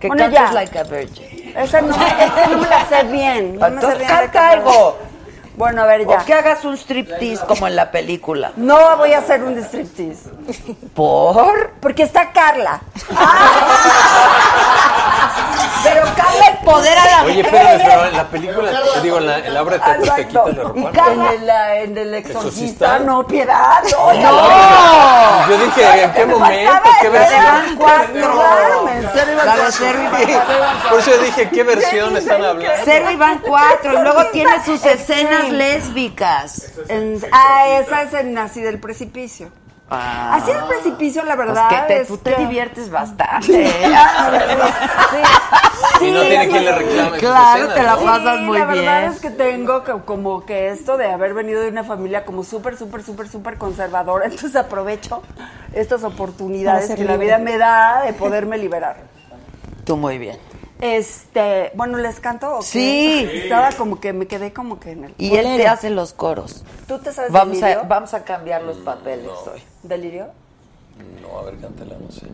Que 0.00 0.08
Bueno, 0.08 0.24
cantes 0.24 0.40
ya. 0.40 0.52
like 0.52 0.78
a 0.78 0.82
virgin. 0.82 1.52
Esa 1.56 1.80
no, 1.80 1.94
esa 1.94 2.46
no 2.50 2.58
me 2.58 2.68
la 2.68 2.84
sé 2.86 3.02
bien. 3.04 3.58
No 3.58 3.70
me 3.70 3.80
sé 3.80 3.94
bien 3.96 4.08
canta 4.08 4.48
algo. 4.50 4.98
Bueno, 5.56 5.82
a 5.82 5.86
ver 5.86 6.06
ya. 6.06 6.20
O 6.20 6.24
que 6.24 6.34
hagas 6.34 6.64
un 6.64 6.76
striptease 6.76 7.44
como 7.46 7.66
en 7.66 7.76
la 7.76 7.90
película. 7.90 8.52
No 8.56 8.96
voy 8.98 9.14
a 9.14 9.18
hacer 9.18 9.42
un 9.42 9.56
striptease. 9.58 10.28
¿Por? 10.94 11.70
Porque 11.80 12.02
está 12.02 12.30
Carla. 12.32 12.80
Pero 15.84 16.02
Carla 16.16 16.46
empodera 16.58 17.02
a 17.02 17.10
la 17.10 17.22
Oye, 17.24 17.42
mujer. 17.42 17.80
pero, 17.82 18.04
en 18.06 18.16
la 18.16 18.24
película, 18.28 18.70
te 18.94 19.00
digo, 19.02 19.18
en 19.18 19.26
la, 19.26 19.38
en 19.38 19.54
la 19.54 19.62
obra 19.62 19.72
de 19.74 19.78
teatro 19.80 20.02
te 20.02 20.22
Exacto. 20.22 20.44
quitas 20.44 20.56
la 20.56 20.62
ropa. 20.64 20.80
Y 20.80 21.34
en, 21.34 21.46
la- 21.46 21.76
en 21.78 21.98
el 21.98 22.14
¿Exorcista? 22.14 22.98
no, 23.00 23.26
piedad, 23.26 23.82
no, 23.92 24.12
No. 24.14 25.48
Yo 25.48 25.58
dije, 25.64 26.02
¿en 26.02 26.12
qué 26.12 26.26
Me 26.26 26.34
momento? 26.34 26.72
¿Qué 27.00 27.06
el 27.06 27.12
versión? 27.12 27.76
Cuatro. 27.76 28.42
La 29.44 29.56
de 29.56 30.40
Por 30.90 30.98
eso 31.00 31.10
dije, 31.22 31.48
¿qué 31.50 31.62
versión 31.62 32.16
están 32.16 32.44
hablando? 32.44 32.64
Cero 32.84 33.10
y 33.10 33.16
van 33.16 33.38
cuatro. 33.40 33.92
Y 33.92 34.02
luego 34.02 34.26
tiene 34.32 34.64
sus 34.64 34.84
escenas 34.84 35.48
lésbicas. 35.50 36.72
Ah, 37.32 37.68
esa 37.80 38.02
es 38.02 38.14
en 38.14 38.34
Nací 38.34 38.60
del 38.60 38.80
Precipicio. 38.80 39.50
Ah. 39.88 40.34
Así 40.34 40.50
el 40.50 40.64
precipicio, 40.64 41.22
la 41.24 41.36
verdad. 41.36 41.68
Pues 41.68 41.80
que 41.80 41.86
te- 41.86 42.00
es 42.00 42.08
tú 42.08 42.18
te 42.18 42.34
que- 42.34 42.40
diviertes 42.42 42.90
bastante. 42.90 43.70
Y 46.00 46.10
no 46.10 46.20
tiene 46.22 46.48
quien 46.48 46.64
le 46.64 46.72
reclame 46.72 47.18
Claro, 47.18 47.58
escenas, 47.58 47.74
te 47.74 47.82
la 47.82 47.96
¿no? 47.96 48.02
pasas 48.04 48.40
muy 48.40 48.58
la 48.58 48.64
verdad 48.66 49.00
bien. 49.00 49.12
es 49.12 49.20
que 49.20 49.30
tengo 49.30 49.84
que- 49.84 49.92
como 50.04 50.44
que 50.44 50.68
esto 50.68 50.96
de 50.96 51.06
haber 51.06 51.32
venido 51.34 51.60
de 51.62 51.68
una 51.68 51.84
familia 51.84 52.24
como 52.24 52.42
súper, 52.44 52.76
súper, 52.76 53.02
súper, 53.02 53.28
súper 53.28 53.56
conservadora, 53.56 54.24
entonces 54.30 54.56
aprovecho 54.56 55.22
estas 55.72 56.02
oportunidades 56.04 56.90
que 56.94 57.04
la 57.04 57.16
vida 57.16 57.38
me 57.38 57.56
da 57.58 58.02
de 58.04 58.12
poderme 58.12 58.58
liberar. 58.58 58.96
Tú 59.84 59.96
muy 59.96 60.18
bien. 60.18 60.36
Este, 60.80 61.72
bueno, 61.74 61.98
¿les 61.98 62.20
canto? 62.20 62.56
o 62.56 62.60
qué? 62.60 62.66
Sí. 62.66 63.28
Estaba 63.32 63.72
como 63.72 63.98
que 64.00 64.12
me 64.12 64.26
quedé 64.26 64.52
como 64.52 64.78
que 64.78 64.90
en 64.92 65.04
el... 65.04 65.14
Y 65.18 65.34
él 65.36 65.56
te 65.56 65.66
hace 65.66 65.90
los 65.90 66.12
coros. 66.12 66.64
¿Tú 66.86 66.98
te 66.98 67.12
sabes 67.12 67.32
Vamos 67.32 67.62
a, 67.62 67.66
delirio? 67.68 67.88
vamos 67.88 68.14
a 68.14 68.24
cambiar 68.24 68.62
los 68.62 68.76
papeles 68.78 69.30
hoy. 69.52 69.62
¿Delirio? 69.82 70.26
No, 71.22 71.38
a 71.38 71.42
ver, 71.44 71.58
cántala, 71.58 71.96
no 71.98 72.10
sé. 72.10 72.26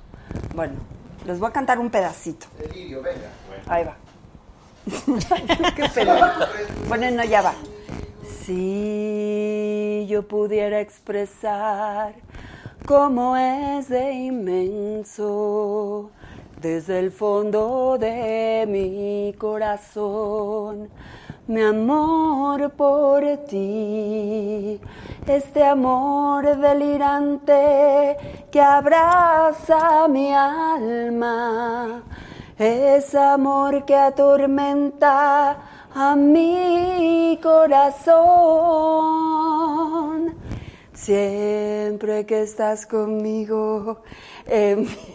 Bueno, 0.55 0.75
les 1.27 1.39
voy 1.39 1.51
a 1.51 1.53
cantar 1.53 1.79
un 1.79 1.91
pedacito. 1.91 2.47
Delirio, 2.59 3.03
venga. 3.03 3.29
Ahí 3.69 3.85
va. 3.85 3.97
Qué 5.77 5.89
pena. 5.91 6.49
Bueno, 6.89 7.11
no, 7.13 7.25
ya 7.25 7.43
va. 7.43 7.55
Si 8.45 10.07
yo 10.09 10.27
pudiera 10.27 10.81
expresar 10.81 12.15
cómo 12.87 13.37
es 13.37 13.89
de 13.89 14.13
inmenso 14.13 16.11
desde 16.63 16.99
el 17.01 17.11
fondo 17.11 17.99
de 17.99 18.65
mi 18.69 19.35
corazón 19.39 20.89
mi 21.49 21.61
amor 21.61 22.71
por 22.71 23.23
ti, 23.49 24.81
este 25.27 25.65
amor 25.65 26.57
delirante 26.57 28.17
que 28.51 28.61
abraza 28.61 30.07
mi 30.09 30.33
alma, 30.33 32.05
es 32.57 33.15
amor 33.17 33.85
que 33.85 33.97
atormenta 33.97 35.59
a 35.93 36.15
mi 36.15 37.41
corazón. 37.43 38.23
Siempre 40.95 42.25
que 42.25 42.43
estás 42.43 42.87
conmigo, 42.87 44.03
en 44.47 44.83
mi- 44.83 45.12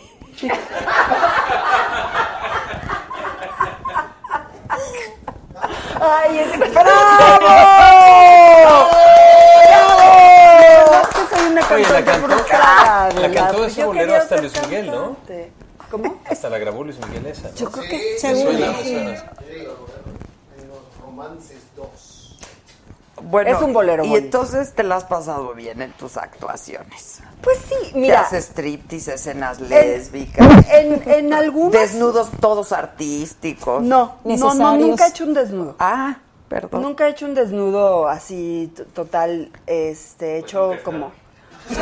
¡Ay, 6.00 6.40
es 6.40 6.60
¡Bravo! 6.60 6.70
¡Bravo! 9.68 11.02
Es 11.02 11.08
que 11.08 11.36
soy 11.36 11.48
una 11.52 11.62
cantante 11.62 12.04
cantó, 12.06 12.28
frustrada, 12.28 13.12
la 13.14 13.32
cantó 13.34 13.66
ese 13.66 13.86
bolero 13.86 14.16
hasta 14.16 14.38
Luis 14.38 14.54
Miguel, 14.64 14.92
¿no? 14.92 15.18
¿Cómo? 15.90 16.22
Hasta 16.30 16.50
la 16.50 16.58
grabó 16.60 16.84
Luis 16.84 16.98
Miguel 17.08 17.26
esa. 17.28 17.48
¿no? 17.50 17.56
Yo 17.56 17.72
creo 17.72 17.90
que 17.90 18.18
seguro. 18.20 18.76
romances 21.02 21.58
2. 21.76 22.40
Bueno, 23.24 23.50
Es 23.50 23.62
un 23.62 23.74
bolero 23.74 24.04
Y 24.06 24.10
bonito. 24.10 24.26
entonces 24.26 24.74
te 24.76 24.84
la 24.84 24.98
has 24.98 25.06
pasado 25.06 25.54
bien 25.56 25.82
en 25.82 25.92
tus 25.94 26.18
actuaciones. 26.18 27.22
Pues 27.42 27.58
sí, 27.70 27.92
Te 27.94 28.00
mira. 28.00 28.22
haces 28.22 28.46
striptease, 28.46 29.14
escenas 29.14 29.60
lésbicas. 29.62 30.46
En, 30.70 31.02
en 31.10 31.34
algunas. 31.34 31.72
Desnudos 31.72 32.30
todos 32.42 32.72
artísticos. 32.72 33.82
No, 33.84 34.16
no, 34.24 34.54
no, 34.56 34.78
nunca 34.78 35.06
he 35.06 35.10
hecho 35.10 35.24
un 35.24 35.34
desnudo. 35.34 35.76
Ah, 35.80 36.18
perdón. 36.50 36.82
Nunca 36.82 37.08
he 37.08 37.12
hecho 37.12 37.26
un 37.26 37.36
desnudo 37.36 38.08
así 38.08 38.74
total, 38.94 39.52
este, 39.68 40.40
hecho 40.40 40.72
como. 40.84 41.12
Te 41.70 41.76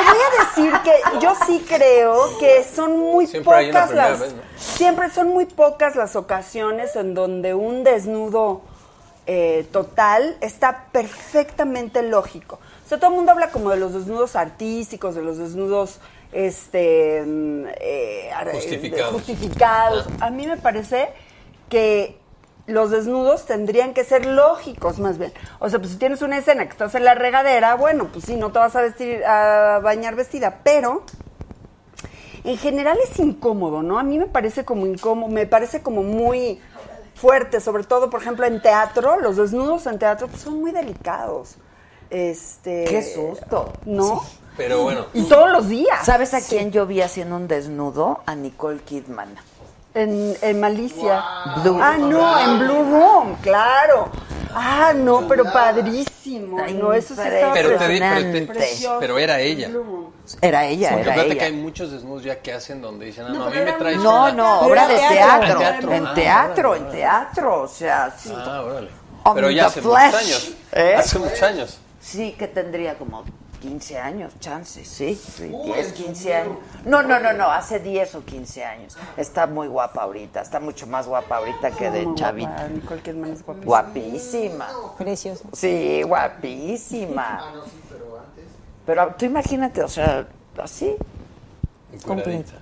voy 0.00 0.18
a 0.18 0.44
decir 0.44 0.72
que 0.82 0.92
yo 1.20 1.34
sí 1.46 1.64
creo 1.68 2.38
que 2.38 2.64
son 2.64 2.98
muy 2.98 3.26
Siempre 3.26 3.66
pocas 3.68 3.90
las 3.92 4.20
vez, 4.20 4.34
¿no? 4.34 4.42
siempre 4.56 5.10
son 5.10 5.28
muy 5.28 5.46
pocas 5.46 5.96
las 5.96 6.14
ocasiones 6.16 6.96
en 6.96 7.14
donde 7.14 7.54
un 7.54 7.82
desnudo 7.84 8.62
eh, 9.26 9.66
total 9.72 10.36
está 10.40 10.84
perfectamente 10.92 12.02
lógico. 12.02 12.58
Sea, 12.94 13.00
todo 13.00 13.10
el 13.10 13.16
mundo 13.16 13.32
habla 13.32 13.50
como 13.50 13.70
de 13.70 13.76
los 13.76 13.92
desnudos 13.92 14.36
artísticos, 14.36 15.16
de 15.16 15.22
los 15.22 15.36
desnudos 15.36 15.98
este 16.32 17.24
mm, 17.26 17.66
eh, 17.80 18.30
Justificados. 18.52 19.12
justificados. 19.12 20.06
A 20.20 20.30
mí 20.30 20.46
me 20.46 20.56
parece 20.56 21.08
que 21.68 22.16
los 22.68 22.92
desnudos 22.92 23.46
tendrían 23.46 23.94
que 23.94 24.04
ser 24.04 24.26
lógicos 24.26 25.00
más 25.00 25.18
bien. 25.18 25.32
O 25.58 25.68
sea, 25.68 25.80
pues 25.80 25.90
si 25.90 25.98
tienes 25.98 26.22
una 26.22 26.38
escena 26.38 26.66
que 26.66 26.70
estás 26.70 26.94
en 26.94 27.04
la 27.04 27.16
regadera, 27.16 27.74
bueno, 27.74 28.08
pues 28.12 28.26
sí, 28.26 28.36
no 28.36 28.52
te 28.52 28.60
vas 28.60 28.76
a 28.76 28.82
vestir 28.82 29.24
a 29.24 29.80
bañar 29.82 30.14
vestida, 30.14 30.60
pero 30.62 31.02
en 32.44 32.56
general 32.58 32.96
es 33.02 33.18
incómodo, 33.18 33.82
¿no? 33.82 33.98
A 33.98 34.04
mí 34.04 34.20
me 34.20 34.26
parece 34.26 34.64
como 34.64 34.86
incómodo, 34.86 35.32
me 35.32 35.46
parece 35.46 35.82
como 35.82 36.04
muy 36.04 36.60
fuerte, 37.16 37.58
sobre 37.60 37.82
todo, 37.82 38.08
por 38.08 38.22
ejemplo, 38.22 38.46
en 38.46 38.62
teatro, 38.62 39.18
los 39.18 39.36
desnudos 39.36 39.84
en 39.88 39.98
teatro 39.98 40.28
pues, 40.28 40.42
son 40.42 40.60
muy 40.60 40.70
delicados. 40.70 41.56
Este, 42.14 42.84
Qué 42.84 43.02
susto. 43.02 43.72
¿No? 43.86 44.22
Pero 44.56 44.84
bueno, 44.84 45.06
Y 45.14 45.24
todos 45.24 45.50
los 45.50 45.68
días. 45.68 46.06
¿Sabes 46.06 46.32
a 46.32 46.40
quién 46.40 46.70
yo 46.70 46.86
vi 46.86 47.00
haciendo 47.02 47.34
un 47.34 47.48
desnudo? 47.48 48.20
A 48.24 48.36
Nicole 48.36 48.78
Kidman. 48.82 49.34
En, 49.94 50.36
en 50.40 50.60
Malicia. 50.60 51.24
Blue. 51.62 51.78
Ah, 51.82 51.96
no, 51.98 52.38
en 52.40 52.58
Blue 52.60 52.84
Room, 52.84 53.36
claro. 53.42 54.08
Ah, 54.54 54.92
no, 54.94 55.26
pero 55.26 55.42
padrísimo. 55.52 56.58
Ay, 56.64 56.74
No, 56.74 56.92
eso 56.92 57.16
sí 57.16 57.20
estaba 57.20 57.52
pero, 57.52 57.76
te 57.76 57.88
di- 57.88 57.98
pero, 57.98 58.52
te- 58.52 58.88
pero 59.00 59.18
era 59.18 59.40
ella. 59.40 59.68
Era 60.40 60.66
ella, 60.66 60.90
Porque 60.90 61.02
era 61.02 61.14
fíjate 61.14 61.36
que 61.38 61.44
hay 61.44 61.52
ella. 61.52 61.62
muchos 61.62 61.90
desnudos 61.90 62.22
ya 62.22 62.40
que 62.40 62.52
hacen 62.52 62.80
donde 62.80 63.06
dicen, 63.06 63.24
ah, 63.26 63.30
No, 63.30 63.38
no, 63.40 63.44
a 63.46 63.50
mí 63.50 63.56
me 63.58 63.72
traes 63.72 63.96
No, 63.98 64.22
una- 64.22 64.32
no, 64.32 64.60
obra 64.60 64.86
de 64.86 64.94
teatro. 64.96 65.58
teatro. 65.58 65.92
En 65.92 66.06
Ah, 66.06 66.14
teatro, 66.14 66.68
órale, 66.70 66.76
en 66.80 66.86
órale. 66.86 67.00
teatro. 67.00 67.62
O 67.62 67.68
sea, 67.68 68.14
sí. 68.16 68.32
Ah, 68.36 68.62
órale. 68.64 68.88
Pero 69.34 69.50
ya 69.50 69.66
hace 69.66 69.80
flesh. 69.82 69.92
muchos 70.04 70.14
años. 70.20 70.52
¿Eh? 70.72 70.94
Hace 70.96 71.18
muchos 71.18 71.42
años. 71.42 71.78
Sí, 72.04 72.32
que 72.38 72.46
tendría 72.48 72.98
como 72.98 73.24
15 73.62 73.98
años, 73.98 74.38
chances, 74.40 74.86
sí, 74.86 75.14
sí, 75.14 75.44
10, 75.64 75.92
15 75.94 76.34
años. 76.34 76.58
No, 76.84 77.02
no, 77.02 77.18
no, 77.18 77.32
no, 77.32 77.50
hace 77.50 77.78
10 77.80 78.14
o 78.16 78.24
15 78.24 78.62
años. 78.62 78.94
Está 79.16 79.46
muy 79.46 79.68
guapa 79.68 80.02
ahorita, 80.02 80.42
está 80.42 80.60
mucho 80.60 80.86
más 80.86 81.06
guapa 81.06 81.38
ahorita 81.38 81.70
que 81.70 81.90
de 81.90 82.06
chavita. 82.14 82.50
guapa, 82.50 82.68
Nicole 82.68 83.00
Kidman 83.00 83.32
es 83.32 83.42
guapísima. 83.42 83.64
Guapísima. 83.64 84.68
Precioso. 84.98 85.44
Sí, 85.54 86.02
guapísima. 86.02 87.38
Ah, 87.40 87.52
no, 87.54 87.64
sí, 87.64 87.70
pero 87.88 88.18
antes. 88.18 88.44
Pero 88.84 89.14
tú 89.18 89.24
imagínate, 89.24 89.82
o 89.82 89.88
sea, 89.88 90.26
así, 90.62 90.94
Encueradita. 91.90 92.52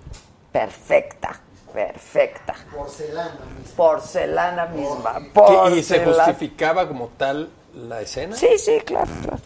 perfecta, 0.52 1.40
perfecta. 1.72 2.54
Porcelana. 2.76 3.38
mis- 3.58 3.70
Porcelana 3.72 4.66
misma, 4.66 5.14
¿Qué- 5.34 5.78
¿Y 5.78 5.82
se 5.82 5.96
porcelana. 5.98 6.24
justificaba 6.26 6.86
como 6.86 7.08
tal 7.08 7.50
la 7.74 8.00
escena? 8.00 8.36
Sí, 8.36 8.48
sí, 8.58 8.78
claro, 8.84 9.10
claro. 9.22 9.38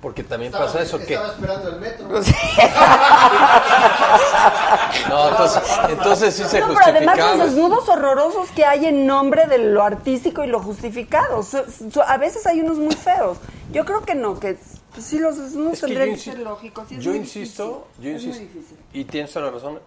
Porque 0.00 0.24
también 0.24 0.50
Estaba, 0.50 0.66
pasa 0.66 0.82
eso 0.82 0.96
que... 0.98 1.12
estaba 1.14 1.32
esperando 1.34 1.68
el 1.68 1.80
metro. 1.80 2.08
No, 5.08 5.28
entonces, 5.28 5.62
entonces 5.88 6.34
sí 6.34 6.44
se 6.44 6.60
No, 6.60 6.68
pero 6.68 6.80
además 6.86 7.18
los 7.18 7.38
desnudos 7.38 7.88
horrorosos 7.88 8.50
que 8.50 8.64
hay 8.64 8.86
en 8.86 9.06
nombre 9.06 9.46
de 9.46 9.58
lo 9.58 9.82
artístico 9.82 10.44
y 10.44 10.46
lo 10.46 10.60
justificado. 10.60 11.42
So- 11.42 11.64
so- 11.92 12.02
a 12.02 12.16
veces 12.16 12.46
hay 12.46 12.60
unos 12.60 12.78
muy 12.78 12.94
feos. 12.94 13.38
Yo 13.72 13.84
creo 13.84 14.02
que 14.02 14.14
no, 14.14 14.38
que 14.38 14.56
pues, 14.94 15.06
sí 15.06 15.18
los 15.18 15.36
desnudos 15.38 15.74
Es 15.74 15.80
que 15.80 15.86
tendrían 15.86 16.14
que 16.16 16.20
ser 16.22 16.38
lógicos. 16.40 16.88
yo 16.90 17.14
insisto, 17.14 17.88
difícil. 17.98 18.12
yo 18.12 18.16
Es 18.16 18.22
muy 18.24 18.32
insisto, 18.44 18.58
difícil. 18.58 18.78
y 18.92 19.04
tienes 19.04 19.32
toda 19.32 19.46
la 19.46 19.52
razón, 19.52 19.78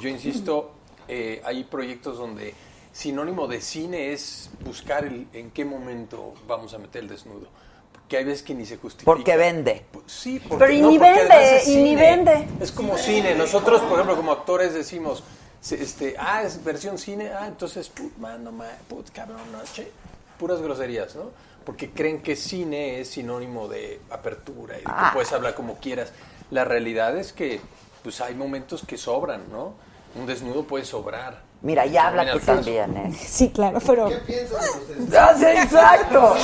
yo 0.00 0.08
insisto, 0.08 0.70
eh, 1.08 1.42
hay 1.44 1.64
proyectos 1.64 2.18
donde 2.18 2.54
sinónimo 2.92 3.46
de 3.46 3.60
cine 3.60 4.12
es 4.12 4.50
buscar 4.64 5.04
el, 5.04 5.26
en 5.32 5.50
qué 5.50 5.64
momento 5.64 6.34
vamos 6.46 6.74
a 6.74 6.78
meter 6.78 7.02
el 7.02 7.08
desnudo. 7.08 7.46
Porque 7.92 8.16
hay 8.18 8.24
veces 8.24 8.42
que 8.42 8.54
ni 8.54 8.64
se 8.64 8.76
justifica. 8.78 9.04
Porque 9.12 9.36
vende. 9.36 9.84
Sí, 10.06 10.40
porque, 10.40 10.64
Pero 10.64 10.72
y 10.72 10.80
no, 10.80 10.90
ni 10.90 10.98
porque 10.98 11.12
vende, 11.14 11.62
y 11.66 11.68
ni 11.76 11.88
cine. 11.90 11.96
vende. 12.00 12.48
Es 12.60 12.72
como 12.72 12.96
cine. 12.96 13.34
Nosotros, 13.34 13.82
por 13.82 13.92
ejemplo, 13.94 14.16
como 14.16 14.32
actores 14.32 14.72
decimos, 14.72 15.22
este, 15.70 16.14
ah, 16.18 16.42
es 16.42 16.62
versión 16.64 16.96
cine, 16.98 17.30
ah, 17.32 17.46
entonces, 17.46 17.88
put, 17.90 18.16
man, 18.16 18.42
no, 18.44 18.52
ma, 18.52 18.66
put, 18.88 19.10
cabrón, 19.10 19.40
no, 19.52 19.58
che. 19.74 19.90
Puras 20.38 20.62
groserías, 20.62 21.16
¿no? 21.16 21.30
Porque 21.66 21.90
creen 21.90 22.22
que 22.22 22.34
cine 22.36 23.00
es 23.00 23.08
sinónimo 23.10 23.68
de 23.68 24.00
apertura 24.08 24.76
y 24.76 24.78
de 24.78 24.84
que 24.84 24.90
Ah. 24.92 25.10
puedes 25.12 25.30
hablar 25.32 25.54
como 25.54 25.76
quieras. 25.76 26.12
La 26.50 26.64
realidad 26.64 27.14
es 27.18 27.34
que, 27.34 27.60
pues, 28.02 28.22
hay 28.22 28.34
momentos 28.34 28.84
que 28.86 28.96
sobran, 28.96 29.50
¿no? 29.52 29.74
Un 30.14 30.24
desnudo 30.26 30.62
puede 30.64 30.86
sobrar. 30.86 31.42
Mira, 31.60 31.86
ya 31.86 32.06
habla 32.08 32.30
tú 32.32 32.38
también, 32.38 32.96
¿eh? 32.96 33.12
Sí, 33.26 33.50
claro, 33.50 33.80
pero 33.84 34.08
¿Qué 34.08 34.16
piensan 34.18 34.60
de 34.60 34.70
ustedes? 34.70 35.14
Ah, 35.18 35.34
sí, 35.36 35.44
exacto, 35.44 36.36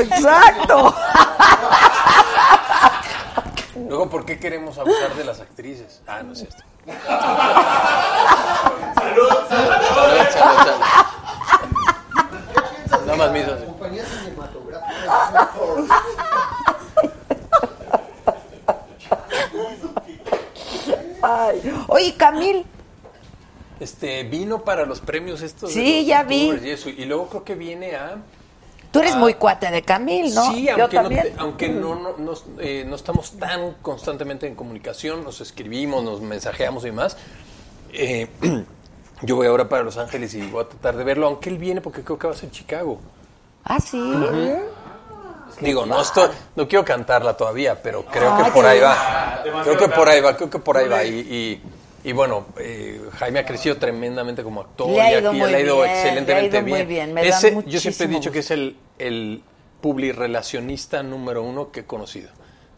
exacto. 0.00 0.94
Luego, 3.88 4.08
¿por 4.08 4.24
qué 4.24 4.38
queremos 4.38 4.78
abusar 4.78 5.14
de 5.14 5.24
las 5.24 5.40
actrices? 5.40 6.00
Ah, 6.06 6.22
no 6.22 6.32
es 6.32 6.42
esto. 6.42 6.62
Salud, 8.94 9.28
salud. 9.48 9.68
Salud, 9.94 10.24
salud, 10.32 10.56
salud. 10.64 10.80
¿Qué 12.48 12.58
piensan 12.88 13.06
Nada 13.06 13.16
más 13.16 13.48
así. 13.48 13.64
compañía 13.66 14.04
cinematográfica? 14.06 15.50
Ay. 21.22 21.84
Oye, 21.88 22.14
Camil, 22.16 22.66
Este, 23.82 24.22
vino 24.22 24.62
para 24.62 24.86
los 24.86 25.00
premios 25.00 25.42
estos. 25.42 25.72
Sí, 25.72 26.04
ya 26.06 26.22
vi. 26.22 26.52
Y, 26.62 26.70
eso, 26.70 26.88
y 26.88 27.04
luego 27.04 27.28
creo 27.28 27.44
que 27.44 27.56
viene 27.56 27.96
a... 27.96 28.16
tú 28.92 29.00
eres 29.00 29.14
Ah. 29.14 29.18
muy 29.18 29.34
cuate 29.34 29.72
de 29.72 29.82
Camil, 29.82 30.32
¿no? 30.32 30.52
Sí, 30.52 30.66
Yo 30.66 30.84
aunque, 30.84 30.96
no, 31.02 31.10
aunque 31.38 31.68
no, 31.68 31.94
no, 31.96 32.16
no, 32.16 32.32
eh, 32.60 32.84
no 32.86 32.94
estamos 32.94 33.32
tan 33.32 33.72
constantemente 33.82 34.46
en 34.46 34.54
comunicación, 34.54 35.24
nos 35.24 35.40
escribimos, 35.40 36.04
nos 36.04 36.20
mensajeamos 36.20 36.84
y 36.84 36.86
demás. 36.86 37.16
Eh, 37.92 38.28
yo 39.22 39.34
voy 39.34 39.48
ahora 39.48 39.68
para 39.68 39.82
Los 39.82 39.98
Ángeles 39.98 40.32
y 40.34 40.42
voy 40.42 40.62
a 40.62 40.68
tratar 40.68 40.96
de 40.96 41.02
verlo, 41.02 41.26
aunque 41.26 41.50
él 41.50 41.58
viene 41.58 41.80
porque 41.80 42.02
creo 42.02 42.20
que 42.20 42.28
va 42.28 42.34
a 42.34 42.36
ser 42.36 42.52
Chicago. 42.52 43.00
Ah, 43.64 43.80
sí. 43.80 44.00
Digo, 45.60 45.86
no 45.86 46.00
estoy, 46.00 46.28
no 46.54 46.68
quiero 46.68 46.84
cantarla 46.84 47.36
todavía, 47.36 47.82
pero 47.82 48.04
creo 48.04 48.36
que 48.36 48.50
por 48.52 48.64
ahí 48.64 48.78
va. 48.78 49.42
Creo 49.64 49.76
que 49.76 49.88
por 49.88 50.08
ahí 50.08 50.20
va, 50.20 50.36
creo 50.36 50.48
que 50.48 50.58
por 50.60 50.76
ahí 50.76 50.88
va. 50.88 51.04
Y, 51.04 51.18
y, 51.18 51.62
y 52.04 52.12
bueno, 52.12 52.46
eh, 52.58 53.00
Jaime 53.18 53.40
ha 53.40 53.46
crecido 53.46 53.76
tremendamente 53.76 54.42
como 54.42 54.60
actor. 54.60 54.88
Le 54.90 55.00
ha 55.00 55.12
y 55.12 55.14
aquí 55.24 55.36
muy 55.36 55.50
le 55.50 55.56
ha 55.56 55.60
ido 55.60 55.82
bien, 55.82 55.90
excelentemente 55.90 56.50
le 56.50 56.56
ha 56.56 56.60
ido 56.60 56.62
muy 56.62 56.86
bien. 56.86 57.14
bien, 57.14 57.30
da 57.30 57.62
yo 57.66 57.80
siempre 57.80 58.06
he 58.06 58.08
dicho 58.08 58.32
que 58.32 58.40
es 58.40 58.50
el, 58.50 58.76
el 58.98 59.42
publirelacionista 59.80 61.02
número 61.02 61.42
uno 61.42 61.70
que 61.70 61.80
he 61.80 61.84
conocido. 61.84 62.30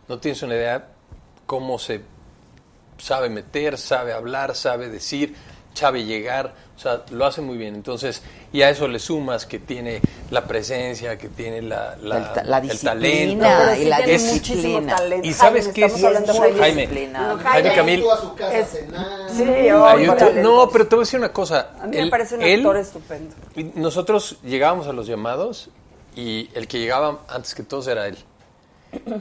No 0.09 0.19
tienes 0.19 0.43
una 0.43 0.55
idea 0.55 0.89
cómo 1.47 1.79
se 1.79 2.03
sabe 2.99 3.31
meter, 3.31 3.79
sabe 3.79 4.13
hablar, 4.13 4.55
sabe 4.55 4.89
decir, 4.89 5.35
sabe 5.75 6.05
llegar, 6.05 6.55
o 6.77 6.79
sea, 6.81 7.03
lo 7.11 7.27
hace 7.27 7.41
muy 7.41 7.57
bien. 7.59 7.75
Entonces, 7.75 8.23
y 8.53 8.63
a 8.63 8.71
eso 8.71 8.89
le 8.89 8.99
sumas 8.99 9.45
que 9.47 9.59
tiene 9.59 10.01
la 10.31 10.45
presencia, 10.47 11.19
que 11.19 11.29
tiene 11.29 11.61
la, 11.63 11.97
la, 12.01 12.17
El 12.19 12.33
ta- 12.33 12.45
la 12.45 12.59
el 12.59 12.63
disciplina 12.69 12.93
talento. 12.95 13.45
Pero 13.45 13.75
sí 13.77 13.83
y 13.83 13.85
la 13.87 13.99
Es- 14.01 14.33
disciplina. 14.33 14.97
Y 15.23 15.33
sabes 15.33 15.69
qué 15.69 15.85
es 15.85 15.93
estamos 15.95 16.05
hablando 16.05 16.33
de 16.33 16.39
Jaime. 16.39 16.59
Jaime, 16.61 16.81
Disciplina. 16.83 17.39
Jaime 17.45 17.75
Camil. 17.75 18.05
Es-. 18.53 18.69
Sí, 19.37 19.45
no, 20.43 20.69
pero 20.73 20.87
te 20.87 20.95
voy 20.97 21.03
a 21.03 21.05
decir 21.05 21.19
una 21.19 21.33
cosa. 21.33 21.71
A 21.81 21.87
mí 21.87 21.97
me 21.97 22.03
Él- 22.03 22.11
parece 22.11 22.37
un 22.37 22.43
él- 22.43 22.61
actor 22.61 22.77
estupendo. 22.77 23.35
Nosotros 23.75 24.39
llegábamos 24.45 24.87
a 24.87 24.93
los 24.93 25.07
llamados 25.07 25.71
y 26.17 26.49
el 26.55 26.69
que 26.69 26.79
llegaba 26.79 27.21
antes 27.29 27.55
que 27.55 27.63
todos 27.65 27.87
era 27.89 28.07
él. 28.07 28.17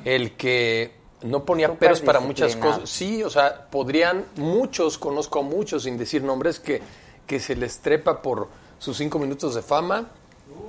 El 0.05 0.33
que 0.33 0.91
no 1.23 1.45
ponía 1.45 1.67
Súper 1.67 1.79
peros 1.79 2.01
para 2.01 2.19
muchas 2.19 2.55
cosas. 2.55 2.89
Sí, 2.89 3.23
o 3.23 3.29
sea, 3.29 3.67
podrían, 3.69 4.25
muchos, 4.35 4.97
conozco 4.97 5.39
a 5.39 5.43
muchos 5.43 5.83
sin 5.83 5.97
decir 5.97 6.23
nombres, 6.23 6.59
que, 6.59 6.81
que 7.25 7.39
se 7.39 7.55
les 7.55 7.79
trepa 7.79 8.21
por 8.21 8.47
sus 8.79 8.97
cinco 8.97 9.19
minutos 9.19 9.55
de 9.55 9.61
fama 9.61 10.09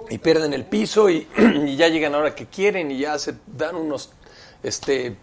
y 0.08 0.18
pierden 0.18 0.52
el 0.54 0.64
piso 0.64 1.10
y, 1.10 1.26
y 1.66 1.76
ya 1.76 1.88
llegan 1.88 2.14
ahora 2.14 2.34
que 2.34 2.46
quieren 2.46 2.90
y 2.90 2.98
ya 2.98 3.18
se 3.18 3.34
dan 3.46 3.76
unos, 3.76 4.10
este, 4.62 5.16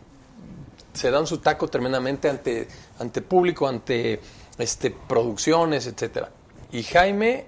se 0.93 1.11
dan 1.11 1.25
su 1.27 1.37
taco 1.37 1.67
tremendamente 1.67 2.29
ante, 2.29 2.67
ante 2.99 3.21
público, 3.21 3.67
ante 3.67 4.19
este, 4.57 4.91
producciones, 4.91 5.87
etcétera. 5.87 6.29
Y 6.71 6.83
Jaime, 6.83 7.45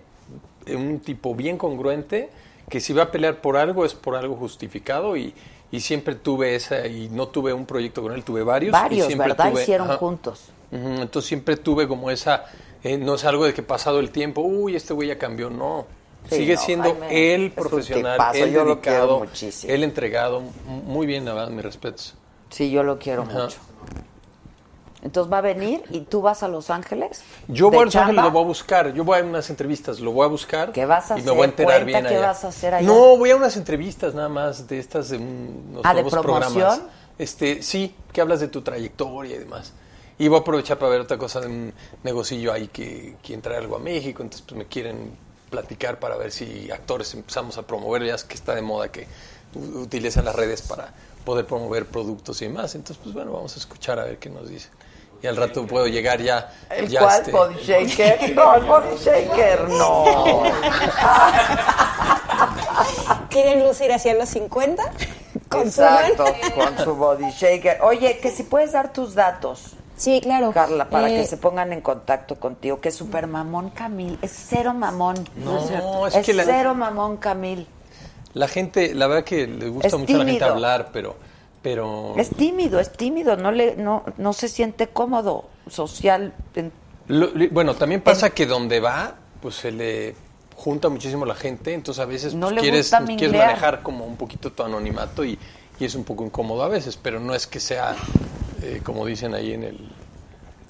un 0.67 0.99
tipo 0.99 1.35
bien 1.35 1.57
congruente, 1.57 2.29
que 2.69 2.79
si 2.79 2.93
va 2.93 3.03
a 3.03 3.11
pelear 3.11 3.41
por 3.41 3.57
algo 3.57 3.85
es 3.85 3.93
por 3.93 4.15
algo 4.15 4.35
justificado 4.35 5.17
y, 5.17 5.33
y 5.73 5.79
siempre 5.79 6.13
tuve 6.13 6.53
esa, 6.53 6.85
y 6.85 7.09
no 7.09 7.29
tuve 7.29 7.51
un 7.51 7.65
proyecto 7.65 8.03
con 8.03 8.11
él, 8.13 8.23
tuve 8.23 8.43
varios. 8.43 8.69
y 8.69 8.71
Varios, 8.71 9.07
siempre 9.07 9.29
¿verdad? 9.29 9.51
tuve- 9.51 9.61
Hicieron 9.63 9.87
ajá. 9.89 9.97
juntos. 9.97 10.43
Entonces 10.71 11.27
siempre 11.27 11.57
tuve 11.57 11.87
como 11.87 12.11
esa, 12.11 12.45
eh, 12.83 12.95
no 12.99 13.15
es 13.15 13.25
algo 13.25 13.45
de 13.45 13.55
que 13.55 13.63
pasado 13.63 13.99
el 13.99 14.11
tiempo, 14.11 14.41
uy, 14.41 14.75
este 14.75 14.93
güey 14.93 15.07
ya 15.07 15.17
cambió, 15.17 15.49
no. 15.49 15.87
Sí, 16.29 16.35
Sigue 16.37 16.55
no, 16.55 16.61
siendo 16.61 16.89
Jaime 16.91 17.07
un 17.45 17.51
profesional, 17.51 18.17
quiero 18.17 18.65
dedicado, 18.65 19.25
él 19.67 19.83
entregado, 19.83 20.41
muy 20.67 21.07
bien, 21.07 21.25
verdad, 21.33 21.49
mis 21.51 21.63
respetos. 21.65 22.13
Sí, 22.51 22.69
yo 22.69 22.83
lo 22.83 22.99
quiero 22.99 23.23
Ajá. 23.23 23.43
mucho. 23.45 23.57
Entonces 25.03 25.31
va 25.31 25.39
a 25.39 25.41
venir 25.41 25.83
y 25.89 25.99
tú 26.01 26.21
vas 26.21 26.43
a 26.43 26.47
Los 26.47 26.69
Ángeles. 26.69 27.21
Yo 27.49 27.69
¿De 27.69 27.75
voy 27.75 27.81
a 27.83 27.85
Los 27.85 27.95
Ángeles, 27.97 28.23
lo 28.23 28.31
voy 28.31 28.41
a 28.43 28.45
buscar. 28.45 28.93
Yo 28.93 29.03
voy 29.03 29.19
a 29.19 29.23
unas 29.23 29.49
entrevistas, 29.49 29.99
lo 29.99 30.11
voy 30.13 30.23
a 30.25 30.29
buscar. 30.29 30.71
¿Qué 30.71 30.85
vas 30.85 31.11
a 31.11 31.19
y 31.19 31.23
me 31.23 31.31
voy 31.31 31.41
a 31.41 31.45
enterar 31.45 31.83
bien 31.85 32.01
qué 32.03 32.15
allá. 32.15 32.27
vas 32.27 32.45
a 32.45 32.47
hacer 32.47 32.73
allá. 32.73 32.87
No, 32.87 33.17
voy 33.17 33.31
a 33.31 33.35
unas 33.35 33.57
entrevistas 33.57 34.15
nada 34.15 34.29
más 34.29 34.65
de 34.67 34.79
estas 34.79 35.09
de 35.09 35.17
un- 35.17 35.67
unos 35.71 35.81
Ah, 35.85 35.89
¿de 35.89 36.01
nuevos 36.03 36.13
promoción? 36.13 36.51
programas. 36.53 36.81
Este, 37.19 37.61
sí, 37.61 37.93
que 38.13 38.21
hablas 38.21 38.39
de 38.39 38.47
tu 38.47 38.61
trayectoria 38.61 39.35
y 39.35 39.39
demás. 39.39 39.73
Y 40.17 40.29
voy 40.29 40.37
a 40.37 40.41
aprovechar 40.41 40.79
para 40.79 40.91
ver 40.91 41.01
otra 41.01 41.17
cosa 41.17 41.41
de 41.41 41.47
un 41.47 41.73
negocillo 42.03 42.53
ahí 42.53 42.69
que 42.69 43.15
quieren 43.21 43.41
traer 43.41 43.59
algo 43.61 43.75
a 43.75 43.79
México, 43.79 44.23
entonces 44.23 44.45
pues 44.47 44.57
me 44.57 44.65
quieren 44.67 45.11
platicar 45.49 45.99
para 45.99 46.15
ver 46.15 46.31
si 46.31 46.71
actores 46.71 47.13
empezamos 47.13 47.57
a 47.57 47.63
promover, 47.63 48.03
ya 48.05 48.15
es 48.15 48.23
que 48.23 48.35
está 48.35 48.55
de 48.55 48.61
moda 48.61 48.89
que 48.91 49.07
utilizan 49.75 50.23
las 50.25 50.35
redes 50.35 50.61
para 50.61 50.93
poder 51.25 51.45
promover 51.45 51.85
productos 51.87 52.41
y 52.41 52.45
demás. 52.45 52.73
Entonces, 52.75 52.97
pues 53.03 53.13
bueno, 53.13 53.31
vamos 53.33 53.55
a 53.55 53.59
escuchar 53.59 53.99
a 53.99 54.05
ver 54.05 54.17
qué 54.17 54.29
nos 54.29 54.47
dicen. 54.49 54.71
Y 55.23 55.27
al 55.27 55.37
rato 55.37 55.65
puedo 55.65 55.87
llegar 55.87 56.21
ya. 56.21 56.51
¿El 56.69 56.89
ya 56.89 56.99
cuál? 56.99 57.19
este- 57.21 57.31
¿Body 57.31 57.55
Shaker? 57.63 58.31
No, 58.35 58.55
el 58.55 58.63
Body 58.65 58.97
Shaker 58.97 59.69
no. 59.69 60.43
¿Quieren 63.29 63.65
lucir 63.65 63.91
hacia 63.93 64.13
los 64.15 64.27
50? 64.29 64.83
Consuman. 65.49 66.11
Exacto, 66.11 66.25
con 66.55 66.77
su 66.83 66.95
Body 66.95 67.29
Shaker. 67.31 67.81
Oye, 67.83 68.17
que 68.19 68.31
si 68.31 68.43
puedes 68.43 68.73
dar 68.73 68.91
tus 68.91 69.15
datos. 69.15 69.75
Sí, 69.95 70.19
claro. 70.21 70.51
Carla, 70.51 70.89
para 70.89 71.09
Eh, 71.09 71.21
que 71.21 71.27
se 71.27 71.37
pongan 71.37 71.71
en 71.71 71.79
contacto 71.81 72.35
contigo. 72.35 72.81
Que 72.81 72.91
super 72.91 73.27
mamón 73.27 73.69
Camil. 73.69 74.17
Es 74.21 74.31
cero 74.49 74.73
mamón. 74.73 75.27
No, 75.37 75.59
es, 75.59 75.67
cierto. 75.67 76.07
es 76.07 76.15
Es 76.15 76.25
que 76.25 76.33
la- 76.33 76.43
cero 76.43 76.73
mamón 76.75 77.17
Camil. 77.17 77.67
La 78.33 78.47
gente, 78.47 78.93
la 78.95 79.07
verdad 79.07 79.23
que 79.23 79.45
le 79.47 79.69
gusta 79.69 79.87
Es 79.87 79.93
mucho 79.97 80.15
a 80.15 80.19
la 80.19 80.25
gente 80.25 80.43
hablar, 80.43 80.89
pero, 80.91 81.15
pero 81.63 82.13
Es 82.17 82.29
tímido, 82.29 82.79
es 82.79 82.91
tímido. 82.93 83.35
No, 83.37 83.51
le, 83.51 83.75
no, 83.75 84.03
no 84.17 84.33
se 84.33 84.47
siente 84.49 84.87
cómodo 84.87 85.45
social. 85.69 86.33
en- 86.55 86.71
Lo- 87.07 87.29
bueno, 87.51 87.73
también 87.73 88.01
pasa 88.01 88.29
que 88.29 88.45
donde 88.45 88.79
va, 88.79 89.15
pues 89.41 89.55
se 89.55 89.71
le 89.71 90.15
junta 90.55 90.89
muchísimo 90.89 91.25
la 91.25 91.35
gente, 91.35 91.73
entonces 91.73 92.01
a 92.03 92.05
veces 92.05 92.35
No 92.35 92.49
pues, 92.49 92.61
quieres, 92.61 92.91
gusta 92.91 93.05
quieres 93.05 93.31
manejar 93.35 93.81
como 93.81 94.05
un 94.05 94.15
poquito 94.17 94.51
tu 94.51 94.61
anonimato 94.63 95.25
y, 95.25 95.37
y 95.79 95.85
es 95.85 95.95
un 95.95 96.03
poco 96.03 96.23
incómodo 96.23 96.63
a 96.63 96.67
veces, 96.67 96.95
pero 97.01 97.19
no 97.19 97.33
es 97.33 97.47
que 97.47 97.59
sea, 97.59 97.95
eh, 98.61 98.79
como 98.83 99.05
dicen 99.05 99.33
ahí 99.33 99.53
en 99.53 99.63
el, 99.63 99.89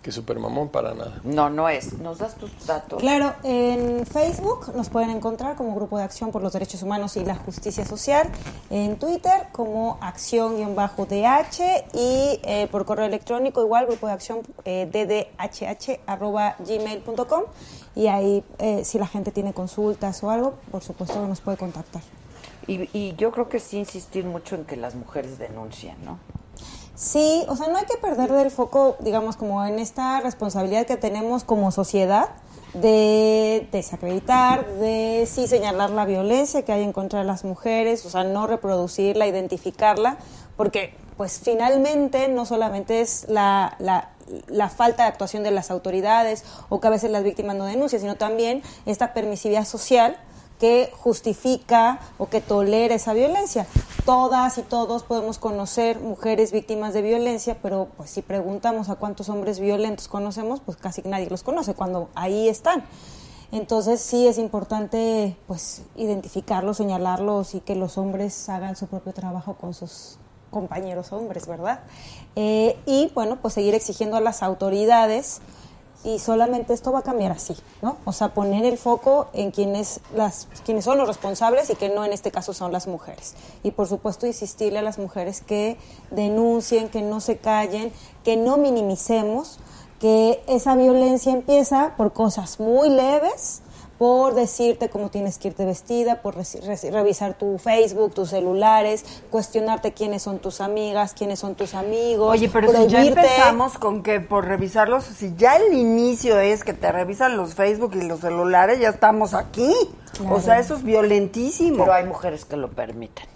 que 0.04 0.12
super 0.12 0.38
mamón 0.38 0.68
para 0.68 0.94
nada. 0.94 1.22
No, 1.24 1.50
no 1.50 1.70
es. 1.70 1.98
¿Nos 1.98 2.20
das 2.20 2.36
tus 2.36 2.52
datos? 2.68 3.00
Claro, 3.00 3.34
en 3.44 4.06
Facebook 4.06 4.76
nos 4.76 4.90
pueden 4.90 5.10
encontrar 5.10 5.56
como 5.56 5.74
Grupo 5.74 5.98
de 5.98 6.04
Acción 6.04 6.32
por 6.32 6.44
los 6.44 6.52
Derechos 6.52 6.84
Humanos 6.84 7.16
y 7.16 7.24
la 7.24 7.36
Justicia 7.36 7.86
Social, 7.86 8.30
en 8.70 8.98
Twitter 8.98 9.48
como 9.54 9.98
acción-dh 10.02 11.86
y 11.94 12.40
eh, 12.44 12.68
por 12.70 12.86
correo 12.86 13.06
electrónico 13.06 13.62
igual 13.62 13.88
Grupo 13.88 14.08
de 14.08 14.14
Acción 14.14 14.42
eh, 14.66 14.90
ddhh 14.92 16.00
arroba 16.06 16.56
gmail.com 16.60 17.44
y 17.96 18.08
ahí 18.08 18.44
eh, 18.60 18.84
si 18.84 19.00
la 19.00 19.08
gente 19.08 19.32
tiene 19.32 19.54
consultas 19.54 20.22
o 20.24 20.30
algo, 20.30 20.56
por 20.70 20.84
supuesto 20.84 21.22
que 21.22 21.28
nos 21.28 21.40
puede 21.40 21.58
contactar. 21.58 22.02
Y, 22.68 22.90
y 22.98 23.16
yo 23.16 23.32
creo 23.32 23.48
que 23.48 23.60
sí 23.60 23.78
insistir 23.78 24.26
mucho 24.26 24.56
en 24.56 24.66
que 24.66 24.76
las 24.76 24.96
mujeres 24.96 25.38
denuncien, 25.38 25.96
¿no? 26.04 26.20
Sí, 26.96 27.44
o 27.48 27.56
sea, 27.56 27.68
no 27.70 27.78
hay 27.78 27.86
que 27.86 27.98
perder 27.98 28.32
del 28.32 28.52
foco, 28.52 28.98
digamos, 29.00 29.36
como 29.36 29.66
en 29.66 29.80
esta 29.80 30.20
responsabilidad 30.20 30.86
que 30.86 30.96
tenemos 30.96 31.44
como 31.44 31.72
sociedad 31.72 32.30
de 32.76 33.68
desacreditar, 33.72 34.68
de 34.76 35.28
sí 35.30 35.48
señalar 35.48 35.90
la 35.90 36.06
violencia 36.06 36.64
que 36.64 36.72
hay 36.72 36.84
en 36.84 36.94
contra 36.94 37.20
de 37.20 37.26
las 37.26 37.44
mujeres, 37.44 38.06
o 38.06 38.10
sea, 38.10 38.24
no 38.24 38.46
reproducirla, 38.46 39.26
identificarla, 39.26 40.18
porque 40.56 40.96
pues 41.18 41.40
finalmente 41.44 42.28
no 42.28 42.46
solamente 42.46 43.02
es 43.02 43.26
la, 43.28 43.76
la, 43.80 44.10
la 44.48 44.70
falta 44.70 45.04
de 45.04 45.10
actuación 45.10 45.44
de 45.44 45.52
las 45.52 45.72
autoridades 45.72 46.44
o 46.70 46.80
que 46.80 46.88
a 46.88 46.92
veces 46.92 47.10
las 47.12 47.24
víctimas 47.24 47.56
no 47.56 47.66
denuncian, 47.66 48.02
sino 48.02 48.16
también 48.16 48.62
esta 48.86 49.14
permisividad 49.14 49.66
social 49.66 50.18
que 50.60 50.92
justifica 50.94 52.00
o 52.18 52.28
que 52.28 52.42
tolera 52.42 52.96
esa 52.96 53.14
violencia. 53.14 53.68
Todas 54.06 54.58
y 54.58 54.64
todos 54.64 55.04
podemos 55.04 55.38
conocer 55.38 56.00
mujeres 56.00 56.52
víctimas 56.52 56.94
de 56.94 57.02
violencia, 57.02 57.58
pero 57.62 57.88
pues 57.98 58.10
si 58.10 58.22
preguntamos 58.22 58.90
a 58.90 58.96
cuántos 58.96 59.30
hombres 59.30 59.60
violentos 59.60 60.08
conocemos, 60.08 60.60
pues 60.60 60.78
casi 60.78 61.02
nadie 61.04 61.30
los 61.30 61.44
conoce 61.44 61.74
cuando 61.74 62.10
ahí 62.16 62.50
están. 62.50 62.84
Entonces 63.52 64.02
sí 64.02 64.28
es 64.28 64.40
importante 64.40 65.38
pues 65.48 65.84
identificarlos, 65.96 66.78
señalarlos 66.78 67.54
y 67.54 67.60
que 67.60 67.76
los 67.76 67.98
hombres 67.98 68.50
hagan 68.50 68.76
su 68.76 68.88
propio 68.88 69.14
trabajo 69.14 69.54
con 69.54 69.74
sus 69.74 70.18
compañeros 70.50 71.12
hombres, 71.12 71.46
¿verdad? 71.46 71.82
Eh, 72.36 72.78
y 72.86 73.12
bueno, 73.14 73.38
pues 73.42 73.54
seguir 73.54 73.76
exigiendo 73.76 74.18
a 74.18 74.22
las 74.22 74.42
autoridades 74.42 75.42
y 76.04 76.20
solamente 76.20 76.74
esto 76.74 76.92
va 76.92 77.00
a 77.00 77.02
cambiar 77.04 77.32
así, 77.32 77.56
¿no? 77.82 77.98
O 78.06 78.12
sea, 78.12 78.34
poner 78.34 78.66
el 78.66 78.78
foco 78.78 79.28
en 79.34 79.52
quienes, 79.52 80.02
las, 80.16 80.48
quienes 80.66 80.86
son 80.86 80.98
los 80.98 81.08
responsables 81.08 81.70
y 81.70 81.76
que 81.76 81.90
no 81.90 82.04
en 82.04 82.12
este 82.12 82.32
caso 82.32 82.54
son 82.54 82.72
las 82.72 82.88
mujeres. 82.88 83.36
Y 83.64 83.72
por 83.72 83.88
supuesto 83.88 84.28
insistirle 84.28 84.80
a 84.80 84.82
las 84.82 84.98
mujeres 84.98 85.42
que 85.42 85.78
denuncien, 86.12 86.90
que 86.90 87.02
no 87.02 87.22
se 87.22 87.38
callen, 87.38 87.94
que 88.24 88.36
no 88.36 88.58
minimicemos, 88.58 89.60
que 90.00 90.44
esa 90.48 90.76
violencia 90.76 91.32
empieza 91.32 91.94
por 91.96 92.12
cosas 92.12 92.60
muy 92.60 92.90
leves, 92.90 93.62
por 93.98 94.34
decirte 94.36 94.90
cómo 94.90 95.10
tienes 95.10 95.38
que 95.38 95.50
irte 95.50 95.66
vestida, 95.66 96.22
por 96.22 96.36
revisar 96.36 97.34
tu 97.36 97.58
Facebook, 97.58 98.14
tus 98.14 98.30
celulares, 98.30 99.06
cuestionarte 99.30 99.94
quiénes 99.94 100.24
son 100.24 100.40
tus 100.40 100.62
amigas, 100.62 101.14
quiénes 101.14 101.40
son 101.40 101.56
tus 101.56 101.74
amigos. 101.74 102.32
Oye, 102.32 102.50
pero 102.50 102.72
si 102.72 102.88
ya 102.88 103.06
empezamos 103.06 103.78
con 103.78 104.04
que 104.04 104.20
por 104.20 104.46
revisarlos, 104.46 105.04
si 105.04 105.34
ya 105.38 105.56
el 105.58 105.74
inicio 105.74 106.40
es 106.40 106.64
que 106.64 106.74
te 106.74 106.92
revisan 106.92 107.38
los 107.38 107.54
Facebook 107.54 107.94
y 107.96 108.02
los 108.02 108.20
celulares, 108.22 108.80
ya 108.80 108.90
estamos 108.90 109.34
aquí. 109.34 109.74
Claro. 110.18 110.36
O 110.36 110.42
sea, 110.42 110.60
eso 110.60 110.76
es 110.76 110.84
violentísimo. 110.84 111.78
Pero 111.80 111.94
hay 111.94 112.06
mujeres 112.06 112.46
que 112.46 112.58
lo 112.58 112.70
permiten. 112.70 113.33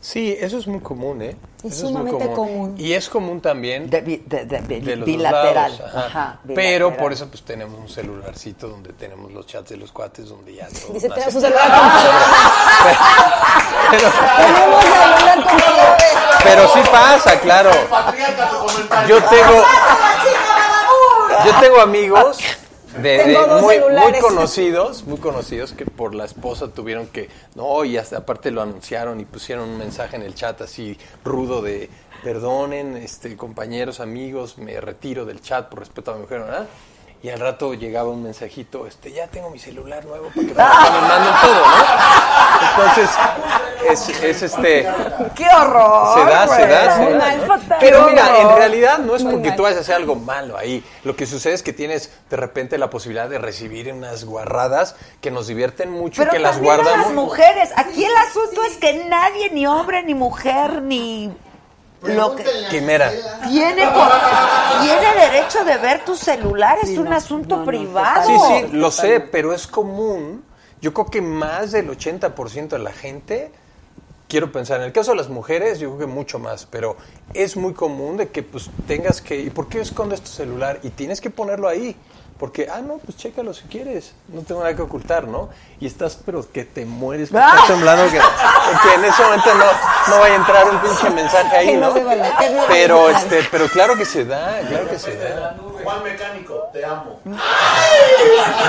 Sí, 0.00 0.36
eso 0.38 0.58
es 0.58 0.66
muy 0.68 0.78
común, 0.78 1.20
¿eh? 1.22 1.36
Es 1.64 1.72
Eso 1.72 1.88
sumamente 1.88 2.30
común. 2.32 2.76
Y 2.78 2.92
es 2.92 3.08
común 3.08 3.40
también 3.40 3.90
de, 3.90 4.00
vi- 4.00 4.22
de- 4.24 4.44
de- 4.44 4.60
vi- 4.60 4.78
de 4.80 4.90
los 4.94 5.00
dos 5.00 5.06
bilateral. 5.06 5.72
lados, 5.76 5.80
ajá. 5.92 6.06
Ajá, 6.06 6.40
Pero 6.54 6.96
por 6.96 7.12
eso 7.12 7.26
pues 7.28 7.42
tenemos 7.42 7.80
un 7.80 7.88
celularcito 7.88 8.68
donde 8.68 8.92
tenemos 8.92 9.32
los 9.32 9.44
chats 9.46 9.70
de 9.70 9.76
los 9.76 9.90
cuates 9.90 10.28
donde 10.28 10.54
ya 10.54 10.68
todo 10.68 10.92
Dice, 10.94 11.08
nace. 11.08 11.20
tenemos 11.30 11.34
un 11.34 11.40
celular 11.40 11.70
con 11.80 11.88
Pero, 13.90 14.10
Tenemos 14.36 14.82
celular 14.84 15.44
con 15.44 15.58
pero 16.44 16.68
sí 16.68 16.80
pasa, 16.92 17.40
claro. 17.40 17.70
Yo 19.08 19.22
tengo 19.24 19.62
yo 21.44 21.60
tengo 21.60 21.80
amigos 21.80 22.38
de, 23.02 23.38
muy, 23.60 24.20
conocidos, 24.20 25.04
muy 25.04 25.18
conocidos 25.18 25.72
que 25.72 25.84
por 25.84 26.14
la 26.14 26.24
esposa 26.24 26.68
tuvieron 26.68 27.06
que 27.06 27.28
no 27.54 27.84
y 27.84 27.96
hasta 27.96 28.18
aparte 28.18 28.50
lo 28.50 28.62
anunciaron 28.62 29.20
y 29.20 29.24
pusieron 29.24 29.68
un 29.68 29.78
mensaje 29.78 30.16
en 30.16 30.22
el 30.22 30.34
chat 30.34 30.60
así 30.60 30.98
rudo 31.24 31.62
de 31.62 31.88
perdonen, 32.22 32.96
este 32.96 33.36
compañeros, 33.36 34.00
amigos, 34.00 34.58
me 34.58 34.80
retiro 34.80 35.24
del 35.24 35.40
chat 35.40 35.68
por 35.68 35.80
respeto 35.80 36.10
a 36.10 36.14
mi 36.14 36.22
mujer, 36.22 36.40
¿verdad? 36.40 36.66
Y 37.22 37.30
al 37.30 37.40
rato 37.40 37.74
llegaba 37.74 38.10
un 38.10 38.22
mensajito, 38.22 38.86
este, 38.86 39.10
ya 39.12 39.26
tengo 39.26 39.50
mi 39.50 39.58
celular 39.58 40.04
nuevo 40.04 40.30
porque 40.34 40.50
me 40.50 40.54
mandan 40.54 41.40
todo, 41.40 41.60
¿no? 41.66 41.84
Entonces, 42.70 43.10
es, 43.90 44.08
es 44.22 44.42
este... 44.42 44.86
¡Qué 45.34 45.46
horror! 45.48 46.18
Se 46.18 46.24
da, 46.30 46.48
se 46.48 46.66
da, 46.66 46.96
se. 46.96 47.74
Pero 47.80 48.08
mira, 48.08 48.40
en 48.40 48.56
realidad 48.56 48.98
no 48.98 49.14
es 49.16 49.22
Muy 49.24 49.32
porque 49.34 49.48
mal. 49.48 49.56
tú 49.56 49.62
vayas 49.64 49.78
a 49.78 49.80
hacer 49.82 49.94
algo 49.96 50.14
malo 50.14 50.56
ahí. 50.56 50.84
Lo 51.04 51.16
que 51.16 51.26
sucede 51.26 51.54
es 51.54 51.62
que 51.62 51.72
tienes 51.72 52.10
de 52.30 52.36
repente 52.36 52.78
la 52.78 52.90
posibilidad 52.90 53.28
de 53.28 53.38
recibir 53.38 53.92
unas 53.92 54.24
guarradas 54.24 54.96
que 55.20 55.30
nos 55.30 55.46
divierten 55.46 55.90
mucho 55.90 56.22
Pero 56.22 56.32
y 56.32 56.36
que 56.36 56.38
las 56.40 56.56
a 56.56 56.60
guardamos. 56.60 57.06
las 57.06 57.12
mujeres. 57.14 57.70
Aquí 57.76 58.04
el 58.04 58.16
asunto 58.16 58.62
es 58.64 58.76
que 58.76 59.04
nadie, 59.04 59.50
ni 59.50 59.66
hombre, 59.66 60.02
ni 60.02 60.14
mujer, 60.14 60.82
ni 60.82 61.32
lo 62.02 62.36
que 62.36 62.44
Quimera. 62.70 63.10
tiene 63.48 63.86
por- 63.88 64.12
tiene 64.82 65.14
derecho 65.30 65.64
de 65.64 65.76
ver 65.78 66.04
tu 66.04 66.14
celular. 66.16 66.78
Es 66.82 66.96
un 66.96 67.12
asunto 67.12 67.64
privado. 67.64 68.26
Sí, 68.26 68.36
sí, 68.70 68.76
lo 68.76 68.90
sé, 68.90 69.20
pero 69.20 69.52
es 69.52 69.66
común. 69.66 70.44
Yo 70.80 70.94
creo 70.94 71.06
que 71.06 71.20
más 71.20 71.72
del 71.72 71.90
80% 71.90 72.68
de 72.76 72.78
la 72.78 72.92
gente, 72.92 73.50
quiero 74.28 74.52
pensar, 74.52 74.80
en 74.80 74.86
el 74.86 74.92
caso 74.92 75.12
de 75.12 75.16
las 75.16 75.28
mujeres, 75.28 75.80
yo 75.80 75.88
creo 75.88 76.06
que 76.06 76.14
mucho 76.14 76.38
más, 76.38 76.66
pero 76.66 76.96
es 77.34 77.56
muy 77.56 77.72
común 77.72 78.18
de 78.18 78.28
que 78.28 78.42
pues 78.42 78.70
tengas 78.86 79.20
que, 79.20 79.40
¿y 79.40 79.50
por 79.50 79.68
qué 79.68 79.80
escondes 79.80 80.20
tu 80.20 80.28
celular? 80.28 80.80
Y 80.82 80.90
tienes 80.90 81.20
que 81.20 81.30
ponerlo 81.30 81.66
ahí. 81.66 81.96
Porque, 82.38 82.68
ah, 82.72 82.80
no, 82.80 82.98
pues 82.98 83.16
chécalo 83.16 83.52
si 83.52 83.64
quieres, 83.64 84.12
no 84.28 84.42
tengo 84.42 84.60
nada 84.60 84.74
que 84.76 84.82
ocultar, 84.82 85.26
¿no? 85.26 85.48
Y 85.80 85.86
estás, 85.86 86.20
pero 86.24 86.48
que 86.52 86.64
te 86.64 86.86
mueres, 86.86 87.30
que 87.30 87.36
estás 87.36 87.66
temblando, 87.66 88.04
que, 88.04 88.18
que 88.18 88.94
en 88.94 89.04
ese 89.04 89.22
momento 89.24 89.54
no, 89.54 89.64
no 90.08 90.20
vaya 90.20 90.34
a 90.34 90.36
entrar 90.36 90.70
un 90.70 90.78
pinche 90.78 91.10
mensaje 91.14 91.56
ahí, 91.56 91.76
¿no? 91.76 91.92
Pero, 92.68 93.10
este, 93.10 93.46
pero 93.50 93.66
claro 93.68 93.96
que 93.96 94.04
se 94.04 94.24
da, 94.24 94.60
claro 94.68 94.88
que 94.88 94.98
se 95.00 95.16
da. 95.16 95.56
Juan 95.82 96.02
Mecánico, 96.04 96.68
te 96.72 96.84
amo. 96.84 97.18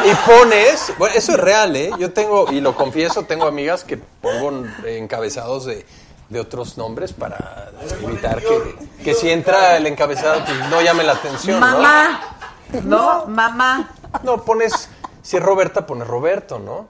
Y 0.05 0.15
pones, 0.27 0.91
bueno, 0.97 1.15
eso 1.15 1.33
es 1.33 1.39
real, 1.39 1.75
¿eh? 1.75 1.91
Yo 1.99 2.11
tengo, 2.11 2.51
y 2.51 2.61
lo 2.61 2.75
confieso, 2.75 3.25
tengo 3.25 3.45
amigas 3.45 3.83
que 3.83 3.97
pongo 3.97 4.65
encabezados 4.83 5.65
de, 5.65 5.85
de 6.29 6.39
otros 6.39 6.77
nombres 6.77 7.13
para 7.13 7.71
evitar 8.01 8.41
que, 8.41 9.03
que 9.03 9.13
si 9.13 9.29
entra 9.29 9.77
el 9.77 9.85
encabezado, 9.85 10.43
pues 10.43 10.57
no 10.69 10.81
llame 10.81 11.03
la 11.03 11.13
atención. 11.13 11.59
Mamá. 11.59 12.21
No, 12.21 12.38
mamá. 13.27 13.91
No, 14.23 14.43
pones, 14.43 14.89
si 15.21 15.37
es 15.37 15.43
Roberta, 15.43 15.85
pones 15.85 16.07
Roberto, 16.07 16.59
¿no? 16.59 16.87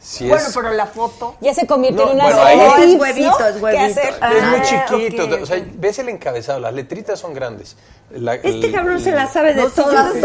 Si 0.00 0.28
Bueno, 0.28 0.46
es... 0.46 0.54
pero 0.54 0.72
la 0.72 0.86
foto. 0.86 1.34
Ya 1.40 1.52
se 1.54 1.66
convirtió 1.66 2.04
No, 2.04 2.10
en 2.12 2.16
una 2.18 2.24
bueno, 2.26 2.42
serie 2.44 2.62
ahí- 2.62 2.68
Es 2.68 2.76
¿no? 2.78 2.84
es 2.84 3.00
huevito. 3.00 3.36
¿Qué 3.70 3.78
hacer? 3.80 4.08
es 4.14 4.20
muy 4.20 4.58
Ah, 4.60 4.62
chiquito, 4.62 5.24
ok, 5.24 5.32
o 5.42 5.46
sea, 5.46 5.60
ves 5.74 5.98
el 5.98 6.08
encabezado, 6.10 6.60
las 6.60 6.72
letritas 6.72 7.18
son 7.18 7.34
grandes. 7.34 7.76
La- 8.10 8.34
Este 8.36 8.66
el- 8.66 8.72
cabrón 8.72 9.00
se 9.00 9.08
el- 9.10 9.16
la 9.16 9.26
sabe 9.26 9.54
de 9.54 9.62
No, 9.64 9.68
sí, 9.68 9.74
todas. 9.74 10.14
les 10.14 10.22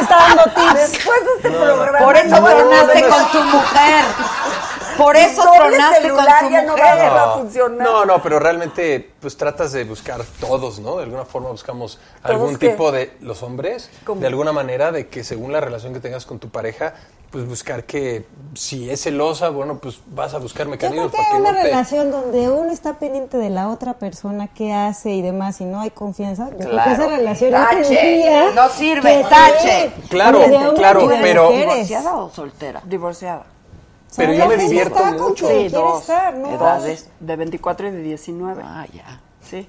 está 0.00 0.16
dando 0.16 0.44
tips. 0.44 0.74
Después 0.74 1.20
de 1.24 1.30
este 1.38 1.50
No, 1.50 1.58
programa. 1.58 1.98
Por 1.98 2.16
eso 2.16 2.28
no 2.40 2.46
con 3.08 3.32
tu 3.32 3.42
mujer. 3.44 4.04
Por 4.98 5.16
eso 5.16 5.42
tronaste 5.56 6.08
con 6.10 6.18
celular 6.18 6.44
tu 6.44 6.50
ya 6.50 6.62
no 6.62 6.72
mujer. 6.72 6.84
va 6.98 7.06
a 7.06 7.14
va 7.14 7.34
a 7.34 7.38
funcionar. 7.38 7.86
No, 7.88 8.04
no, 8.04 8.22
pero 8.22 8.38
realmente 8.38 9.10
pues 9.20 9.36
tratas 9.36 9.72
de 9.72 9.84
buscar 9.84 10.20
todos, 10.40 10.78
¿no? 10.80 10.96
De 10.96 11.04
alguna 11.04 11.24
forma 11.24 11.50
buscamos 11.50 11.98
algún 12.22 12.56
qué? 12.56 12.70
tipo 12.70 12.92
de 12.92 13.16
los 13.20 13.42
hombres, 13.42 13.90
¿Cómo? 14.04 14.20
de 14.20 14.26
alguna 14.26 14.52
manera 14.52 14.92
de 14.92 15.08
que 15.08 15.24
según 15.24 15.52
la 15.52 15.60
relación 15.60 15.94
que 15.94 16.00
tengas 16.00 16.26
con 16.26 16.38
tu 16.38 16.50
pareja, 16.50 16.94
pues 17.30 17.46
buscar 17.46 17.84
que 17.84 18.24
si 18.54 18.88
es 18.90 19.02
celosa, 19.02 19.50
bueno, 19.50 19.78
pues 19.78 20.00
vas 20.06 20.32
a 20.32 20.38
buscar 20.38 20.64
Yo 20.66 20.70
mecanismos 20.70 21.10
creo 21.10 21.10
que 21.10 21.16
para 21.16 21.28
hay 21.28 21.34
que 21.34 21.40
una 21.42 21.50
no 21.52 21.56
te 21.58 21.62
relación 21.64 22.10
donde 22.10 22.48
uno 22.48 22.72
está 22.72 22.94
pendiente 22.94 23.36
de 23.36 23.50
la 23.50 23.68
otra 23.68 23.94
persona, 23.94 24.48
qué 24.48 24.72
hace 24.72 25.10
y 25.10 25.20
demás, 25.20 25.60
y 25.60 25.64
no 25.66 25.80
hay 25.80 25.90
confianza. 25.90 26.48
Yo 26.50 26.56
creo 26.56 26.68
que 26.70 26.74
Claro. 26.74 26.92
esa 26.92 27.06
relación 27.08 27.50
Tache. 27.52 28.50
no 28.54 28.68
sirve, 28.70 29.24
tache. 29.28 29.92
Claro, 30.08 30.40
claro, 30.74 31.06
pero-. 31.20 31.50
¿Divorciada 31.50 32.16
o 32.16 32.30
soltera? 32.30 32.80
Divorciada. 32.86 33.44
Pero 34.16 34.32
yo 34.32 34.46
me 34.48 34.56
divierto 34.56 34.94
con 34.94 35.20
mucho. 35.20 35.48
Sí, 35.48 35.68
dos. 35.68 36.00
estar, 36.02 36.34
¿no? 36.34 36.54
Edades. 36.54 37.08
De 37.20 37.36
24 37.36 37.88
y 37.88 37.90
de 37.90 38.02
19. 38.02 38.62
Ah, 38.64 38.86
ya. 38.92 39.20
Sí, 39.42 39.68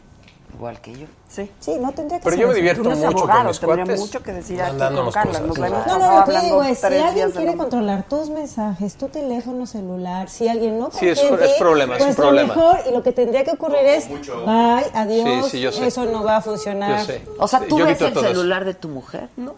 Igual 0.52 0.82
que 0.82 0.91
yo. 0.94 1.06
sí. 1.28 1.49
Sí, 1.60 1.78
no 1.80 1.91
tendría 1.91 2.18
que 2.20 2.24
Pero 2.24 2.36
ser 2.36 2.41
yo 2.41 2.48
me 2.49 2.56
divierto 2.56 2.84
mucho 2.90 2.99
con 3.02 3.16
abogado, 3.20 3.48
mis 3.49 3.60
tendría 3.60 3.86
cuates. 3.86 3.99
mucho 4.02 4.24
que 4.24 4.34
decir 4.34 4.61
aquí 4.61 4.78
con 4.78 4.95
Nos 4.95 5.14
claro. 5.14 5.84
No, 5.88 5.99
no, 5.99 6.20
lo 6.20 6.26
que 6.26 6.40
digo 6.40 6.64
es, 6.64 6.80
si 6.80 6.86
alguien 6.88 7.32
quiere 7.32 7.56
controlar 7.56 8.03
tus 8.10 8.30
mensajes, 8.32 8.95
tu 8.95 9.07
teléfono 9.10 9.68
celular, 9.68 10.28
si 10.28 10.48
alguien 10.48 10.80
no 10.80 10.90
Sí, 10.91 11.07
es- 11.07 11.20
es 11.22 11.52
problema, 11.60 11.95
es 11.98 12.02
un 12.02 12.07
pues 12.07 12.18
lo 12.18 12.24
problema. 12.24 12.56
mejor 12.56 12.80
y 12.90 12.91
lo 12.91 13.03
que 13.03 13.11
tendría 13.11 13.44
que 13.44 13.52
ocurrir 13.52 13.78
es, 13.86 14.10
bye, 14.10 14.86
adiós, 14.95 15.45
Sí, 15.45 15.52
sí, 15.52 15.61
yo 15.61 15.72
sé. 15.72 15.86
eso 15.86 16.06
no 16.06 16.24
va 16.24 16.38
a 16.38 16.41
funcionar. 16.41 16.98
Yo 16.99 17.06
sé. 17.06 17.22
O 17.38 17.48
sea, 17.48 17.60
¿tú 17.68 17.78
Yo 17.78 17.86
ves 17.86 18.02
el 18.02 18.14
celular 18.16 18.66
de 18.66 18.74
tu 18.74 18.90
mujer? 18.90 19.30
No. 19.38 19.53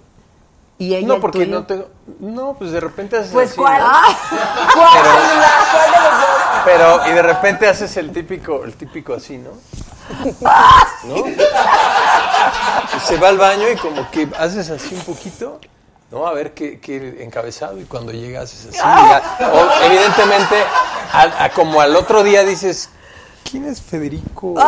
¿Y 0.81 0.95
ella 0.95 1.07
No, 1.07 1.19
porque 1.19 1.45
no 1.45 1.63
tengo. 1.63 1.89
No, 2.19 2.55
pues 2.57 2.71
de 2.71 2.79
repente 2.79 3.15
haces 3.15 3.31
Pues, 3.31 3.49
así, 3.51 3.57
¿cuál? 3.57 3.81
¿no? 3.81 3.87
¿Cuál 4.73 4.87
Pero- 4.93 5.11
celular? 5.13 5.51
¿Cuál 5.71 5.91
de 5.91 5.97
los 5.99 6.21
dos? 6.21 6.29
Pero, 6.65 7.07
y 7.07 7.11
de 7.11 7.21
repente 7.21 7.67
haces 7.67 7.97
el 7.97 8.11
típico, 8.11 8.63
el 8.63 8.73
típico 8.73 9.13
así, 9.13 9.37
¿no? 9.37 9.51
¿No? 11.03 11.27
Y 11.27 12.99
se 13.05 13.17
va 13.17 13.27
al 13.29 13.37
baño 13.37 13.69
y 13.69 13.75
como 13.77 14.09
que 14.09 14.27
haces 14.39 14.71
así 14.71 14.95
un 14.95 15.01
poquito, 15.01 15.59
¿no? 16.09 16.25
A 16.25 16.33
ver 16.33 16.55
qué, 16.55 16.79
qué 16.79 17.23
encabezado 17.23 17.79
y 17.79 17.83
cuando 17.85 18.11
llegas 18.11 18.45
haces 18.45 18.67
así. 18.69 18.77
ya- 18.79 19.21
o, 19.53 19.83
evidentemente, 19.85 20.55
a- 21.13 21.43
a- 21.45 21.49
como 21.51 21.79
al 21.79 21.95
otro 21.95 22.23
día 22.23 22.43
dices, 22.43 22.89
¿quién 23.49 23.65
es 23.65 23.79
Federico? 23.83 24.55
¿No? 24.55 24.63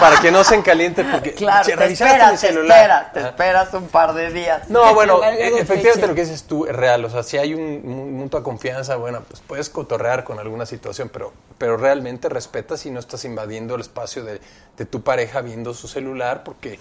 Para 0.00 0.20
que 0.20 0.30
no 0.30 0.44
se 0.44 0.54
encaliente 0.54 1.04
porque 1.04 1.32
Claro, 1.34 1.64
"Che, 1.64 1.76
te 1.76 1.86
esperas, 1.92 2.32
mi 2.32 2.38
te 2.38 2.46
celular". 2.46 2.76
esperas, 2.78 3.12
te 3.12 3.18
Ajá. 3.20 3.28
esperas 3.28 3.74
un 3.74 3.88
par 3.88 4.14
de 4.14 4.32
días. 4.32 4.68
No, 4.68 4.94
bueno, 4.94 5.22
e- 5.24 5.58
efectivamente 5.58 6.06
lo 6.06 6.14
que 6.14 6.22
dices 6.22 6.44
tú 6.44 6.66
es 6.66 6.74
real. 6.76 7.04
O 7.04 7.10
sea, 7.10 7.22
si 7.22 7.38
hay 7.38 7.54
un, 7.54 7.60
un 7.62 8.14
mutua 8.14 8.42
confianza, 8.42 8.96
bueno, 8.96 9.22
pues 9.28 9.42
puedes 9.46 9.70
cotorrear 9.70 10.24
con 10.24 10.38
alguna 10.38 10.66
situación, 10.66 11.08
pero, 11.12 11.32
pero 11.58 11.76
realmente 11.76 12.28
respetas 12.28 12.84
y 12.86 12.90
no 12.90 13.00
estás 13.00 13.24
invadiendo 13.24 13.74
el 13.74 13.80
espacio 13.80 14.24
de, 14.24 14.40
de 14.76 14.84
tu 14.86 15.02
pareja 15.02 15.40
viendo 15.40 15.72
su 15.74 15.88
celular, 15.88 16.42
porque 16.44 16.78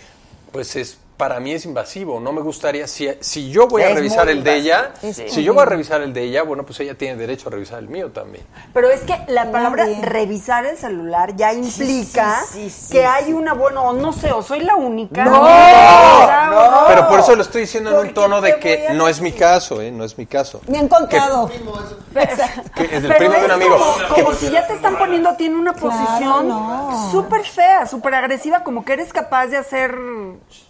pues 0.51 0.75
es 0.75 0.97
para 1.17 1.39
mí 1.39 1.51
es 1.53 1.65
invasivo. 1.65 2.19
No 2.19 2.31
me 2.31 2.41
gustaría, 2.41 2.87
si, 2.87 3.09
si 3.21 3.49
yo 3.49 3.67
voy 3.67 3.83
a 3.83 3.89
Es 3.89 3.95
revisar 3.95 4.29
el 4.29 4.43
de 4.43 4.55
ella, 4.55 4.91
si 5.01 5.43
yo 5.43 5.53
voy 5.53 5.63
a 5.63 5.65
revisar 5.65 6.01
el 6.01 6.13
de 6.13 6.23
ella, 6.23 6.43
bueno, 6.43 6.63
pues 6.65 6.79
ella 6.81 6.95
tiene 6.95 7.15
derecho 7.15 7.47
a 7.49 7.51
revisar 7.51 7.79
el 7.79 7.87
mío 7.87 8.11
también. 8.11 8.45
Pero 8.73 8.89
es 8.89 9.01
que 9.01 9.17
la 9.27 9.51
palabra 9.51 9.85
Nadie. 9.85 10.01
revisar 10.03 10.65
el 10.65 10.77
celular 10.77 11.35
ya 11.35 11.53
implica 11.53 12.41
sí, 12.51 12.69
sí, 12.69 12.91
que 12.91 12.99
sí. 12.99 13.05
hay 13.05 13.31
una, 13.33 13.53
bueno, 13.53 13.93
no 13.93 14.11
sé, 14.13 14.31
o 14.31 14.41
soy 14.43 14.59
la 14.61 14.75
única. 14.75 15.23
No, 15.25 15.31
no. 15.41 16.71
no. 16.71 16.87
Pero 16.87 17.07
por 17.07 17.19
eso 17.19 17.35
lo 17.35 17.41
estoy 17.43 17.61
diciendo 17.61 17.91
en 17.91 18.07
un 18.07 18.13
tono 18.13 18.41
de 18.41 18.57
que 18.59 18.89
no 18.93 19.07
es 19.07 19.21
mi 19.21 19.31
caso, 19.31 19.81
¿eh? 19.81 19.91
No 19.91 20.03
es 20.03 20.17
mi 20.17 20.25
caso. 20.25 20.61
Me 20.67 20.77
han 20.79 20.87
contado. 20.87 21.49
Que 21.49 22.83
es 22.83 22.91
el 22.93 23.07
Pero 23.07 23.17
primo 23.17 23.33
de 23.35 23.45
un 23.45 23.51
amigo. 23.51 23.77
Como, 23.77 24.15
que- 24.15 24.23
como 24.23 24.35
si 24.35 24.49
ya 24.49 24.65
te 24.67 24.73
están 24.73 24.97
poniendo 24.97 25.29
a 25.29 25.37
ti 25.37 25.45
en 25.45 25.55
una 25.55 25.73
Claro, 25.73 25.89
posición 25.97 26.47
no. 26.47 27.11
súper 27.11 27.43
fea, 27.43 27.85
súper 27.85 28.13
agresiva, 28.15 28.63
como 28.63 28.83
que 28.85 28.93
eres 28.93 29.11
capaz 29.13 29.47
de 29.47 29.57
hacer. 29.57 29.95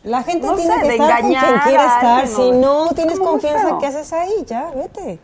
La 0.03 0.23
gente 0.23 0.35
No 0.40 0.56
tiene 0.56 0.74
sé, 0.76 0.82
que 0.82 0.88
de 0.88 0.94
estar 0.95 1.22
con 1.22 1.30
quien 1.30 1.44
engañar 1.44 1.64
quiere 1.64 1.84
estar. 1.84 2.06
alguien, 2.06 2.36
Si 2.36 2.52
¿no? 2.52 2.57
no 2.60 2.86
Es 2.90 2.95
tienes 2.95 3.20
confianza. 3.20 3.78
¿qué 3.80 3.88
haces 3.88 4.14
ahí? 4.14 4.44
Ya, 4.48 4.72
vete. 4.76 5.20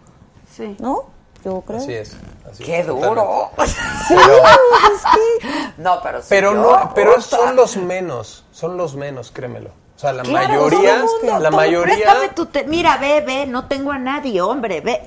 Sí. 0.56 0.76
¿No? 0.80 1.04
Yo 1.44 1.62
creo. 1.62 1.80
Así 1.80 1.94
es. 1.94 2.16
así 2.52 2.64
¡Qué 2.64 2.80
es, 2.82 2.88
duro! 2.88 3.50
Sí, 4.08 4.16
Pero- 4.16 4.36
es 4.36 5.02
que- 5.04 5.82
No, 5.82 6.00
pero 6.04 6.20
sí, 6.22 6.28
Pero 6.30 6.54
no, 6.54 6.92
pero 6.94 7.22
son 7.22 7.56
los 7.56 7.78
menos, 7.78 8.46
son 8.52 8.78
los 8.78 8.96
menos, 8.96 9.32
créemelo. 9.32 9.70
O 9.96 10.00
sea, 10.02 10.14
la 10.14 10.24
Claro, 10.24 10.48
mayoría, 10.48 10.98
mundo, 10.98 11.40
la 11.40 11.50
todo- 11.50 11.58
mayoría... 11.58 11.96
Préstame 11.96 12.30
tu 12.30 12.46
te- 12.48 12.64
Mira, 12.66 12.98
ve, 12.98 13.22
ve, 13.22 13.46
no 13.46 13.68
tengo 13.68 13.92
a 13.92 14.00
nadie, 14.00 14.42
hombre, 14.42 14.82
ve. 14.82 15.02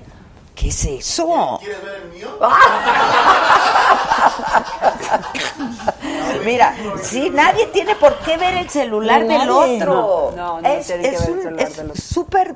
¿Qué 0.54 0.68
es 0.68 0.84
eso? 0.84 1.58
¿Quieres 1.60 1.82
ver 1.84 1.94
el 2.02 2.08
mío? 2.10 2.28
Mira, 6.44 6.74
sí, 7.02 7.30
nadie 7.30 7.66
tiene 7.68 7.96
por 7.96 8.16
qué 8.18 8.36
ver 8.36 8.54
el 8.54 8.70
celular 8.70 9.26
del 9.26 9.50
otro. 9.50 10.32
No, 10.36 10.36
no, 10.36 10.60
no 10.60 10.68
es, 10.68 10.86
tiene 10.86 11.02
que 11.02 11.08
es 11.16 11.20
ver 11.26 11.36
el 11.36 11.42
celular 11.42 11.66
es 11.68 11.76
del 11.76 11.90
otro. 11.90 12.02
súper, 12.02 12.54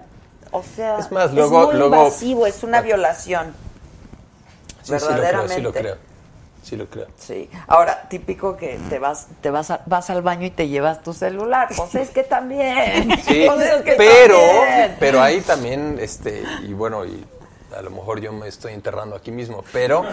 o 0.53 0.62
sea, 0.77 0.99
Es 0.99 1.11
más, 1.11 1.33
luego- 1.33 1.66
muy 1.66 1.75
luego- 1.77 1.97
invasivo, 1.97 2.47
es 2.47 2.62
una 2.62 2.81
violación. 2.81 3.55
Sí, 4.83 4.85
sí 4.85 4.93
lo 4.93 4.99
creo, 4.99 5.11
verdaderamente. 5.11 5.55
sí 5.55 5.61
lo 5.61 5.73
creo. 5.73 5.97
Sí 6.62 6.77
lo 6.77 6.87
creo. 6.87 7.07
Sí. 7.19 7.51
Ahora, 7.66 8.03
típico 8.09 8.57
que 8.57 8.79
te 8.91 8.99
vas, 8.99 9.27
te 9.41 9.51
vas, 9.51 9.70
a- 9.70 9.81
vas 9.87 10.11
al 10.11 10.23
baño 10.23 10.47
y 10.47 10.51
te 10.51 10.69
llevas 10.69 11.03
tu 11.03 11.12
celular. 11.15 11.69
Pues 11.75 11.95
es 11.95 12.11
que 12.11 12.25
también. 12.25 13.11
Sí, 13.27 13.47
Pues 13.49 13.61
es 13.70 13.83
que 13.83 13.93
pero, 13.93 14.39
también. 14.39 14.97
pero 15.01 15.23
ahí 15.23 15.41
también, 15.41 15.99
este, 16.01 16.45
y 16.62 16.73
bueno, 16.75 17.05
y 17.07 17.25
a 17.77 17.82
lo 17.82 17.90
mejor 17.90 18.20
yo 18.20 18.32
me 18.32 18.49
estoy 18.49 18.73
enterrando 18.74 19.15
aquí 19.16 19.31
mismo, 19.31 19.65
pero 19.73 20.03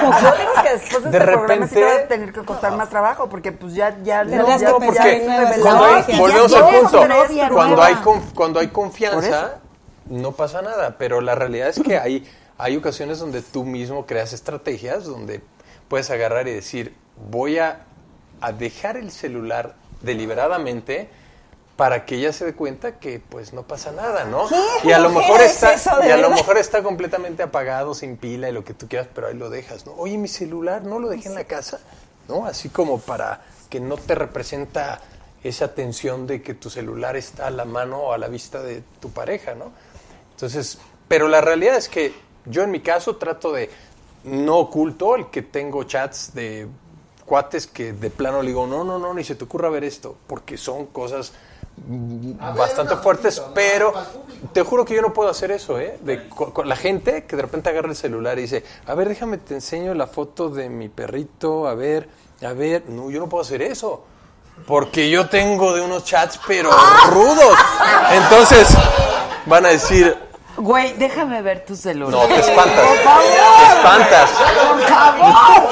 Yo 0.00 0.32
digo 0.36 0.52
que 0.62 0.70
después 0.74 1.04
de, 1.04 1.10
De 1.10 1.18
este 1.18 1.32
programa 1.32 1.66
sí 1.68 1.74
te 1.74 1.80
va 1.82 1.86
a 1.86 1.90
repente- 1.92 2.08
tener 2.14 2.32
que 2.32 2.44
costar 2.44 2.76
más 2.76 2.88
trabajo 2.88 3.28
porque 3.28 3.52
pues 3.52 3.74
ya 3.74 3.96
ya 4.02 4.24
Tendrás 4.24 4.60
ya- 4.60 4.70
ya 4.70 4.78
pensar 4.78 5.06
es 5.08 5.20
en 5.22 5.26
nuevas 5.26 5.50
revelador. 5.50 5.62
cuando 5.62 5.84
hay, 5.84 6.02
que 6.04 6.12
ya 6.12 6.18
volvemos 6.18 6.54
al 6.54 6.62
punto, 6.80 7.54
cuando 7.54 7.82
hay, 7.82 7.94
cuando 8.34 8.60
hay 8.60 8.68
confianza, 8.68 9.58
no 10.06 10.32
pasa 10.32 10.62
nada, 10.62 10.96
pero 10.98 11.20
la 11.20 11.34
realidad 11.34 11.68
es 11.68 11.80
que 11.80 11.98
hay, 11.98 12.28
hay 12.58 12.76
ocasiones 12.76 13.18
donde 13.18 13.42
tú 13.42 13.64
mismo 13.64 14.06
creas 14.06 14.32
estrategias, 14.32 15.04
donde 15.04 15.40
puedes 15.88 16.10
agarrar 16.10 16.46
y 16.48 16.52
decir, 16.52 16.94
voy 17.30 17.58
a, 17.58 17.80
a 18.40 18.52
dejar 18.52 18.96
el 18.96 19.10
celular 19.10 19.74
deliberadamente 20.02 21.10
para 21.80 22.04
que 22.04 22.16
ella 22.16 22.30
se 22.30 22.44
dé 22.44 22.52
cuenta 22.52 22.98
que 22.98 23.20
pues 23.20 23.54
no 23.54 23.62
pasa 23.62 23.90
nada, 23.90 24.24
¿no? 24.24 24.46
¿Qué 24.82 24.88
Y 24.88 24.92
a 24.92 24.98
lo 24.98 25.08
mejor 25.08 25.40
es 25.40 25.52
está 25.52 25.72
eso, 25.72 25.90
y 26.06 26.10
a 26.10 26.18
lo 26.18 26.28
mejor 26.28 26.58
está 26.58 26.82
completamente 26.82 27.42
apagado, 27.42 27.94
sin 27.94 28.18
pila 28.18 28.50
y 28.50 28.52
lo 28.52 28.62
que 28.62 28.74
tú 28.74 28.86
quieras, 28.86 29.08
pero 29.14 29.28
ahí 29.28 29.34
lo 29.34 29.48
dejas, 29.48 29.86
¿no? 29.86 29.92
Oye, 29.92 30.18
mi 30.18 30.28
celular 30.28 30.82
no 30.82 30.98
lo 30.98 31.08
dejé 31.08 31.30
en 31.30 31.36
la 31.36 31.44
casa, 31.44 31.80
¿no? 32.28 32.44
Así 32.44 32.68
como 32.68 33.00
para 33.00 33.40
que 33.70 33.80
no 33.80 33.96
te 33.96 34.14
representa 34.14 35.00
esa 35.42 35.74
tensión 35.74 36.26
de 36.26 36.42
que 36.42 36.52
tu 36.52 36.68
celular 36.68 37.16
está 37.16 37.46
a 37.46 37.50
la 37.50 37.64
mano 37.64 37.96
o 37.96 38.12
a 38.12 38.18
la 38.18 38.28
vista 38.28 38.60
de 38.60 38.82
tu 39.00 39.10
pareja, 39.10 39.54
¿no? 39.54 39.72
Entonces, 40.32 40.76
pero 41.08 41.28
la 41.28 41.40
realidad 41.40 41.76
es 41.76 41.88
que 41.88 42.12
yo 42.44 42.62
en 42.62 42.72
mi 42.72 42.80
caso 42.80 43.16
trato 43.16 43.52
de 43.52 43.70
no 44.24 44.58
oculto 44.58 45.16
el 45.16 45.30
que 45.30 45.40
tengo 45.40 45.84
chats 45.84 46.34
de 46.34 46.68
cuates 47.24 47.66
que 47.66 47.94
de 47.94 48.10
plano 48.10 48.42
le 48.42 48.48
digo, 48.48 48.66
no, 48.66 48.84
no, 48.84 48.98
no, 48.98 49.14
ni 49.14 49.24
se 49.24 49.34
te 49.34 49.44
ocurra 49.44 49.70
ver 49.70 49.84
esto, 49.84 50.18
porque 50.26 50.58
son 50.58 50.84
cosas 50.84 51.32
bastante 52.56 52.94
una 52.94 53.02
fuertes, 53.02 53.42
pero 53.54 53.92
te 54.52 54.62
juro 54.62 54.84
que 54.84 54.94
yo 54.94 55.02
no 55.02 55.12
puedo 55.12 55.28
hacer 55.30 55.50
eso, 55.50 55.78
¿eh? 55.78 55.98
De, 56.00 56.28
con, 56.28 56.52
con 56.52 56.68
la 56.68 56.76
gente 56.76 57.24
que 57.24 57.36
de 57.36 57.42
repente 57.42 57.68
agarra 57.70 57.88
el 57.88 57.96
celular 57.96 58.38
y 58.38 58.42
dice, 58.42 58.64
a 58.86 58.94
ver, 58.94 59.08
déjame 59.08 59.38
te 59.38 59.54
enseño 59.54 59.94
la 59.94 60.06
foto 60.06 60.48
de 60.48 60.68
mi 60.68 60.88
perrito, 60.88 61.66
a 61.66 61.74
ver, 61.74 62.08
a 62.46 62.52
ver, 62.52 62.84
no, 62.88 63.10
yo 63.10 63.18
no 63.20 63.28
puedo 63.28 63.42
hacer 63.42 63.62
eso. 63.62 64.04
Porque 64.66 65.08
yo 65.08 65.26
tengo 65.28 65.72
de 65.72 65.80
unos 65.80 66.04
chats, 66.04 66.38
pero 66.46 66.70
rudos. 67.08 67.56
Entonces, 68.12 68.68
van 69.46 69.64
a 69.64 69.70
decir, 69.70 70.14
Güey, 70.56 70.92
déjame 70.98 71.40
ver 71.40 71.64
tu 71.64 71.74
celular. 71.74 72.10
no, 72.12 72.26
te 72.26 72.40
espantas. 72.40 72.86
Por 72.86 72.96
favor. 72.98 73.24
Te 73.56 73.74
espantas. 73.74 74.30
Por 74.30 74.80
favor. 74.82 75.70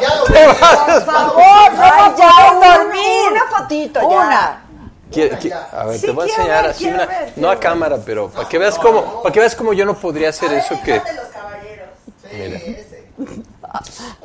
Ya 0.00 0.14
lo. 0.14 0.24
Por 0.24 1.04
favor, 1.04 1.72
no 1.74 1.82
Ay, 1.82 2.12
ya, 2.16 2.52
una- 2.56 2.78
dormir. 2.78 3.32
una 3.32 3.44
fotito, 3.58 4.00
ya. 4.02 4.06
Una. 4.06 4.62
Quiere- 5.10 5.38
qui- 5.38 5.52
a 5.52 5.84
ver, 5.86 5.98
Sí, 5.98 6.06
te 6.06 6.12
voy 6.12 6.28
a 6.28 6.30
enseñar 6.30 6.62
ver, 6.62 6.70
así 6.72 6.86
una, 6.86 7.06
ver, 7.06 7.32
no 7.36 7.48
a 7.48 7.56
quiero 7.56 7.60
cámara, 7.60 7.96
pero 8.04 8.28
para 8.28 8.46
que 8.48 8.58
veas 8.58 8.78
cómo, 8.78 9.22
para 9.22 9.32
que 9.32 9.40
veas 9.40 9.54
cómo 9.56 9.72
yo 9.72 9.84
no 9.86 9.94
podría 9.94 10.28
hacer 10.30 10.52
eso 10.52 10.78
que, 10.84 11.00
de 11.00 11.12
los 11.14 11.26
caballeros. 11.28 11.88
mira, 12.32 12.56
Ese. 12.58 13.04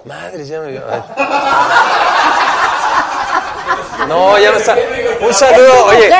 madre, 0.05 0.45
ya 0.45 0.60
me. 0.60 0.73
No, 4.07 4.38
ya 4.38 4.51
me 4.51 4.57
está. 4.57 4.76
Un 5.22 5.34
saludo, 5.34 5.85
oye, 5.85 6.11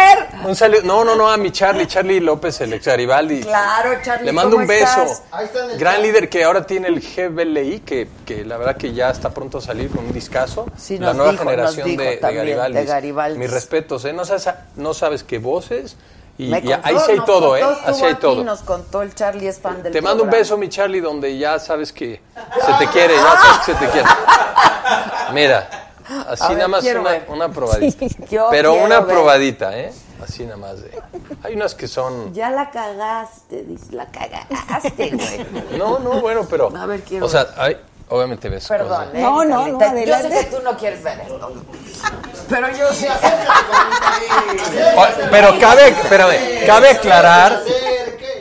un 0.46 0.56
saludo, 0.56 0.82
no, 0.84 1.04
no, 1.04 1.16
no, 1.16 1.30
a 1.30 1.38
mi 1.38 1.52
Charlie, 1.52 1.86
Charlie 1.86 2.20
López, 2.22 2.62
el 2.62 2.74
ex 2.74 2.86
Garibaldi. 2.86 3.42
Claro, 3.42 4.00
Charlie. 4.04 4.26
Le 4.26 4.32
mando 4.32 4.56
un 4.56 4.64
¿cómo 4.64 4.68
beso. 4.80 5.02
estás? 5.02 5.24
Ahí 5.32 5.46
está 5.46 5.66
en 5.66 5.72
el 5.72 5.78
Gran 5.78 5.96
chat. 5.96 6.04
líder 6.04 6.30
que 6.30 6.44
ahora 6.44 6.66
tiene 6.66 6.88
el 6.88 7.02
GBLI, 7.02 7.80
que, 7.82 8.08
que 8.26 8.46
la 8.46 8.58
verdad 8.58 8.78
que 8.78 8.94
ya 8.94 9.10
está 9.10 9.32
pronto 9.32 9.58
a 9.58 9.62
salir 9.62 9.90
con 9.90 10.06
un 10.06 10.14
discazo. 10.14 10.66
Sí, 10.78 10.98
la 10.98 11.14
nueva 11.14 11.32
dijo, 11.32 11.44
generación 11.44 11.98
de, 11.98 12.18
de 12.18 12.86
Garibaldi. 12.86 13.40
Mis 13.40 13.52
respetos, 13.52 14.06
¿eh? 14.06 14.14
No 14.14 14.24
sabes, 14.24 14.50
no 14.76 14.94
sabes 14.94 15.24
qué 15.24 15.40
voces. 15.40 15.98
Y, 16.38 16.48
Me 16.48 16.60
y 16.60 16.62
contó, 16.62 16.80
ahí 16.84 16.98
sí 17.06 17.12
hay 17.12 17.20
todo, 17.26 17.58
¿eh? 17.58 17.64
Así 17.86 18.04
hay 18.06 18.16
todo. 18.16 18.44
Nos 18.44 18.62
contó 18.62 19.02
el 19.04 19.14
Charlie 19.14 19.48
es 19.48 19.60
fan 19.60 19.84
del 19.84 19.92
Te 19.94 20.02
mando 20.02 20.24
un 20.24 20.30
beso, 20.30 20.58
mi 20.58 20.68
Charlie, 20.70 21.00
donde 21.02 21.38
ya 21.38 21.60
sabes 21.60 21.92
que 21.94 22.22
se 22.66 22.74
te 22.80 22.88
quiere, 22.92 23.14
ya 23.16 23.22
sabes 23.22 23.66
que 23.66 23.74
se 23.74 23.78
te 23.80 23.92
quiere. 23.92 24.08
Mira, 25.34 25.83
así 26.30 26.48
ver, 26.50 26.58
nada 26.58 26.68
más 26.68 26.84
una, 26.86 27.24
una 27.28 27.50
probadita. 27.50 28.06
Pero 28.52 28.74
una 28.74 29.00
ver. 29.02 29.14
probadita, 29.14 29.78
¿eh? 29.78 29.92
Así 30.24 30.44
nada 30.44 30.58
más 30.58 30.82
de. 30.82 30.92
Hay 31.44 31.56
unas 31.56 31.76
que 31.76 31.88
son. 31.88 32.34
Ya 32.34 32.50
la 32.50 32.70
cagaste, 32.72 33.64
dice, 33.64 33.92
la 33.94 34.06
cagaste, 34.08 35.12
güey. 35.12 35.46
No, 35.78 36.00
no, 36.00 36.22
bueno, 36.22 36.46
pero. 36.50 36.72
A 36.78 36.86
ver, 36.86 37.02
quiero 37.02 37.26
O 37.26 37.30
sea, 37.30 37.48
hay, 37.58 37.76
obviamente 38.08 38.48
ves 38.48 38.66
Perdón, 38.68 38.90
cosas. 39.08 39.16
¿eh? 39.16 39.22
No, 39.22 39.44
no, 39.44 39.68
no, 39.68 39.78
Carlita? 39.80 40.06
Yo 40.06 40.14
sé 40.16 40.20
adelante. 40.28 40.50
que 40.50 40.56
tú 40.56 40.64
no 40.64 40.78
quieres 40.78 41.04
ver 41.04 41.20
esto. 41.22 41.54
Pero 42.50 42.68
yo 42.78 42.94
sí. 42.94 43.06
O- 44.96 45.30
Pero 45.32 45.60
cabe, 45.60 45.88
espérame, 45.90 46.66
cabe 46.66 46.90
aclarar. 46.92 47.60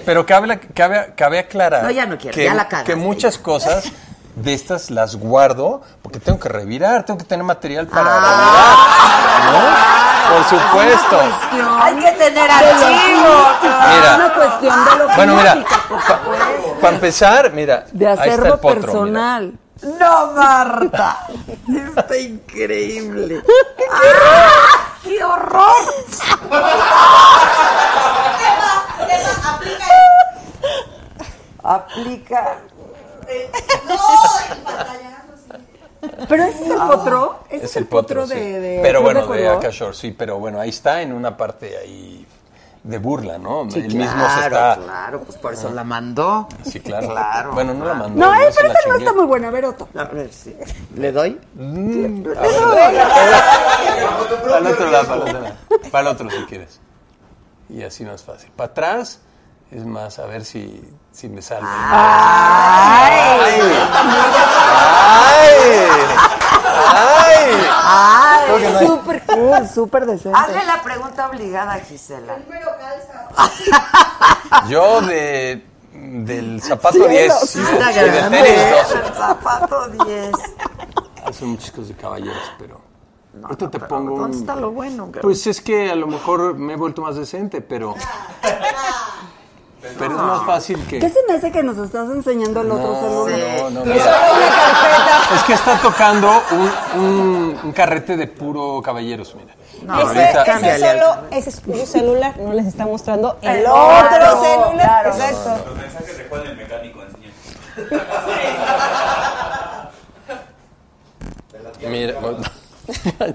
Pero 0.05 0.27
cabe, 0.27 0.59
cabe, 0.75 1.13
cabe 1.17 1.39
aclarar 1.39 1.85
No, 1.85 1.91
ya 1.93 2.07
no 2.07 2.19
quiero, 2.19 2.35
que, 2.35 2.45
ya 2.45 2.55
la 2.55 2.67
cagaste. 2.69 2.93
que 2.93 2.97
muchas 2.97 3.39
cosas 3.39 3.85
de 4.37 4.55
estas 4.55 4.91
las 4.91 5.17
guardo 5.17 5.83
porque 6.03 6.19
tengo 6.19 6.39
que 6.41 6.49
revirar, 6.49 7.05
tengo 7.05 7.19
que 7.19 7.25
tener 7.25 7.45
material 7.45 7.87
para 7.87 8.11
Ah. 8.17 8.21
revirar. 9.43 9.53
¿no? 9.53 9.93
Por 10.35 10.45
supuesto. 10.49 11.19
Hay 11.83 11.95
que 11.97 12.13
tener 12.13 12.51
archivos. 12.51 13.47
Mira. 13.63 14.15
una 14.17 14.35
cuestión 14.35 14.85
de 14.85 14.97
lo 14.97 15.09
Bueno, 15.17 15.35
mira, 15.37 15.55
por 15.89 16.01
supuesto. 16.01 16.75
Para 16.81 16.95
empezar, 16.95 17.53
mira, 17.53 17.85
De 17.93 18.07
ahí 18.07 18.13
está 18.15 18.25
el 18.25 18.31
hacerlo 18.31 18.61
potro, 18.61 18.71
mira. 18.77 18.87
personal. 18.87 19.53
No, 19.99 20.33
Marta. 20.33 21.27
Está 21.97 22.17
increíble. 22.17 23.43
¡Ah! 23.91 24.87
¡Qué 25.03 25.25
horror! 25.25 25.75
Aplica. 31.63 32.59
No, 33.87 34.55
el 34.55 34.63
pantallazo. 34.63 36.27
Pero 36.29 36.43
ese 36.45 36.65
es 36.65 36.71
el 36.71 36.77
potro, 36.79 37.39
ese 37.51 37.65
Es 37.67 37.77
el 37.77 37.87
potro, 37.87 38.27
sí. 38.27 38.35
de, 38.35 38.61
de 38.61 38.81
Pero 38.83 39.03
bueno, 39.03 39.21
de 39.21 39.27
Color. 39.27 39.57
Akashore, 39.59 39.95
sí, 39.95 40.13
pero 40.17 40.39
bueno, 40.39 40.59
ahí 40.61 40.71
está 40.71 41.03
en 41.03 41.13
una 41.13 41.37
parte 41.37 41.77
ahí 41.77 42.27
de 42.83 42.99
burla, 42.99 43.39
¿no? 43.39 43.71
Sí, 43.71 43.79
Él 43.79 43.95
mismo 43.95 44.05
se 44.05 44.11
claro, 44.49 44.57
está... 44.57 44.77
claro, 44.83 45.21
pues 45.23 45.39
por 45.39 45.53
eso 45.55 45.71
la 45.71 45.85
mandó. 45.85 46.49
Sí, 46.65 46.81
claro. 46.81 47.09
Claro. 47.11 47.53
Bueno, 47.53 47.75
no 47.75 47.85
la 47.85 47.95
mandó. 47.95 48.19
No, 48.19 48.35
eh, 48.35 48.49
pero 48.57 48.69
esa 48.73 48.89
no 48.89 48.97
está 48.97 49.13
muy 49.13 49.27
buena. 49.27 49.49
A 49.49 49.51
ver, 49.53 49.67
Otto. 49.67 49.89
A 49.97 50.05
ver, 50.05 50.33
sí. 50.33 50.57
¿Le 50.97 51.13
doy? 51.13 51.39
Mm, 51.55 52.23
Para 52.25 52.47
el 54.59 54.67
otro 54.67 54.91
lado, 54.91 55.07
para 55.07 55.17
el 55.17 55.23
otro 55.23 55.41
lado. 55.41 55.55
Para 55.93 56.01
el 56.01 56.07
otro 56.15 56.31
si 56.31 56.45
quieres. 56.47 56.81
Y 57.69 57.83
así 57.85 58.03
no 58.05 58.13
es 58.13 58.23
fácil. 58.23 58.51
Para 58.57 58.71
atrás 58.73 59.21
es 59.71 59.87
más 59.87 60.19
a 60.19 60.27
ver 60.27 60.45
si, 60.45 60.83
si 61.13 61.29
me 61.29 61.43
sale. 61.43 61.61
¡Ay! 61.65 63.13
¡Ay! 65.05 65.51
¡Ay! 67.85 68.55
Hay- 68.55 68.87
Súper 68.87 69.23
cool, 69.27 69.69
súper 69.69 70.07
decente. 70.07 70.39
Hazle 70.39 70.65
la 70.65 70.83
pregunta 70.83 71.29
obligada, 71.29 71.79
Gisela. 71.81 72.37
Número 72.39 72.69
calza. 72.79 73.29
Yo 74.69 75.01
de, 75.03 75.65
del 75.93 76.61
zapato 76.63 76.93
Cielo, 76.95 77.09
10 77.09 77.41
sí 77.41 77.59
y 77.59 77.63
Está 77.63 77.87
de 77.89 77.93
grande, 77.95 78.39
tenis 78.43 78.61
¿eh? 78.61 78.75
12. 78.83 78.99
El 78.99 79.15
zapato 79.15 79.89
10. 79.89 80.33
Hace 81.27 81.45
muchas 81.45 81.71
cosas 81.71 81.89
de 81.89 81.95
caballeros, 81.97 82.53
pero... 82.59 82.81
Ahorita 83.43 83.65
no, 83.65 83.71
te 83.71 83.79
pero 83.79 83.89
pongo 83.89 84.19
¿dónde 84.19 84.37
un... 84.37 84.43
está 84.43 84.57
lo 84.57 84.71
bueno, 84.73 85.07
girl? 85.07 85.21
Pues 85.23 85.47
es 85.47 85.61
que 85.63 85.91
a 85.91 85.95
lo 85.95 86.07
mejor 86.07 86.55
me 86.55 86.75
he 86.75 86.77
vuelto 86.77 87.01
más 87.03 87.17
decente, 87.17 87.61
pero... 87.63 87.95
Pero 89.99 90.05
es 90.17 90.23
más 90.23 90.47
fácil 90.47 90.87
que... 90.87 90.99
¿Qué 91.01 91.09
se 91.09 91.19
me 91.29 91.35
hace 91.35 91.51
que 91.51 91.63
nos 91.63 91.77
estás 91.77 92.09
enseñando 92.11 92.61
el 92.61 92.71
otro 92.71 92.93
No, 92.93 93.25
celular? 93.27 93.63
no, 93.63 93.71
no, 93.71 93.85
mira. 93.85 94.05
Es 95.35 95.43
que 95.43 95.53
está 95.55 95.77
tocando 95.83 96.31
un, 96.53 97.01
un, 97.03 97.59
un 97.65 97.73
carrete 97.73 98.17
de 98.17 98.29
puro 98.29 98.81
caballeros, 98.83 99.35
mira. 99.35 99.55
No, 99.83 100.11
ese, 100.13 100.31
ese 100.31 100.79
solo, 100.93 101.17
ese 101.33 101.51
es 101.51 101.57
su 101.57 101.87
celular, 101.87 102.37
no 102.39 102.53
les 102.53 102.67
está 102.67 102.85
mostrando 102.87 103.37
el, 103.43 103.57
El 103.59 103.67
otro 103.67 103.81
otro, 104.07 104.45
celular. 104.45 104.73
claro. 105.03 105.09
Exacto. 105.11 105.65
Los 105.71 105.77
mensajes 105.79 106.19
de 106.19 106.25
Juan 106.29 106.43
el 106.47 106.57
mecánico 106.57 107.01
enseñan. 107.03 107.33
Mira, 111.91 112.15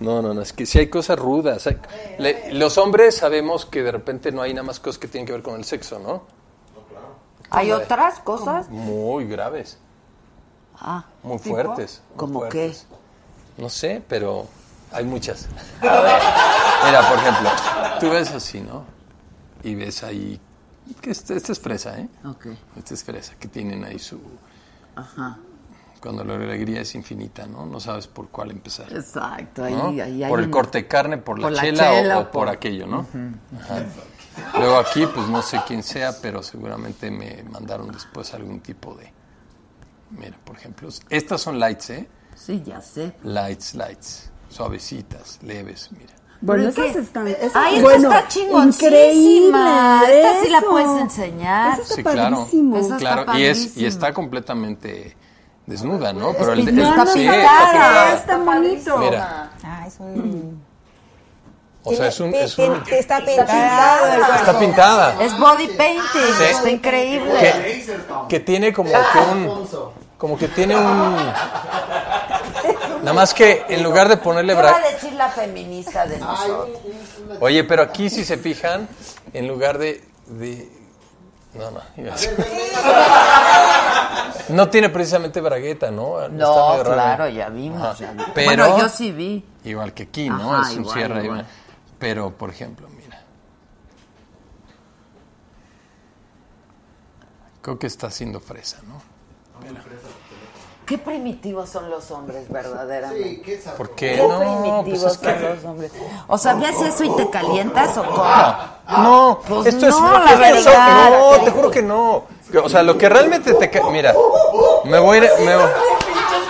No, 0.00 0.22
no, 0.22 0.32
no, 0.34 0.40
es 0.42 0.52
que 0.52 0.64
sí 0.66 0.78
hay 0.78 0.88
cosas 0.88 1.18
rudas. 1.18 1.66
hay- 1.66 1.78
le- 2.18 2.52
los 2.54 2.78
hombres 2.78 3.16
sabemos 3.16 3.66
que 3.66 3.82
de 3.82 3.92
repente 3.92 4.32
no 4.32 4.42
hay 4.42 4.54
nada 4.54 4.66
más 4.66 4.80
cosas 4.80 4.98
que 4.98 5.08
tienen 5.08 5.26
que 5.26 5.32
ver 5.32 5.42
con 5.42 5.54
el 5.56 5.64
sexo, 5.64 5.98
¿no? 5.98 6.22
¿Hay 7.50 7.68
Como 7.68 7.78
de- 7.78 7.84
otras 7.84 8.20
cosas? 8.20 8.68
Muy 8.70 9.26
graves, 9.26 9.78
Ah, 10.80 11.04
muy 11.22 11.38
¿tipo? 11.38 11.54
fuertes. 11.56 12.00
muy 12.10 12.16
¿Cómo 12.18 12.38
fuertes. 12.40 12.86
No 13.58 13.68
sé, 13.68 14.02
pero 14.08 14.46
hay 14.92 15.04
muchas. 15.04 15.48
Mira, 15.82 17.08
por 17.08 17.18
ejemplo, 17.18 17.50
tú 18.00 18.08
ves 18.10 18.30
así, 18.30 18.60
¿no? 18.60 18.84
Y 19.62 19.74
ves 19.74 20.02
ahí, 20.02 20.40
que 21.02 21.10
esta, 21.10 21.34
esta 21.34 21.52
es 21.52 21.60
fresa, 21.60 21.98
¿eh? 21.98 22.08
Ok. 22.24 22.46
Esta 22.78 22.94
es 22.94 23.04
fresa, 23.04 23.34
que 23.38 23.48
tienen 23.48 23.84
ahí 23.84 23.98
su... 23.98 24.18
Ajá. 24.96 25.38
Cuando 26.00 26.24
la 26.24 26.34
alegría 26.34 26.80
es 26.80 26.94
infinita, 26.94 27.46
¿no? 27.46 27.66
No 27.66 27.78
sabes 27.78 28.06
por 28.06 28.28
cuál 28.30 28.50
empezar. 28.52 28.90
Exacto, 28.92 29.64
ahí, 29.64 29.74
¿no? 29.74 29.88
ahí 29.88 30.22
hay 30.22 30.30
por 30.30 30.38
el 30.38 30.46
una- 30.46 30.50
corte 30.52 30.78
de 30.78 30.86
carne, 30.88 31.18
por 31.18 31.38
la 31.38 31.42
por 31.48 31.52
la 31.52 31.60
chela, 31.62 31.90
o- 31.90 31.94
chela 31.94 32.18
o, 32.18 32.20
o 32.20 32.24
por, 32.24 32.32
por- 32.32 32.48
aquello, 32.48 32.86
¿no? 32.86 33.06
Ajá. 33.60 33.84
Luego 34.58 34.78
aquí, 34.78 35.06
pues 35.14 35.28
no 35.28 35.42
sé 35.42 35.60
quién 35.66 35.82
sea, 35.82 36.12
pero 36.22 36.42
seguramente 36.42 37.10
me 37.10 37.42
mandaron 37.50 37.90
después 37.92 38.32
algún 38.32 38.60
tipo 38.60 38.94
de... 38.94 39.12
Mira, 40.10 40.36
por 40.42 40.56
ejemplo, 40.56 40.88
estas 41.10 41.40
son 41.42 41.58
lights, 41.60 41.90
¿eh? 41.90 42.08
Sí, 42.34 42.62
ya 42.64 42.80
sé. 42.80 43.12
Lights, 43.22 43.74
lights, 43.74 44.30
suavecitas, 44.48 45.38
leves, 45.42 45.90
mira. 45.92 46.14
Bueno, 46.40 46.70
¿Pero 46.74 46.86
esas 46.86 46.96
qué? 46.96 47.02
están. 47.02 47.28
esas- 47.28 47.52
Ay, 47.54 47.76
esta 47.76 47.84
bueno, 47.86 48.12
está 48.14 48.28
chingoncísima. 48.28 48.88
increíble, 48.88 50.20
Esta 50.22 50.42
sí 50.42 50.48
la 50.50 50.60
puedes 50.62 51.00
enseñar. 51.02 51.72
Eso 51.74 51.82
está 51.82 51.94
Sí, 51.96 52.02
claro. 52.02 52.36
padrísimo. 52.38 52.76
Eso 52.78 52.86
está 52.86 52.96
claro, 52.98 53.38
y, 53.38 53.42
es, 53.44 53.76
y 53.76 53.84
está 53.84 54.14
completamente 54.14 55.16
desnuda, 55.70 56.12
¿no? 56.12 56.32
Pero 56.34 56.52
el, 56.52 56.64
pintada. 56.64 57.06
sí, 57.06 57.26
está 57.26 57.40
pintada. 57.40 58.12
Está 58.14 58.36
bonito. 58.38 58.98
Mira, 58.98 59.50
Ah, 59.64 59.84
es 59.86 59.98
un... 60.00 60.62
o 61.84 61.92
sea, 61.94 62.08
es 62.08 62.20
un... 62.20 62.34
Es 62.34 62.58
un 62.58 62.82
está 62.90 63.18
pintado 63.24 64.06
el 64.06 64.20
está 64.36 64.58
pintada. 64.58 65.22
Es 65.22 65.38
body 65.38 65.68
painting, 65.68 66.34
Sí. 66.38 66.44
está 66.50 66.70
increíble. 66.70 67.32
Que, 67.40 67.84
que 68.28 68.40
tiene 68.40 68.72
como 68.72 68.90
que 68.90 69.18
un... 69.32 69.68
Como 70.18 70.36
que 70.36 70.48
tiene 70.48 70.76
un... 70.76 71.16
Nada 73.00 73.12
más 73.14 73.32
que 73.32 73.64
en 73.68 73.82
lugar 73.82 74.08
de 74.08 74.18
ponerle... 74.18 74.54
¿Qué 74.54 74.60
bra- 74.60 74.72
va 74.72 74.76
a 74.76 74.90
decir 74.92 75.12
la 75.14 75.28
feminista 75.30 76.04
de 76.06 76.18
nosotros? 76.18 76.78
Oye, 77.40 77.64
pero 77.64 77.82
aquí 77.82 78.10
si 78.10 78.24
se 78.24 78.36
fijan, 78.36 78.86
en 79.32 79.48
lugar 79.48 79.78
de... 79.78 80.04
de- 80.26 80.79
No, 81.54 81.70
no. 81.70 81.80
No 84.48 84.68
tiene 84.68 84.88
precisamente 84.88 85.40
bragueta, 85.40 85.90
¿no? 85.92 86.28
No, 86.28 86.82
claro, 86.82 87.28
ya 87.28 87.48
vimos. 87.50 87.98
Ya 87.98 88.10
vimos. 88.10 88.26
Pero, 88.34 88.46
bueno, 88.46 88.78
yo 88.78 88.88
sí 88.88 89.12
vi. 89.12 89.44
Igual 89.64 89.94
que 89.94 90.04
aquí, 90.04 90.28
¿no? 90.28 90.54
Ajá, 90.54 90.70
es 90.70 90.76
un 90.76 90.82
igual, 90.82 90.96
cierre. 90.96 91.12
igual. 91.12 91.24
igual. 91.24 91.46
Pero, 92.00 92.30
por 92.36 92.50
ejemplo, 92.50 92.88
mira. 92.88 93.22
Creo 97.62 97.78
que 97.78 97.86
está 97.86 98.08
haciendo 98.08 98.40
fresa, 98.40 98.78
¿no? 98.88 99.00
Qué 100.90 100.98
primitivos 100.98 101.68
son 101.70 101.88
los 101.88 102.10
hombres, 102.10 102.48
verdaderamente. 102.50 103.28
Sí, 103.28 103.42
qué. 103.44 103.62
¿Por 103.76 103.90
qué 103.90 104.16
Qué 104.16 104.26
no? 104.26 104.38
primitivos 104.40 104.82
Pues 105.02 105.12
es 105.12 105.18
que- 105.18 105.40
son 105.40 105.54
los 105.54 105.64
hombres. 105.64 105.92
O 106.26 106.36
sabías 106.36 106.82
eso 106.82 107.04
y 107.04 107.10
te 107.14 107.30
calientas 107.30 107.96
o 107.96 108.02
cómo? 108.04 108.24
No, 108.98 109.38
Pues 109.46 109.66
esto 109.66 109.86
es 109.86 109.94
no, 110.00 110.18
la 110.18 110.32
esto 110.32 110.44
es- 110.58 110.64
verdad. 110.64 111.10
no, 111.10 111.44
te 111.44 111.50
juro 111.52 111.70
que 111.70 111.82
no. 111.82 112.24
O 112.64 112.68
sea, 112.68 112.82
lo 112.82 112.98
que 112.98 113.08
realmente 113.08 113.54
te 113.54 113.70
ca- 113.70 113.88
mira, 113.88 114.12
me 114.82 114.98
voy 114.98 115.18
a 115.18 115.20
ir- 115.26 115.30
me 115.44 115.54
voy- 115.56 115.70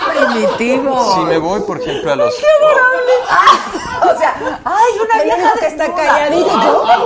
Primitivo. 0.09 1.13
si 1.13 1.19
me 1.19 1.37
voy, 1.37 1.61
por 1.61 1.79
ejemplo, 1.79 2.11
a 2.11 2.15
los 2.15 2.33
O 2.33 4.17
sea, 4.17 4.59
ay, 4.65 4.93
una 5.05 5.23
vieja 5.23 5.53
que 5.59 5.67
está 5.67 5.83
desnuda. 5.87 6.97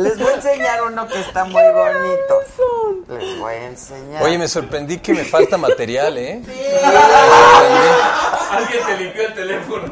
Les 0.00 0.18
voy 0.18 0.32
a 0.32 0.34
enseñar 0.36 0.82
uno 0.82 1.06
que 1.06 1.20
está 1.20 1.44
muy 1.44 1.62
bonito. 1.62 2.40
Les 3.08 3.38
voy 3.38 3.52
a 3.52 3.66
enseñar. 3.66 4.22
Oye, 4.22 4.38
me 4.38 4.48
sorprendí 4.48 4.98
que 4.98 5.12
me 5.12 5.24
falta 5.24 5.58
material, 5.58 6.16
¿eh? 6.16 6.42
Alguien 8.50 8.86
te 8.86 8.96
limpió 8.96 9.26
el 9.26 9.34
teléfono. 9.34 9.88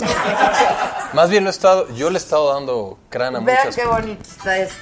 Más 1.12 1.28
bien 1.28 1.44
lo 1.44 1.50
he 1.50 1.52
estado, 1.52 1.88
yo 1.94 2.08
le 2.10 2.16
he 2.16 2.22
estado 2.22 2.54
dando 2.54 2.98
crana 3.10 3.38
a 3.38 3.42
Vean 3.42 3.58
muchas 3.58 3.76
qué 3.76 3.86
bonito 3.86 4.22
está 4.22 4.58
esto. 4.58 4.74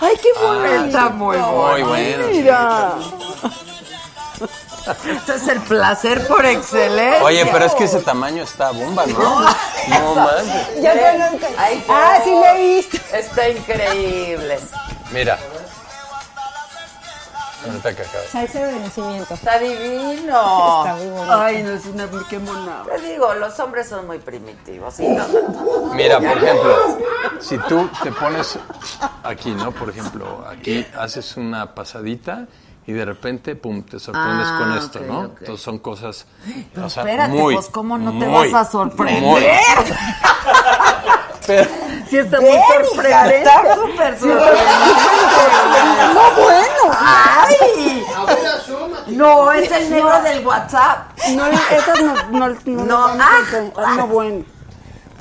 Ay, 0.00 0.16
qué 0.22 0.28
bonito. 0.38 0.84
Está 0.84 1.08
muy 1.08 1.36
bueno. 1.36 1.72
Muy 1.72 1.82
bueno. 1.82 2.26
Mira. 2.28 2.94
Esto 5.08 5.32
es 5.34 5.48
el 5.48 5.60
placer 5.60 6.26
por 6.26 6.44
excelencia. 6.44 7.22
Oye, 7.24 7.46
pero 7.46 7.64
es 7.66 7.74
que 7.74 7.84
ese 7.84 8.00
tamaño 8.00 8.42
está 8.42 8.70
bomba, 8.70 9.06
¿no? 9.06 9.40
No 9.88 10.14
manches. 10.14 10.80
Ya 10.82 10.94
yo 10.94 11.30
nunca... 11.30 11.46
Ay, 11.58 11.84
Ah, 11.88 12.18
sí 12.22 12.30
lo 12.30 12.44
he 12.46 12.76
visto. 12.76 12.98
Está 13.12 13.48
increíble. 13.48 14.58
Mira. 15.12 15.38
Ahorita 17.64 17.94
que 17.94 18.02
acabe. 18.02 18.26
Salsa 18.28 18.58
de 18.66 18.72
vencimiento. 18.72 19.34
Está 19.34 19.58
divino. 19.58 20.82
Está 20.82 20.94
muy 20.96 21.08
bonito. 21.10 21.40
Ay, 21.40 21.62
no 21.62 21.70
es 21.72 21.86
una 21.86 22.08
qué 22.28 22.38
mona. 22.38 22.82
Te 22.84 23.00
digo, 23.08 23.34
los 23.34 23.58
hombres 23.60 23.88
son 23.88 24.06
muy 24.06 24.18
primitivos. 24.18 24.94
¿sí? 24.94 25.06
No, 25.06 25.26
no. 25.28 25.94
Mira, 25.94 26.18
por 26.18 26.38
ejemplo, 26.38 26.98
si 27.40 27.58
tú 27.58 27.88
te 28.02 28.10
pones 28.10 28.58
aquí, 29.22 29.50
¿no? 29.52 29.70
Por 29.70 29.90
ejemplo, 29.90 30.44
aquí 30.50 30.84
haces 30.98 31.36
una 31.36 31.72
pasadita 31.74 32.46
y 32.86 32.92
de 32.92 33.04
repente, 33.04 33.54
pum, 33.56 33.82
te 33.82 33.98
sorprendes 33.98 34.46
Ah, 34.50 34.58
con 34.58 34.72
esto, 34.76 35.00
¿no? 35.00 35.24
Entonces 35.24 35.60
son 35.60 35.78
cosas, 35.78 36.26
Pero 36.74 36.86
o 36.86 36.90
sea, 36.90 37.02
espérate, 37.04 37.32
muy, 37.32 37.54
pues, 37.54 37.68
¿cómo 37.68 37.96
no 37.98 38.18
te 38.18 38.26
vas 38.26 38.52
a 38.54 38.64
sorprender? 38.70 39.22
muy. 39.22 39.42
Pero- 41.46 41.68
Sí, 42.08 42.18
está 42.18 42.40
muy 42.40 42.50
Ven, 42.50 42.58
hija, 42.58 42.84
sorprendente. 42.84 43.38
Está 43.38 43.74
súper 43.74 44.18
sorprendente. 44.18 44.62
No, 46.14 46.30
bueno. 46.42 46.96
¡Ay! 46.98 48.04
No, 49.08 49.52
es 49.52 49.70
el 49.72 49.90
negro 49.90 50.22
del 50.22 50.46
WhatsApp. 50.46 51.18
No, 51.30 51.46
esas 51.46 52.02
no, 52.02 52.14
no, 52.30 52.48
no, 52.48 52.84
No, 52.84 53.14
no, 53.14 53.22
ah. 53.24 53.94
no, 53.96 54.06
bueno. 54.08 54.44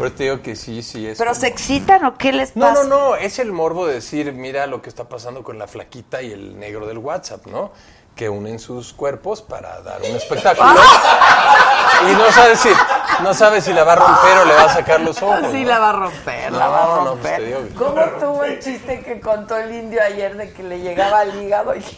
Pero 0.02 0.14
te 0.16 0.24
digo 0.24 0.42
que 0.42 0.56
sí, 0.56 0.82
sí 0.82 1.08
es. 1.08 1.18
¿Pero 1.18 1.32
como- 1.32 1.42
se 1.42 1.48
excitan 1.48 2.04
o 2.06 2.18
qué 2.18 2.32
les 2.34 2.56
No, 2.56 2.68
pasa? 2.68 2.84
no, 2.84 2.90
no, 3.10 3.16
es 3.16 3.40
el 3.40 3.52
morbo 3.52 3.86
de 3.88 3.96
decir, 3.96 4.32
mira 4.34 4.66
lo 4.68 4.82
que 4.82 4.90
está 4.90 5.06
pasando 5.08 5.44
con 5.44 5.58
la 5.60 5.68
flaquita 5.68 6.22
y 6.22 6.32
el 6.32 6.60
negro 6.60 6.88
del 6.88 6.98
WhatsApp, 6.98 7.46
¿no? 7.48 7.72
Que 8.16 8.28
unen 8.30 8.60
sus 8.60 8.94
cuerpos 8.94 9.42
para 9.42 9.82
dar 9.82 10.02
un 10.02 10.16
espectáculo. 10.16 10.70
y 12.10 12.14
no 12.14 12.32
sabe 12.32 12.56
si, 12.58 12.70
no 13.24 13.34
sabe 13.34 13.62
si 13.62 13.74
la 13.74 13.84
va 13.84 13.94
a 13.94 13.98
romper 13.98 14.38
o 14.40 14.46
le 14.46 14.54
va 14.56 14.64
a 14.64 14.74
sacar 14.74 15.00
los 15.02 15.22
ojos. 15.22 15.40
Sí 15.52 15.62
¿no? 15.62 15.68
la 15.70 15.80
va 15.80 15.90
a 15.90 15.94
romper, 15.94 16.52
la 16.52 16.66
No, 16.66 16.72
va 16.72 16.84
a 16.84 16.88
no, 16.88 17.06
romper. 17.06 17.22
pues 17.22 17.36
te 17.38 17.46
digo 17.46 17.60
que- 17.68 17.74
¿Cómo 17.76 18.02
tuvo 18.20 18.44
el 18.44 18.60
chiste 18.60 19.02
que 19.04 19.20
contó 19.22 19.56
el 19.58 19.72
indio 19.74 20.02
ayer 20.04 20.36
de 20.36 20.52
que 20.52 20.64
le 20.64 20.80
llegaba 20.80 21.20
al 21.20 21.42
hígado 21.42 21.76
y 21.76 21.82
Que 21.82 21.96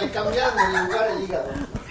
le 0.00 0.10
cambiaron 0.12 0.58
el 0.74 0.84
lugar 0.86 1.08
el 1.10 1.24
hígado. 1.24 1.48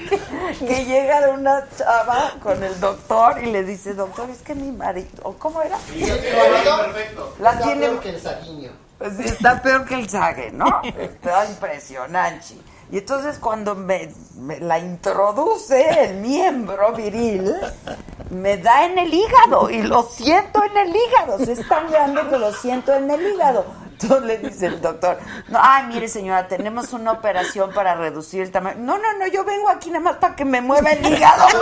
Que 0.10 0.86
llega 0.86 1.22
de 1.28 1.32
una 1.32 1.66
chava 1.78 2.34
con 2.42 2.62
el 2.64 2.80
doctor 2.80 3.42
y 3.44 3.48
le 3.48 3.64
dice, 3.64 3.94
doctor, 3.94 4.30
es 4.30 4.40
que 4.42 4.56
mi 4.56 4.72
marido, 4.72 5.10
¿o 5.24 5.34
¿cómo 5.34 5.62
era? 5.62 5.78
Perfecto. 5.78 7.36
La 7.40 7.52
Está 7.52 7.64
tiene- 7.64 7.88
peor 7.88 8.00
que 8.00 8.10
el 8.10 8.22
saguiño. 8.22 8.72
Sí, 9.00 9.24
está 9.24 9.62
peor 9.62 9.86
que 9.86 9.96
el 9.96 10.10
sague, 10.10 10.52
¿no? 10.52 10.82
Está 10.84 11.46
impresionante. 11.46 12.56
Y 12.92 12.98
entonces 12.98 13.38
cuando 13.38 13.76
me, 13.76 14.12
la 14.62 14.80
introduce 14.80 16.06
el 16.06 16.16
miembro 16.16 16.92
viril, 16.94 17.56
me 18.32 18.58
da 18.58 18.86
en 18.86 18.98
el 18.98 19.14
hígado 19.14 19.70
y 19.70 19.84
lo 19.84 20.02
siento 20.04 20.64
en 20.64 20.76
el 20.76 20.96
hígado. 20.96 21.38
Se 21.38 21.52
es 21.52 21.68
tan 21.68 21.92
grande 21.92 22.22
que 22.30 22.40
lo 22.40 22.52
siento 22.52 22.94
en 22.94 23.12
el 23.12 23.22
hígado. 23.34 23.66
Entonces 23.92 24.22
le 24.24 24.38
dice 24.38 24.66
el 24.68 24.82
doctor, 24.82 25.20
no, 25.50 25.60
ay, 25.62 25.88
mire 25.88 26.08
señora, 26.08 26.48
tenemos 26.48 26.94
una 26.94 27.12
operación 27.12 27.72
para 27.74 27.96
reducir 27.96 28.42
el 28.42 28.50
tamaño. 28.52 28.78
No, 28.80 28.98
no, 28.98 29.14
no, 29.20 29.28
yo 29.28 29.44
vengo 29.44 29.70
aquí 29.70 29.92
nada 29.92 30.06
más 30.06 30.16
para 30.16 30.36
que 30.36 30.46
me 30.46 30.62
mueva 30.62 30.92
el 30.92 31.06
hígado. 31.06 31.46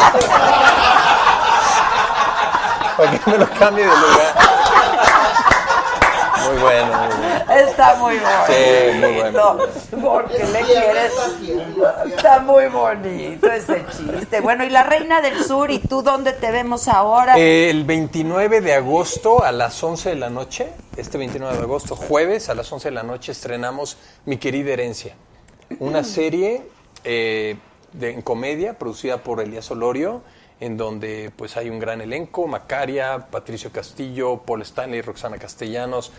Para 2.98 3.12
que 3.12 3.30
me 3.30 3.38
lo 3.38 3.48
cambie 3.52 3.84
de 3.84 3.92
lugar. 3.92 5.57
Muy 6.48 6.62
bueno, 6.62 6.88
muy 6.88 7.08
bueno. 7.08 7.68
Está 7.68 7.96
muy 7.96 8.16
bonito. 8.16 8.46
Sí, 8.48 9.00
muy 9.00 9.14
bueno. 9.16 9.58
Porque 10.02 10.44
le 10.46 10.62
quieres. 10.62 11.14
Está 12.16 12.40
muy 12.40 12.68
bonito 12.68 13.52
ese 13.52 13.86
chiste. 13.92 14.42
Bueno, 14.42 14.64
y 14.64 14.70
la 14.70 14.84
Reina 14.84 15.22
del 15.22 15.44
Sur, 15.44 15.72
¿y 15.72 15.80
tú 15.80 16.02
dónde 16.02 16.34
te 16.34 16.52
vemos 16.52 16.88
ahora? 16.88 17.38
Eh, 17.38 17.70
El 17.70 17.84
29 17.84 18.62
de 18.62 18.74
agosto 18.74 19.44
a 19.44 19.52
las 19.52 19.84
11 19.84 20.10
de 20.10 20.16
la 20.16 20.30
noche, 20.30 20.70
este 20.96 21.18
29 21.18 21.58
de 21.58 21.64
agosto, 21.64 21.96
jueves 21.96 22.50
a 22.50 22.56
las 22.56 22.72
11 22.72 22.90
de 22.90 22.96
la 22.96 23.04
noche, 23.04 23.32
estrenamos 23.32 23.98
Mi 24.26 24.38
querida 24.38 24.72
herencia, 24.74 25.16
una 25.80 26.04
serie 26.04 26.64
eh, 27.04 27.58
de, 27.94 28.12
en 28.12 28.22
comedia 28.22 28.78
producida 28.78 29.18
por 29.18 29.42
Elías 29.42 29.70
Olorio, 29.72 30.24
en 30.60 30.78
donde 30.78 31.32
pues 31.36 31.56
hay 31.58 31.70
un 31.70 31.80
gran 31.80 32.02
elenco, 32.02 32.48
Macaria, 32.48 33.28
Patricio 33.30 33.72
Castillo, 33.72 34.38
Paul 34.38 34.62
Stanley, 34.64 35.02
Roxana 35.02 35.38
Castellanos, 35.38 36.12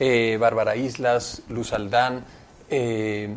eh, 0.00 0.36
Bárbara 0.40 0.76
Islas, 0.76 1.42
Luz 1.48 1.72
Aldán, 1.72 2.24
Eh, 2.70 3.36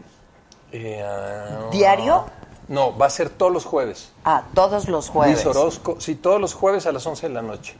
eh, 0.71 1.03
ah, 1.05 1.69
¿Diario? 1.71 2.25
No, 2.69 2.97
va 2.97 3.05
a 3.05 3.09
ser 3.09 3.29
todos 3.29 3.51
los 3.51 3.65
jueves. 3.65 4.11
Ah, 4.25 4.43
todos 4.53 4.88
los 4.89 5.09
jueves. 5.09 5.43
Luis 5.45 5.55
Orozco, 5.55 5.97
sí, 5.99 6.15
todos 6.15 6.39
los 6.41 6.53
jueves 6.53 6.85
a 6.85 6.91
las 6.91 7.05
11 7.05 7.27
de 7.27 7.34
la 7.34 7.41
noche. 7.41 7.75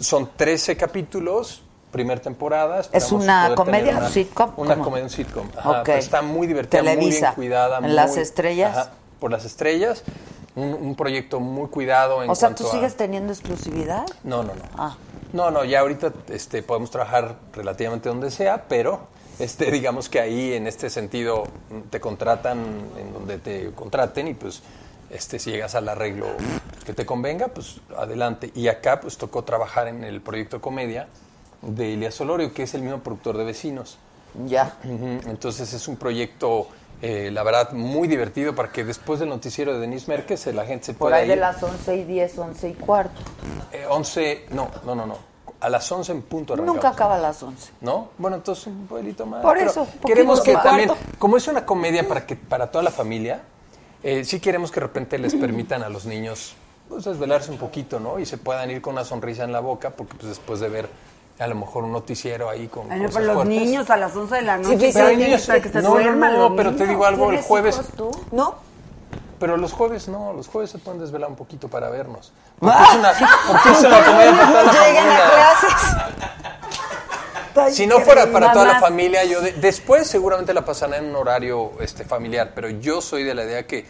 Son 0.00 0.30
13 0.36 0.76
capítulos, 0.76 1.62
primer 1.90 2.20
temporada. 2.20 2.80
esperamos 2.80 3.12
una 3.12 3.54
comedia, 3.54 3.96
una, 3.98 4.08
sitcom? 4.08 4.52
Una 4.56 4.74
¿Cómo? 4.74 4.84
comedia, 4.84 5.04
un 5.04 5.10
sitcom. 5.10 5.48
Ajá, 5.56 5.82
está 5.94 6.22
muy 6.22 6.46
divertida, 6.46 6.82
muy 6.82 6.90
Televisa. 6.92 7.20
bien 7.28 7.34
cuidada. 7.34 7.78
¿En 7.78 7.84
muy- 7.84 7.92
las 7.92 8.16
estrellas? 8.16 8.76
Ajá, 8.76 8.90
por 9.20 9.30
las 9.30 9.44
estrellas. 9.44 10.02
Un, 10.54 10.74
un 10.74 10.94
proyecto 10.96 11.38
muy 11.40 11.68
cuidado 11.68 12.22
en 12.22 12.30
O 12.30 12.34
sea, 12.34 12.48
cuanto 12.48 12.64
¿tú 12.64 12.68
a- 12.70 12.72
sigues 12.72 12.96
teniendo 12.96 13.32
exclusividad? 13.32 14.04
No, 14.24 14.42
no, 14.42 14.54
no. 14.54 14.62
Ah. 14.76 14.96
No, 15.32 15.50
no, 15.50 15.64
ya 15.64 15.80
ahorita 15.80 16.12
este, 16.28 16.62
podemos 16.62 16.90
trabajar 16.90 17.36
relativamente 17.52 18.08
donde 18.08 18.30
sea, 18.30 18.64
pero 18.68 19.08
este, 19.38 19.70
digamos 19.70 20.08
que 20.08 20.20
ahí 20.20 20.54
en 20.54 20.66
este 20.66 20.90
sentido 20.90 21.44
te 21.90 22.00
contratan 22.00 22.58
en 22.98 23.12
donde 23.12 23.38
te 23.38 23.72
contraten 23.72 24.28
y 24.28 24.34
pues 24.34 24.62
este, 25.10 25.38
si 25.38 25.50
llegas 25.50 25.74
al 25.74 25.88
arreglo 25.88 26.26
que 26.84 26.92
te 26.92 27.06
convenga, 27.06 27.48
pues 27.48 27.80
adelante. 27.96 28.50
Y 28.54 28.68
acá 28.68 29.00
pues 29.00 29.16
tocó 29.16 29.44
trabajar 29.44 29.88
en 29.88 30.04
el 30.04 30.20
proyecto 30.20 30.60
Comedia 30.60 31.08
de 31.62 31.94
Elias 31.94 32.14
Solorio, 32.14 32.52
que 32.52 32.62
es 32.64 32.74
el 32.74 32.82
mismo 32.82 33.00
productor 33.00 33.36
de 33.36 33.44
Vecinos. 33.44 33.98
Ya. 34.46 34.76
Entonces 34.84 35.72
es 35.72 35.88
un 35.88 35.96
proyecto, 35.96 36.68
eh, 37.00 37.30
la 37.32 37.44
verdad, 37.44 37.72
muy 37.72 38.08
divertido 38.08 38.54
para 38.54 38.72
que 38.72 38.84
después 38.84 39.20
del 39.20 39.28
noticiero 39.28 39.72
de 39.72 39.80
Denise 39.80 40.12
eh, 40.12 40.52
la 40.52 40.64
gente 40.64 40.86
se 40.86 40.94
Por 40.94 41.10
pueda 41.10 41.16
ahí 41.16 41.28
de 41.28 41.36
las 41.36 41.62
11 41.62 41.96
y 41.96 42.04
10, 42.04 42.38
11 42.38 42.68
y 42.68 42.74
cuarto. 42.74 43.20
Eh, 43.72 43.86
11, 43.88 44.46
no, 44.50 44.68
no, 44.84 44.94
no, 44.94 45.06
no. 45.06 45.16
A 45.60 45.68
las 45.68 45.90
11 45.90 46.12
en 46.12 46.22
punto 46.22 46.54
arrancamos. 46.54 46.76
Nunca 46.76 46.88
acaba 46.88 47.16
a 47.16 47.18
las 47.18 47.40
11. 47.42 47.72
¿No? 47.80 48.10
Bueno, 48.18 48.36
entonces 48.36 48.66
un 48.66 48.86
pueblito 48.86 49.26
más. 49.26 49.42
Por 49.42 49.58
eso, 49.58 49.86
Queremos 50.04 50.40
que 50.40 50.52
poquito 50.52 50.58
más. 50.58 50.64
también, 50.64 50.90
como 51.18 51.36
es 51.36 51.46
una 51.46 51.64
comedia 51.64 52.06
para 52.06 52.26
que 52.26 52.34
para 52.34 52.70
toda 52.70 52.82
la 52.82 52.90
familia, 52.90 53.42
eh, 54.02 54.24
sí 54.24 54.40
queremos 54.40 54.70
que 54.70 54.80
de 54.80 54.86
repente 54.86 55.18
les 55.18 55.34
permitan 55.36 55.84
a 55.84 55.88
los 55.88 56.04
niños 56.04 56.54
pues, 56.88 57.04
desvelarse 57.04 57.50
un 57.52 57.58
poquito, 57.58 58.00
¿no? 58.00 58.18
Y 58.18 58.26
se 58.26 58.38
puedan 58.38 58.70
ir 58.70 58.80
con 58.80 58.94
una 58.94 59.04
sonrisa 59.04 59.44
en 59.44 59.52
la 59.52 59.60
boca, 59.60 59.90
porque 59.90 60.14
pues 60.14 60.28
después 60.30 60.58
de 60.58 60.68
ver 60.68 60.88
a 61.38 61.46
lo 61.46 61.54
mejor 61.54 61.84
un 61.84 61.92
noticiero 61.92 62.48
ahí 62.50 62.66
con 62.68 62.90
Ay, 62.90 62.98
no, 63.00 63.06
cosas 63.06 63.14
pero 63.22 63.26
los 63.34 63.44
fuertes. 63.44 63.60
niños 63.62 63.90
a 63.90 63.96
las 63.96 64.14
11 64.16 64.34
de 64.34 64.42
la 64.42 64.56
noche. 64.58 64.76
pero 64.78 64.92
pero 64.92 65.06
hay 65.06 65.16
niños- 65.16 65.46
que 65.46 65.68
se 65.68 65.74
no, 65.74 65.82
no, 65.82 65.88
duerman 65.90 66.32
no, 66.32 66.38
los 66.48 66.52
pero 66.56 66.70
te 66.70 66.74
niños. 66.76 66.88
digo 66.90 67.04
algo, 67.06 67.24
el 67.26 67.30
¿Tienes 67.30 67.46
jueves... 67.46 67.74
hijos 67.76 67.88
tú? 67.96 68.10
No. 68.32 68.54
Pero 69.38 69.56
los 69.56 69.72
jueves 69.72 70.08
no, 70.08 70.32
los 70.32 70.48
jueves 70.48 70.70
se 70.70 70.78
pueden 70.78 70.98
desvelar 71.00 71.30
un 71.30 71.36
poquito 71.36 71.68
para 71.68 71.88
vernos. 71.90 72.32
Porque 72.58 72.76
es 72.82 72.94
una, 72.96 73.12
porque 73.46 73.70
es 73.70 73.78
una 73.84 74.04
comedia 74.04 74.32
para 74.36 74.48
toda 74.50 74.64
la 74.64 74.72
Lleguen 74.86 75.08
a 75.08 75.16
clases. 77.54 77.76
Si 77.76 77.86
no 77.86 78.00
fuera 78.00 78.26
para 78.30 78.52
toda 78.52 78.64
la 78.66 78.80
familia, 78.80 79.24
yo 79.24 79.40
de- 79.40 79.52
después 79.52 80.06
seguramente 80.08 80.52
la 80.54 80.64
pasaré 80.64 80.98
en 80.98 81.06
un 81.06 81.16
horario 81.16 81.72
este 81.80 82.04
familiar, 82.04 82.52
pero 82.54 82.68
yo 82.68 83.00
soy 83.00 83.22
de 83.24 83.34
la 83.34 83.44
idea 83.44 83.66
que, 83.66 83.86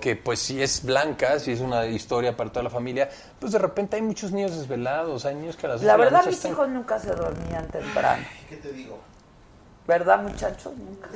que 0.00 0.16
pues 0.16 0.38
si 0.38 0.62
es 0.62 0.84
blanca, 0.84 1.38
si 1.40 1.52
es 1.52 1.60
una 1.60 1.86
historia 1.86 2.36
para 2.36 2.50
toda 2.50 2.62
la 2.64 2.70
familia, 2.70 3.08
pues 3.38 3.52
de 3.52 3.58
repente 3.58 3.96
hay 3.96 4.02
muchos 4.02 4.32
niños 4.32 4.56
desvelados, 4.56 5.24
hay 5.24 5.34
niños 5.34 5.56
que 5.56 5.66
a 5.66 5.70
las 5.70 5.82
La 5.82 5.96
verdad, 5.96 6.24
mis 6.26 6.36
están- 6.36 6.52
hijos 6.52 6.68
nunca 6.68 6.98
se 6.98 7.10
dormían 7.14 7.66
temprano. 7.68 8.24
¿Qué 8.48 8.56
te 8.56 8.72
digo? 8.72 8.98
¿Verdad, 9.86 10.22
muchachos? 10.22 10.72
Nunca. 10.76 11.08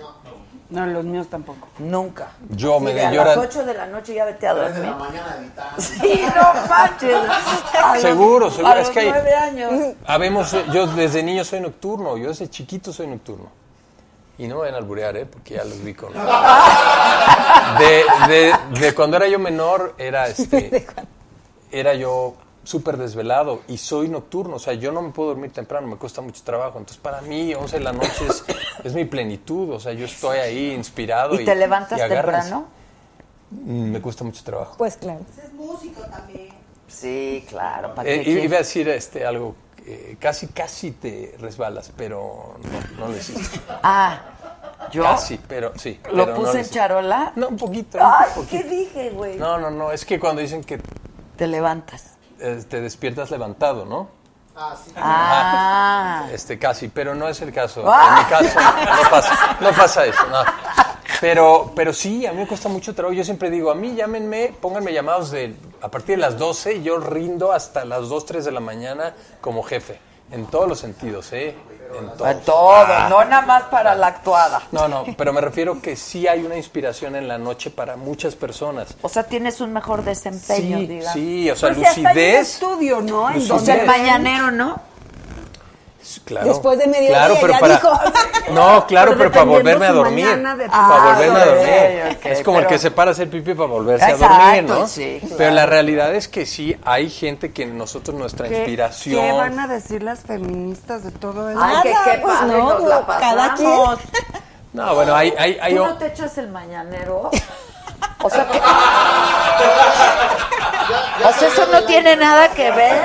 No, 0.70 0.86
los 0.86 1.04
míos 1.04 1.26
tampoco. 1.28 1.68
Nunca. 1.78 2.30
Yo 2.48 2.80
me 2.80 2.94
de 2.94 3.04
a 3.04 3.10
las 3.12 3.36
8 3.36 3.64
de 3.66 3.74
la 3.74 3.86
noche 3.86 4.14
ya 4.14 4.24
vete 4.24 4.48
a 4.48 4.54
Tres 4.54 4.74
de 4.76 4.80
dormir. 4.80 4.96
la 4.96 5.04
mañana. 5.04 5.74
Sí, 5.78 6.22
no 6.34 6.66
manches. 6.68 7.14
A 7.74 7.92
los- 7.92 8.02
Seguro, 8.02 8.50
seguro, 8.50 8.68
A 8.68 8.78
es 8.80 8.86
los 8.86 8.90
que 8.90 9.00
hay- 9.00 9.10
nueve 9.10 9.34
años. 9.34 9.72
Habemos, 10.06 10.56
yo 10.72 10.86
desde 10.86 11.22
niño 11.22 11.44
soy 11.44 11.60
nocturno, 11.60 12.16
yo 12.16 12.28
desde 12.28 12.48
chiquito 12.48 12.90
soy 12.94 13.06
nocturno. 13.08 13.50
Y 14.42 14.48
no 14.48 14.56
me 14.56 14.60
vayan 14.62 14.74
a 14.74 14.78
alburear, 14.78 15.16
¿eh? 15.16 15.26
Porque 15.26 15.54
ya 15.54 15.64
los 15.64 15.82
vi 15.82 15.94
con... 15.94 16.12
De, 17.78 18.04
de, 18.28 18.54
de 18.80 18.94
cuando 18.94 19.16
era 19.16 19.28
yo 19.28 19.38
menor, 19.38 19.94
era 19.98 20.26
este... 20.28 20.84
Era 21.70 21.94
yo 21.94 22.34
súper 22.64 22.96
desvelado 22.96 23.62
y 23.68 23.78
soy 23.78 24.08
nocturno, 24.08 24.56
o 24.56 24.58
sea, 24.58 24.74
yo 24.74 24.92
no 24.92 25.02
me 25.02 25.10
puedo 25.10 25.30
dormir 25.30 25.52
temprano, 25.52 25.86
me 25.86 25.96
cuesta 25.96 26.20
mucho 26.20 26.42
trabajo. 26.44 26.78
Entonces, 26.78 27.00
para 27.02 27.20
mí, 27.22 27.54
11 27.54 27.78
de 27.78 27.84
la 27.84 27.92
noche 27.92 28.26
es, 28.28 28.44
es 28.84 28.94
mi 28.94 29.04
plenitud, 29.04 29.70
o 29.70 29.80
sea, 29.80 29.92
yo 29.92 30.04
estoy 30.06 30.38
ahí 30.38 30.72
inspirado. 30.72 31.40
¿Y 31.40 31.44
te 31.44 31.54
levantas 31.54 32.00
agárrense. 32.00 32.50
temprano? 32.50 32.66
Me 33.50 34.00
cuesta 34.00 34.24
mucho 34.24 34.42
trabajo. 34.42 34.74
Pues 34.76 34.96
claro. 34.96 35.20
Es 35.42 35.52
músico 35.52 36.02
también. 36.02 36.48
Sí, 36.88 37.44
claro. 37.48 37.94
¿para 37.94 38.08
Eh, 38.10 38.22
qué 38.22 38.30
iba 38.30 38.56
a 38.56 38.60
decir 38.60 38.88
este, 38.88 39.24
algo, 39.24 39.54
eh, 39.86 40.16
casi, 40.20 40.48
casi 40.48 40.92
te 40.92 41.34
resbalas, 41.38 41.90
pero 41.96 42.56
no, 42.62 43.00
no 43.06 43.12
lo 43.12 43.16
hiciste. 43.16 43.60
Ah, 43.82 44.20
¿yo? 44.90 45.02
Casi, 45.02 45.38
pero 45.48 45.72
sí. 45.76 46.00
¿Lo 46.12 46.24
pero 46.24 46.26
no 46.26 46.34
puse 46.34 46.60
en 46.60 46.68
charola? 46.70 47.32
No, 47.36 47.48
un 47.48 47.56
poquito. 47.56 47.98
Ay, 48.00 48.30
un 48.36 48.46
¿qué 48.46 48.62
dije, 48.64 49.10
güey? 49.10 49.36
No, 49.38 49.58
no, 49.58 49.70
no, 49.70 49.92
es 49.92 50.04
que 50.04 50.18
cuando 50.18 50.40
dicen 50.42 50.64
que 50.64 50.80
Te 51.36 51.46
levantas. 51.46 52.16
eh, 52.40 52.62
te 52.68 52.80
despiertas 52.80 53.30
levantado, 53.30 53.84
¿no? 53.84 54.08
Ah, 54.54 54.76
sí. 54.84 54.92
Ah. 54.96 56.26
Este, 56.32 56.58
casi, 56.58 56.88
pero 56.88 57.14
no 57.14 57.26
es 57.28 57.40
el 57.40 57.52
caso. 57.52 57.84
Ah. 57.86 58.08
En 58.08 58.24
mi 58.24 58.30
caso 58.50 58.60
no 58.60 59.10
pasa, 59.10 59.56
no 59.60 59.70
pasa 59.72 60.04
eso, 60.06 60.26
no. 60.28 60.38
Pero, 61.20 61.72
pero 61.76 61.92
sí, 61.92 62.26
a 62.26 62.32
mí 62.32 62.38
me 62.38 62.46
cuesta 62.48 62.68
mucho 62.68 62.94
trabajo. 62.94 63.14
Yo 63.14 63.22
siempre 63.24 63.48
digo, 63.48 63.70
a 63.70 63.74
mí 63.74 63.94
llámenme, 63.94 64.52
pónganme 64.60 64.92
llamados 64.92 65.30
de, 65.30 65.54
a 65.80 65.88
partir 65.88 66.16
de 66.16 66.22
las 66.22 66.36
12 66.36 66.74
y 66.74 66.82
yo 66.82 66.98
rindo 66.98 67.52
hasta 67.52 67.84
las 67.84 68.08
2, 68.08 68.26
3 68.26 68.44
de 68.44 68.50
la 68.52 68.60
mañana 68.60 69.14
como 69.40 69.62
jefe. 69.62 70.00
En 70.32 70.46
todos 70.46 70.68
los 70.68 70.78
sentidos, 70.80 71.32
¿eh? 71.32 71.54
En 71.98 72.08
todos. 72.16 72.30
En 72.30 72.40
todo, 72.40 72.84
Ah. 72.88 73.06
no 73.10 73.22
nada 73.24 73.42
más 73.42 73.62
para 73.64 73.94
la 73.94 74.06
actuada. 74.06 74.62
No, 74.72 74.88
no, 74.88 75.04
pero 75.16 75.32
me 75.34 75.42
refiero 75.42 75.80
que 75.82 75.94
sí 75.94 76.26
hay 76.26 76.42
una 76.42 76.56
inspiración 76.56 77.14
en 77.16 77.28
la 77.28 77.36
noche 77.36 77.70
para 77.70 77.96
muchas 77.96 78.34
personas. 78.34 78.94
O 79.02 79.10
sea, 79.10 79.24
tienes 79.24 79.60
un 79.60 79.74
mejor 79.74 80.02
desempeño, 80.02 80.78
Sí, 80.78 80.86
digamos. 80.86 81.12
sí, 81.12 81.50
o 81.50 81.56
sea, 81.56 81.68
Pues 81.68 81.78
si 81.80 81.84
hasta 81.84 82.00
hay 82.00 82.06
un 82.06 82.12
lucidez. 82.14 82.40
estudio, 82.54 83.00
¿no? 83.02 83.28
En 83.28 83.34
Lucidez. 83.34 83.50
O 83.50 83.58
sea, 83.58 83.74
el 83.74 83.86
donde- 83.86 83.98
mañanero, 83.98 84.50
¿no? 84.50 84.80
Claro. 86.24 86.48
Después 86.48 86.78
de 86.78 86.86
mediodía 86.88 87.10
Claro, 87.10 87.34
pero 87.40 87.52
ya 87.52 87.58
para. 87.60 87.74
dijo. 87.74 87.90
No, 88.52 88.86
claro, 88.86 89.12
Pero 89.12 89.18
pero, 89.18 89.30
para 89.32 89.44
volverme 89.44 89.86
a 89.86 89.92
dormir. 89.92 90.26
de- 90.26 90.42
para 90.42 90.68
Ah, 90.72 91.12
volverme 91.14 91.40
a 91.40 91.44
dormir. 91.46 92.16
ok, 92.18 92.26
es 92.26 92.42
como 92.42 92.58
el 92.58 92.64
pero- 92.64 92.74
que 92.74 92.78
se 92.80 92.90
para 92.90 93.10
a 93.10 93.12
hacer 93.12 93.30
pipí 93.30 93.54
para 93.54 93.68
volverse 93.68 94.10
Exacto, 94.10 94.34
a 94.34 94.44
dormir, 94.46 94.64
¿no? 94.64 94.86
sí, 94.88 95.18
claro. 95.20 95.34
Pero 95.38 95.50
la 95.52 95.66
realidad 95.66 96.14
es 96.14 96.26
que 96.28 96.44
sí, 96.44 96.76
hay 96.84 97.08
gente 97.08 97.52
que 97.52 97.66
nosotros, 97.66 98.16
nuestra 98.18 98.48
¿Qué, 98.48 98.56
inspiración. 98.56 99.22
¿Qué 99.24 99.32
van 99.32 99.58
a 99.60 99.68
decir 99.68 100.02
las 100.02 100.20
feministas 100.20 101.04
de 101.04 101.12
todo 101.12 101.48
eso? 101.50 101.60
Ay, 101.62 101.82
que 101.82 101.94
qué 102.10 102.18
pues 102.20 102.34
padre 102.36 102.58
no, 102.58 102.78
nos 102.78 102.82
la 102.88 103.06
cada 103.06 103.48
pasamos. 103.50 103.98
No, 104.72 104.94
bueno, 104.94 105.14
hay. 105.14 105.32
hay, 105.38 105.58
hay 105.62 105.74
¿Tú 105.76 105.84
no 105.84 105.98
te 105.98 106.06
echas 106.08 106.36
el 106.38 106.48
mañanero? 106.48 107.30
O 108.24 108.30
sea, 108.30 108.46
que... 108.48 108.58
o 111.24 111.32
sea, 111.32 111.48
eso 111.48 111.66
no 111.66 111.84
tiene 111.84 112.16
nada 112.16 112.48
que 112.50 112.70
ver. 112.70 113.02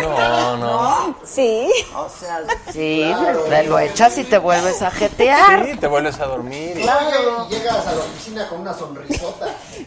No, 0.00 0.56
no. 0.56 1.14
Sí. 1.24 1.68
O 1.94 2.08
sea, 2.08 2.40
sí, 2.72 3.14
te 3.48 3.62
lo 3.64 3.78
echas 3.78 4.16
y 4.18 4.24
te 4.24 4.38
vuelves 4.38 4.80
a 4.82 4.90
jetear. 4.90 5.64
Sí, 5.66 5.76
te 5.76 5.86
vuelves 5.86 6.18
a 6.20 6.26
dormir. 6.26 6.78
y- 6.78 6.82
Claro. 6.82 7.48
Llegas 7.48 7.86
a 7.86 7.92
la 7.92 7.98
oficina 7.98 8.48
con 8.48 8.60
una 8.62 8.72
sonrisota. 8.74 9.46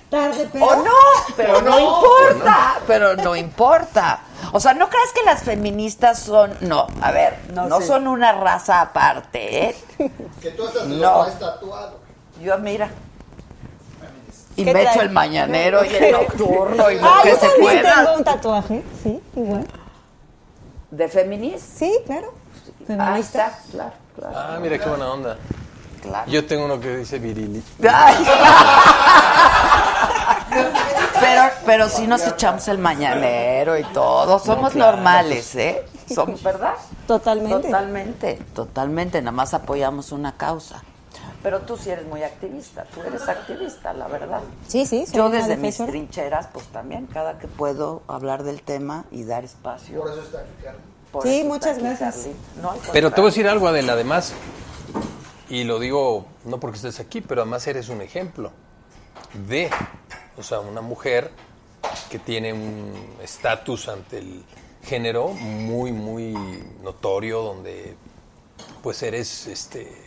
Tarde, 0.10 0.50
pero. 0.52 0.66
O 0.66 0.76
no, 0.78 0.92
pero 1.36 1.62
no, 1.62 1.80
importa, 1.80 2.80
pero 2.88 3.16
no 3.16 3.36
importa. 3.36 4.20
O 4.54 4.60
sea, 4.60 4.74
no 4.74 4.90
creas 4.90 5.12
que 5.14 5.24
las 5.24 5.44
feministas 5.44 6.20
son, 6.20 6.56
no, 6.62 6.88
a 7.02 7.12
ver, 7.12 7.38
no, 7.54 7.68
No 7.68 7.80
sé. 7.80 7.88
son 7.88 8.08
una 8.08 8.32
raza 8.34 8.82
aparte, 8.82 9.66
¿eh? 9.70 9.76
Que 10.42 10.52
tú 10.52 10.68
te 10.70 10.86
No. 10.86 11.26
tatuado. 11.40 12.00
Yo 12.42 12.58
mira. 12.60 12.90
Y 14.58 14.66
¿Qué 14.66 14.74
me 14.74 14.82
echo 14.84 15.02
el 15.02 15.12
mañanero 15.12 15.86
y 15.86 15.96
el 15.96 16.12
nocturno 16.12 16.92
y 16.92 17.00
lo 17.00 17.08
Ah, 17.08 17.20
que 17.24 17.30
yo 17.30 17.36
se 17.36 17.48
también 17.48 17.62
pueda. 17.82 17.96
tengo 18.04 18.18
un 18.18 18.24
tatuaje. 18.24 18.84
Sí, 19.04 19.22
igual. 19.36 19.68
¿De 20.92 21.08
feminista? 21.08 21.60
Sí, 21.78 22.00
claro. 22.06 22.34
Ah, 22.34 22.84
Feminista. 22.88 23.48
está, 23.48 23.60
claro, 23.72 23.92
claro. 24.16 24.34
Ah, 24.36 24.58
mira 24.62 24.78
qué 24.80 24.90
buena 24.90 25.12
onda. 25.14 25.38
claro. 26.02 26.30
Yo 26.32 26.46
tengo 26.46 26.66
uno 26.66 26.80
que 26.80 26.98
dice 26.98 27.20
virili. 27.20 27.62
Ay. 27.90 28.16
Pero, 31.20 31.42
pero 31.66 31.90
sí 31.90 32.06
nos 32.08 32.26
echamos 32.28 32.68
el 32.68 32.78
mañanero 32.78 33.78
y 33.78 33.84
todo. 33.86 34.38
Somos 34.40 34.76
normales, 34.76 35.56
¿eh? 35.56 35.84
Somos, 36.14 36.42
¿verdad? 36.44 36.74
Totalmente. 37.08 37.68
Totalmente, 37.68 38.34
totalmente. 38.54 39.22
Nada 39.22 39.32
más 39.32 39.54
apoyamos 39.54 40.12
una 40.12 40.38
causa. 40.38 40.82
Pero 41.48 41.62
tú 41.62 41.78
sí 41.78 41.90
eres 41.90 42.06
muy 42.06 42.24
activista. 42.24 42.84
Tú 42.94 43.02
eres 43.04 43.26
activista, 43.30 43.94
la 43.94 44.10
verdad. 44.10 44.42
Sí, 44.68 44.86
sí. 44.86 45.06
soy 45.06 45.16
Yo 45.16 45.28
una 45.28 45.38
desde 45.38 45.56
mis 45.56 45.78
trincheras, 45.78 46.50
pues 46.52 46.66
también, 46.66 47.06
cada 47.06 47.40
que 47.40 47.48
puedo 47.48 48.02
hablar 48.10 48.44
del 48.44 48.62
tema 48.62 49.06
y 49.12 49.24
dar 49.24 49.46
espacio. 49.46 50.02
Por 50.02 50.12
eso 50.12 50.24
está 50.24 50.40
aquí, 50.40 50.50
Carmen. 50.62 50.82
Por 51.10 51.24
Sí, 51.24 51.46
muchas 51.46 51.78
aquí, 51.78 51.86
gracias. 51.86 52.28
No, 52.62 52.74
Pero 52.92 53.12
te 53.12 53.22
voy 53.22 53.30
a 53.30 53.32
decir 53.32 53.48
algo, 53.48 53.66
Adela, 53.66 53.94
además, 53.94 54.34
y 55.48 55.64
lo 55.64 55.80
digo 55.80 56.26
no 56.44 56.60
porque 56.60 56.76
estés 56.76 57.00
aquí, 57.00 57.22
pero 57.22 57.44
además 57.44 57.66
eres 57.66 57.88
un 57.88 58.02
ejemplo 58.02 58.52
de, 59.48 59.70
o 60.36 60.44
sea, 60.44 60.60
una 60.60 60.82
mujer 60.82 61.32
que 62.10 62.20
tiene 62.20 62.52
un 62.52 62.92
estatus 63.24 63.88
ante 63.88 64.18
el 64.18 64.44
género 64.84 65.30
muy, 65.30 65.94
muy 65.94 66.36
notorio, 66.84 67.42
donde 67.42 67.96
pues 68.84 69.02
eres 69.02 69.48
este 69.48 70.07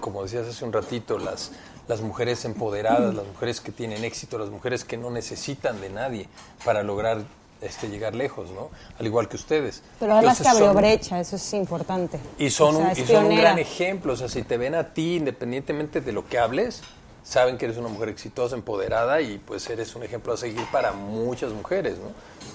como 0.00 0.22
decías 0.22 0.46
hace 0.46 0.64
un 0.64 0.72
ratito, 0.72 1.18
las, 1.18 1.50
las 1.88 2.00
mujeres 2.00 2.44
empoderadas, 2.44 3.14
las 3.14 3.26
mujeres 3.26 3.60
que 3.60 3.72
tienen 3.72 4.04
éxito, 4.04 4.38
las 4.38 4.50
mujeres 4.50 4.84
que 4.84 4.96
no 4.96 5.10
necesitan 5.10 5.80
de 5.80 5.90
nadie 5.90 6.28
para 6.64 6.82
lograr 6.82 7.22
este, 7.60 7.88
llegar 7.88 8.14
lejos, 8.14 8.50
¿no? 8.52 8.70
Al 8.98 9.06
igual 9.06 9.28
que 9.28 9.36
ustedes. 9.36 9.82
Pero 9.98 10.14
además 10.14 10.40
que 10.40 10.48
abrió 10.48 10.66
son- 10.68 10.76
brecha, 10.76 11.20
eso 11.20 11.36
es 11.36 11.52
importante. 11.52 12.18
y 12.38 12.48
son, 12.50 12.74
O 12.76 12.78
sea, 12.78 12.84
un, 12.86 12.90
es 12.92 12.98
y 12.98 13.06
son 13.06 13.24
un 13.26 13.36
gran 13.36 13.58
ejemplo. 13.58 14.12
O 14.14 14.16
sea, 14.16 14.28
si 14.28 14.42
te 14.42 14.56
ven 14.56 14.74
a 14.74 14.94
ti, 14.94 15.16
independientemente 15.16 16.00
de 16.00 16.12
lo 16.12 16.26
que 16.26 16.38
hables, 16.38 16.80
saben 17.22 17.58
que 17.58 17.66
eres 17.66 17.76
una 17.76 17.88
mujer 17.88 18.08
exitosa, 18.08 18.54
empoderada 18.56 19.20
y 19.20 19.36
pues 19.38 19.68
eres 19.68 19.94
un 19.94 20.02
ejemplo 20.02 20.32
a 20.32 20.36
seguir 20.38 20.64
para 20.72 20.92
muchas 20.92 21.52
mujeres, 21.52 21.98
¿no? 21.98 22.06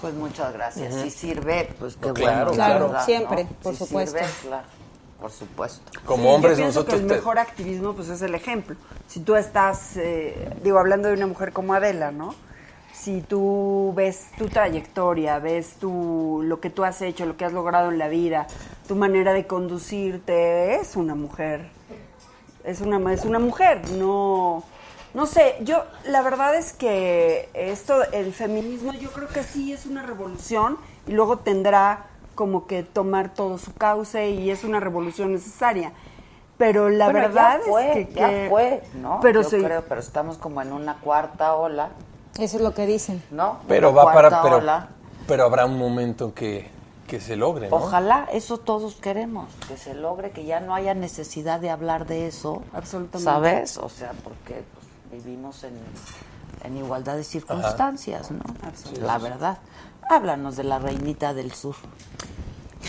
Pues 0.02 0.16
muchas 0.16 0.52
gracias. 0.53 0.91
Ujú. 0.91 1.03
Si 1.03 1.12
sirve, 1.12 1.70
pues 1.78 1.95
qué 1.98 2.12
Claro, 2.12 2.45
bueno. 2.48 2.52
claro. 2.53 2.88
¿verdad, 2.88 3.06
siempre, 3.06 3.44
no? 3.44 3.49
por 3.62 3.74
Si 3.74 3.86
supuesto. 3.86 4.18
sirve, 4.18 4.32
claro, 4.48 4.68
por 5.19 5.31
supuesto. 5.31 5.91
Como 6.05 6.23
Sí, 6.23 6.29
hombres 6.29 6.57
yo 6.57 6.63
pienso 6.63 6.79
nosotros 6.81 6.95
que 6.99 7.01
el 7.03 7.07
te- 7.09 7.15
mejor 7.15 7.39
activismo 7.39 7.93
pues 7.93 8.09
es 8.09 8.21
el 8.21 8.35
ejemplo. 8.35 8.75
Si 9.07 9.19
tú 9.21 9.35
estás, 9.35 9.97
eh, 9.97 10.49
digo, 10.63 10.77
hablando 10.79 11.07
de 11.07 11.13
una 11.15 11.27
mujer 11.27 11.51
como 11.53 11.73
Adela, 11.73 12.11
¿no? 12.11 12.35
Si 12.93 13.21
tú 13.21 13.93
ves 13.95 14.27
tu 14.37 14.47
trayectoria, 14.47 15.39
ves 15.39 15.75
tu, 15.79 16.41
lo 16.43 16.59
que 16.59 16.69
tú 16.69 16.83
has 16.83 17.01
hecho, 17.01 17.25
lo 17.25 17.35
que 17.37 17.45
has 17.45 17.53
logrado 17.53 17.91
en 17.91 17.97
la 17.97 18.07
vida, 18.07 18.47
tu 18.87 18.95
manera 18.95 19.33
de 19.33 19.45
conducirte, 19.45 20.75
es 20.75 20.95
una 20.95 21.13
mujer. 21.15 21.69
Es 22.63 22.81
una, 22.81 23.13
es 23.13 23.25
una 23.25 23.39
mujer, 23.39 23.81
no... 23.91 24.63
No 25.13 25.25
sé, 25.27 25.55
yo 25.61 25.85
la 26.07 26.21
verdad 26.23 26.55
es 26.57 26.73
que 26.73 27.47
esto, 27.53 28.03
el 28.11 28.33
feminismo, 28.33 28.91
yo 28.93 29.11
creo 29.13 29.29
que 29.29 29.43
sí 29.43 29.71
es 29.71 29.85
una 29.85 30.01
revolución 30.03 30.77
y 31.07 31.11
luego 31.13 31.37
tendrá 31.37 32.07
como 32.36 32.68
que 32.68 32.84
tomar 32.84 33.34
todo 33.34 33.57
su 33.57 33.74
cauce 33.74 34.30
y 34.30 34.52
es 34.52 34.64
una 34.64 34.80
revolución 34.80 35.32
necesaria. 35.32 35.94
Pero 36.57 36.90
la 36.90 37.06
Bueno, 37.06 37.20
verdad 37.22 37.60
ya 37.66 37.70
fue, 37.72 37.88
es 38.02 38.07
que, 38.07 38.14
ya 38.14 38.30
que- 38.30 38.48
fue, 38.49 38.84
¿no? 38.95 39.20
Pero 39.22 39.41
Yo 39.41 39.49
creo, 39.49 39.84
pero 39.88 39.99
estamos 39.99 40.38
como 40.38 40.62
en 40.62 40.72
una 40.72 40.95
cuarta 40.99 41.56
ola, 41.56 41.90
Eso 42.40 42.57
es 42.57 42.62
lo 42.64 42.74
que 42.74 42.86
dicen. 42.86 43.24
¿no? 43.32 43.60
Pero 43.68 43.90
Una 43.91 44.03
va 44.03 44.14
para, 44.14 44.41
pero, 44.41 44.57
ola. 44.57 44.88
pero 45.28 45.44
habrá 45.45 45.66
un 45.66 45.78
momento 45.78 46.34
que, 46.34 46.70
que 47.07 47.20
se 47.22 47.36
logre, 47.36 47.70
¿no? 47.70 47.76
Ojalá, 47.78 48.28
eso 48.32 48.57
todos 48.57 48.95
queremos, 48.95 49.49
que 49.68 49.78
se 49.78 49.94
logre, 49.94 50.32
que 50.32 50.44
ya 50.45 50.60
no 50.62 50.74
haya 50.76 50.94
necesidad 50.94 51.60
de 51.60 51.70
hablar 51.70 52.06
de 52.06 52.28
eso. 52.28 52.62
Absolutamente. 52.74 53.24
¿Sabes? 53.32 53.78
O 53.78 53.90
sea, 53.90 54.12
porque 54.24 54.64
pues, 55.10 55.24
vivimos 55.24 55.64
en, 55.66 55.74
en 56.64 56.78
igualdad 56.78 57.16
de 57.18 57.24
circunstancias, 57.26 58.32
¿no? 58.32 58.40
La 59.02 59.18
verdad. 59.18 59.57
Háblanos 60.10 60.56
de 60.56 60.64
la 60.64 60.80
reinita 60.80 61.34
del 61.34 61.52
sur. 61.52 61.76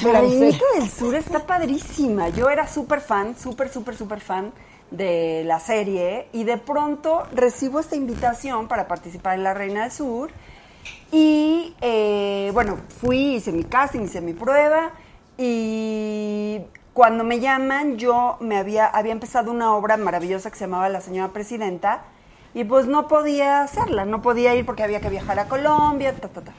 La 0.02 0.20
Reinita 0.20 0.64
del 0.78 0.90
Sur 0.90 1.14
está 1.14 1.46
padrísima. 1.46 2.28
Yo 2.28 2.50
era 2.50 2.68
súper 2.68 3.00
fan, 3.00 3.34
súper, 3.34 3.70
súper, 3.70 3.96
súper 3.96 4.20
fan 4.20 4.52
de 4.90 5.42
la 5.46 5.58
serie 5.58 6.28
y 6.32 6.44
de 6.44 6.58
pronto 6.58 7.22
recibo 7.32 7.80
esta 7.80 7.96
invitación 7.96 8.68
para 8.68 8.86
participar 8.86 9.36
en 9.36 9.44
La 9.44 9.54
Reina 9.54 9.82
del 9.82 9.92
Sur 9.92 10.30
y 11.10 11.74
eh, 11.80 12.50
bueno, 12.52 12.76
fui, 13.00 13.36
hice 13.36 13.52
mi 13.52 13.64
casting, 13.64 14.02
hice 14.02 14.20
mi 14.20 14.34
prueba 14.34 14.90
y 15.38 16.60
cuando 16.92 17.24
me 17.24 17.40
llaman 17.40 17.96
yo 17.96 18.36
me 18.40 18.58
había, 18.58 18.86
había 18.86 19.12
empezado 19.12 19.50
una 19.50 19.74
obra 19.74 19.96
maravillosa 19.96 20.50
que 20.50 20.56
se 20.56 20.66
llamaba 20.66 20.88
La 20.90 21.00
Señora 21.00 21.32
Presidenta 21.32 22.02
y 22.54 22.64
pues 22.64 22.86
no 22.86 23.08
podía 23.08 23.62
hacerla, 23.62 24.04
no 24.04 24.22
podía 24.22 24.54
ir 24.54 24.64
porque 24.66 24.82
había 24.82 25.00
que 25.00 25.08
viajar 25.08 25.38
a 25.38 25.48
Colombia, 25.48 26.14
ta, 26.14 26.28
ta, 26.28 26.42
ta. 26.42 26.52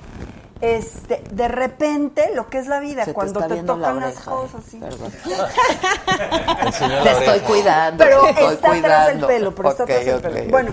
Este, 0.62 1.22
de 1.32 1.48
repente, 1.48 2.32
lo 2.34 2.50
que 2.50 2.58
es 2.58 2.68
la 2.68 2.80
vida, 2.80 3.06
te 3.06 3.14
cuando 3.14 3.42
te 3.42 3.54
viendo 3.54 3.78
la 3.78 3.88
tocan 3.88 4.00
las 4.02 4.16
oreja, 4.16 4.32
cosas, 4.32 4.64
sí. 4.68 4.80
La 4.80 4.90
Te 7.04 7.12
estoy 7.12 7.40
cuidando. 7.42 8.04
Pero 8.04 8.22
te 8.22 8.30
estoy 8.30 8.54
está 8.54 8.74
atrás 8.74 9.08
del 9.08 9.20
cuidando. 9.20 9.28
pelo, 9.28 9.56
pero 9.56 9.70
está 9.70 9.84
atrás 9.84 10.06
del 10.06 10.22
pelo. 10.22 10.50
Bueno, 10.52 10.72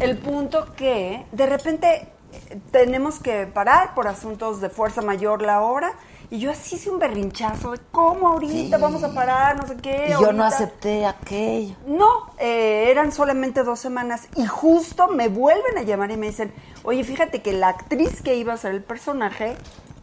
el 0.00 0.18
punto 0.18 0.74
que 0.76 1.24
de 1.32 1.46
repente 1.46 2.08
eh, 2.32 2.58
tenemos 2.70 3.18
que 3.20 3.46
parar 3.46 3.94
por 3.94 4.08
asuntos 4.08 4.60
de 4.60 4.68
fuerza 4.68 5.00
mayor 5.00 5.40
la 5.42 5.62
obra 5.62 5.94
y 6.32 6.38
yo 6.38 6.50
así 6.50 6.76
hice 6.76 6.88
un 6.88 6.98
berrinchazo 6.98 7.72
de 7.72 7.78
cómo 7.90 8.28
ahorita 8.28 8.78
vamos 8.78 9.04
a 9.04 9.12
parar, 9.14 9.54
no 9.56 9.66
sé 9.68 9.76
qué. 9.76 10.06
Y 10.08 10.12
yo 10.12 10.32
no 10.32 10.44
acepté 10.44 11.04
aquello. 11.04 11.74
no, 11.86 12.08
eh, 12.38 12.86
eran 12.90 13.12
solamente 13.12 13.62
dos 13.64 13.78
semanas 13.78 14.28
y 14.34 14.46
justo 14.46 15.08
me 15.08 15.28
vuelven 15.28 15.76
a 15.76 15.82
llamar 15.82 16.10
y 16.10 16.16
me 16.16 16.28
dicen, 16.28 16.50
oye, 16.84 17.04
fíjate 17.04 17.42
que 17.42 17.52
la 17.52 17.68
actriz 17.68 18.22
que 18.22 18.34
iba 18.36 18.54
a 18.54 18.56
ser 18.56 18.72
el 18.72 18.82
personaje 18.82 19.56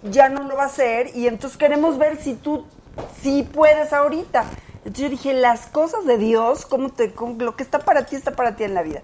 ya 0.04 0.30
no 0.30 0.44
lo 0.44 0.56
va 0.56 0.64
a 0.64 0.68
hacer 0.68 1.16
y 1.16 1.26
entonces 1.28 1.58
queremos 1.58 1.98
ver 1.98 2.22
si 2.22 2.36
tú 2.36 2.66
sí 3.24 3.42
puedes 3.52 3.92
ahorita. 3.92 4.46
Entonces 4.86 5.02
yo 5.04 5.10
dije, 5.10 5.34
las 5.34 5.66
cosas 5.66 6.06
de 6.06 6.18
Dios, 6.20 6.68
cómo 6.68 6.90
te, 6.90 7.12
cómo- 7.12 7.42
lo 7.44 7.56
que 7.56 7.64
está 7.64 7.80
para 7.80 8.06
ti 8.06 8.16
está 8.16 8.36
para 8.36 8.56
ti 8.56 8.66
en 8.66 8.76
la 8.76 8.84
vida. 8.84 9.02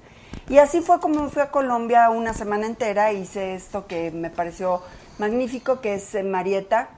Y 0.48 0.60
así 0.60 0.82
fue 0.82 1.00
como 1.00 1.24
me 1.24 1.30
fui 1.32 1.42
a 1.42 1.50
Colombia 1.50 2.12
una 2.12 2.34
semana 2.36 2.68
entera, 2.68 3.12
hice 3.14 3.56
esto 3.56 3.88
que 3.88 4.12
me 4.12 4.30
pareció 4.30 4.84
magnífico, 5.18 5.82
que 5.82 5.96
es 5.96 6.14
eh, 6.14 6.22
Marieta, 6.24 6.90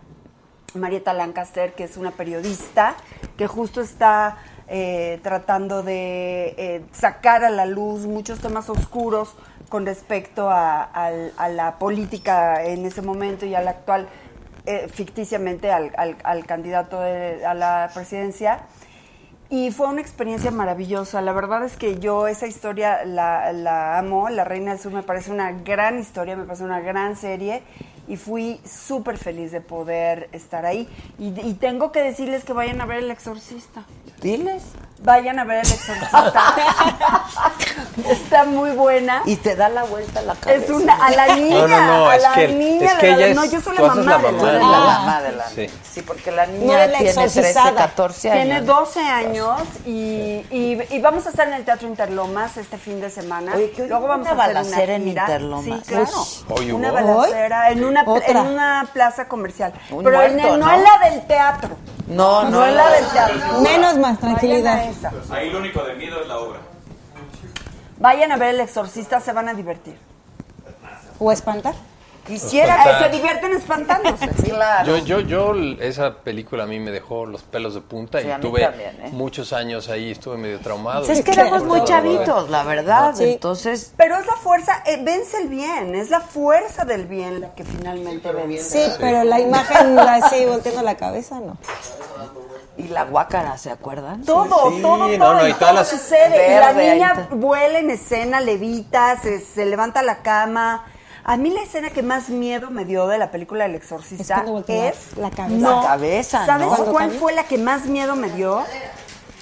Marieta 0.76 1.14
Lancaster, 1.14 1.73
que 1.73 1.85
es 1.85 1.98
una 1.98 2.11
periodista 2.11 2.95
que 3.38 3.48
justo 3.48 3.81
está 3.81 4.38
eh, 4.68 5.19
tratando 5.23 5.81
de 5.84 6.53
eh, 6.57 6.85
sacar 6.91 7.44
a 7.45 7.49
la 7.49 7.65
luz 7.65 8.06
muchos 8.06 8.39
temas 8.39 8.69
oscuros 8.69 9.35
con 9.69 9.85
respecto 9.85 10.49
a, 10.49 10.89
la 11.52 11.77
política 11.80 12.64
en 12.64 12.85
ese 12.85 13.02
momento 13.02 13.45
y 13.45 13.56
al 13.56 13.68
actual, 13.68 14.07
eh, 14.65 14.88
ficticiamente 14.91 15.72
al 15.72 16.45
candidato 16.45 16.99
de- 17.02 17.45
a 17.45 17.53
la 17.53 17.89
presidencia. 17.94 18.61
Y 19.49 19.72
fue 19.72 19.88
una 19.88 20.02
experiencia 20.02 20.52
maravillosa. 20.52 21.22
La 21.22 21.31
verdad 21.31 21.64
es 21.64 21.77
que 21.77 21.99
yo 21.99 22.27
esa 22.27 22.48
historia 22.48 23.06
la, 23.06 23.53
la 23.53 23.98
amo. 23.98 24.27
La 24.27 24.44
Reina 24.44 24.72
del 24.72 24.80
Sur 24.80 24.91
me 24.91 25.03
parece 25.03 25.31
una 25.31 25.53
gran 25.53 25.99
historia, 25.99 26.35
me 26.35 26.44
parece 26.44 26.65
una 26.65 26.81
gran 26.81 27.15
serie. 27.15 27.64
Y 28.08 28.18
fui 28.18 28.60
súper 28.66 29.18
feliz 29.18 29.52
de 29.52 29.62
poder 29.62 30.30
estar 30.32 30.66
ahí. 30.66 30.88
Y, 31.20 31.28
y 31.42 31.54
tengo 31.56 31.92
que 31.92 32.02
decirles 32.02 32.44
que 32.44 32.54
vayan 32.54 32.80
a 32.82 32.86
ver 32.86 33.00
El 33.00 33.12
Exorcista. 33.12 33.86
Diles. 34.22 34.64
Vayan 34.99 35.38
a 35.40 35.44
ver 35.44 35.57
El 35.65 35.72
Exorcista. 35.72 36.34
Está 38.10 38.45
muy 38.45 38.72
buena. 38.72 39.22
Y 39.26 39.36
te 39.38 39.56
da 39.56 39.69
la 39.69 39.84
vuelta 39.84 40.19
a 40.19 40.24
la 40.24 40.36
cabeza. 40.36 40.65
Es 40.65 40.69
una, 40.69 40.94
a 40.95 41.11
la 41.11 41.36
niña, 41.36 41.61
No, 41.61 41.68
no, 41.68 41.86
no, 41.86 42.07
a 42.10 42.15
es 42.15 42.22
la 42.24 42.34
que- 42.34 42.48
niña, 42.49 42.86
es 42.86 42.94
que 42.99 43.07
la- 43.11 43.15
ella 43.26 43.34
no, 43.36 43.44
es- 43.44 43.52
yo 43.52 43.61
soy 43.61 43.76
la 43.76 43.82
mamá, 43.84 44.03
la 44.03 44.18
de 44.18 44.32
la, 44.60 44.60
Ah. 44.64 44.99
mamá 44.99 45.22
de 45.22 45.32
la 45.34 45.48
Sí. 45.49 45.68
Sí, 45.91 46.02
porque 46.03 46.32
la 46.32 46.45
No 46.45 46.53
niña 46.53 46.78
la 46.78 46.98
tiene 46.98 47.14
13, 47.14 47.24
exorcizada. 47.40 47.76
14 47.76 48.32
años. 48.32 48.44
Tiene 48.45 48.61
12 48.61 48.99
años 49.02 49.61
y, 49.86 49.91
y, 50.52 50.80
y 50.90 50.99
vamos 51.02 51.26
a 51.26 51.30
estar 51.30 51.48
en 51.48 51.56
el 51.56 51.65
Teatro 51.65 51.88
Interlomas 51.88 52.57
este 52.57 52.78
fin 52.78 53.02
de 53.02 53.10
semana. 53.10 53.53
Oye, 53.56 53.72
que 53.72 53.84
hoy 53.84 53.90
Luego 53.90 54.07
vamos 54.07 54.28
una 54.30 54.41
a 54.41 54.45
hacer 54.45 54.56
balacera 54.56 54.94
en 54.95 55.02
una 55.02 55.10
gira. 55.10 55.22
Interlomas. 55.24 55.64
Sí, 55.65 55.84
claro. 55.88 56.07
Hoy 56.49 56.72
una 56.72 56.91
hubo. 56.91 57.18
balacera 57.18 57.72
en 57.72 57.84
una, 57.84 58.02
en 58.28 58.38
una 58.38 58.88
plaza 58.94 59.28
comercial. 59.28 59.74
Un 59.91 60.03
Pero 60.03 60.22
en 60.22 60.40
el- 60.40 60.60
no, 60.60 60.65
¿no? 60.68 60.74
en 60.74 60.84
la 60.84 61.10
del 61.10 61.26
teatro. 61.28 61.69
No, 62.07 62.44
no, 62.44 62.49
No 62.52 62.65
en 62.65 62.76
la 62.78 62.90
del 62.90 63.06
teatro. 63.07 63.60
Menos 63.61 63.98
más, 63.98 64.18
tranquilidad. 64.19 64.86
Ahí 65.30 65.49
lo 65.49 65.59
único 65.59 65.84
de 65.84 65.93
miedo 65.95 66.22
es 66.22 66.27
la 66.27 66.38
obra. 66.38 66.59
Vayan 67.99 68.31
a 68.31 68.38
ver 68.38 68.55
El 68.55 68.61
Exorcista, 68.61 69.19
se 69.19 69.34
van 69.34 69.49
a 69.49 69.53
divertir. 69.53 69.97
O 71.19 71.31
espantar. 71.31 71.73
Quisiera, 72.27 72.76
Espantar. 72.76 73.03
se 73.03 73.18
divierten 73.18 73.51
espantándose. 73.53 74.27
Claro. 74.43 74.97
Yo, 74.97 75.22
yo, 75.22 75.53
yo, 75.53 75.53
esa 75.80 76.15
película 76.18 76.64
a 76.64 76.68
mí 76.68 76.77
me 76.77 76.91
dejó 76.91 77.26
los 77.26 77.41
pelos 77.43 77.73
de 77.73 77.80
punta 77.80 78.19
Sí, 78.22 78.27
y 78.27 78.41
tuve 78.41 78.64
también, 78.64 78.97
¿eh? 79.01 79.09
muchos 79.14 79.53
años 79.53 79.88
ahí, 79.88 80.11
estuve 80.11 80.35
medio 80.35 80.59
traumado. 80.59 81.09
Es 81.09 81.23
que 81.23 81.31
éramos 81.31 81.64
muy 81.64 81.81
chavitos, 81.85 82.49
la 82.49 82.64
verdad. 82.64 83.15
Sí. 83.15 83.31
Entonces, 83.34 83.93
Pero 83.95 84.18
es 84.18 84.26
la 84.26 84.34
fuerza, 84.34 84.84
eh, 84.85 84.99
vence 85.01 85.38
el 85.41 85.47
bien, 85.47 85.95
es 85.95 86.09
la 86.09 86.19
fuerza 86.19 86.84
del 86.84 87.05
bien 87.07 87.39
la 87.39 87.55
que 87.55 87.64
finalmente 87.64 88.30
vence. 88.34 88.61
Sí, 88.61 88.91
pero 88.99 89.23
la 89.23 89.39
imagen 89.39 89.97
así 89.97 90.45
volteando 90.45 90.81
la 90.81 90.97
cabeza, 90.97 91.39
no. 91.39 91.57
Y 92.78 92.88
la 92.90 93.04
guácara, 93.06 93.58
¿se 93.58 93.72
acuerdan? 93.72 94.24
Todo, 94.24 94.70
Sí, 94.72 94.82
todo, 94.82 95.08
no, 95.08 95.18
todo, 95.18 95.34
no, 95.36 95.48
y 95.48 95.49
y 95.52 95.54
todo 95.54 95.60
todas 95.60 95.76
las- 95.76 95.90
sucede. 95.90 96.48
y 96.48 96.60
la 96.60 96.74
niña 96.74 97.28
vuela 97.32 97.80
en 97.80 97.90
escena, 97.90 98.40
levita, 98.40 99.20
se, 99.22 99.40
se 99.40 99.66
levanta 99.66 100.02
la 100.04 100.18
cama. 100.22 100.86
A 101.24 101.36
mí 101.36 101.49
la 101.49 101.62
escena 101.62 101.90
que 101.90 102.04
más 102.04 102.30
miedo 102.30 102.70
me 102.70 102.86
dio 102.86 103.08
de 103.08 103.18
la 103.18 103.32
película 103.32 103.66
El 103.66 103.76
Exorcista 103.76 104.45
es... 104.68 105.18
la 105.18 105.30
cabeza. 105.30 105.58
No, 105.58 105.82
La 105.82 105.88
cabeza, 105.88 106.45
¿Sabes 106.45 106.68
cuál 106.90 107.12
fue 107.12 107.34
la 107.34 107.44
que 107.44 107.58
más 107.58 107.86
miedo 107.86 108.16
me 108.16 108.30
dio? 108.30 108.64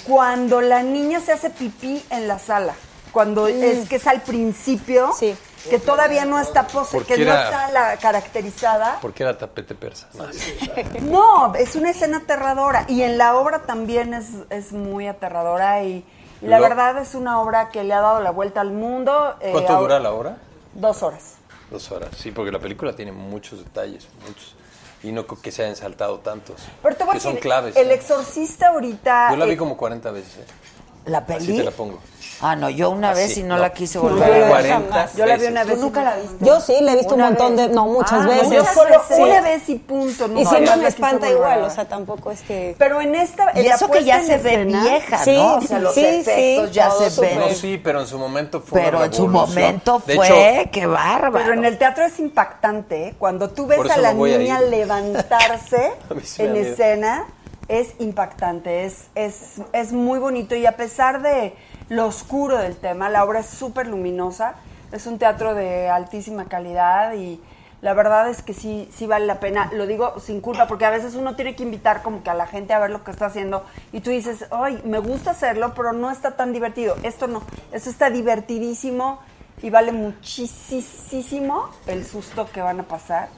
Cuando 0.07 0.61
la 0.61 0.83
niña 0.83 1.19
se 1.19 1.31
hace 1.31 1.49
pipí 1.49 2.03
en 2.09 2.27
la 2.27 2.39
sala. 2.39 2.73
Cuando 3.11 3.47
es 3.47 3.87
que 3.87 3.95
es 3.97 4.07
al 4.07 4.21
principio, 4.21 5.13
Sí. 5.17 5.35
Que 5.69 5.79
todavía 5.79 6.25
no 6.25 6.39
está 6.39 6.67
pose, 6.67 6.97
que 7.03 7.17
no 7.17 7.33
está 7.33 7.71
la 7.71 7.97
caracterizada. 7.97 8.99
Porque 9.01 9.23
era 9.23 9.37
tapete 9.37 9.75
persa. 9.75 10.07
más. 10.17 10.35
No, 11.01 11.53
es 11.55 11.75
una 11.75 11.91
escena 11.91 12.17
aterradora 12.17 12.85
y 12.87 13.01
en 13.01 13.17
la 13.17 13.35
obra 13.35 13.63
también 13.63 14.13
es, 14.13 14.27
es 14.49 14.71
muy 14.73 15.07
aterradora 15.07 15.83
y, 15.83 16.05
y 16.41 16.45
la 16.47 16.57
Lo- 16.59 16.63
verdad 16.69 16.97
es 17.01 17.15
una 17.15 17.39
obra 17.41 17.69
que 17.69 17.83
le 17.83 17.93
ha 17.93 18.01
dado 18.01 18.19
la 18.21 18.31
vuelta 18.31 18.61
al 18.61 18.71
mundo. 18.71 19.35
eh, 19.41 19.49
¿Cuánto 19.51 19.73
ahora- 19.73 19.81
dura 19.81 19.99
la 19.99 20.11
hora? 20.13 20.37
Dos 20.73 21.03
horas. 21.03 21.35
Dos 21.71 21.91
horas. 21.91 22.09
Sí, 22.17 22.31
porque 22.31 22.51
la 22.51 22.59
película 22.59 22.95
tiene 22.95 23.11
muchos 23.11 23.59
detalles, 23.59 24.07
muchos. 24.27 24.55
Y 25.03 25.11
no 25.11 25.25
creo 25.27 25.41
que 25.41 25.51
se 25.51 25.63
hayan 25.63 25.75
saltado 25.75 26.19
tantos. 26.19 26.55
Pero 26.81 26.95
te 26.95 27.03
voy 27.03 27.11
a 27.11 27.13
que 27.13 27.19
son 27.19 27.35
claves. 27.37 27.75
El 27.75 27.91
¿eh? 27.91 27.95
Exorcista 27.95 28.69
ahorita... 28.69 29.29
Yo 29.31 29.35
la 29.37 29.45
vi 29.45 29.51
eh, 29.53 29.57
como 29.57 29.77
40 29.77 30.11
veces. 30.11 30.37
¿eh? 30.37 30.45
¿La 31.05 31.25
peli? 31.25 31.43
Así 31.43 31.57
te 31.57 31.63
la 31.63 31.71
pongo. 31.71 31.99
Ah, 32.47 32.55
no, 32.55 32.69
yo 32.69 32.89
una 32.91 33.13
vez 33.13 33.35
y 33.37 33.43
no, 33.43 33.55
no. 33.55 33.61
la 33.61 33.71
quise 33.73 33.97
volver 33.97 34.23
a 34.23 34.29
ver. 34.29 34.49
40 34.49 35.09
Yo 35.15 35.25
la 35.25 35.37
vi 35.37 35.45
una 35.47 35.61
¿Tú 35.63 35.67
vez. 35.69 35.77
y 35.77 35.81
nunca 35.81 36.03
la 36.03 36.15
viste? 36.15 36.45
Yo 36.45 36.61
sí, 36.61 36.75
la 36.81 36.93
he 36.93 36.95
visto 36.97 37.15
un 37.15 37.21
montón 37.21 37.55
vez. 37.55 37.67
de, 37.69 37.73
no, 37.73 37.85
muchas 37.87 38.21
Ah, 38.23 38.27
veces. 38.27 38.49
yo 38.51 38.65
solo 38.73 39.01
Sí. 39.07 39.21
una 39.21 39.41
vez 39.41 39.69
y 39.69 39.75
punto. 39.75 40.27
No, 40.27 40.39
y 40.41 40.45
siempre 40.45 40.71
yo 40.71 40.77
me 40.77 40.87
espanta 40.87 41.29
igual, 41.29 41.63
o 41.63 41.69
sea, 41.69 41.85
tampoco 41.85 42.31
es 42.31 42.41
que... 42.41 42.75
Pero 42.77 43.01
en 43.01 43.15
esta. 43.15 43.51
Y 43.59 43.65
eso 43.67 43.89
que 43.89 44.03
ya 44.03 44.21
se 44.23 44.37
ve 44.37 44.65
vieja, 44.65 45.17
Sí, 45.23 45.35
¿no? 45.35 45.55
O 45.55 45.61
sea, 45.61 45.79
los 45.79 45.93
sí, 45.95 46.23
sí, 46.23 46.59
ya 46.71 46.91
se 46.91 47.21
ven. 47.21 47.39
No, 47.39 47.49
sí, 47.49 47.81
pero 47.83 48.01
en 48.01 48.07
su 48.07 48.17
momento 48.19 48.61
fue 48.61 48.81
Pero 48.81 48.97
una 48.97 49.05
en 49.07 49.13
su 49.13 49.27
momento 49.27 50.01
De 50.05 50.15
fue, 50.15 50.61
hecho, 50.61 50.71
qué 50.71 50.85
bárbaro. 50.85 51.33
Pero 51.45 51.53
en 51.53 51.65
el 51.65 51.77
teatro 51.77 52.03
es 52.05 52.19
impactante. 52.19 53.07
¿eh? 53.07 53.15
Cuando 53.17 53.49
tú 53.49 53.65
ves 53.65 53.79
a 53.89 53.97
la 53.97 54.13
niña 54.13 54.59
levantarse 54.61 55.93
en 56.37 56.55
escena, 56.55 57.25
es 57.67 57.89
impactante. 57.99 58.85
Es, 58.85 59.05
es, 59.15 59.53
es 59.73 59.91
muy 59.91 60.19
bonito. 60.19 60.55
Y 60.55 60.65
a 60.65 60.75
pesar 60.77 61.21
de 61.21 61.55
lo 61.89 62.05
oscuro 62.07 62.57
del 62.57 62.75
tema, 62.77 63.09
la 63.09 63.23
obra 63.23 63.39
es 63.39 63.47
súper 63.47 63.87
luminosa. 63.87 64.55
Es 64.91 65.07
un 65.07 65.17
teatro 65.17 65.55
de 65.55 65.89
altísima 65.89 66.45
calidad 66.45 67.13
y 67.13 67.41
la 67.81 67.93
verdad 67.93 68.29
es 68.29 68.41
que 68.41 68.53
sí, 68.53 68.89
sí 68.93 69.07
vale 69.07 69.25
la 69.25 69.39
pena. 69.39 69.69
Lo 69.73 69.87
digo 69.87 70.19
sin 70.19 70.41
culpa 70.41 70.67
porque 70.67 70.85
a 70.85 70.89
veces 70.89 71.15
uno 71.15 71.35
tiene 71.35 71.55
que 71.55 71.63
invitar 71.63 72.01
como 72.01 72.23
que 72.23 72.29
a 72.29 72.33
la 72.33 72.47
gente 72.47 72.73
a 72.73 72.79
ver 72.79 72.91
lo 72.91 73.03
que 73.03 73.11
está 73.11 73.25
haciendo 73.25 73.65
y 73.91 74.01
tú 74.01 74.11
dices, 74.11 74.45
ay, 74.51 74.81
me 74.85 74.99
gusta 74.99 75.31
hacerlo, 75.31 75.73
pero 75.75 75.91
no 75.91 76.11
está 76.11 76.35
tan 76.37 76.53
divertido. 76.53 76.95
Esto 77.03 77.27
no, 77.27 77.41
esto 77.71 77.89
está 77.89 78.09
divertidísimo 78.09 79.19
y 79.61 79.69
vale 79.69 79.91
muchísimo 79.91 81.69
el 81.87 82.05
susto 82.05 82.47
que 82.51 82.61
van 82.61 82.79
a 82.79 82.83
pasar. 82.83 83.29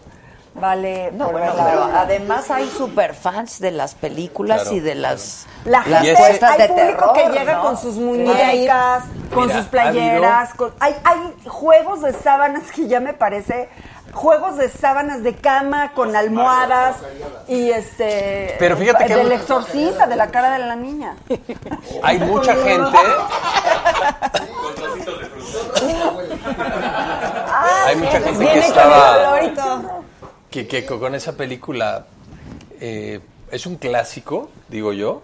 Vale 0.59 1.11
No, 1.13 1.29
bueno, 1.29 1.53
pero 1.55 1.83
además 1.95 2.49
hay 2.49 2.67
superfans 2.69 3.59
de 3.59 3.71
las 3.71 3.93
películas 3.95 4.61
Claro, 4.63 4.75
y 4.75 4.79
de 4.79 4.95
las, 4.95 5.45
La 5.65 5.83
las 5.85 6.01
gente, 6.03 6.19
puestas 6.19 6.51
hay 6.51 6.57
de 6.59 6.67
público 6.69 7.13
terror, 7.13 7.31
que 7.33 7.39
llega 7.39 7.53
¿no? 7.57 7.61
con 7.61 7.77
sus 7.77 7.95
muñecas, 7.95 9.03
con 9.33 9.47
Mira, 9.47 9.57
sus 9.59 9.67
playeras, 9.67 10.51
ha 10.51 10.55
con- 10.55 10.73
hay, 10.79 10.95
hay 11.03 11.33
juegos 11.47 12.01
de 12.01 12.13
sábanas 12.13 12.71
que 12.71 12.87
ya 12.87 12.99
me 12.99 13.13
parece, 13.13 13.69
juegos 14.13 14.57
de 14.57 14.69
sábanas 14.69 15.21
de 15.21 15.35
cama 15.35 15.91
con 15.93 16.15
almohadas 16.15 16.95
y 17.47 17.69
este 17.69 18.55
Pero 18.57 18.75
fíjate 18.77 19.05
que- 19.05 19.15
del 19.15 19.31
exorcista, 19.33 20.07
de 20.07 20.15
la 20.15 20.27
cara 20.31 20.51
de 20.53 20.59
la 20.59 20.75
niña. 20.75 21.15
hay 22.03 22.17
mucha 22.17 22.55
gente, 22.63 22.97
Con 24.59 24.75
trocitos 24.75 25.19
de 25.19 25.25
fruta. 25.27 25.81
hay 27.85 27.95
mucha 27.95 28.11
gente 28.21 28.31
que 28.31 28.37
Viene 28.37 28.53
con 28.53 28.57
el 28.59 28.63
estaba. 28.63 30.06
Que, 30.65 30.85
que 30.85 30.85
con 30.85 31.13
esa 31.15 31.33
película 31.33 32.07
eh, 32.79 33.19
es 33.51 33.65
un 33.65 33.75
clásico, 33.77 34.49
digo 34.69 34.93
yo, 34.93 35.21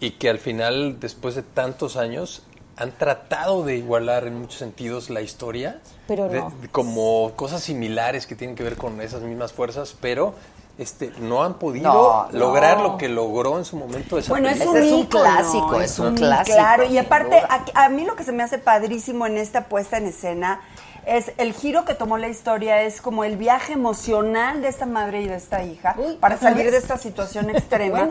y 0.00 0.12
que 0.12 0.28
al 0.30 0.38
final, 0.38 0.98
después 1.00 1.34
de 1.34 1.42
tantos 1.42 1.96
años, 1.96 2.42
han 2.76 2.92
tratado 2.92 3.64
de 3.64 3.76
igualar 3.76 4.26
en 4.26 4.38
muchos 4.40 4.58
sentidos 4.58 5.10
la 5.10 5.20
historia, 5.20 5.80
Pero 6.06 6.28
no. 6.28 6.52
de- 6.60 6.68
como 6.68 7.32
cosas 7.34 7.62
similares 7.62 8.26
que 8.26 8.36
tienen 8.36 8.54
que 8.54 8.62
ver 8.62 8.76
con 8.76 9.00
esas 9.00 9.22
mismas 9.22 9.52
fuerzas, 9.52 9.96
pero 10.00 10.34
este 10.78 11.10
no 11.18 11.42
han 11.42 11.54
podido 11.54 11.92
No, 11.92 12.28
no. 12.30 12.38
lograr 12.38 12.80
lo 12.80 12.96
que 12.98 13.08
logró 13.08 13.58
en 13.58 13.64
su 13.64 13.76
momento 13.76 14.16
esa 14.16 14.30
Bueno, 14.30 14.48
es 14.48 14.58
película. 14.58 14.78
un, 14.80 14.86
es 14.86 14.92
un 14.92 15.06
clásico, 15.06 15.80
es 15.80 15.98
un 15.98 16.14
clásico, 16.14 16.56
Claro, 16.56 16.84
y 16.84 16.98
aparte, 16.98 17.38
a, 17.38 17.64
a 17.84 17.88
mí 17.88 18.04
lo 18.04 18.14
que 18.14 18.22
se 18.22 18.30
me 18.30 18.44
hace 18.44 18.58
padrísimo 18.58 19.26
en 19.26 19.38
esta 19.38 19.64
puesta 19.64 19.96
en 19.98 20.06
escena 20.06 20.60
es 21.08 21.32
el 21.38 21.54
giro 21.54 21.84
que 21.86 21.94
tomó 21.94 22.18
la 22.18 22.28
historia, 22.28 22.82
es 22.82 23.00
como 23.00 23.24
el 23.24 23.36
viaje 23.36 23.72
emocional 23.72 24.60
de 24.60 24.68
esta 24.68 24.84
madre 24.84 25.22
y 25.22 25.28
de 25.28 25.36
esta 25.36 25.64
hija 25.64 25.94
Uy, 25.96 26.16
para 26.16 26.36
¿otra 26.36 26.50
salir 26.50 26.70
de 26.70 26.76
esta 26.76 26.98
situación 26.98 27.48
extrema 27.54 28.10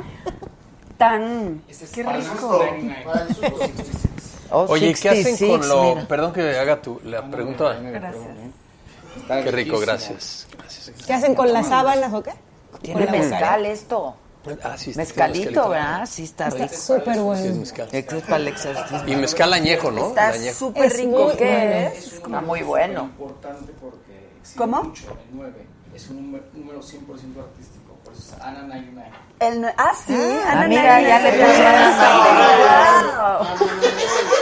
tan... 0.98 1.62
Qué 1.94 2.04
rico. 2.04 2.06
Para 2.06 2.18
el 2.18 2.24
susto 2.26 2.60
66. 3.40 4.08
Oh, 4.50 4.66
Oye, 4.70 4.96
¿qué 4.96 5.10
hacen 5.10 5.24
66, 5.24 5.52
con 5.52 5.70
lo...? 5.70 5.96
mira. 5.96 6.08
Perdón 6.08 6.34
que 6.34 6.58
haga 6.58 6.82
tu, 6.82 7.00
la 7.04 7.30
pregunta. 7.30 7.74
Gracias. 7.80 8.26
Qué 9.28 9.52
rico, 9.52 9.80
gracias. 9.80 10.48
gracias. 10.58 10.92
¿Qué 11.06 11.14
hacen 11.14 11.36
con 11.36 11.54
las 11.54 11.68
sábanas 11.68 12.14
o 12.14 12.24
qué? 12.24 12.32
Tiene 12.82 13.06
mezcal 13.08 13.66
esto. 13.66 14.16
Ah, 14.64 14.78
sí, 14.78 14.94
Mezcalito, 14.96 15.70
¿verdad? 15.70 16.06
Sí, 16.10 16.24
está 16.24 16.50
rico. 16.50 16.64
Está 16.66 16.78
súper 16.78 17.14
Sí, 17.14 17.20
es 17.20 17.26
bueno. 17.26 17.56
mezcal. 17.56 17.88
Eso 17.92 18.18
es 18.18 18.24
para 18.24 18.38
el 18.38 18.48
exorcismo. 18.48 19.04
Y 19.08 19.16
mezcal 19.16 19.54
añejo, 19.54 19.92
¿no? 19.92 20.08
Está 20.10 20.34
súper 20.54 20.86
Es 20.86 20.98
rico. 20.98 21.10
muy 21.26 21.36
¿Qué 21.36 21.46
bueno. 21.46 21.88
es? 21.96 22.14
Está 22.14 22.42
muy 22.42 22.62
bueno. 22.62 23.02
importante 23.04 23.72
porque 23.82 24.30
¿Cómo? 24.58 24.84
mucho, 24.84 25.06
el 25.12 25.18
9. 25.38 25.54
Es 25.96 26.10
un 26.10 26.18
número, 26.32 26.44
número 26.54 26.80
100% 26.82 27.40
artístico, 27.40 27.94
por 28.04 28.14
eso 28.14 28.36
es 28.36 28.42
Ana 28.42 28.62
99. 28.64 29.10
El, 29.40 29.66
ah, 29.78 29.92
sí. 30.06 30.16
Ah, 30.46 30.52
Ana 30.52 30.68
mira, 30.68 31.02
ya 31.02 31.20
le. 31.20 31.32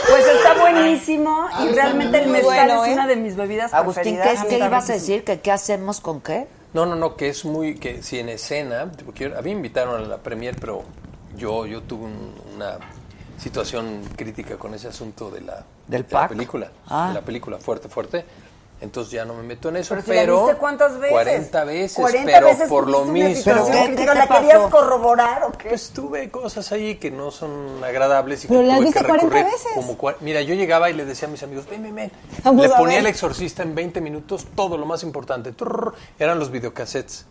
Pues 0.09 0.25
está 0.27 0.53
buenísimo 0.61 1.47
y 1.63 1.69
realmente 1.73 2.19
el 2.23 2.29
mezcal 2.29 2.67
bueno, 2.67 2.83
es 2.85 2.91
¿eh? 2.91 2.93
una 2.93 3.07
de 3.07 3.15
mis 3.15 3.35
bebidas 3.35 3.73
Agustín, 3.73 4.15
¿qué, 4.15 4.21
preferidas. 4.21 4.43
es, 4.43 4.49
¿qué 4.49 4.57
ibas 4.65 4.89
a 4.89 4.93
decir? 4.93 5.23
¿Que 5.23 5.39
qué 5.41 5.51
hacemos 5.51 5.99
con 5.99 6.21
qué? 6.21 6.47
No, 6.75 6.85
no, 6.85 6.95
no, 6.97 7.15
que 7.15 7.29
es 7.29 7.45
muy, 7.45 7.75
que 7.75 8.03
si 8.03 8.19
en 8.19 8.27
escena, 8.27 8.91
porque 9.05 9.27
a 9.27 9.41
mí 9.41 9.51
me 9.51 9.51
invitaron 9.51 9.95
a 10.03 10.05
la 10.05 10.17
premier, 10.17 10.57
pero 10.59 10.83
yo, 11.37 11.65
yo 11.65 11.81
tuve 11.83 12.03
un- 12.03 12.33
una 12.53 12.77
situación 13.37 14.01
crítica 14.17 14.57
con 14.57 14.73
ese 14.73 14.89
asunto 14.89 15.31
de 15.31 15.39
la, 15.39 15.63
¿Del 15.87 16.03
de 16.05 16.13
la 16.13 16.27
película, 16.27 16.71
Ah. 16.87 17.07
de 17.07 17.13
la 17.13 17.21
película 17.21 17.57
fuerte, 17.59 17.87
fuerte. 17.87 18.25
Entonces 18.81 19.13
ya 19.13 19.23
no 19.23 19.33
me 19.33 19.41
meto 19.43 19.69
en 19.69 19.77
eso, 19.77 19.95
Pero 19.95 20.03
pero, 20.05 20.33
si 20.35 20.39
la 20.41 20.45
viste 20.47 20.59
cuántas 20.59 20.93
veces? 20.99 21.11
40 21.11 21.63
veces, 21.63 21.95
40 21.97 22.31
pero 22.31 22.45
veces 22.47 22.69
por 22.69 22.87
lo 22.89 23.05
mismo. 23.05 23.41
¿Pero 23.45 23.65
qué- 23.67 23.71
crítica, 23.85 24.11
qué 24.13 24.19
¿La 24.19 24.27
querías 24.27 24.69
corroborar 24.69 25.43
o 25.45 25.51
qué? 25.53 25.69
Pues 25.69 25.89
tuve 25.91 26.29
cosas 26.29 26.71
ahí 26.73 26.95
que 26.95 27.09
no 27.09 27.31
son 27.31 27.81
agradables 27.83 28.43
y 28.43 28.47
¿Pero 28.49 28.59
que 28.61 28.67
las 28.67 28.75
tuve 28.77 28.85
viste 28.87 28.99
que 28.99 29.05
40 29.07 29.33
recurrir. 29.35 29.45
veces? 29.53 29.71
Como 29.75 29.97
cua- 29.97 30.15
Mira, 30.19 30.41
yo 30.41 30.53
llegaba 30.55 30.89
y 30.89 30.93
le 30.93 31.05
decía 31.05 31.27
a 31.29 31.31
mis 31.31 31.41
amigos, 31.41 31.65
ven, 31.69 31.83
ven, 31.83 31.95
ven. 31.95 32.11
Vamos 32.43 32.67
le 32.67 32.73
ponía 32.73 32.99
el 32.99 33.05
exorcista 33.07 33.63
en 33.63 33.75
20 33.75 34.01
minutos, 34.01 34.45
todo 34.55 34.77
lo 34.77 34.85
más 34.85 35.03
importante. 35.03 35.53
Trrr, 35.53 35.93
eran 36.19 36.37
los 36.37 36.51
videocassettes, 36.51 37.25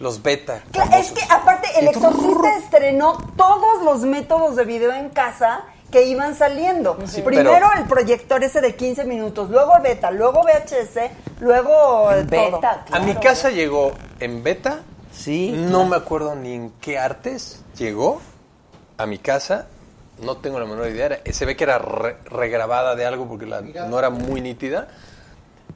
los 0.00 0.22
beta. 0.22 0.62
Claro, 0.72 0.96
es 0.96 1.12
que 1.12 1.22
aparte 1.30 1.68
el 1.78 1.86
exorcista 1.86 2.56
estrenó 2.58 3.16
todos 3.36 3.82
los 3.84 4.00
métodos 4.00 4.56
de 4.56 4.64
video 4.64 4.92
en 4.92 5.10
casa 5.10 5.62
que 5.90 6.04
iban 6.06 6.34
saliendo. 6.34 6.96
Sí, 7.06 7.22
Primero 7.22 7.50
pero- 7.52 7.68
el 7.76 7.84
proyector 7.88 8.42
ese 8.44 8.60
de 8.60 8.76
15 8.76 9.04
minutos, 9.04 9.50
luego 9.50 9.72
beta, 9.82 10.10
luego 10.10 10.42
VHS, 10.42 11.10
luego 11.40 11.72
todo. 12.10 12.20
Beta, 12.24 12.84
A 12.90 13.00
mi 13.00 13.14
casa 13.16 13.50
llegó 13.50 13.92
en 14.20 14.42
beta, 14.42 14.80
Sí. 15.12 15.50
no 15.56 15.84
me 15.86 15.96
acuerdo 15.96 16.34
ni 16.34 16.52
en 16.54 16.70
qué 16.80 16.98
artes 16.98 17.62
llegó 17.76 18.20
a 18.96 19.06
mi 19.06 19.18
casa, 19.18 19.66
no 20.22 20.36
tengo 20.36 20.60
la 20.60 20.66
menor 20.66 20.88
idea, 20.88 21.20
se 21.32 21.44
ve 21.46 21.56
que 21.56 21.64
era 21.64 21.78
re- 21.78 22.16
regrabada 22.26 22.94
de 22.94 23.06
algo 23.06 23.26
porque 23.26 23.46
la- 23.46 23.60
no 23.62 23.98
era 23.98 24.10
muy 24.10 24.40
nítida, 24.40 24.88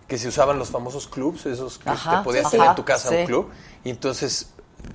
que 0.06 0.18
se 0.18 0.28
usaban 0.28 0.58
los 0.58 0.70
famosos 0.70 1.08
clubs, 1.08 1.46
esos 1.46 1.78
que 1.78 1.88
Ajá, 1.88 2.18
te 2.18 2.24
podías 2.24 2.44
sí, 2.44 2.52
tener 2.52 2.68
en 2.68 2.74
tu 2.76 2.84
casa 2.84 3.08
Sí. 3.08 3.14
un 3.16 3.24
club, 3.26 3.50
y 3.84 3.90
entonces 3.90 4.50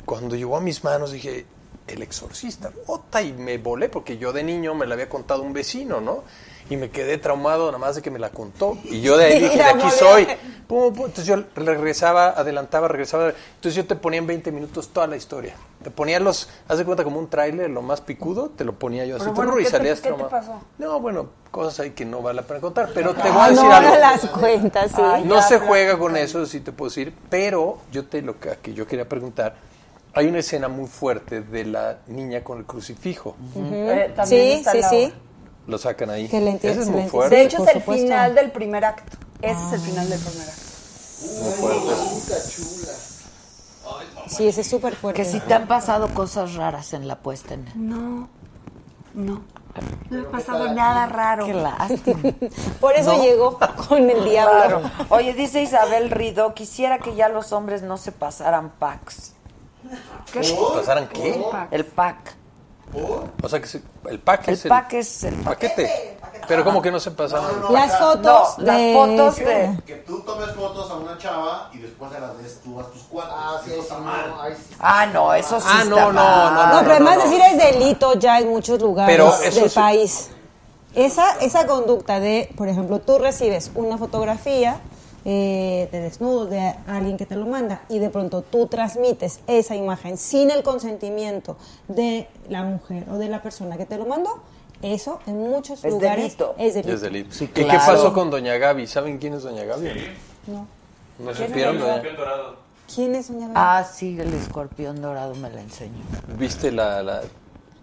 cuando 0.05 0.35
llegó 0.35 0.55
a 0.55 0.61
mis 0.61 0.83
manos 0.83 1.11
dije, 1.11 1.45
el 1.93 2.01
exorcista, 2.01 2.71
ota, 2.87 3.21
y 3.21 3.33
me 3.33 3.57
volé 3.57 3.89
porque 3.89 4.17
yo 4.17 4.31
de 4.33 4.43
niño 4.43 4.73
me 4.75 4.85
la 4.85 4.93
había 4.95 5.09
contado 5.09 5.41
un 5.43 5.53
vecino, 5.53 5.99
¿no? 6.01 6.23
Y 6.69 6.77
me 6.77 6.91
quedé 6.91 7.17
traumado 7.17 7.65
nada 7.67 7.79
más 7.79 7.95
de 7.95 8.03
que 8.03 8.11
me 8.11 8.19
la 8.19 8.29
contó. 8.29 8.77
Y 8.83 9.01
yo 9.01 9.17
de 9.17 9.25
ahí 9.25 9.39
dije, 9.43 9.57
de 9.57 9.63
aquí 9.63 9.89
soy. 9.89 10.27
Pum, 10.67 10.93
pum. 10.93 11.05
Entonces 11.07 11.25
yo 11.25 11.43
regresaba, 11.55 12.27
adelantaba, 12.29 12.87
regresaba. 12.87 13.29
Entonces 13.55 13.73
yo 13.73 13.87
te 13.87 13.95
ponía 13.95 14.19
en 14.19 14.27
20 14.27 14.51
minutos 14.51 14.89
toda 14.89 15.07
la 15.07 15.15
historia. 15.15 15.55
Te 15.81 15.89
ponía 15.89 16.19
los, 16.19 16.47
haz 16.67 16.77
de 16.77 16.85
cuenta 16.85 17.03
como 17.03 17.17
un 17.17 17.27
tráiler, 17.27 17.71
lo 17.71 17.81
más 17.81 18.01
picudo, 18.01 18.49
te 18.49 18.65
lo 18.65 18.73
ponía 18.73 19.03
yo 19.07 19.15
así. 19.15 19.25
Pero 19.33 19.33
bueno, 19.35 19.53
y 19.59 19.63
¿qué 19.63 19.71
te- 19.71 19.77
salías 19.77 19.99
qué 19.99 20.09
te 20.09 20.15
traumado. 20.15 20.29
pasó? 20.29 20.61
No, 20.77 20.99
bueno, 20.99 21.29
cosas 21.49 21.79
ahí 21.79 21.91
que 21.91 22.05
no 22.05 22.21
vale 22.21 22.41
la 22.41 22.47
pena 22.47 22.59
contar. 22.59 22.91
Pero 22.93 23.15
te 23.15 23.23
voy 23.23 23.31
Ah, 23.33 23.45
a 23.45 23.49
decir 23.49 23.63
no, 23.65 23.73
algo. 23.73 23.89
no 23.89 23.97
las 23.99 24.25
cuentas, 24.27 24.91
sí. 24.91 25.01
Ay, 25.03 25.23
No 25.23 25.35
ya, 25.37 25.41
se 25.41 25.57
juega 25.57 25.97
con 25.97 26.15
eso, 26.17 26.45
sí 26.45 26.59
te 26.59 26.71
puedo 26.71 26.89
decir, 26.91 27.15
pero 27.31 27.79
yo 27.91 28.05
te 28.05 28.21
lo 28.21 28.35
que 28.39 28.75
yo 28.75 28.85
quería 28.85 29.09
preguntar, 29.09 29.55
hay 30.13 30.27
una 30.27 30.39
escena 30.39 30.67
muy 30.67 30.87
fuerte 30.87 31.41
de 31.41 31.65
la 31.65 31.99
niña 32.07 32.43
con 32.43 32.57
el 32.59 32.65
crucifijo. 32.65 33.35
Eh, 33.55 34.11
también 34.15 34.41
Sí, 34.53 34.57
está 34.59 34.71
sí, 34.71 34.81
la 34.81 34.89
sí. 34.89 35.05
obra. 35.05 35.15
Lo 35.67 35.77
sacan 35.77 36.09
ahí. 36.09 36.27
Que 36.27 36.41
lente- 36.41 36.69
Ese 36.71 36.81
es 36.81 36.87
muy 36.89 37.07
fuerte. 37.07 37.35
De 37.35 37.41
hecho 37.43 37.57
por 37.57 37.69
es 37.69 37.75
el 37.75 37.81
supuesto. 37.81 38.03
final 38.05 38.35
del 38.35 38.51
primer 38.51 38.85
acto. 38.85 39.17
Ese 39.41 39.67
es 39.67 39.73
el 39.73 39.79
final 39.81 40.09
del 40.09 40.19
primer 40.19 40.49
acto. 40.49 40.61
muy 41.43 41.51
fuerte. 41.51 41.93
Sí, 44.27 44.47
ese 44.47 44.61
es 44.61 44.69
súper 44.69 44.95
fuerte. 44.95 45.21
Que 45.23 45.29
si 45.29 45.39
te 45.39 45.53
han 45.53 45.67
pasado 45.67 46.13
cosas 46.13 46.53
raras 46.55 46.93
en 46.93 47.07
la 47.07 47.15
puesta 47.17 47.53
en 47.55 47.65
No, 47.75 48.29
no. 49.13 49.41
No 50.09 50.17
me 50.21 50.27
ha 50.27 50.31
pasado 50.31 50.73
nada 50.73 51.05
raro. 51.05 51.45
Qué 51.45 51.53
lástima. 51.53 52.19
Por 52.81 52.95
eso 52.95 53.13
¿No? 53.15 53.23
llegó 53.23 53.59
con 53.87 54.09
el 54.09 54.23
diablo. 54.25 54.81
Claro. 54.81 55.05
Oye, 55.09 55.33
dice 55.33 55.61
Isabel 55.61 56.09
Rido, 56.11 56.53
quisiera 56.53 56.99
que 56.99 57.15
ya 57.15 57.29
los 57.29 57.51
hombres 57.53 57.81
no 57.83 57.97
se 57.97 58.11
pasaran 58.11 58.71
packs. 58.71 59.33
¿Qué? 60.31 60.57
¿Pasaran 60.75 61.07
qué? 61.09 61.41
El 61.71 61.85
pack. 61.85 62.35
O 63.43 63.47
sea 63.49 63.59
que 63.61 63.67
se- 63.67 63.83
el 64.09 64.19
pack 64.19 64.47
El 64.47 64.53
es 64.55 64.65
el 64.65 64.69
pack 64.69 64.93
es 64.93 65.23
el 65.23 65.35
paquete. 65.35 66.17
Pero 66.47 66.63
como 66.63 66.81
que 66.81 66.89
no 66.89 66.99
se 66.99 67.11
pasaron. 67.11 67.71
Las 67.71 67.99
fotos 67.99 68.57
No, 68.57 68.63
las 68.65 68.77
de... 68.77 68.93
fotos 68.95 69.35
de... 69.37 69.79
Que 69.85 69.95
tú 69.97 70.21
tomes 70.21 70.49
fotos 70.55 70.89
a 70.89 70.95
una 70.95 71.15
chava 71.19 71.69
y 71.71 71.77
después 71.77 72.11
se 72.11 72.19
las 72.19 72.35
des 72.41 72.59
tú 72.61 72.79
a 72.79 72.83
tus 72.89 73.03
cuates. 73.03 73.31
Ah, 73.35 73.61
sí, 73.63 73.71
Eso 73.71 73.81
está 73.81 73.95
no, 73.99 74.01
mal. 74.05 74.33
ahí 74.41 74.53
sí. 74.55 74.75
Ah, 74.79 75.05
no, 75.05 75.33
eso 75.35 75.59
sí 75.59 75.67
Ah, 75.69 75.79
está 75.83 75.89
no, 75.89 76.07
no, 76.07 76.13
mal. 76.13 76.53
no, 76.55 76.73
No, 76.73 76.79
pero 76.79 76.91
además 76.93 77.17
no. 77.17 77.23
decir 77.25 77.41
es 77.41 77.57
delito 77.57 78.13
ya 78.15 78.39
en 78.39 78.49
muchos 78.49 78.81
lugares 78.81 79.15
Pero 79.15 79.27
eso 79.43 79.59
del 79.61 79.69
sí- 79.69 79.75
país. 79.79 80.29
Esa, 80.95 81.37
esa 81.41 81.67
conducta 81.67 82.19
de, 82.19 82.51
por 82.57 82.67
ejemplo, 82.67 82.97
tú 82.99 83.19
recibes 83.19 83.69
una 83.75 83.99
fotografía 83.99 84.79
eh, 85.25 85.89
de 85.91 85.99
desnudo 86.01 86.45
de 86.45 86.75
alguien 86.87 87.17
que 87.17 87.25
te 87.25 87.35
lo 87.35 87.45
manda 87.45 87.81
y 87.89 87.99
de 87.99 88.09
pronto 88.09 88.41
tú 88.41 88.67
transmites 88.67 89.39
esa 89.47 89.75
imagen 89.75 90.17
sin 90.17 90.49
el 90.51 90.63
consentimiento 90.63 91.57
de 91.87 92.27
la 92.49 92.63
mujer 92.63 93.05
o 93.11 93.15
de 93.17 93.27
la 93.29 93.41
persona 93.41 93.77
que 93.77 93.85
te 93.85 93.97
lo 93.97 94.05
mandó, 94.05 94.41
eso 94.81 95.19
en 95.27 95.37
muchos 95.37 95.83
Es 95.83 95.91
lugares 95.91 96.23
delito. 96.23 96.55
es 96.57 96.73
delito. 96.73 96.93
Es 96.93 97.01
delito. 97.01 97.31
Sí, 97.33 97.43
¿Y 97.45 97.47
qué 97.49 97.65
pasó 97.65 98.13
con 98.13 98.29
Doña 98.29 98.57
Gaby? 98.57 98.87
¿Saben 98.87 99.17
quién 99.17 99.33
es 99.33 99.43
Doña 99.43 99.65
Gaby? 99.65 99.89
No. 100.47 100.67
¿No 101.19 101.31
¿Quién 101.33 101.47
supieron? 101.49 101.75
es? 101.77 102.17
Dorado. 102.17 102.55
¿Quién 102.95 103.13
es 103.13 103.27
doña 103.27 103.47
Gaby? 103.49 103.53
Ah, 103.55 103.83
sí, 103.83 104.17
el 104.19 104.33
escorpión 104.33 105.01
dorado 105.01 105.35
me 105.35 105.49
la 105.49 105.61
enseñó. 105.61 106.01
Viste 106.37 106.71
la, 106.71 107.03
la, 107.03 107.21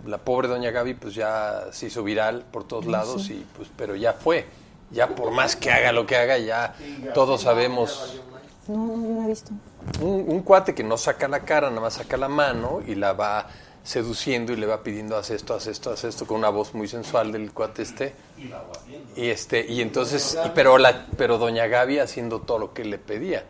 la 0.07 0.19
pobre 0.19 0.49
Doña 0.49 0.71
Gaby, 0.71 0.95
pues 0.95 1.15
ya 1.15 1.65
se 1.71 1.87
hizo 1.87 2.03
viral 2.03 2.45
por 2.51 2.65
todos 2.65 2.87
lados, 2.87 3.25
Sí. 3.25 3.35
y 3.35 3.47
pues, 3.57 3.69
pero 3.77 3.95
ya 3.95 4.15
fue. 4.15 4.47
Ya 4.91 5.09
por 5.09 5.31
más 5.33 5.57
que 5.57 5.71
haga 5.71 5.93
lo 5.93 6.07
que 6.07 6.17
haga, 6.17 6.39
ya 6.39 6.75
todos 7.15 7.43
sabemos. 7.43 8.21
No, 8.69 8.77
no, 8.77 8.93
yo 8.95 8.99
no 9.21 9.25
he 9.25 9.29
visto. 9.29 9.51
Un, 10.01 10.25
un 10.29 10.41
cuate 10.43 10.75
que 10.75 10.83
no 10.85 10.97
saca 10.97 11.29
la 11.29 11.41
cara, 11.41 11.69
nada 11.71 11.81
más 11.83 11.95
saca 11.95 12.17
la 12.17 12.29
mano 12.29 12.81
y 12.87 12.95
la 12.95 13.13
va 13.13 13.47
seduciendo 13.85 14.53
y 14.53 14.57
le 14.57 14.67
va 14.67 14.83
pidiendo 14.83 15.17
haz 15.17 15.31
esto, 15.31 15.55
haz 15.55 15.69
esto, 15.69 15.91
haz 15.93 16.03
esto, 16.05 16.27
con 16.27 16.39
una 16.39 16.49
voz 16.49 16.75
muy 16.75 16.89
sensual 16.89 17.31
del 17.31 17.53
cuate 17.53 17.83
este. 17.83 18.15
Y 19.17 19.29
este, 19.29 19.65
y 19.65 19.81
entonces, 19.81 20.37
y- 20.45 20.49
pero 20.55 20.77
la, 20.79 21.07
pero 21.17 21.39
Doña 21.39 21.67
Gaby 21.69 22.01
haciendo 22.01 22.41
todo 22.41 22.59
lo 22.59 22.75
que 22.75 22.85
le 22.85 22.99
pedía. 22.99 23.45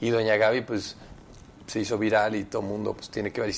Y 0.00 0.10
Doña 0.10 0.36
Gaby, 0.36 0.62
pues, 0.62 0.96
se 1.68 1.80
hizo 1.80 1.98
viral 1.98 2.34
y 2.36 2.44
todo 2.44 2.62
el 2.62 2.68
mundo 2.68 2.94
pues 2.94 3.10
tiene 3.10 3.32
que 3.32 3.40
ver. 3.40 3.50
Y, 3.50 3.54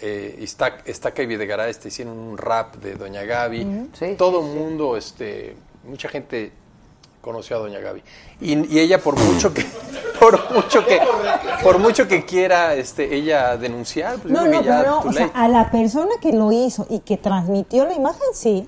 eh, 0.00 0.36
está, 0.40 0.78
Estaca 0.84 1.22
y 1.22 1.26
Videgaray 1.26 1.70
este, 1.70 1.88
hicieron 1.88 2.16
un 2.18 2.36
rap 2.38 2.76
de 2.76 2.94
Doña 2.94 3.22
Gaby. 3.24 3.88
Sí, 3.98 4.14
todo 4.18 4.40
el 4.40 4.52
mundo, 4.54 4.96
este, 4.96 5.56
mucha 5.84 6.08
gente 6.08 6.52
conoció 7.28 7.56
a 7.56 7.58
Doña 7.58 7.78
Gaby. 7.78 8.02
Y, 8.40 8.74
y 8.74 8.78
ella 8.80 9.02
por 9.02 9.18
mucho 9.18 9.52
que, 9.52 9.62
por 10.20 10.50
mucho 10.50 10.86
que, 10.86 10.98
por 11.62 11.78
mucho 11.78 12.08
que 12.08 12.24
quiera 12.24 12.72
este, 12.74 13.14
ella 13.14 13.58
denunciar, 13.58 14.16
pues 14.16 14.32
No, 14.32 14.46
no, 14.46 14.62
ya 14.62 14.78
pero 14.80 15.00
o 15.00 15.12
sea, 15.12 15.30
a 15.34 15.46
la 15.46 15.70
persona 15.70 16.12
que 16.22 16.32
lo 16.32 16.52
hizo 16.52 16.86
y 16.88 17.00
que 17.00 17.18
transmitió 17.18 17.84
la 17.84 17.92
imagen, 17.92 18.28
sí. 18.32 18.64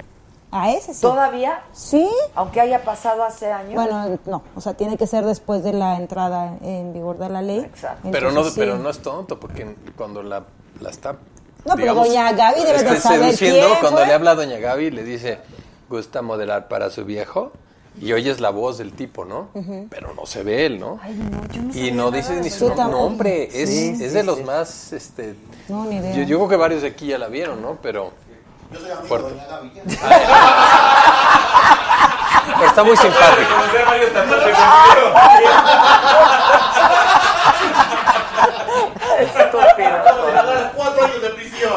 A 0.53 0.73
ese 0.73 0.93
sí. 0.93 1.01
¿Todavía? 1.01 1.63
Sí. 1.73 2.07
Aunque 2.35 2.61
haya 2.61 2.85
pasado 2.85 3.23
hace 3.25 3.51
años. 3.51 3.77
Bueno, 3.77 4.19
no, 4.27 4.43
o 4.55 4.61
sea, 4.61 4.75
tiene 4.75 4.99
que 4.99 5.07
ser 5.07 5.25
después 5.25 5.63
de 5.65 5.73
la 5.73 5.97
entrada 5.97 6.59
en 6.61 6.93
vigor 6.93 7.17
de 7.17 7.31
la 7.31 7.41
ley. 7.41 7.61
Exacto. 7.61 8.11
pero 8.13 8.25
no, 8.27 8.41
Entonces, 8.41 8.55
sí. 8.55 8.61
pero 8.61 8.77
no 8.77 8.91
es 8.91 8.99
tonto, 9.01 9.41
porque 9.41 9.75
cuando 9.97 10.23
la, 10.23 10.43
la 10.81 10.91
está 10.91 11.17
No, 11.65 11.77
pero 11.77 11.95
doña 11.95 12.33
Gaby 12.33 12.63
debe 12.63 12.83
de 12.83 13.01
saber 13.01 13.21
seduciendo, 13.21 13.69
quién 13.69 13.81
cuando 13.81 13.99
fue. 14.01 14.07
le 14.07 14.13
habla 14.13 14.33
a 14.33 14.35
doña 14.35 14.59
Gaby 14.59 14.91
le 14.91 15.05
dice, 15.05 15.39
gusta 15.89 16.21
modelar 16.21 16.69
para 16.69 16.91
su 16.91 17.07
viejo, 17.07 17.53
y 17.99 18.13
oyes 18.13 18.41
la 18.41 18.51
voz 18.51 18.79
del 18.79 18.93
tipo, 18.93 19.25
¿no? 19.25 19.49
Ujú. 19.55 19.87
Pero 19.91 20.13
no 20.15 20.27
se 20.27 20.43
ve 20.43 20.67
él, 20.67 20.79
¿no? 20.81 21.01
yo 21.53 21.63
no 21.63 21.71
y 21.71 21.73
sabía 21.73 21.93
no 21.95 22.05
nada 22.07 22.17
dice 22.17 22.35
de 22.35 22.41
ni 22.43 22.51
su 22.51 22.69
Yo 22.69 22.75
nombre, 22.75 23.49
no, 23.53 23.59
es, 23.59 23.69
Sí, 23.71 23.89
es 23.91 23.99
sí, 23.99 24.05
de 24.09 24.23
los 24.23 24.39
sí. 24.39 24.45
más, 24.45 24.93
este... 24.93 25.35
No, 25.69 25.85
ni 25.85 25.97
idea. 25.97 26.13
Yo, 26.15 26.23
yo 26.23 26.37
creo 26.39 26.49
que 26.49 26.57
varios 26.57 26.83
de 26.83 26.89
aquí 26.89 27.07
ya 27.09 27.19
la 27.19 27.29
vieron, 27.29 27.61
¿no? 27.63 27.79
Pero... 27.83 28.13
Yo 28.73 28.79
soy 28.79 28.91
amigo 28.91 29.07
Fuerte. 29.09 29.35
de 29.35 29.41
Gaby. 29.47 29.73
ya. 29.75 29.83
Pero 32.57 32.67
está 32.69 32.85
muy 32.85 32.97
simpático. 32.97 33.51
Regalar 40.27 40.73
cuatro 40.77 41.05
años 41.05 41.23
de 41.23 41.31
prisión. 41.31 41.73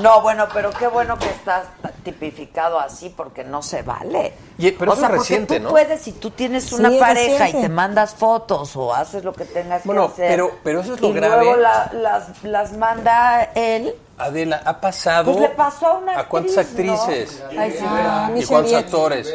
No, 0.00 0.22
bueno, 0.22 0.46
pero 0.52 0.70
qué 0.70 0.86
bueno 0.88 1.18
que 1.18 1.28
estás 1.28 1.64
tipificado 2.02 2.78
así 2.80 3.10
porque 3.10 3.44
no 3.44 3.62
se 3.62 3.82
vale. 3.82 4.32
Y- 4.58 4.72
pero 4.72 4.92
o 4.92 4.96
sea, 4.96 5.04
es 5.06 5.10
porque 5.10 5.18
reciente, 5.20 5.56
tú 5.58 5.64
¿no? 5.64 5.70
puedes, 5.70 6.00
si 6.00 6.12
tú 6.12 6.30
tienes 6.30 6.72
una 6.72 6.90
pareja 6.98 7.48
y 7.48 7.52
te 7.52 7.68
mandas 7.68 8.14
fotos 8.14 8.74
o 8.76 8.94
haces 8.94 9.22
lo 9.24 9.32
que 9.32 9.44
tengas 9.44 9.84
Bueno, 9.84 10.06
que 10.08 10.12
hacer. 10.12 10.28
pero- 10.30 10.50
pero 10.64 10.80
eso 10.80 10.94
es 10.94 11.00
lo 11.00 11.08
y 11.08 11.12
grave. 11.12 11.44
luego 11.44 11.60
la- 11.60 11.90
las, 11.92 12.42
las 12.44 12.72
manda 12.76 13.42
él. 13.54 13.94
Adela, 14.18 14.62
ha 14.64 14.80
pasado... 14.80 15.32
Pues 15.32 15.40
le 15.40 15.48
pasó 15.56 15.86
a 15.86 15.92
una 15.98 16.18
¿A 16.20 16.28
cuántas 16.28 16.56
actriz, 16.58 16.86
¿no? 16.86 16.92
actrices? 17.02 17.42
Ay, 17.58 17.70
sí, 17.72 17.78
Ah, 17.84 18.30
¿Y 18.36 18.44
cuántos 18.44 18.72
actores? 18.74 19.34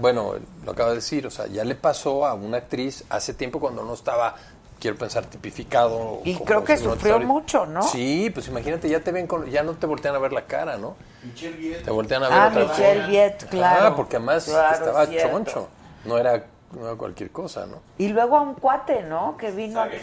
Bueno, 0.00 0.34
lo 0.64 0.72
acaba 0.72 0.90
de 0.90 0.96
decir, 0.96 1.26
o 1.26 1.30
sea, 1.30 1.46
ya 1.48 1.64
le 1.64 1.74
pasó 1.74 2.24
a 2.24 2.34
una 2.34 2.58
actriz 2.58 3.04
hace 3.10 3.34
tiempo 3.34 3.58
cuando 3.58 3.82
no 3.82 3.94
estaba, 3.94 4.34
quiero 4.80 4.96
pensar, 4.96 5.26
tipificado. 5.26 6.20
Y 6.24 6.34
como 6.34 6.44
creo 6.46 6.64
que 6.64 6.76
sufrió 6.76 7.18
mucho, 7.20 7.66
¿no? 7.66 7.82
Sí, 7.82 8.30
pues 8.32 8.48
imagínate, 8.48 8.88
ya 8.88 9.00
te 9.00 9.12
ven 9.12 9.26
con, 9.26 9.46
ya 9.50 9.62
no 9.62 9.72
te 9.74 9.86
voltean 9.86 10.14
a 10.14 10.18
ver 10.18 10.32
la 10.32 10.46
cara, 10.46 10.76
¿no? 10.78 10.96
Michelle 11.22 11.56
Viet. 11.56 11.84
Te 11.84 11.90
voltean 11.90 12.22
a 12.24 12.28
ver 12.28 12.38
Ah, 12.38 12.48
otra 12.50 12.64
Michelle. 12.66 13.06
Viet, 13.08 13.48
claro. 13.48 13.86
Ah, 13.88 13.96
porque 13.96 14.16
además 14.16 14.44
Claro, 14.44 14.74
estaba 14.74 15.06
cierto. 15.06 15.30
choncho, 15.32 15.68
no 16.04 16.18
era, 16.18 16.44
no 16.72 16.86
era 16.86 16.96
cualquier 16.96 17.30
cosa, 17.30 17.66
¿no? 17.66 17.80
Y 17.98 18.08
luego 18.08 18.36
a 18.36 18.40
un 18.42 18.54
cuate, 18.54 19.02
¿no? 19.02 19.36
Que 19.36 19.50
vino 19.50 19.80
aquí. 19.80 19.96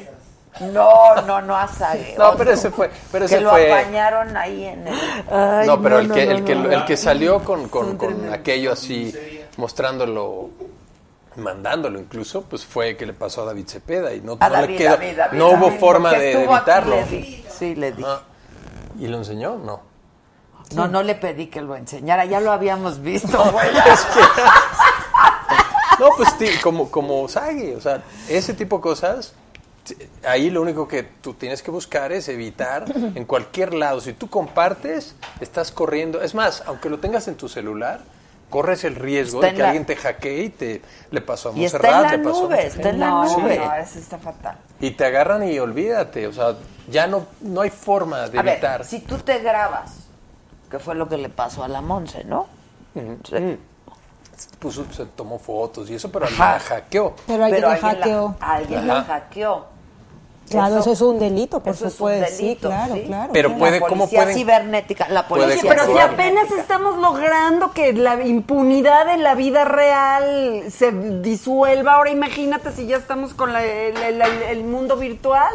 No, 0.71 1.21
no, 1.27 1.41
no 1.41 1.55
a 1.57 1.67
Sague. 1.67 2.15
No, 2.17 2.35
pero 2.37 2.51
ese 2.51 2.71
fue, 2.71 2.89
pero 3.11 3.27
que 3.27 3.35
ese 3.35 3.43
lo 3.43 3.49
fue... 3.51 3.71
apañaron 3.71 4.37
ahí 4.37 4.65
en 4.65 4.87
el... 4.87 5.67
no, 5.67 5.81
pero 5.81 5.99
el, 5.99 6.09
que, 6.11 6.23
el, 6.23 6.43
que, 6.45 6.53
el 6.53 6.85
que 6.85 6.95
salió 6.95 7.43
con, 7.43 7.67
con, 7.67 7.97
con 7.97 8.31
aquello 8.33 8.71
así, 8.71 9.13
mostrándolo, 9.57 10.49
mandándolo 11.37 11.99
incluso, 11.99 12.43
pues 12.43 12.65
fue 12.65 12.95
que 12.97 13.05
le 13.05 13.13
pasó 13.13 13.43
a 13.43 13.45
David 13.45 13.67
Cepeda 13.67 14.13
y 14.13 14.21
no, 14.21 14.35
no 14.35 14.47
le 14.49 14.55
David, 14.55 14.77
quedó- 14.77 14.89
David, 14.91 15.17
David, 15.17 15.37
no 15.37 15.49
hubo 15.49 15.65
David, 15.67 15.79
forma 15.79 16.11
de, 16.11 16.19
de 16.19 16.31
estuvo 16.33 16.55
aquí, 16.55 16.71
evitarlo. 16.71 16.95
le 16.95 17.05
di. 17.05 17.45
Sí, 17.57 17.75
le 17.75 17.91
di. 17.91 18.03
Ah, 18.05 18.21
¿Y 18.99 19.07
lo 19.07 19.17
enseñó? 19.17 19.57
No. 19.57 19.81
No, 20.73 20.87
no 20.87 21.03
le 21.03 21.13
pedí 21.15 21.47
que 21.47 21.61
lo 21.61 21.75
enseñara, 21.75 22.25
ya 22.25 22.39
lo 22.39 22.51
habíamos 22.51 23.01
visto, 23.01 23.37
güey. 23.51 23.67
No, 25.99 26.09
pues 26.17 26.29
como, 26.61 26.91
como 26.91 27.25
Sagi, 27.29 27.71
o 27.73 27.79
sea, 27.79 28.03
ese 28.27 28.53
tipo 28.53 28.77
de 28.77 28.81
cosas, 28.81 29.33
ahí 30.27 30.49
lo 30.49 30.61
único 30.61 30.87
que 30.89 31.03
tú 31.03 31.33
tienes 31.35 31.63
que 31.63 31.71
buscar 31.71 32.11
es 32.11 32.27
evitar 32.27 32.83
en 33.15 33.23
cualquier 33.23 33.73
lado. 33.73 34.01
Si 34.01 34.11
tú 34.11 34.29
compartes, 34.29 35.15
estás 35.39 35.71
corriendo. 35.71 36.21
Es 36.21 36.35
más, 36.35 36.63
aunque 36.65 36.89
lo 36.89 36.99
tengas 36.99 37.29
en 37.29 37.35
tu 37.35 37.47
celular, 37.47 38.01
corres 38.55 38.85
el 38.85 38.95
riesgo 38.95 39.39
Está 39.39 39.47
de 39.47 39.53
que 39.53 39.61
la- 39.63 39.67
alguien 39.67 39.85
te 39.85 39.97
hackee 39.97 40.43
y 40.45 40.49
te 40.49 40.81
le 41.11 41.19
pasó 41.19 41.49
a 41.49 41.57
Y 41.57 41.65
está 41.65 41.77
Monserrat, 41.79 42.05
en 42.05 42.11
le 42.11 42.17
la 42.17 42.23
pasó 42.23 42.39
a 42.39 42.43
nube, 42.43 42.55
mucha 42.55 42.67
está 42.67 42.89
en 42.89 42.99
la 43.01 43.25
gente. 43.27 43.41
nube. 43.41 43.53
Sí. 43.53 43.59
No, 43.59 43.75
eso 43.75 43.99
está 43.99 44.17
fatal. 44.17 44.57
Y 44.79 44.91
te 44.91 45.05
agarran 45.05 45.43
y 45.49 45.59
olvídate, 45.59 46.25
o 46.27 46.31
sea, 46.31 46.55
ya 46.89 47.05
no, 47.05 47.25
no 47.41 47.59
hay 47.61 47.69
forma 47.69 48.29
de 48.29 48.37
A 48.39 48.41
evitar. 48.41 48.79
ver, 48.79 48.87
si 48.87 48.99
tú 49.01 49.17
te 49.17 49.39
grabas, 49.39 50.07
que 50.71 50.79
fue 50.79 50.95
lo 50.95 51.09
que 51.09 51.17
le 51.17 51.27
pasó 51.27 51.65
a 51.65 51.67
la 51.67 51.81
Monse, 51.81 52.23
¿no? 52.23 52.47
Sí. 52.93 53.59
Puso- 54.59 54.85
se 54.91 55.05
tomó 55.05 55.37
fotos 55.37 55.89
y 55.89 55.95
eso, 55.95 56.09
pero 56.11 56.25
Ajá. 56.25 56.53
la 56.53 56.59
hackeó. 56.59 57.13
Pero 57.27 57.43
alguien 57.43 57.61
la 57.61 57.71
alguien 57.73 57.91
hackeó. 57.91 58.35
La, 58.39 58.47
alguien 58.53 58.87
la 58.87 59.03
hackeó. 59.03 59.65
Claro, 60.49 60.79
eso, 60.79 60.91
es 60.91 61.01
un 61.01 61.17
delito, 61.19 61.59
por 61.61 61.73
eso 61.73 61.87
es 61.87 61.93
un 61.93 61.97
supuesto. 61.97 62.35
sí, 62.35 62.43
delito, 62.43 62.67
claro, 62.67 62.93
sí. 62.93 63.03
claro. 63.07 63.29
Pero 63.33 63.49
claro. 63.49 63.59
puede- 63.59 63.79
la 63.79 63.87
¿cómo 63.87 63.97
policía 64.03 64.21
pueden- 64.23 64.37
cibernética, 64.37 65.07
la 65.09 65.27
puede 65.27 65.43
policía 65.47 65.69
Pero 65.75 65.85
si 65.93 65.99
apenas 65.99 66.51
estamos 66.51 66.97
logrando 66.97 67.71
que 67.71 67.93
la 67.93 68.23
impunidad 68.23 69.11
en 69.13 69.23
la 69.23 69.33
vida 69.35 69.65
real 69.65 70.63
se 70.69 70.91
disuelva, 70.91 71.93
ahora 71.93 72.11
imagínate 72.11 72.71
si 72.71 72.85
ya 72.85 72.97
estamos 72.97 73.33
con 73.33 73.53
la- 73.53 73.63
el, 73.65 73.97
el- 73.97 74.21
el- 74.21 74.43
el 74.43 74.63
mundo 74.63 74.97
virtual. 74.97 75.51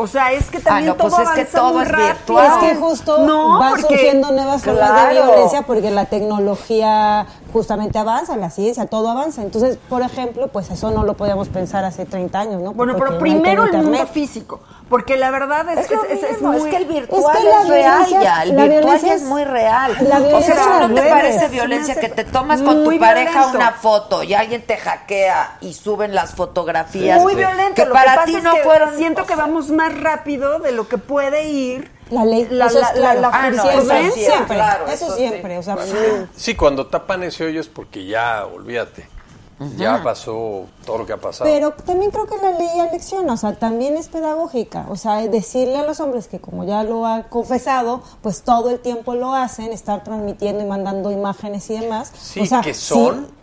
O 0.00 0.06
sea, 0.06 0.32
es 0.32 0.48
que 0.50 0.60
también 0.60 0.86
no, 0.86 0.96
pues 0.96 1.12
todo 1.12 1.22
es 1.24 1.30
que 1.30 1.44
todo 1.44 1.82
es 1.82 1.88
virtual. 1.96 2.46
Es 2.62 2.68
que 2.70 2.76
justo 2.76 3.18
No, 3.26 3.58
van 3.58 3.70
porque- 3.70 3.82
surgiendo 3.88 4.30
nuevas 4.30 4.62
formas 4.62 5.08
de 5.08 5.14
violencia 5.14 5.62
porque 5.62 5.90
la 5.90 6.04
tecnología 6.06 7.26
justamente 7.52 7.98
avanza, 7.98 8.36
la 8.36 8.50
ciencia, 8.50 8.86
todo 8.86 9.10
avanza. 9.10 9.42
Entonces, 9.42 9.78
por 9.88 10.02
ejemplo, 10.02 10.48
pues 10.48 10.70
eso 10.70 10.90
no 10.90 11.02
lo 11.04 11.14
podíamos 11.14 11.48
pensar 11.48 11.84
hace 11.84 12.04
30 12.04 12.38
años, 12.40 12.62
¿no? 12.62 12.72
Bueno, 12.72 12.92
Porque 12.92 13.04
pero 13.04 13.12
no 13.14 13.18
primero 13.18 13.64
el 13.64 13.70
todo 13.70 13.82
mundo 13.82 14.06
físico, 14.06 14.60
porque 14.88 15.16
la 15.16 15.30
verdad 15.30 15.68
es, 15.70 15.78
Es, 15.78 15.90
es, 16.10 16.22
es 16.22 16.30
mismo, 16.32 16.52
muy... 16.52 16.62
es 16.62 16.66
que 16.66 16.76
el 16.76 16.84
virtual 16.86 17.36
es 17.36 17.42
es, 17.42 17.42
que 17.42 17.48
la 17.68 17.74
real 17.74 18.06
ya, 18.08 18.42
el 18.42 18.56
la 18.56 18.62
virtual 18.64 18.68
violencia 18.82 19.08
ya 19.08 19.14
es 19.14 19.22
es- 19.22 19.28
muy 19.28 19.44
real. 19.44 19.96
la 20.00 20.16
o 20.18 20.20
sea, 20.20 20.38
es 20.38 20.48
¿eso 20.48 20.70
las 20.70 20.88
no 20.88 20.94
te 20.94 21.00
redes. 21.00 21.12
parece 21.14 21.48
violencia 21.48 21.94
que 22.00 22.08
te 22.08 22.24
tomas 22.24 22.62
con 22.62 22.84
tu 22.84 22.98
pareja 22.98 23.30
violento. 23.32 23.58
una 23.58 23.72
foto 23.72 24.22
y 24.22 24.34
alguien 24.34 24.62
te 24.62 24.76
hackea 24.76 25.58
y 25.60 25.74
suben 25.74 26.14
las 26.14 26.34
fotografías? 26.34 27.20
muy 27.20 27.34
violento. 27.34 27.74
Que 27.74 27.84
Lo 27.86 27.92
para 27.92 28.10
que 28.12 28.16
pasa 28.16 28.26
ti 28.26 28.34
es 28.36 28.42
no 28.42 28.54
que 28.54 28.62
fueron... 28.62 28.96
Siento 28.96 29.26
que 29.26 29.34
vamos 29.36 29.68
más 29.70 29.98
rápido 30.00 30.58
de 30.58 30.72
lo 30.72 30.88
que 30.88 30.98
puede 30.98 31.44
ir 31.48 31.90
La 32.10 32.24
ley, 32.24 32.46
la, 32.50 32.66
eso 32.66 32.80
la, 32.80 32.86
es 32.86 32.92
claro. 32.92 33.20
la, 33.20 33.28
la 33.28 33.36
Ah, 33.36 33.50
no, 33.50 33.62
eso 33.70 33.80
sí, 34.14 34.20
siempre, 34.22 34.56
claro, 34.56 34.86
eso, 34.86 34.94
eso 35.06 35.16
sí. 35.16 35.28
siempre, 35.28 35.58
o 35.58 35.62
sea, 35.62 35.76
Sí, 36.36 36.54
cuando 36.54 36.86
tapan 36.86 37.22
ese 37.24 37.44
hoyo 37.44 37.60
es 37.60 37.68
porque 37.68 38.06
ya, 38.06 38.46
olvídate, 38.46 39.06
ya 39.76 40.02
pasó 40.02 40.66
todo 40.84 40.98
lo 40.98 41.06
que 41.06 41.12
ha 41.12 41.16
pasado. 41.16 41.50
Pero 41.50 41.72
también 41.72 42.10
creo 42.10 42.26
que 42.26 42.36
la 42.36 42.52
ley 42.52 42.80
alecciona, 42.80 43.32
o 43.32 43.36
sea, 43.36 43.54
también 43.54 43.96
es 43.96 44.08
pedagógica. 44.08 44.86
O 44.88 44.96
sea, 44.96 45.16
decirle 45.26 45.76
a 45.76 45.82
los 45.84 46.00
hombres 46.00 46.28
que 46.28 46.40
como 46.40 46.64
ya 46.64 46.82
lo 46.84 47.06
ha 47.06 47.24
confesado, 47.24 48.02
pues 48.22 48.42
todo 48.42 48.70
el 48.70 48.80
tiempo 48.80 49.14
lo 49.14 49.34
hacen, 49.34 49.72
estar 49.72 50.04
transmitiendo 50.04 50.62
y 50.62 50.66
mandando 50.66 51.10
imágenes 51.10 51.68
y 51.70 51.78
demás. 51.78 52.12
sí, 52.18 52.40
o 52.40 52.46
sea, 52.46 52.60
que 52.60 52.74
sí, 52.74 52.86
son 52.86 53.37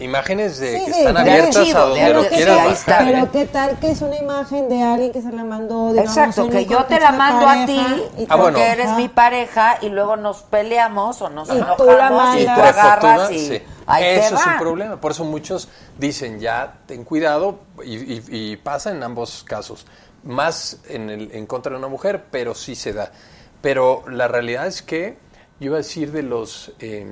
imágenes 0.00 0.58
de 0.58 0.78
Sí, 0.78 0.84
que 0.86 0.92
sí, 0.92 0.98
están 1.00 1.16
abiertas 1.16 1.56
archivo, 1.56 1.78
a 1.78 1.82
de 1.82 1.88
donde 1.88 2.14
lo 2.14 2.28
quieras 2.28 2.72
está. 2.72 2.98
Pero 2.98 3.30
qué 3.30 3.46
tal 3.46 3.78
que 3.78 3.90
es 3.92 4.02
una 4.02 4.16
imagen 4.16 4.68
de 4.68 4.82
alguien 4.82 5.12
que 5.12 5.22
se 5.22 5.30
la 5.30 5.44
mandó, 5.44 5.90
digamos, 5.92 6.16
Exacto, 6.16 6.48
que 6.50 6.66
yo 6.66 6.84
te 6.84 6.98
la 6.98 7.12
mando 7.12 7.48
a 7.48 7.64
ti 7.66 7.80
y 8.18 8.26
Ah, 8.28 8.36
bueno. 8.36 8.42
porque 8.58 8.66
eres 8.66 8.90
mi 8.96 9.08
pareja 9.08 9.78
y 9.82 9.88
luego 9.90 10.16
nos 10.16 10.42
peleamos 10.42 11.22
o 11.22 11.28
nos 11.30 11.48
Y 11.48 11.52
tú 11.52 11.58
la 11.58 11.72
y 11.74 11.76
tú 11.76 11.84
mandas. 11.86 12.40
Y 12.40 12.46
agarras 12.46 12.76
agarras, 12.78 13.30
y 13.30 13.38
sí. 13.38 13.62
ahí 13.86 14.02
te 14.02 14.16
Eso 14.26 14.34
es 14.34 14.46
un 14.46 14.58
problema. 14.58 15.00
Por 15.00 15.12
eso 15.12 15.24
muchos 15.24 15.68
dicen 15.98 16.40
ya 16.40 16.74
ten 16.86 17.04
cuidado 17.04 17.60
y, 17.84 17.94
y- 18.14 18.24
y 18.30 18.56
pasa 18.56 18.90
en 18.90 19.02
ambos 19.02 19.44
casos. 19.44 19.86
Más 20.24 20.78
en, 20.88 21.10
el, 21.10 21.30
en 21.32 21.46
contra 21.46 21.70
de 21.72 21.78
una 21.78 21.88
mujer, 21.88 22.24
pero 22.30 22.54
sí 22.54 22.74
se 22.74 22.92
da. 22.92 23.12
Pero 23.60 24.02
la 24.08 24.26
realidad 24.26 24.66
es 24.66 24.82
que 24.82 25.18
yo 25.60 25.66
iba 25.66 25.76
a 25.76 25.78
decir 25.78 26.10
de 26.12 26.22
los... 26.22 26.72
eh, 26.80 27.06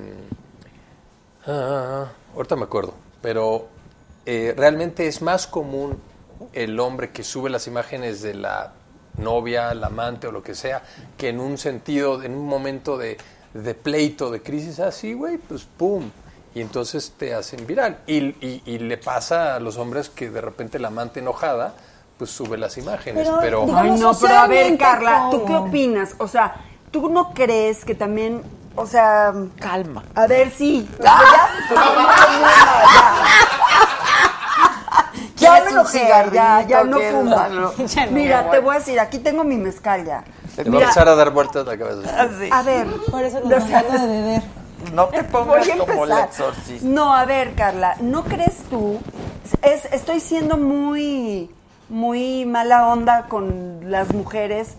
ah, 1.47 2.07
ahorita 2.35 2.57
me 2.57 2.65
acuerdo, 2.65 2.95
pero 3.21 3.67
eh, 4.27 4.55
realmente 4.57 5.07
es 5.07 5.23
más 5.23 5.47
común 5.47 5.99
el 6.53 6.79
hombre 6.81 7.11
que 7.11 7.23
sube 7.25 7.51
las 7.51 7.67
imágenes 7.67 8.23
de 8.23 8.35
la 8.35 8.73
novia, 9.19 9.75
la 9.75 9.89
amante 9.89 10.27
o 10.27 10.33
lo 10.33 10.43
que 10.43 10.55
sea, 10.55 10.83
que 11.19 11.29
en 11.29 11.41
un 11.41 11.59
sentido, 11.59 12.23
en 12.23 12.35
un 12.35 12.47
momento 12.47 12.97
de, 12.99 13.19
de 13.55 13.75
pleito, 13.75 14.31
de 14.31 14.43
crisis 14.43 14.81
así, 14.81 15.13
güey, 15.13 15.39
pues 15.39 15.65
pum. 15.65 16.11
Y 16.55 16.61
entonces 16.61 17.13
te 17.17 17.35
hacen 17.35 17.67
viral. 17.67 17.99
Y, 18.07 18.19
y- 18.47 18.63
y 18.67 18.79
le 18.79 18.99
pasa 18.99 19.55
a 19.57 19.61
los 19.61 19.79
hombres 19.79 20.11
que 20.11 20.29
de 20.31 20.41
repente 20.43 20.79
la 20.79 20.89
amante 20.89 21.21
enojada, 21.21 21.75
pues 22.19 22.31
sube 22.31 22.59
las 22.59 22.77
imágenes. 22.77 23.27
Pero, 23.41 23.65
Pero, 23.67 23.77
Ay, 23.77 23.91
no, 23.93 24.13
pero 24.21 24.35
a 24.35 24.47
ver, 24.47 24.77
Carla, 24.77 25.29
¿tú 25.31 25.45
qué 25.47 25.55
opinas? 25.55 26.15
O 26.19 26.29
sea, 26.29 26.57
¿tú 26.91 27.09
no 27.09 27.33
crees 27.33 27.85
que 27.87 27.95
también, 27.95 28.43
o 28.75 28.87
sea... 28.87 29.33
Calma. 29.59 30.03
A 30.15 30.27
ver, 30.27 30.51
sí. 30.51 30.89
Ya, 30.99 31.19
ya 35.37 35.53
me 35.53 35.61
¿Quieres 35.61 35.63
un 35.63 35.69
enojé, 35.69 36.09
ya, 36.33 36.67
ya 36.67 36.85
no 36.85 37.37
algo? 37.37 37.75
Mira, 38.11 38.51
te 38.51 38.61
voy 38.61 38.77
a 38.77 38.79
decir, 38.79 39.01
aquí 39.01 39.19
tengo 39.19 39.45
mi 39.45 39.57
mezcal 39.57 40.05
ya. 40.05 40.25
te 40.55 40.65
va 40.71 40.79
a 40.79 40.83
empezar 40.83 41.09
a 41.09 41.15
dar 41.15 41.31
vueltas 41.31 41.67
la 41.67 41.77
cabeza. 41.77 42.23
A 42.51 42.63
ver, 42.63 42.87
Por 43.11 43.25
eso 43.25 43.39
o 43.39 43.49
nos 43.49 43.65
sea, 43.65 43.83
mandando 43.83 44.07
de 44.07 44.23
beber. 44.23 44.43
No 44.93 45.07
te 45.07 45.25
pongas 45.25 45.67
Voy 45.67 45.79
como 45.79 46.05
el 46.05 46.13
exorcista. 46.13 46.87
No, 46.87 47.15
a 47.15 47.25
ver, 47.25 47.55
Carla, 47.55 47.97
¿no 48.01 48.25
crees 48.25 48.59
tú? 48.69 48.99
Es, 49.63 49.85
estoy 49.87 50.21
siendo 50.21 50.57
muy, 50.57 51.51
muy 51.89 52.45
mala 52.47 52.89
onda 52.89 53.27
con 53.29 53.91
las 53.91 54.13
mujeres 54.13 54.77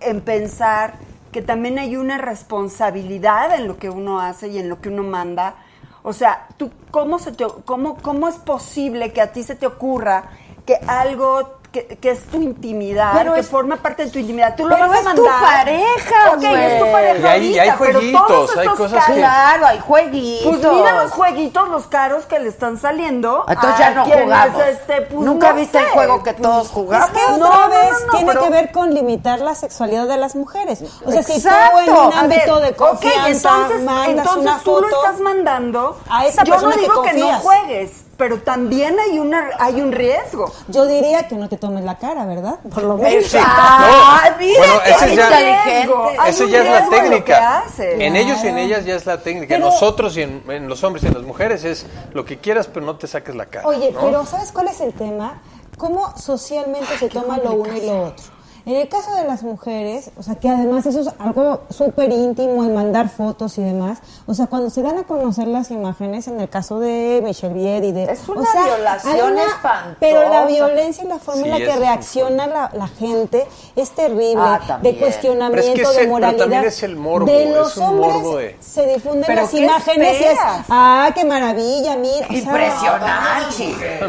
en 0.00 0.20
pensar 0.20 0.94
que 1.36 1.42
también 1.42 1.78
hay 1.78 1.98
una 1.98 2.16
responsabilidad 2.16 3.54
en 3.56 3.68
lo 3.68 3.76
que 3.76 3.90
uno 3.90 4.22
hace 4.22 4.48
y 4.48 4.58
en 4.58 4.70
lo 4.70 4.80
que 4.80 4.88
uno 4.88 5.02
manda. 5.02 5.56
O 6.02 6.14
sea, 6.14 6.48
tú, 6.56 6.70
¿cómo, 6.90 7.18
se 7.18 7.32
te, 7.32 7.44
cómo, 7.66 7.98
¿cómo 7.98 8.26
es 8.26 8.36
posible 8.36 9.12
que 9.12 9.20
a 9.20 9.32
ti 9.32 9.42
se 9.42 9.54
te 9.54 9.66
ocurra 9.66 10.30
que 10.64 10.76
algo 10.86 11.55
que, 11.84 11.96
que 11.98 12.10
es 12.10 12.24
tu 12.24 12.40
intimidad, 12.40 13.12
Pero 13.14 13.34
que 13.34 13.40
es- 13.40 13.48
forma 13.48 13.76
parte 13.76 14.04
de 14.06 14.10
tu 14.10 14.18
intimidad, 14.18 14.54
tú 14.56 14.64
lo 14.66 14.74
Pero 14.74 14.88
vas 14.88 14.96
a 14.96 14.98
es 15.00 15.04
mandar? 15.04 15.24
tu 15.24 15.44
pareja, 15.44 16.30
Ok, 16.34 16.42
es 16.42 16.78
tu 16.80 16.92
pareja 16.92 17.36
Y 17.36 17.58
hay- 17.58 17.72
pero 17.78 17.92
jueguitos, 17.92 18.26
todos 18.26 18.56
hay 18.56 18.62
estos 18.66 18.78
cosas 18.78 18.92
que- 18.92 18.98
casos- 19.12 19.16
Claro, 19.16 19.66
hay 19.66 19.78
jueguitos. 19.80 20.56
pues 20.58 20.72
mira 20.74 21.02
los 21.02 21.12
jueguitos, 21.12 21.68
los 21.68 21.86
caros 21.86 22.24
que 22.26 22.38
le 22.38 22.48
están 22.48 22.78
saliendo. 22.78 23.44
Entonces 23.48 23.78
ya 23.78 23.90
no 23.90 24.04
jugamos. 24.04 24.62
este, 24.62 25.02
pues, 25.02 25.20
Nunca 25.26 25.50
no 25.50 25.54
viste 25.56 25.78
el 25.78 25.86
juego 25.86 26.22
que 26.22 26.32
pues, 26.32 26.42
todos 26.42 26.68
jugamos. 26.68 27.08
Es 27.08 27.12
que 27.14 27.24
otra 27.32 27.36
No, 27.38 27.68
vez 27.68 27.90
no, 27.92 28.06
no, 28.06 28.12
tiene 28.12 28.26
pero- 28.32 28.42
que 28.44 28.50
ver 28.50 28.72
con 28.72 28.94
limitar 28.94 29.40
la 29.40 29.54
sexualidad 29.54 30.06
de 30.06 30.16
las 30.16 30.34
mujeres. 30.34 30.82
O 31.04 31.10
sea, 31.10 31.22
si 31.22 31.42
tú 31.42 31.48
en 31.84 31.90
un 31.92 32.12
ámbito 32.12 32.54
ver, 32.60 32.64
de 32.70 32.76
confianza 32.76 33.20
ok, 33.22 33.26
entonces, 33.28 33.82
mandas 33.82 34.08
entonces 34.08 34.36
una 34.36 34.58
tú 34.60 34.70
lo 34.80 34.88
foto 34.88 35.04
estás 35.04 35.20
mandando. 35.20 35.98
a 36.08 36.26
esa 36.26 36.44
Yo 36.44 36.60
no 36.60 36.70
digo 36.72 37.02
que 37.02 37.10
que, 37.10 37.18
no 37.18 37.38
juegues, 37.40 38.04
pero 38.16 38.38
también 38.40 38.96
hay 38.98 39.18
una 39.18 39.50
hay 39.58 39.80
un 39.80 39.92
riesgo. 39.92 40.52
Yo 40.68 40.86
diría 40.86 41.28
que 41.28 41.34
no 41.36 41.48
te 41.48 41.56
tomes 41.56 41.84
la 41.84 41.98
cara, 41.98 42.24
¿verdad? 42.26 42.58
Por 42.72 42.82
lo 42.84 42.96
menos. 42.96 43.24
Sí. 43.26 43.36
Ay, 43.44 44.30
No. 44.30 44.36
mira 44.38 44.58
Bueno, 44.58 44.74
ese 44.86 45.16
ya- 45.16 46.28
Eso 46.28 46.46
ya 46.46 46.62
es 46.62 46.68
la 46.70 46.78
en 46.78 46.90
técnica. 46.90 47.64
En 47.78 48.16
ellos 48.16 48.38
y 48.44 48.48
en 48.48 48.58
ellas 48.58 48.84
ya 48.84 48.94
es 48.96 49.06
la 49.06 49.18
técnica. 49.22 49.54
En 49.54 49.60
nosotros 49.60 50.16
y 50.16 50.22
en, 50.22 50.42
en 50.48 50.68
los 50.68 50.82
hombres 50.84 51.04
y 51.04 51.08
en 51.08 51.14
las 51.14 51.22
mujeres 51.22 51.64
es 51.64 51.86
lo 52.12 52.24
que 52.24 52.38
quieras, 52.38 52.68
pero 52.72 52.84
no 52.86 52.96
te 52.96 53.06
saques 53.06 53.34
la 53.34 53.46
cara. 53.46 53.66
Oye, 53.66 53.92
¿no? 53.92 54.00
pero 54.00 54.24
¿sabes 54.26 54.52
cuál 54.52 54.68
es 54.68 54.80
el 54.80 54.92
tema? 54.92 55.40
¿Cómo 55.76 56.16
socialmente 56.16 56.96
se 56.98 57.08
toma 57.10 57.36
lo 57.36 57.52
uno 57.52 57.76
y 57.76 57.86
lo 57.86 58.02
otro? 58.06 58.24
En 58.66 58.74
el 58.74 58.88
caso 58.88 59.14
de 59.14 59.22
las 59.24 59.44
mujeres, 59.44 60.10
o 60.18 60.24
sea, 60.24 60.34
que 60.34 60.48
además 60.48 60.84
eso 60.86 61.00
es 61.00 61.08
algo 61.20 61.60
súper 61.70 62.10
íntimo, 62.10 62.64
el 62.64 62.72
mandar 62.74 63.08
fotos 63.08 63.56
y 63.58 63.62
demás, 63.62 63.98
o 64.26 64.34
sea, 64.34 64.48
cuando 64.48 64.70
se 64.70 64.82
dan 64.82 64.98
a 64.98 65.04
conocer 65.04 65.46
las 65.46 65.70
imágenes, 65.70 66.26
en 66.26 66.40
el 66.40 66.48
caso 66.48 66.80
de 66.80 67.20
Michelle 67.24 67.54
Vier 67.54 67.84
y 67.84 67.92
de... 67.92 68.04
Es 68.10 68.28
una 68.28 68.40
o 68.40 68.44
sea, 68.44 68.64
violación 68.64 69.32
una- 69.34 69.44
espantosa. 69.44 69.96
Pero 70.00 70.28
la 70.28 70.46
violencia 70.46 71.04
y 71.04 71.06
la 71.06 71.18
forma 71.20 71.44
Sí, 71.44 71.48
en 71.48 71.60
la 71.60 71.72
que 71.72 71.76
reacciona 71.78 72.46
la, 72.48 72.70
la 72.74 72.88
gente 72.88 73.46
es 73.76 73.90
terrible, 73.90 74.34
Ah, 74.36 74.78
de 74.82 74.96
cuestionamiento, 74.98 75.52
Pero 75.52 75.62
es 75.62 75.74
que 75.74 75.82
es 75.82 75.88
de 75.90 75.96
pero 75.98 76.10
moralidad. 76.10 76.38
también 76.42 76.64
es 76.64 76.82
el 76.82 76.96
morbo, 76.96 77.26
de 77.26 77.44
es 77.44 77.54
los 77.56 77.76
un 77.76 77.82
hombres 77.84 78.12
morbo 78.14 78.36
de- 78.38 78.56
se 78.58 78.86
difunden 78.94 79.24
¿Pero 79.28 79.42
las 79.42 79.54
imágenes 79.54 80.20
y 80.20 80.24
es, 80.24 80.38
ah, 80.68 81.08
qué 81.14 81.24
maravilla, 81.24 81.96
mira. 81.96 82.26
o 82.26 82.32
sea, 82.32 82.36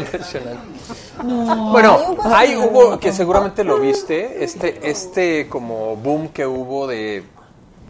Impresionante. 0.00 0.77
No, 1.24 1.72
Bueno, 1.72 2.16
hay 2.24 2.56
hubo, 2.56 2.98
que 2.98 3.12
seguramente 3.12 3.64
lo 3.64 3.78
viste, 3.78 4.44
este, 4.44 4.88
este 4.88 5.48
como 5.48 5.96
boom 5.96 6.28
que 6.28 6.46
hubo 6.46 6.86
de, 6.86 7.24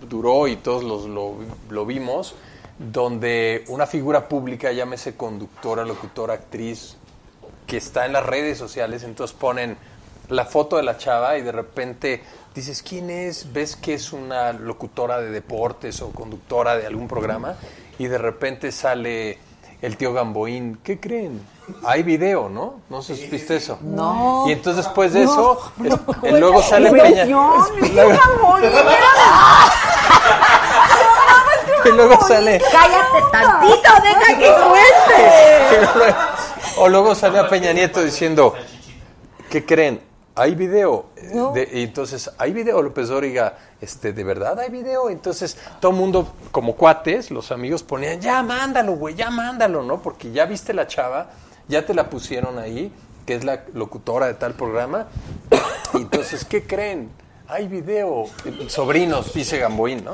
duró 0.08 0.48
y 0.48 0.56
todos 0.56 0.84
los, 0.84 1.06
lo, 1.06 1.34
lo 1.68 1.86
vimos, 1.86 2.34
donde 2.78 3.64
una 3.68 3.86
figura 3.86 4.28
pública, 4.28 4.72
llámese 4.72 5.16
conductora, 5.16 5.84
locutora, 5.84 6.34
actriz, 6.34 6.96
que 7.66 7.76
está 7.76 8.06
en 8.06 8.12
las 8.12 8.24
redes 8.24 8.56
sociales, 8.56 9.02
entonces 9.02 9.36
ponen 9.38 9.76
la 10.28 10.44
foto 10.44 10.76
de 10.76 10.82
la 10.82 10.96
chava 10.96 11.38
y 11.38 11.42
de 11.42 11.52
repente 11.52 12.22
dices, 12.54 12.82
¿quién 12.82 13.10
es? 13.10 13.52
Ves 13.52 13.76
que 13.76 13.94
es 13.94 14.12
una 14.12 14.52
locutora 14.52 15.20
de 15.20 15.30
deportes 15.30 16.00
o 16.02 16.10
conductora 16.10 16.76
de 16.76 16.86
algún 16.86 17.08
programa 17.08 17.56
y 17.98 18.06
de 18.06 18.18
repente 18.18 18.72
sale 18.72 19.38
el 19.82 19.96
tío 19.96 20.12
Gamboín, 20.12 20.78
¿qué 20.82 20.98
creen? 20.98 21.40
Hay 21.84 22.02
video, 22.02 22.48
¿no? 22.48 22.80
¿No 22.88 23.02
se 23.02 23.14
viste 23.14 23.56
eso? 23.56 23.78
No. 23.82 24.44
Y 24.48 24.52
entonces 24.52 24.84
después 24.84 25.12
de 25.12 25.22
eso, 25.24 25.60
es- 26.22 26.32
luego 26.32 26.62
sale 26.62 26.90
Peña. 26.90 27.24
Luego- 27.94 28.10
Gamboín, 28.10 28.70
y 31.84 31.88
luego 31.90 32.20
sale... 32.26 32.60
Cállate 32.72 33.22
tantito, 33.32 33.90
deja 34.02 34.38
que 34.38 34.52
cuente. 34.68 36.16
o 36.78 36.88
luego 36.88 37.14
sale 37.14 37.38
a 37.38 37.48
Peña 37.48 37.72
Nieto 37.72 38.02
diciendo, 38.02 38.54
¿qué 39.50 39.64
creen? 39.64 40.00
Hay 40.38 40.54
video. 40.54 41.06
No. 41.32 41.52
De- 41.52 41.68
y 41.72 41.82
entonces, 41.82 42.30
¿hay 42.38 42.52
video? 42.52 42.80
López 42.82 43.08
Dóriga, 43.08 43.56
este, 43.80 44.12
¿de 44.12 44.24
verdad 44.24 44.58
hay 44.58 44.70
video? 44.70 45.10
Entonces, 45.10 45.56
todo 45.80 45.92
el 45.92 45.98
mundo, 45.98 46.32
como 46.52 46.74
cuates, 46.76 47.30
los 47.30 47.50
amigos 47.52 47.82
ponían, 47.82 48.20
ya 48.20 48.42
mándalo, 48.42 48.92
güey, 48.94 49.14
ya 49.14 49.30
mándalo, 49.30 49.82
¿no? 49.82 50.00
Porque 50.00 50.30
ya 50.30 50.46
viste 50.46 50.72
la 50.72 50.86
chava, 50.86 51.30
ya 51.68 51.84
te 51.84 51.92
la 51.94 52.08
pusieron 52.08 52.58
ahí, 52.58 52.92
que 53.26 53.34
es 53.34 53.44
la 53.44 53.64
locutora 53.74 54.26
de 54.26 54.34
tal 54.34 54.54
programa. 54.54 55.06
Y 55.94 55.98
entonces, 55.98 56.44
¿qué 56.44 56.64
creen? 56.66 57.08
Hay 57.48 57.66
video. 57.66 58.26
Sobrinos, 58.68 59.32
dice 59.32 59.58
Gamboín, 59.58 60.04
¿no? 60.04 60.12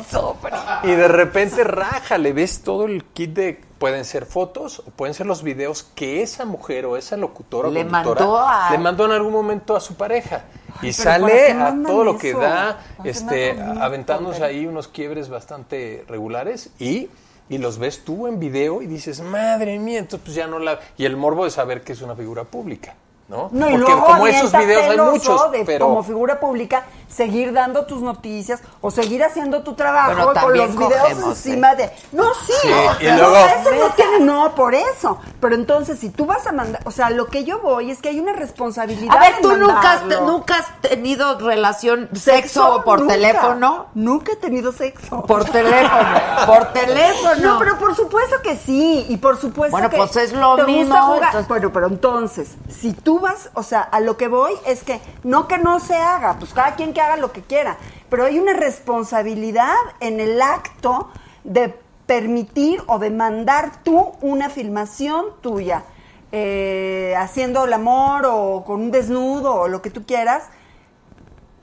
Y 0.85 0.93
de 0.93 1.09
repente 1.09 1.65
raja, 1.65 2.17
le 2.17 2.33
ves 2.33 2.61
todo 2.63 2.85
el 2.85 3.03
kit 3.07 3.35
de. 3.35 3.61
Pueden 3.85 4.07
ser 4.07 4.25
fotos 4.25 4.79
o 4.79 4.85
pueden 4.93 5.13
ser 5.13 5.27
los 5.27 5.43
videos 5.43 5.83
que 5.95 6.23
esa 6.23 6.47
mujer 6.47 6.87
o 6.87 6.97
esa 6.97 7.19
locutora 7.19 7.69
o 7.69 7.71
Le 7.71 7.85
mandó 7.85 8.39
a- 8.39 8.71
le 8.71 8.79
mandó 8.79 9.05
en 9.05 9.11
algún 9.13 9.31
momento 9.35 9.77
a 9.77 9.81
su 9.81 9.95
pareja. 9.95 10.45
Y 10.81 10.91
pero 10.91 11.05
¿para 11.05 11.19
sale 11.19 11.53
a 11.53 11.77
todo 11.87 12.03
lo 12.03 12.17
que 12.17 12.33
da, 12.33 12.79
este, 13.05 13.51
aventándose 13.61 14.43
ahí 14.43 14.67
unos 14.67 14.89
quiebres 14.89 15.29
bastante 15.29 16.03
regulares 16.09 16.71
y, 16.79 17.11
y 17.51 17.59
los 17.59 17.77
ves 17.77 18.05
tú 18.07 18.27
en 18.27 18.41
video 18.41 18.81
y 18.81 18.87
dices, 18.87 19.21
madre 19.21 19.79
mía, 19.79 19.99
entonces 19.99 20.23
pues 20.25 20.35
ya 20.35 20.47
no 20.47 20.59
la... 20.59 20.81
Y 20.97 21.05
el 21.05 21.19
morbo 21.19 21.45
de 21.45 21.51
saber 21.51 21.83
que 21.83 21.93
es 21.93 22.01
una 22.01 22.17
figura 22.17 22.45
pública, 22.45 22.95
¿no? 23.29 23.49
No, 23.53 23.69
y 23.69 23.73
Porque 23.73 23.79
luego 23.91 24.05
como 24.07 24.27
esos 24.27 24.53
videos 24.53 24.83
hay 24.91 24.99
muchos, 24.99 25.51
de, 25.53 25.65
pero... 25.65 25.87
como 25.87 26.03
figura 26.03 26.39
pública 26.41 26.85
seguir 27.09 27.53
dando 27.53 27.87
tus 27.87 28.03
noticias 28.03 28.61
o 28.81 28.91
seguir 28.91 29.23
haciendo 29.23 29.63
tu 29.63 29.75
trabajo 29.75 30.13
Bueno, 30.25 30.41
con 30.43 30.57
los 30.57 30.77
videos 30.77 31.01
cogemos, 31.01 31.29
encima 31.29 31.75
de 31.77 31.91
no 32.13 32.25
sí, 32.45 32.53
Sí, 32.63 32.69
y 33.01 33.05
luego- 33.07 33.37
eso 33.37 33.71
no 33.79 33.91
tiene 33.95 34.21
no 34.21 34.55
por 34.55 34.75
eso 34.75 35.19
pero 35.41 35.55
entonces 35.55 35.99
si 36.01 36.11
tú 36.11 36.27
vas 36.27 36.45
a 36.47 36.53
mandar 36.53 36.83
o 36.85 36.91
sea 36.91 37.11
lo 37.11 37.27
que 37.27 37.45
yo 37.45 37.61
voy 37.61 37.91
es 37.93 38.01
que 38.03 38.09
hay 38.09 38.19
una 38.19 38.33
responsabilidad 38.33 39.17
A 39.17 39.21
ver, 39.21 39.35
¿tú 39.41 39.57
nunca 39.57 39.93
has, 39.93 40.01
mandarlo. 40.01 40.27
nunca 40.27 40.57
has 40.59 40.81
tenido 40.81 41.39
relación, 41.39 42.09
sexo, 42.15 42.83
por 42.85 43.01
nunca. 43.01 43.15
teléfono? 43.15 43.87
nunca 43.95 44.33
he 44.33 44.37
tenido 44.37 44.73
sexo 44.73 45.23
Por 45.23 45.45
teléfono, 45.45 46.09
por 46.47 46.73
teléfono. 46.73 47.35
No, 47.41 47.59
pero 47.59 47.79
por 47.79 47.95
supuesto 47.95 48.37
que 48.43 48.57
sí, 48.57 49.07
y 49.09 49.17
por 49.19 49.39
supuesto 49.41 49.71
Bueno, 49.71 49.89
que 49.89 49.97
pues 49.97 50.17
es 50.17 50.33
lo 50.33 50.57
te 50.57 50.63
gusta 50.63 50.67
mismo, 50.67 50.97
jugar. 51.07 51.23
entonces- 51.27 51.49
Bueno, 51.49 51.73
pero 51.73 51.87
entonces, 51.87 52.49
si 52.69 52.93
tú 52.93 53.14
o 53.55 53.63
sea, 53.63 53.81
a 53.81 54.01
lo 54.01 54.17
que 54.17 54.29
voy 54.29 54.53
es 54.67 54.83
que 54.83 55.01
no 55.23 55.49
que 55.49 55.59
no 55.59 55.81
se 55.81 55.97
haga, 55.97 56.39
pues 56.39 56.53
cada 56.53 56.75
quien 56.75 56.93
que 56.93 57.01
haga 57.01 57.17
lo 57.17 57.33
que 57.33 57.43
quiera, 57.43 57.77
pero 58.09 58.25
hay 58.25 58.39
una 58.39 58.53
responsabilidad 58.53 59.75
en 60.01 60.21
el 60.21 60.41
acto 60.41 61.11
de 61.45 61.75
permitir 62.07 62.83
o 62.87 62.99
demandar 62.99 63.83
tú 63.83 64.13
una 64.21 64.51
filmación 64.51 65.27
tuya, 65.41 65.85
eh, 66.33 67.15
haciendo 67.17 67.65
el 67.65 67.73
amor 67.73 68.27
o 68.27 68.65
con 68.65 68.81
un 68.81 68.91
desnudo 68.91 69.55
o 69.55 69.69
lo 69.69 69.81
que 69.83 69.91
tú 69.91 70.05
quieras, 70.05 70.45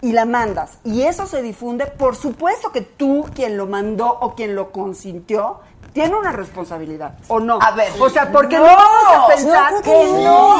y 0.01 0.13
la 0.13 0.25
mandas. 0.25 0.79
Y 0.83 1.03
eso 1.03 1.27
se 1.27 1.41
difunde, 1.41 1.85
por 1.85 2.15
supuesto 2.15 2.71
que 2.71 2.81
tú, 2.81 3.25
quien 3.35 3.55
lo 3.55 3.67
mandó 3.67 4.07
o 4.19 4.33
quien 4.33 4.55
lo 4.55 4.71
consintió, 4.71 5.59
tiene 5.93 6.15
una 6.15 6.31
responsabilidad, 6.31 7.11
¿o 7.27 7.39
no? 7.39 7.59
A 7.61 7.71
ver, 7.71 7.91
o 7.99 8.09
sea, 8.09 8.31
porque 8.31 8.57
no, 8.57 8.65
no, 8.65 8.75
vamos 8.77 9.23
a 9.23 9.27
pensar 9.35 9.73
no, 9.73 9.81
que 9.81 9.91
que 9.91 10.23
no. 10.23 10.55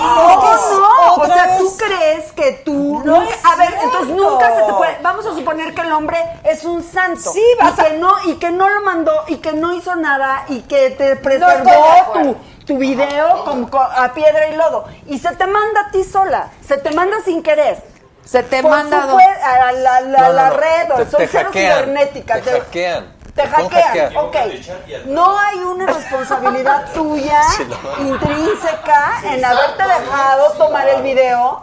O 1.16 1.26
sea, 1.26 1.58
tú 1.58 1.78
crees 1.78 2.32
que 2.34 2.52
tú 2.66 3.02
No 3.06 3.20
nunca- 3.22 3.36
a 3.44 3.56
ver, 3.56 3.68
cierto. 3.70 3.86
entonces 3.86 4.16
nunca 4.16 4.56
se 4.56 4.62
te 4.64 4.74
puede, 4.74 4.98
vamos 5.02 5.26
a 5.26 5.30
suponer 5.34 5.74
que 5.74 5.82
el 5.82 5.92
hombre 5.94 6.18
es 6.44 6.64
un 6.66 6.84
santo. 6.84 7.32
Sí, 7.32 7.42
y 7.42 7.64
vas 7.64 7.80
a- 7.80 7.86
que 7.86 7.98
no 7.98 8.14
y 8.26 8.36
que 8.36 8.52
no 8.52 8.68
lo 8.70 8.82
mandó 8.82 9.14
y 9.28 9.38
que 9.38 9.54
no 9.54 9.74
hizo 9.74 9.96
nada 9.96 10.44
y 10.50 10.62
que 10.62 10.92
te 10.92 11.16
preservó 11.16 11.72
tu 12.14 12.36
tu 12.66 12.78
video 12.78 13.44
con- 13.44 13.66
con- 13.68 13.82
a 13.82 14.14
piedra 14.14 14.48
y 14.48 14.56
lodo 14.56 14.86
y 15.08 15.18
se 15.18 15.36
te 15.36 15.48
manda 15.48 15.88
a 15.88 15.92
ti 15.92 16.04
sola, 16.04 16.50
se 16.66 16.78
te 16.78 16.92
manda 16.92 17.18
sin 17.26 17.42
querer. 17.42 17.84
Se 18.24 18.44
te 18.44 18.62
Por 18.62 18.70
manda 18.72 19.04
a 19.04 19.72
la, 19.72 19.72
la- 19.72 20.02
No, 20.02 20.28
no, 20.28 20.34
la 20.34 20.50
red 20.52 20.92
o 20.92 20.96
Te- 20.98 21.10
soy 21.10 21.20
te 21.22 21.28
cero 21.28 21.46
hackean, 21.48 21.74
cibernética. 21.80 22.40
te 22.42 22.52
hackean. 22.52 23.21
Te 23.36 23.48
hackean, 23.48 24.18
ok. 24.18 24.36
No 25.06 25.40
hay 25.40 25.60
una 25.60 25.86
responsabilidad 25.86 26.86
tuya 26.94 27.42
intrínseca 28.00 29.22
en 29.24 29.44
haberte 29.46 29.84
dejado 29.84 30.52
tomar 30.58 30.88
el 30.90 31.02
video. 31.02 31.62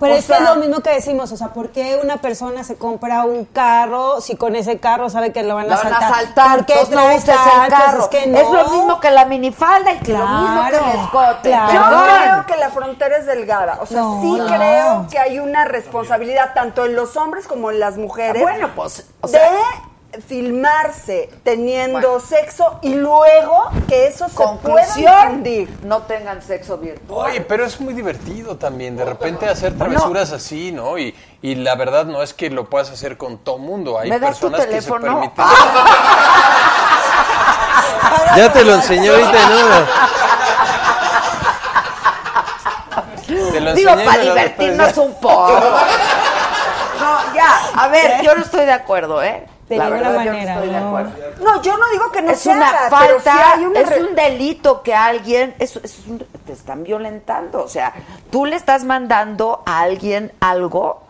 Pero 0.00 0.12
O 0.14 0.16
es 0.16 0.24
sea, 0.24 0.38
que 0.38 0.42
es 0.44 0.48
lo 0.50 0.56
mismo 0.56 0.80
que 0.80 0.90
decimos, 0.90 1.30
o 1.32 1.36
sea, 1.36 1.48
¿por 1.48 1.70
qué 1.70 1.98
una 2.02 2.16
persona 2.18 2.64
se 2.64 2.76
compra 2.76 3.24
un 3.24 3.44
carro 3.44 4.20
si 4.20 4.36
con 4.36 4.56
ese 4.56 4.78
carro 4.80 5.08
sabe 5.10 5.32
que 5.32 5.42
lo 5.42 5.54
van 5.54 5.66
a 5.66 5.68
La 5.68 5.76
van 5.76 5.92
a 5.92 5.96
asaltar? 5.96 6.12
asaltar, 6.12 6.56
¿Por 6.56 6.66
qué 6.66 6.94
no 6.94 7.06
uses 7.14 7.28
el 7.28 7.68
carro. 7.70 8.00
Es, 8.02 8.08
que 8.08 8.26
no. 8.26 8.38
Es 8.38 8.50
lo 8.50 8.68
mismo 8.70 9.00
que 9.00 9.10
la 9.10 9.24
minifalda 9.26 9.92
y 9.92 9.98
que 9.98 10.12
lo 10.12 10.26
mismo 10.26 10.62
que 10.70 10.76
el 10.76 10.82
Claro, 10.82 11.02
escote. 11.04 11.48
claro. 11.50 11.72
Yo 11.72 12.04
creo 12.04 12.46
que 12.46 12.56
la 12.56 12.70
frontera 12.70 13.16
es 13.18 13.26
delgada. 13.26 13.78
O 13.80 13.86
sea, 13.86 14.00
No, 14.00 14.20
sí 14.22 14.32
no. 14.32 14.46
creo 14.46 15.06
que 15.10 15.18
hay 15.18 15.38
una 15.38 15.64
responsabilidad 15.64 16.52
tanto 16.54 16.84
en 16.84 16.96
los 16.96 17.16
hombres 17.16 17.46
como 17.46 17.70
en 17.70 17.80
las 17.80 17.96
mujeres. 17.96 18.42
Bueno, 18.42 18.70
pues, 18.74 19.06
o 19.20 19.28
sea- 19.28 19.40
de 19.50 19.56
filmarse 20.26 21.28
teniendo 21.42 22.20
sexo 22.20 22.78
y 22.82 22.94
luego 22.94 23.68
que 23.88 24.06
eso 24.06 24.28
se 24.28 24.44
pueda 24.62 24.94
difundir. 24.94 25.68
no 25.82 26.02
tengan 26.02 26.40
sexo 26.42 26.78
virtual. 26.78 27.30
Oye, 27.30 27.40
pero 27.42 27.64
es 27.64 27.80
muy 27.80 27.94
divertido 27.94 28.56
también, 28.56 28.96
de 28.96 29.04
repente 29.04 29.48
hacer 29.48 29.76
travesuras 29.76 30.32
así, 30.32 30.72
¿no? 30.72 30.98
Y, 30.98 31.14
y 31.42 31.54
la 31.56 31.74
verdad 31.74 32.06
no 32.06 32.22
es 32.22 32.32
que 32.34 32.50
lo 32.50 32.68
puedas 32.70 32.90
hacer 32.90 33.16
con 33.16 33.38
todo 33.38 33.58
mundo. 33.58 33.98
Hay 33.98 34.10
¿Me 34.10 34.18
das 34.18 34.38
tu 34.38 34.50
personas 34.50 34.74
que 34.74 34.80
se 34.80 34.90
permiten. 34.90 35.44
ya 38.36 38.52
te 38.52 38.64
lo 38.64 38.74
enseñé 38.74 39.08
ahorita, 39.08 39.48
¿no? 39.48 39.86
Te 43.52 43.60
lo 43.60 43.74
Digo, 43.74 43.90
para 44.04 44.22
divertirnos 44.22 44.96
un 44.98 45.14
poco. 45.14 45.60
No, 47.00 47.34
ya, 47.34 47.60
a 47.76 47.88
ver, 47.88 48.22
yo 48.22 48.34
no 48.34 48.42
estoy 48.42 48.64
de 48.64 48.72
acuerdo, 48.72 49.22
¿eh? 49.22 49.46
De 49.68 49.76
La 49.78 49.90
ninguna 49.90 50.10
verdad, 50.10 50.24
yo 50.24 50.30
no 50.30 50.36
manera, 50.36 50.54
estoy 50.54 50.68
de 50.68 50.80
no. 50.80 50.86
acuerdo. 50.88 51.10
No, 51.44 51.62
yo 51.62 51.76
no 51.76 51.88
digo 51.90 52.12
que 52.12 52.22
no 52.22 52.30
es 52.30 52.38
se 52.38 52.50
una 52.50 52.68
haga, 52.68 52.98
pero 53.00 53.18
sí 53.18 53.24
falta, 53.24 53.52
hay 53.54 53.64
una 53.64 53.80
es 53.80 53.88
re- 53.88 54.04
un 54.04 54.14
delito 54.14 54.82
que 54.82 54.94
alguien, 54.94 55.54
es, 55.58 55.74
es 55.76 55.98
un- 56.06 56.24
te 56.46 56.52
están 56.52 56.84
violentando, 56.84 57.64
o 57.64 57.68
sea, 57.68 57.92
tú 58.30 58.46
le 58.46 58.54
estás 58.54 58.84
mandando 58.84 59.62
a 59.66 59.80
alguien 59.80 60.32
algo 60.38 61.02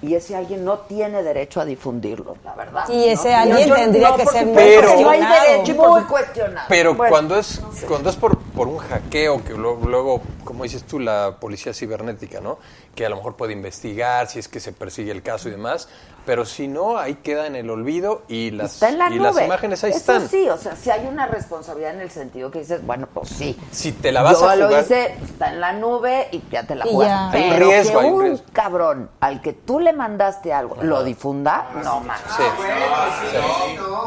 y 0.00 0.14
ese 0.14 0.36
alguien 0.36 0.64
no 0.66 0.78
tiene 0.80 1.22
derecho 1.22 1.60
a 1.60 1.64
difundirlo, 1.64 2.36
la 2.44 2.54
verdad. 2.54 2.88
Y 2.90 3.04
ese 3.08 3.30
¿no? 3.32 3.36
alguien 3.38 3.68
yo- 3.68 3.74
tendría 3.74 4.10
no, 4.10 4.16
que 4.16 4.24
por 4.24 4.32
ser 4.34 4.46
muy 4.46 4.54
Pero- 4.54 4.80
que 4.96 5.02
no 5.02 5.10
hay 5.10 5.18
cuestionado. 5.18 5.50
derecho 5.50 5.74
Muy 5.74 6.02
cuestionado. 6.02 6.66
Pero 6.68 6.94
Bueno. 6.94 7.10
cuando 7.10 7.38
es 7.38 7.60
cuando 7.88 8.10
es 8.10 8.16
por, 8.16 8.38
por 8.38 8.68
un 8.68 8.78
hackeo, 8.78 9.42
que 9.42 9.54
luego, 9.54 9.88
luego, 9.88 10.20
como 10.44 10.62
dices 10.62 10.84
tú, 10.84 11.00
la 11.00 11.36
policía 11.40 11.72
cibernética, 11.74 12.40
¿no? 12.40 12.58
Que 12.94 13.06
a 13.06 13.08
lo 13.08 13.16
mejor 13.16 13.34
puede 13.34 13.54
investigar 13.54 14.28
si 14.28 14.38
es 14.38 14.46
que 14.46 14.60
se 14.60 14.72
persigue 14.72 15.10
el 15.10 15.22
caso 15.22 15.48
y 15.48 15.52
demás, 15.52 15.88
pero 16.26 16.44
si 16.44 16.68
no, 16.68 16.96
ahí 16.98 17.14
queda 17.16 17.46
en 17.46 17.54
el 17.56 17.68
olvido 17.70 18.22
y 18.28 18.50
las, 18.50 18.74
Está 18.74 18.88
en 18.88 18.98
la 18.98 19.10
y 19.10 19.18
nube. 19.18 19.32
las 19.32 19.44
imágenes 19.44 19.84
ahí 19.84 19.90
Eso 19.90 19.98
están. 19.98 20.28
sí, 20.28 20.48
o 20.48 20.56
sea, 20.56 20.74
si 20.76 20.90
hay 20.90 21.06
una 21.06 21.26
responsabilidad 21.26 21.94
en 21.94 22.00
el 22.00 22.10
sentido 22.10 22.50
que 22.50 22.60
dices, 22.60 22.84
bueno, 22.86 23.06
pues 23.12 23.28
sí. 23.28 23.58
Si 23.70 23.92
te 23.92 24.10
la 24.12 24.22
vas 24.22 24.40
Yo 24.40 24.48
a 24.48 24.56
lo 24.56 24.66
jugar, 24.68 24.82
hice, 24.84 25.14
está 25.24 25.50
en 25.50 25.60
la 25.60 25.72
nube 25.74 26.28
y 26.32 26.42
ya 26.50 26.62
te 26.66 26.74
la. 26.74 26.84
Hay 26.84 26.90
un 26.94 27.30
Pero 27.32 27.66
riesgo, 27.66 28.00
que 28.00 28.06
hay 28.06 28.12
un 28.12 28.22
riesgo. 28.22 28.46
cabrón 28.52 29.10
al 29.20 29.40
que 29.42 29.52
tú 29.52 29.80
le 29.80 29.92
mandaste 29.92 30.52
algo 30.52 30.76
lo 30.82 31.04
difunda, 31.04 31.66
no 31.84 32.00
manches. 32.00 32.32
sí. 32.36 32.42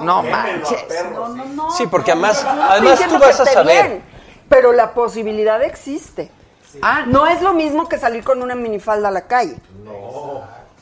No 0.01 0.23
manches. 0.23 0.85
No, 1.13 1.29
no, 1.29 1.45
no. 1.45 1.71
Sí, 1.71 1.87
porque 1.87 2.11
además- 2.11 2.43
no, 2.43 2.55
no 2.55 2.63
además 2.63 2.99
tú 3.07 3.19
vas 3.19 3.39
a 3.39 3.45
saber. 3.45 3.87
bien, 3.87 4.03
pero 4.49 4.73
la 4.73 4.93
posibilidad 4.93 5.61
existe. 5.63 6.31
Ah, 6.81 7.03
No 7.07 7.25
es 7.27 7.41
lo 7.41 7.53
mismo 7.53 7.87
que 7.87 7.97
salir 7.97 8.23
con 8.23 8.41
una 8.41 8.53
minifalda 8.53 9.07
a 9.07 9.11
la 9.11 9.21
calle. 9.27 9.57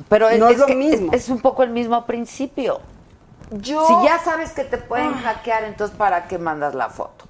Pero 0.10 0.30
es, 0.30 0.40
no 0.40 0.48
es 0.48 0.54
es 0.54 0.60
lo 0.60 0.66
que 0.66 0.76
mismo. 0.76 1.12
Es, 1.14 1.24
es 1.24 1.30
un 1.30 1.40
poco 1.40 1.64
el 1.64 1.70
mismo 1.70 2.06
principio. 2.06 2.82
Yo 3.52 3.86
Si 3.86 3.94
ya 4.06 4.20
sabes 4.20 4.52
que 4.52 4.64
te 4.64 4.78
pueden 4.78 5.14
hackear, 5.14 5.64
entonces 5.66 5.96
¿para 5.96 6.28
qué 6.28 6.38
mandas 6.38 6.74
la 6.74 6.90
foto? 6.90 7.26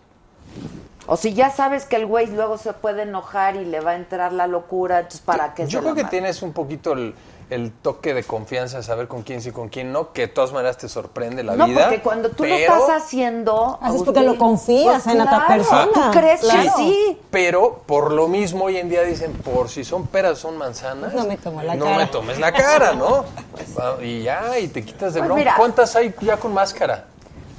O 1.08 1.18
si 1.18 1.34
ya 1.34 1.52
sabes 1.52 1.86
que 1.86 1.98
el 1.98 2.06
güey 2.06 2.28
luego 2.28 2.58
se 2.58 2.74
puede 2.74 3.04
enojar 3.04 3.56
y 3.58 3.66
le 3.66 3.80
va 3.80 3.92
a 3.92 3.96
entrar 3.96 4.34
la 4.34 4.48
locura, 4.48 5.00
entonces 5.00 5.22
¿para 5.22 5.54
qué 5.54 5.68
Yo 5.68 5.80
se 5.80 5.84
creo 5.84 5.96
que 5.96 6.06
tienes 6.06 6.42
un 6.42 6.54
poquito 6.54 6.94
el, 6.94 7.14
el 7.50 7.72
toque 7.72 8.14
de 8.14 8.24
confianza, 8.24 8.82
saber 8.82 9.08
con 9.08 9.24
quién 9.24 9.42
sí, 9.42 9.52
con 9.52 9.70
quién 9.70 9.92
no, 9.92 10.14
que 10.14 10.24
de 10.24 10.28
todas 10.30 10.52
maneras 10.52 10.78
te 10.78 10.90
sorprende 10.90 11.44
la 11.44 11.56
No, 11.56 11.68
vida. 11.68 11.84
porque 11.84 12.02
cuando 12.02 12.30
tú 12.30 12.44
pero, 12.44 12.56
lo 12.56 12.62
estás 12.86 13.04
haciendo... 13.04 13.76
Haces 13.82 13.88
Agustín, 13.88 14.06
porque 14.06 14.22
lo 14.22 14.38
confías 14.38 15.04
pues 15.04 15.16
en 15.16 15.22
otra 15.22 15.46
claro, 15.46 15.64
persona. 15.64 15.88
¿Tú 15.94 16.02
crees 16.12 16.42
que 16.42 16.70
sí? 16.76 17.20
Pero 17.30 17.82
por 17.86 18.12
lo 18.12 18.28
mismo 18.28 18.66
hoy 18.66 18.78
en 18.78 18.90
día 18.90 19.04
dicen, 19.04 19.34
por 19.34 19.70
si 19.70 19.84
son 19.84 20.08
peras, 20.08 20.40
son 20.40 20.58
manzanas. 20.58 21.14
No 21.14 21.26
me 21.26 21.38
tomo 21.38 21.62
la 21.62 21.76
no 21.76 21.86
cara. 21.86 21.98
me 21.98 22.08
tomes 22.08 22.40
la 22.40 22.52
cara, 22.52 22.94
¿no? 22.94 23.26
Ah, 23.80 23.96
y 24.02 24.24
ya, 24.24 24.58
y 24.60 24.68
te 24.70 24.84
quitas 24.86 25.14
de 25.14 25.20
Pues 25.20 25.28
bronca. 25.28 25.40
mira. 25.40 25.54
¿Cuántas 25.58 25.96
hay 25.96 26.14
ya 26.22 26.38
con 26.38 26.54
máscara? 26.54 27.06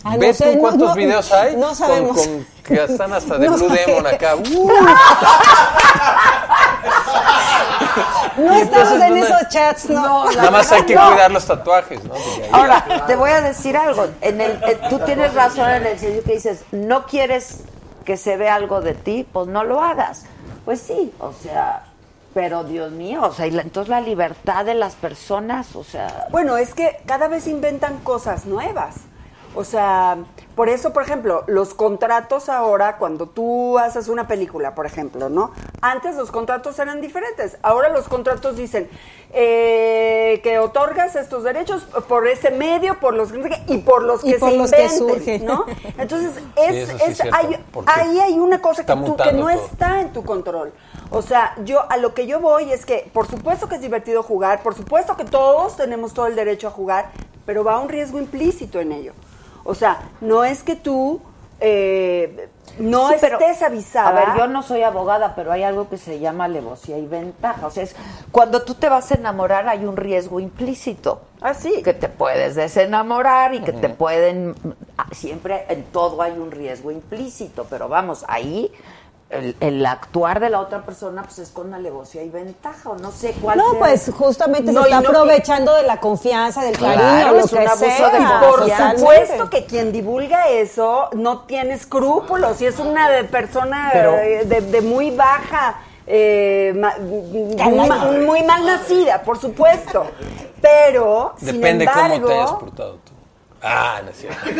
Ay, 0.02 0.14
no 0.14 0.18
Ve 0.20 0.32
sé, 0.34 0.44
tú 0.50 0.54
no- 0.54 0.60
cuántos 0.60 0.88
no- 0.90 0.94
videos 0.94 1.32
hay 1.32 1.56
no 1.56 1.66
con- 1.68 1.76
sabemos. 1.76 2.16
Con, 2.16 2.46
que 2.64 2.84
están 2.84 3.12
hasta 3.12 3.36
de 3.38 3.46
No 3.50 3.56
Blue. 3.56 3.68
Demon 3.68 4.06
acá. 4.06 4.34
Uh, 4.36 4.70
No 8.36 8.52
estamos 8.54 8.92
entonces, 8.92 9.02
en 9.02 9.16
esos 9.18 9.48
chats, 9.48 9.90
no. 9.90 10.30
Nada 10.32 10.50
más 10.50 10.70
hay 10.72 10.82
que 10.84 10.94
No. 10.94 11.08
cuidar 11.08 11.30
los 11.30 11.46
tatuajes, 11.46 12.04
¿no? 12.04 12.14
Ahora, 12.52 13.04
te 13.06 13.16
voy 13.16 13.30
a 13.30 13.40
decir 13.40 13.76
algo. 13.76 14.06
En 14.20 14.40
el, 14.40 14.52
eh, 14.64 14.78
tú 14.90 14.98
tienes 15.00 15.32
razón 15.34 15.70
en 15.70 15.86
el 15.86 15.98
sentido 15.98 16.22
que 16.24 16.32
dices, 16.34 16.64
no 16.72 17.06
quieres 17.06 17.60
que 18.04 18.16
se 18.16 18.36
vea 18.36 18.54
algo 18.54 18.80
de 18.80 18.94
ti, 18.94 19.26
pues 19.32 19.46
no 19.48 19.64
lo 19.64 19.80
hagas. 19.82 20.24
Pues 20.64 20.80
sí, 20.80 21.12
o 21.18 21.32
sea, 21.32 21.84
pero 22.34 22.64
Dios 22.64 22.92
mío, 22.92 23.22
o 23.24 23.32
sea, 23.32 23.46
y 23.46 23.50
la- 23.50 23.62
entonces 23.62 23.88
la 23.88 24.00
libertad 24.00 24.64
de 24.64 24.74
las 24.74 24.94
personas, 24.94 25.74
o 25.74 25.82
sea... 25.84 26.26
Bueno, 26.30 26.56
es 26.56 26.74
que 26.74 27.00
cada 27.06 27.28
vez 27.28 27.46
inventan 27.46 27.98
cosas 28.00 28.44
nuevas. 28.46 28.96
O 29.54 29.64
sea, 29.64 30.18
por 30.56 30.70
eso, 30.70 30.94
por 30.94 31.02
ejemplo, 31.02 31.44
los 31.46 31.74
contratos 31.74 32.48
ahora, 32.48 32.96
cuando 32.96 33.26
tú 33.26 33.78
haces 33.78 34.08
una 34.08 34.26
película, 34.26 34.74
por 34.74 34.86
ejemplo, 34.86 35.28
¿no? 35.28 35.52
Antes 35.82 36.16
los 36.16 36.30
contratos 36.30 36.78
eran 36.78 37.02
diferentes. 37.02 37.58
Ahora 37.62 37.90
los 37.90 38.08
contratos 38.08 38.56
dicen 38.56 38.88
eh, 39.34 40.40
que 40.42 40.58
otorgas 40.58 41.14
estos 41.14 41.44
derechos 41.44 41.82
por 42.08 42.26
ese 42.26 42.50
medio, 42.50 42.98
por 43.00 43.12
los 43.12 43.30
y 43.66 43.78
por 43.78 44.02
los 44.02 44.24
Y 44.24 44.32
que 44.32 44.38
por 44.38 44.50
se 44.50 44.56
los 44.56 44.70
que 44.70 44.82
inventen, 44.84 44.98
surgen. 45.08 45.44
¿no? 45.44 45.66
Entonces, 45.98 46.42
es, 46.56 46.88
sí 46.88 46.96
es 47.04 47.20
hay- 47.32 47.62
ahí 47.84 48.18
hay 48.20 48.38
una 48.38 48.62
cosa 48.62 48.86
que, 48.86 48.94
tú, 48.94 49.14
que 49.14 49.32
no 49.32 49.48
todo. 49.48 49.50
está 49.50 50.00
en 50.00 50.12
tu 50.14 50.24
control. 50.24 50.72
O 51.10 51.20
sea, 51.20 51.54
yo 51.64 51.84
a 51.90 51.98
lo 51.98 52.14
que 52.14 52.26
yo 52.26 52.40
voy 52.40 52.72
es 52.72 52.86
que 52.86 53.08
por 53.12 53.28
supuesto 53.28 53.68
que 53.68 53.74
es 53.74 53.82
divertido 53.82 54.22
jugar, 54.22 54.62
por 54.62 54.74
supuesto 54.74 55.18
que 55.18 55.24
todos 55.24 55.76
tenemos 55.76 56.14
todo 56.14 56.26
el 56.28 56.34
derecho 56.34 56.68
a 56.68 56.70
jugar, 56.70 57.10
pero 57.44 57.62
va 57.62 57.78
un 57.78 57.90
riesgo 57.90 58.18
implícito 58.18 58.80
en 58.80 58.92
ello. 58.92 59.12
O 59.66 59.74
sea, 59.74 59.98
no 60.20 60.44
es 60.44 60.62
que 60.62 60.76
tú 60.76 61.20
eh, 61.60 62.48
no 62.78 63.08
Sí, 63.08 63.14
pero, 63.20 63.38
estés 63.38 63.62
avisada. 63.62 64.08
A 64.08 64.12
ver, 64.12 64.38
yo 64.38 64.46
no 64.48 64.62
soy 64.62 64.82
abogada, 64.82 65.34
pero 65.34 65.52
hay 65.52 65.62
algo 65.62 65.88
que 65.88 65.96
se 65.96 66.18
llama 66.18 66.44
alevosía 66.44 66.98
y 66.98 67.06
ventaja. 67.06 67.66
O 67.66 67.70
sea, 67.70 67.82
es, 67.82 67.96
cuando 68.30 68.62
tú 68.62 68.74
te 68.74 68.88
vas 68.88 69.10
a 69.12 69.14
enamorar 69.14 69.68
hay 69.68 69.84
un 69.86 69.96
riesgo 69.96 70.40
implícito. 70.40 71.22
Ah, 71.40 71.54
sí. 71.54 71.82
Que 71.82 71.94
te 71.94 72.08
puedes 72.08 72.54
desenamorar 72.54 73.54
y 73.54 73.60
que 73.60 73.72
te 73.72 73.88
pueden... 73.88 74.54
ah, 74.98 75.06
Siempre 75.12 75.64
en 75.68 75.84
todo 75.84 76.20
hay 76.20 76.32
un 76.32 76.50
riesgo 76.50 76.90
implícito, 76.90 77.66
pero 77.70 77.88
vamos, 77.88 78.24
ahí 78.28 78.70
el, 79.28 79.56
el 79.58 79.84
actuar 79.84 80.38
de 80.38 80.50
la 80.50 80.60
otra 80.60 80.82
persona 80.82 81.22
pues 81.24 81.40
es 81.40 81.48
con 81.50 81.74
alevosía 81.74 82.22
y 82.22 82.28
ventaja, 82.28 82.90
o 82.90 82.96
no 82.96 83.10
sé 83.10 83.34
cuál 83.42 83.58
No, 83.58 83.70
sea. 83.72 83.78
pues 83.80 84.10
justamente 84.16 84.70
No, 84.72 84.82
se 84.84 84.88
está 84.90 85.00
no- 85.00 85.08
aprovechando 85.08 85.74
de 85.74 85.82
la 85.82 85.98
confianza, 85.98 86.62
del 86.62 86.76
Claro, 86.78 87.00
cariño, 87.00 87.18
es 87.44 87.52
lo 87.52 87.58
un 87.58 87.66
abuso 87.66 87.76
sea. 87.84 88.10
de 88.10 88.46
Por 88.48 88.98
supuesto 88.98 89.50
que 89.50 89.64
quien 89.66 89.90
divulga 89.90 90.48
eso 90.48 91.08
no 91.14 91.40
tiene 91.40 91.74
escrúpulos 91.74 92.60
y 92.60 92.66
es 92.66 92.78
una 92.78 93.10
de- 93.10 93.24
persona 93.24 93.90
Pero- 93.92 94.16
eh, 94.16 94.44
de, 94.44 94.60
de 94.60 94.80
muy 94.80 95.10
baja, 95.10 95.80
eh, 96.06 96.72
ma- 96.76 96.94
muy, 97.00 97.88
ma- 97.88 98.04
muy 98.24 98.42
mal 98.44 98.64
nacida, 98.64 99.22
por 99.24 99.38
supuesto. 99.40 100.06
Pero, 100.62 101.34
sin 101.38 101.60
Depende 101.60 101.84
cómo 101.86 101.96
te 101.96 102.00
hayas 102.04 102.16
embargo, 102.20 102.58
portado. 102.60 102.98
Ah, 103.62 104.00
no 104.04 104.10
es 104.10 104.16
cierto. 104.18 104.38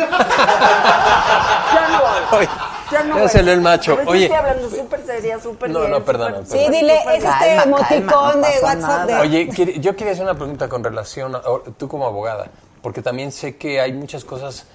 Ya 1.73 1.87
no. 1.89 2.37
Oye, 2.37 2.49
Ya 2.91 3.03
no 3.03 3.17
ya 3.19 3.27
salió 3.29 3.53
el 3.53 3.61
macho. 3.61 3.95
Pero 3.97 4.09
Oye. 4.11 4.23
estoy 4.25 4.37
hablando 4.37 4.69
súper 4.69 5.05
seria, 5.05 5.39
súper 5.39 5.69
No, 5.69 5.79
bien. 5.81 5.91
no, 5.91 6.03
perdona, 6.03 6.37
perdona. 6.37 6.45
Sí, 6.49 6.71
dile, 6.71 6.99
es 7.15 7.23
este 7.23 7.55
emoticón 7.63 8.41
de 8.41 8.59
WhatsApp 8.61 9.07
de... 9.07 9.15
Oye, 9.15 9.79
yo 9.79 9.95
quería 9.95 10.13
hacer 10.13 10.23
una 10.23 10.35
pregunta 10.35 10.67
con 10.69 10.83
relación 10.83 11.35
a, 11.35 11.39
a- 11.39 11.71
tú 11.77 11.87
como 11.87 12.05
abogada, 12.07 12.47
porque 12.81 13.01
también 13.01 13.31
sé 13.31 13.57
que 13.57 13.81
hay 13.81 13.93
muchas 13.93 14.23
cosas 14.25 14.65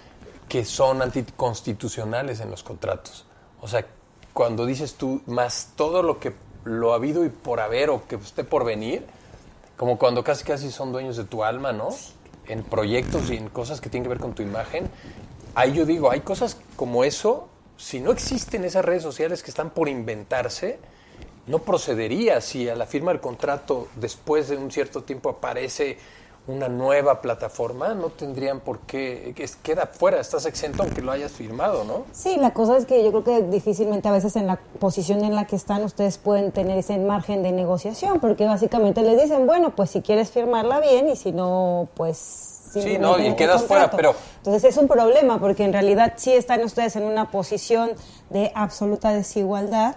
que 0.48 0.64
son 0.64 1.00
anticonstitucionales 1.02 2.40
en 2.40 2.50
los 2.50 2.62
contratos. 2.62 3.24
O 3.60 3.68
sea, 3.68 3.84
cuando 4.32 4.66
dices 4.66 4.94
tú 4.94 5.22
más 5.26 5.70
todo 5.76 6.02
lo 6.02 6.18
que 6.20 6.34
lo 6.64 6.92
ha 6.92 6.96
habido 6.96 7.24
y 7.24 7.28
por 7.30 7.60
haber 7.60 7.90
o 7.90 8.06
que 8.06 8.16
esté 8.16 8.44
por 8.44 8.64
venir, 8.64 9.06
como 9.76 9.98
cuando 9.98 10.22
casi 10.22 10.44
casi 10.44 10.70
son 10.70 10.92
dueños 10.92 11.16
de 11.16 11.24
tu 11.24 11.42
alma, 11.42 11.72
¿no? 11.72 11.88
En 12.47 12.62
proyectos 12.62 13.31
y 13.31 13.36
en 13.36 13.48
cosas 13.48 13.81
que 13.81 13.89
tienen 13.89 14.05
que 14.05 14.10
ver 14.10 14.19
con 14.19 14.35
tu 14.35 14.43
imagen. 14.43 14.89
Ahí 15.55 15.73
yo 15.73 15.85
digo, 15.86 16.10
hay 16.10 16.20
cosas 16.20 16.59
como 16.77 17.05
eso, 17.05 17.48
si 17.77 18.01
no 18.01 18.10
existen 18.10 18.64
esas 18.64 18.85
redes 18.85 19.02
sociales 19.02 19.43
que 19.43 19.51
están 19.51 19.70
por 19.70 19.89
inventarse, 19.89 20.78
no 21.47 21.60
procedería 21.60 22.40
si 22.40 22.69
a 22.69 22.77
la 22.77 22.86
firma 22.86 23.12
del 23.12 23.20
contrato 23.20 23.89
después 23.97 24.48
de 24.48 24.56
un 24.56 24.70
cierto 24.70 25.02
tiempo 25.02 25.28
aparece 25.31 25.98
una 26.48 26.69
nueva 26.69 27.20
plataforma, 27.20 27.94
no 27.94 28.09
tendrían 28.09 28.59
por 28.60 28.81
qué, 28.81 29.32
queda 29.62 29.86
fuera, 29.86 30.20
estás 30.20 30.44
exento 30.44 30.82
aunque 30.82 31.01
lo 31.01 31.12
hayas 31.12 31.31
firmado, 31.32 31.85
¿no? 31.85 32.05
Sí, 32.12 32.36
la 32.36 32.52
cosa 32.52 32.77
es 32.77 32.85
que 32.85 33.05
yo 33.05 33.10
creo 33.10 33.23
que 33.23 33.43
difícilmente 33.43 34.09
a 34.09 34.12
veces 34.12 34.35
en 34.35 34.48
la 34.48 34.59
posición 34.81 35.24
en 35.24 35.36
la 35.36 35.47
que 35.47 35.55
están 35.55 35.85
ustedes 35.85 36.19
pueden 36.19 36.51
tener 36.51 36.77
ese 36.78 36.98
margen 36.98 37.44
de 37.44 37.52
negociación, 37.52 38.19
porque 38.19 38.44
básicamente 38.47 39.02
les 39.02 39.23
dicen, 39.23 39.47
bueno, 39.47 39.70
pues 39.77 39.90
si 39.90 40.02
quieres 40.02 40.31
firmarla 40.32 40.81
bien 40.81 41.09
y 41.09 41.14
si 41.14 41.31
no, 41.31 41.89
pues... 41.94 42.16
simplemente 42.73 43.01
no, 43.01 43.19
y 43.24 43.36
quedas 43.36 43.62
fuera, 43.62 43.90
pero- 43.93 44.14
Entonces 44.39 44.64
es 44.64 44.77
un 44.78 44.89
problema, 44.89 45.39
porque 45.39 45.62
en 45.64 45.73
realidad 45.73 46.14
sí 46.16 46.32
están 46.32 46.64
ustedes 46.64 46.97
en 46.97 47.05
una 47.05 47.31
posición 47.31 47.90
de 48.31 48.51
absoluta 48.56 49.10
desigualdad, 49.10 49.94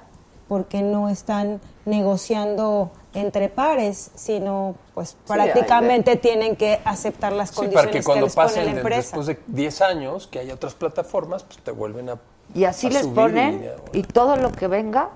porque 0.47 0.83
no 0.83 1.09
están 1.09 1.59
negociando 1.85 2.91
entre 3.15 3.49
pares, 3.49 4.11
sino 4.15 4.75
pues 4.93 5.15
prácticamente 5.27 6.15
tienen 6.17 6.55
que 6.55 6.79
aceptar 6.85 7.31
las 7.33 7.49
Sí, 7.49 7.55
condiciones 7.55 7.85
para 7.87 7.99
que 7.99 8.03
cuando 8.03 8.25
les 8.25 8.35
pone 8.35 8.47
pasen 8.47 8.65
la 8.65 8.71
de- 8.73 8.77
empresa. 8.79 9.17
después 9.17 9.25
de 9.27 9.39
10 9.47 9.81
años, 9.81 10.27
que 10.27 10.39
haya 10.39 10.53
otras 10.53 10.73
plataformas, 10.75 11.43
pues 11.43 11.59
te 11.59 11.71
vuelven 11.71 12.09
a 12.09 12.17
Y 12.53 12.65
así 12.65 12.87
a 12.87 12.89
les 12.91 13.01
subir 13.01 13.15
ponen 13.15 13.69
y 13.93 14.03
todo 14.03 14.35
lo 14.35 14.51
que 14.51 14.67
venga. 14.67 15.09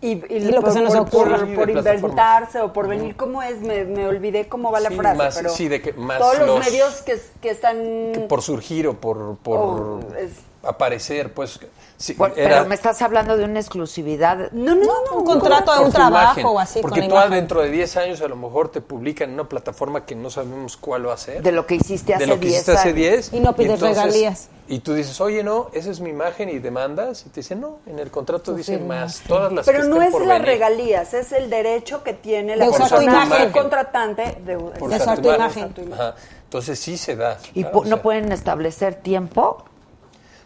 Y, 0.00 0.14
y 0.14 0.24
Y 0.30 0.40
lo 0.40 0.56
que 0.56 0.60
por, 0.62 0.72
se 0.72 0.80
nos 0.80 0.94
ocurra. 0.96 1.36
por- 1.38 1.46
Sí, 1.48 1.54
por 1.54 1.70
inventarse 1.70 2.60
o 2.60 2.72
por 2.72 2.88
venir, 2.88 3.14
¿cómo 3.16 3.40
es? 3.42 3.60
Me, 3.60 3.84
me 3.84 4.06
olvidé 4.06 4.48
cómo 4.48 4.72
va 4.72 4.80
la 4.80 4.88
Sí, 4.90 4.96
frase, 4.96 5.16
más- 5.16 5.36
pero 5.36 5.50
sí, 5.50 5.68
de 5.68 5.80
que 5.80 5.92
más 5.92 6.18
todos 6.18 6.38
los, 6.40 6.46
los- 6.48 6.58
medios 6.66 7.02
que, 7.02 7.20
que 7.40 7.50
están... 7.50 7.76
que 8.12 8.26
por 8.28 8.42
surgir 8.42 8.88
o 8.88 8.94
por, 8.94 9.36
por 9.36 9.58
Oh, 9.58 10.00
es- 10.18 10.32
aparecer, 10.64 11.32
pues 11.32 11.60
sí, 12.02 12.14
Bueno, 12.14 12.34
era- 12.36 12.56
Pero 12.56 12.68
me 12.68 12.74
estás 12.74 13.00
hablando 13.02 13.36
de 13.36 13.44
una 13.44 13.60
exclusividad. 13.60 14.50
No, 14.52 14.74
no, 14.74 14.82
no, 14.84 15.18
un 15.18 15.24
contrato 15.24 15.72
de 15.74 15.80
un 15.84 15.92
trabajo 15.92 16.40
imagen. 16.40 16.46
o 16.46 16.58
así 16.60 16.80
Porque 16.82 17.08
con 17.08 17.08
tú 17.10 17.30
dentro 17.30 17.62
de 17.62 17.70
10 17.70 17.96
años 17.96 18.20
a 18.20 18.28
lo 18.28 18.36
mejor 18.36 18.70
te 18.70 18.80
publican 18.80 19.28
en 19.28 19.34
una 19.34 19.48
plataforma 19.48 20.04
que 20.04 20.14
no 20.14 20.30
sabemos 20.30 20.76
cuál 20.76 21.08
va 21.08 21.14
a 21.14 21.16
ser. 21.16 21.42
De 21.42 21.52
lo 21.52 21.66
que 21.66 21.76
hiciste 21.76 22.14
hace 22.14 22.24
de 22.24 22.26
lo 22.26 22.34
que 22.40 22.46
10 22.46 22.54
hiciste 22.56 22.72
hace 22.72 22.88
años. 22.88 22.96
10. 22.96 23.32
Y 23.32 23.40
no 23.40 23.54
pides 23.54 23.80
regalías. 23.80 24.48
Y 24.68 24.78
tú 24.78 24.94
dices, 24.94 25.20
oye, 25.20 25.42
no, 25.42 25.68
esa 25.74 25.90
es 25.90 26.00
mi 26.00 26.10
imagen 26.10 26.48
y 26.48 26.58
demandas. 26.58 27.26
Y 27.26 27.28
te 27.30 27.40
dicen, 27.40 27.60
no, 27.60 27.80
en 27.86 27.98
el 27.98 28.10
contrato 28.10 28.52
Tú 28.52 28.54
dice 28.54 28.78
más. 28.78 29.20
Todas 29.26 29.52
las 29.52 29.66
Pero 29.66 29.82
que 29.82 29.88
no 29.88 29.94
estén 29.96 30.08
es 30.08 30.12
por 30.12 30.22
las 30.26 30.38
venir. 30.40 30.46
regalías, 30.54 31.14
es 31.14 31.32
el 31.32 31.50
derecho 31.50 32.02
que 32.02 32.14
tiene 32.14 32.56
la 32.56 32.64
De 32.64 32.70
usar 32.70 32.88
tu 32.88 32.94
persona 32.96 33.24
imagen. 33.26 33.46
el 33.46 33.52
contratante 33.52 34.38
de, 34.46 34.56
usar 34.56 35.20
tu 35.20 35.32
imagen. 35.32 35.74
Ajá. 35.92 36.14
Entonces 36.44 36.78
sí 36.78 36.96
se 36.96 37.16
da. 37.16 37.38
¿Y 37.54 37.62
claro, 37.62 37.78
o 37.80 37.82
no 37.84 37.88
sea. 37.96 38.02
pueden 38.02 38.32
establecer 38.32 38.94
tiempo? 38.94 39.64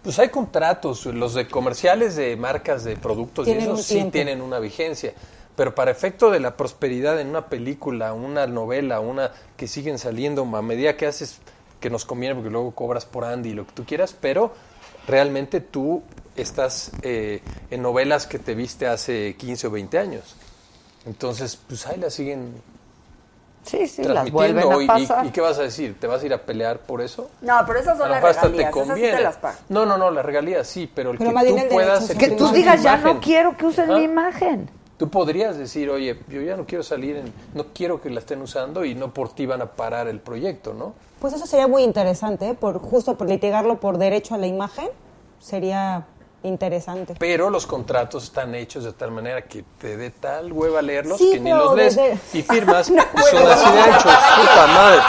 Pues 0.07 0.20
hay 0.20 0.28
contratos, 0.28 1.05
los 1.07 1.35
de 1.35 1.49
comerciales 1.49 2.15
de 2.15 2.37
marcas 2.37 2.85
de 2.85 2.97
productos 2.97 3.49
y 3.49 3.51
eso 3.51 3.77
sí 3.77 3.95
tiempo. 3.95 4.12
tienen 4.12 4.41
una 4.41 4.61
vigencia. 4.61 5.12
Pero 5.57 5.74
para 5.74 5.91
efecto 5.91 6.31
de 6.31 6.39
la 6.39 6.57
prosperidad 6.57 7.20
en 7.20 7.27
una 7.27 7.49
película, 7.49 8.12
una 8.12 8.47
novela, 8.47 9.01
una 9.01 9.33
que 9.57 9.66
siguen 9.66 9.99
saliendo 9.99 10.43
a 10.43 10.62
medida 10.62 10.97
que 10.97 11.07
haces 11.07 11.41
que 11.81 11.91
nos 11.91 12.05
conviene 12.05 12.37
porque 12.37 12.51
luego 12.51 12.70
cobras 12.70 13.05
por 13.05 13.24
Andy 13.24 13.49
y 13.49 13.55
lo 13.55 13.66
que 13.66 13.73
tú 13.73 13.85
quieras, 13.85 14.15
pero 14.20 14.53
realmente 15.09 15.61
tú 15.61 16.05
estás 16.37 16.93
eh, 17.03 17.41
en 17.73 17.83
novelas 17.83 18.28
que 18.28 18.39
te 18.39 18.55
viste 18.55 18.87
hace 18.87 19.35
15 19.37 19.66
o 19.66 19.70
20 19.73 19.99
años. 19.99 20.37
Entonces, 21.05 21.59
pues 21.66 21.85
ahí 21.89 21.99
la 21.99 22.11
siguen 22.11 22.62
Sí, 23.67 23.87
sí, 23.89 24.03
las 24.05 24.13
transmitiendo. 24.31 24.33
vuelven 24.69 24.73
a 24.73 24.81
y- 24.81 24.85
y- 25.03 25.07
pasar. 25.07 25.27
¿Y, 25.27 25.31
qué 25.31 25.41
vas 25.41 25.59
a 25.59 25.63
decir? 25.63 25.97
¿Te 25.99 26.07
vas 26.07 26.23
a 26.23 26.27
ir 26.27 26.33
a 26.33 26.39
pelear 26.39 26.79
por 26.79 27.01
eso? 27.03 27.29
No, 27.41 27.55
pero 27.67 27.81
esas 27.81 27.99
son 27.99 28.09
las 28.11 28.23
regalías, 28.23 28.41
te 28.41 28.47
esas 28.47 28.57
sí 28.59 28.65
te 28.65 28.71
conviene. 28.71 29.21
las 29.23 29.37
pagan. 29.37 29.59
No, 29.69 29.85
no, 29.87 29.99
no, 29.99 30.11
las 30.11 30.25
regalías 30.25 30.67
sí, 30.67 30.91
pero 30.95 31.11
el 31.11 31.19
Pero 31.19 31.33
que 31.33 31.53
tú 31.63 31.69
puedas... 31.75 32.11
el 32.11 32.19
Que 32.19 32.29
tu 32.31 32.37
tú 32.37 32.49
digas, 32.53 32.83
ya 32.83 32.95
imagen. 32.95 33.15
no 33.17 33.21
quiero 33.21 33.57
que 33.57 33.67
usen 33.67 33.91
Ajá. 33.91 33.99
mi 33.99 34.05
imagen. 34.05 34.71
Tú 34.99 35.11
podrías 35.11 35.59
decir, 35.59 35.91
oye, 35.91 36.19
yo 36.29 36.41
ya 36.41 36.57
no 36.57 36.65
quiero 36.65 36.83
salir, 36.83 37.17
en, 37.17 37.33
no 37.55 37.67
quiero 37.75 38.01
que 38.01 38.09
la 38.09 38.21
estén 38.21 38.41
usando 38.41 38.85
y 38.85 38.95
no 38.95 39.13
por 39.13 39.31
ti 39.35 39.45
van 39.45 39.61
a 39.61 39.67
parar 39.67 40.09
el 40.09 40.21
proyecto, 40.21 40.73
¿no? 40.73 40.95
Pues 41.21 41.35
eso 41.35 41.45
sería 41.47 41.67
muy 41.69 41.83
interesante, 41.83 42.49
¿eh? 42.51 42.55
por 42.55 42.79
justo 42.79 43.19
por 43.19 43.29
litigarlo 43.29 43.79
por 43.79 43.99
derecho 43.99 44.35
a 44.35 44.39
la 44.39 44.47
imagen, 44.47 44.89
sería 45.39 46.07
interesante. 46.47 47.14
Pero 47.18 47.51
los 47.51 47.66
contratos 47.66 48.24
están 48.24 48.55
hechos 48.55 48.85
de 48.85 48.93
tal 48.93 49.10
manera 49.10 49.43
que 49.43 49.64
te 49.78 49.97
dé 49.97 50.10
tal 50.10 50.52
hueva 50.52 50.81
leerlos 50.82 51.18
Sí, 51.18 51.32
que 51.32 51.40
ni 51.40 51.51
los 51.51 51.74
lees 51.74 51.97
desde- 51.97 52.18
y 52.39 52.43
firmas 52.43 52.90
No, 52.90 53.02
y 53.02 53.23
son 53.31 53.47
así 53.48 53.73
de 53.73 53.81
hechos, 53.81 54.02
puta 54.36 54.66
madre. 54.68 55.01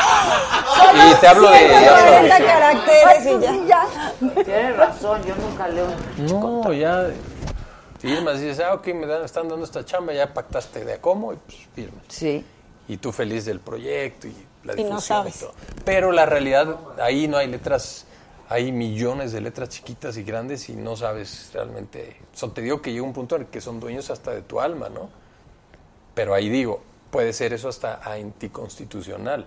Y 1.12 1.16
te 1.16 1.28
hablo 1.28 1.50
de... 1.50 1.68
ya 1.70 1.98
sabes. 1.98 2.34
140 2.34 2.46
caracteres 2.46 3.26
y 3.54 3.68
ya. 3.68 3.88
Tienes 4.44 4.78
razón, 4.78 5.22
yo 5.26 5.36
nunca 5.36 5.68
leo. 5.68 5.88
No, 6.18 6.74
ya 6.74 7.08
firmas 8.00 8.38
y 8.38 8.46
dices, 8.46 8.64
ah, 8.68 8.74
ok, 8.76 8.88
me 8.94 9.06
dan, 9.08 9.24
están 9.24 9.48
dando 9.48 9.66
esta 9.66 9.84
chamba, 9.86 10.14
ya 10.14 10.34
pactaste 10.34 10.86
de 10.86 10.94
a 10.94 11.02
cómo 11.02 11.34
y 11.34 11.38
pues 11.38 11.58
firmas. 11.74 12.04
Sí. 12.10 12.46
Y 12.88 12.98
tú 12.98 13.12
feliz 13.12 13.46
del 13.46 13.60
proyecto 13.60 14.28
y 14.28 14.36
la 14.64 14.74
Y 14.74 14.84
no 14.84 14.90
difusión 14.92 14.98
y, 15.28 15.32
sabes. 15.32 15.40
todo. 15.40 15.54
Pero 15.84 16.12
la 16.12 16.26
realidad, 16.26 16.76
ahí 17.02 17.28
no 17.28 17.38
hay 17.38 17.48
letras, 17.48 18.06
hay 18.50 18.72
millones 18.72 19.32
de 19.32 19.42
letras 19.42 19.70
chiquitas 19.70 20.18
y 20.18 20.24
grandes 20.24 20.70
y 20.70 20.76
no 20.76 20.96
sabes 20.96 21.52
realmente. 21.54 22.18
Te 22.54 22.62
digo 22.62 22.82
que 22.82 22.92
llega 22.94 23.04
un 23.04 23.14
punto 23.14 23.36
en 23.36 23.42
el 23.44 23.48
que 23.50 23.60
son 23.62 23.80
dueños 23.80 24.10
hasta 24.10 24.32
de 24.32 24.42
tu 24.42 24.60
alma, 24.62 24.90
¿no? 24.90 25.10
Pero 26.14 26.34
ahí 26.34 26.50
digo, 26.50 26.82
puede 27.12 27.34
ser 27.34 27.54
eso 27.54 27.68
hasta 27.70 27.96
anticonstitucional. 28.04 29.46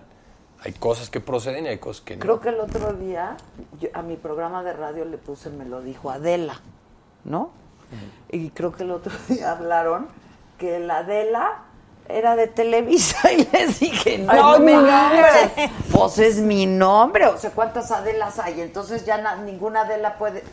Hay 0.63 0.73
cosas 0.73 1.09
que 1.09 1.19
proceden 1.19 1.65
y 1.65 1.69
hay 1.69 1.79
cosas 1.79 2.03
que 2.03 2.15
no. 2.15 2.21
Creo 2.21 2.39
que 2.39 2.49
el 2.49 2.59
otro 2.59 2.93
día 2.93 3.37
yo- 3.79 3.89
a 3.93 4.03
mi 4.03 4.15
programa 4.17 4.63
de 4.63 4.73
radio 4.73 5.05
le 5.05 5.17
puse, 5.17 5.49
me 5.49 5.65
lo 5.65 5.81
dijo 5.81 6.11
Adela, 6.11 6.61
¿no? 7.23 7.51
Y 8.29 8.51
creo 8.51 8.71
que 8.71 8.83
el 8.83 8.91
otro 8.91 9.11
día 9.27 9.51
hablaron 9.51 10.07
que 10.59 10.79
la 10.79 10.99
Adela 10.99 11.63
era 12.09 12.35
de 12.35 12.47
Televisa 12.47 13.31
y 13.33 13.47
les 13.51 13.79
dije, 13.79 14.17
no, 14.19 14.53
Ay, 14.53 14.59
me 14.59 14.75
mi 14.77 14.83
nombre. 14.83 15.71
Pues 15.91 16.17
es 16.19 16.37
mi 16.37 16.65
nombre, 16.65 17.27
o 17.27 17.37
sea, 17.37 17.51
¿cuántas 17.51 17.91
Adelas 17.91 18.39
hay? 18.39 18.61
Entonces 18.61 19.05
ya 19.05 19.17
na- 19.17 19.35
ninguna 19.37 19.81
Adela 19.81 20.17
puede... 20.17 20.43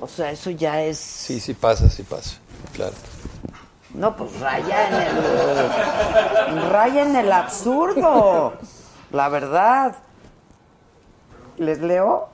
O 0.00 0.08
sea, 0.08 0.30
eso 0.30 0.50
ya 0.50 0.82
es... 0.82 0.98
Sí, 0.98 1.38
sí 1.38 1.54
pasa, 1.54 1.88
sí 1.88 2.02
pasa, 2.02 2.36
claro. 2.72 2.94
No, 3.94 4.16
pues 4.16 4.40
raya 4.40 4.88
en 4.88 4.94
el... 6.54 6.70
raya 6.70 7.02
en 7.02 7.14
el 7.16 7.30
absurdo. 7.30 8.54
La 9.12 9.28
verdad. 9.28 9.94
¿Les 11.58 11.78
leo? 11.80 12.28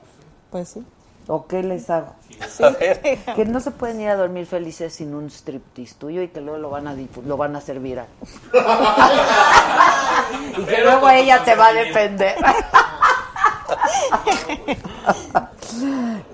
Pues 0.49 0.69
sí. 0.69 0.85
¿O 1.29 1.45
qué 1.45 1.61
les 1.61 1.89
hago? 1.91 2.15
Que 3.35 3.45
no 3.45 3.59
se 3.59 3.69
pueden 3.69 4.01
ir 4.01 4.09
a 4.09 4.15
dormir 4.15 4.47
felices 4.47 4.93
sin 4.93 5.13
un 5.13 5.29
striptease 5.29 5.93
tuyo 5.93 6.23
y 6.23 6.29
que 6.29 6.41
luego 6.41 6.57
lo 6.57 6.71
van 6.71 6.87
a 6.87 6.95
lo 7.25 7.37
van 7.37 7.55
a 7.55 7.59
hacer 7.59 7.79
viral. 7.79 8.07
y 10.57 10.63
que 10.63 10.81
luego 10.81 11.07
ella 11.09 11.43
te 11.43 11.53
va 11.55 11.67
a 11.67 11.73
defender. 11.73 12.35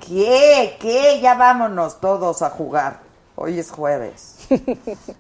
¿Qué? 0.07 0.77
¿Qué? 0.79 1.19
Ya 1.21 1.35
vámonos 1.35 1.99
todos 1.99 2.41
a 2.41 2.49
jugar. 2.49 3.01
Hoy 3.35 3.59
es 3.59 3.71
jueves. 3.71 4.47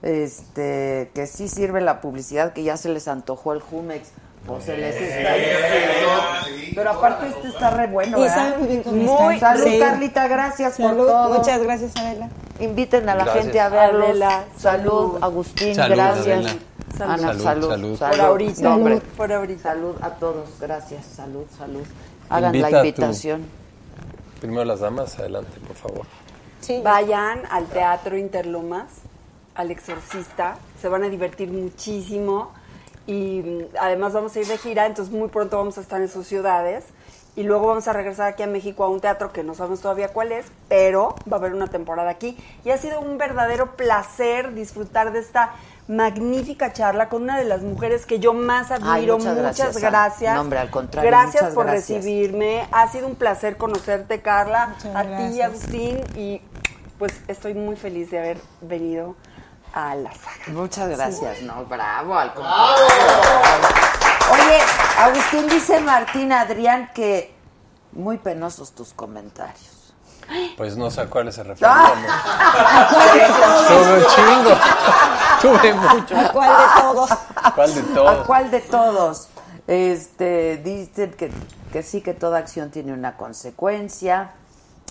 Este, 0.01 1.11
que 1.13 1.27
sí 1.27 1.49
sirve 1.49 1.81
la 1.81 1.99
publicidad, 1.99 2.53
que 2.53 2.63
ya 2.63 2.77
se 2.77 2.87
les 2.87 3.09
antojó 3.09 3.51
el 3.51 3.59
Jumex. 3.59 4.07
O 4.47 4.59
se 4.61 4.77
les 4.77 4.95
está 4.95 5.33
diciendo. 5.33 6.73
Pero 6.75 6.89
aparte 6.91 7.27
este 7.29 7.47
está 7.47 7.69
re 7.71 7.87
bueno, 7.87 8.17
Y 8.17 8.21
¿verdad? 8.21 8.35
sabe 8.35 8.57
muy 8.57 8.67
bien 8.67 8.83
cómo 8.83 8.95
Muy- 8.97 9.35
está. 9.35 9.55
Salud, 9.55 9.71
Sí. 9.71 9.79
Carlita, 9.79 10.27
gracias 10.27 10.75
por 10.77 10.85
Salud. 10.89 11.07
todo. 11.07 11.33
Muchas 11.37 11.61
gracias, 11.63 11.95
Adela. 11.95 12.29
Inviten 12.59 13.09
a 13.09 13.15
la 13.15 13.23
Gracias. 13.23 13.43
gente 13.45 13.59
a 13.59 13.69
verlos. 13.69 14.03
Adela, 14.09 14.43
salud, 14.57 14.83
salud. 15.11 15.17
Agustín, 15.23 15.75
Salud, 15.75 15.95
gracias. 15.95 16.25
Adela. 16.27 16.49
Ana, 16.99 17.17
Salud, 17.17 17.43
salud, 17.43 17.69
salud. 17.69 17.97
salud. 17.97 18.11
Por 18.17 18.21
ahorita. 18.25 18.55
Salud, 18.55 19.01
por 19.17 19.33
ahorita. 19.33 19.63
Salud 19.63 19.95
a 20.01 20.09
todos, 20.11 20.49
gracias. 20.61 21.05
Salud, 21.05 21.43
salud. 21.57 21.83
Hagan 22.29 22.55
Invita 22.55 22.69
la 22.69 22.81
tu- 22.81 22.85
invitación. 22.87 23.45
Primero 24.39 24.65
las 24.65 24.79
damas, 24.81 25.17
adelante, 25.19 25.51
por 25.67 25.75
favor. 25.75 26.05
Sí. 26.61 26.81
Vayan 26.83 27.41
al 27.51 27.65
Teatro 27.65 28.17
Interlomas, 28.17 28.85
al 29.55 29.71
Exorcista, 29.71 30.57
se 30.81 30.87
van 30.87 31.03
a 31.03 31.09
divertir 31.09 31.49
muchísimo 31.51 32.51
y 33.07 33.41
mm, 33.41 33.75
además 33.79 34.13
vamos 34.13 34.35
a 34.35 34.39
ir 34.39 34.47
de 34.47 34.57
gira, 34.57 34.85
entonces 34.85 35.13
muy 35.13 35.29
pronto 35.29 35.57
vamos 35.57 35.77
a 35.77 35.81
estar 35.81 36.01
en 36.01 36.09
sus 36.09 36.27
ciudades 36.27 36.85
y 37.35 37.43
luego 37.43 37.67
vamos 37.67 37.87
a 37.87 37.93
regresar 37.93 38.27
aquí 38.27 38.43
a 38.43 38.47
México 38.47 38.83
a 38.83 38.89
un 38.89 39.01
teatro 39.01 39.33
que 39.33 39.43
no 39.43 39.53
sabemos 39.55 39.81
todavía 39.81 40.07
cuál 40.09 40.31
es, 40.31 40.45
pero 40.69 41.15
va 41.31 41.35
a 41.37 41.39
haber 41.39 41.53
una 41.53 41.67
temporada 41.67 42.09
aquí. 42.09 42.37
Y 42.63 42.69
ha 42.69 42.77
sido 42.77 43.01
un 43.01 43.17
verdadero 43.17 43.75
placer 43.75 44.53
disfrutar 44.53 45.11
de 45.11 45.19
esta 45.19 45.51
magnífica 45.89 46.71
charla 46.71 47.09
con 47.09 47.23
una 47.23 47.37
de 47.37 47.43
las 47.43 47.61
mujeres 47.61 48.05
que 48.05 48.19
yo 48.19 48.33
más 48.33 48.71
Ay, 48.71 48.77
admiro. 48.81 49.17
muchas 49.17 49.35
muchas 49.35 49.57
gracias, 49.57 49.81
gracias. 49.81 50.29
Ana. 50.29 50.35
No, 50.35 50.41
hombre, 50.43 50.59
al 50.59 50.69
contrario, 50.69 51.09
Gracias 51.11 51.43
muchas 51.43 51.55
por 51.55 51.65
gracias. 51.65 51.97
recibirme. 51.97 52.67
Ha 52.71 52.87
sido 52.87 53.07
un 53.07 53.15
placer 53.15 53.57
conocerte, 53.57 54.21
Carla, 54.21 54.67
Muchas 54.69 54.95
a 54.95 55.01
ti, 55.01 55.09
gracias. 55.09 55.45
Agustín, 55.49 55.99
y 56.15 56.41
pues 56.97 57.13
estoy 57.27 57.53
muy 57.53 57.75
feliz 57.75 58.09
de 58.11 58.19
haber 58.19 58.37
venido 58.61 59.15
a 59.75 59.93
la 59.93 60.11
saga. 60.13 60.45
Muchas 60.47 60.89
gracias, 60.89 61.41
no, 61.41 61.65
bravo, 61.65 62.17
al 62.17 62.33
contrario. 62.33 62.85
Oye, 64.31 64.59
Agustín 64.97 65.47
dice 65.47 65.81
Martín 65.81 66.31
Adrián 66.31 66.89
que 66.95 67.35
muy 67.91 68.17
penosos 68.17 68.71
tus 68.71 68.93
comentarios. 68.93 69.93
Pues 70.57 70.75
no 70.75 70.89
sé 70.89 71.01
a 71.01 71.07
cuáles 71.07 71.35
se 71.35 71.43
refería. 71.43 71.71
Ah. 71.71 72.87
Tuve 73.67 73.93
un 73.93 74.05
chingo. 74.15 74.57
Tuve 75.59 75.73
mucho. 75.73 76.17
¿A 76.17 76.31
cuál 76.31 76.57
de 76.57 76.81
todos? 76.81 77.09
¿Cuál 77.53 77.75
de 77.75 77.81
¿A 77.81 77.93
todos? 77.93 78.25
cuál 78.25 78.51
de 78.51 78.61
todos? 78.61 79.27
Este, 79.67 80.57
dicen 80.57 81.11
que, 81.11 81.31
que 81.71 81.83
sí 81.83 82.01
que 82.01 82.13
toda 82.13 82.39
acción 82.39 82.71
tiene 82.71 82.93
una 82.93 83.17
consecuencia. 83.17 84.31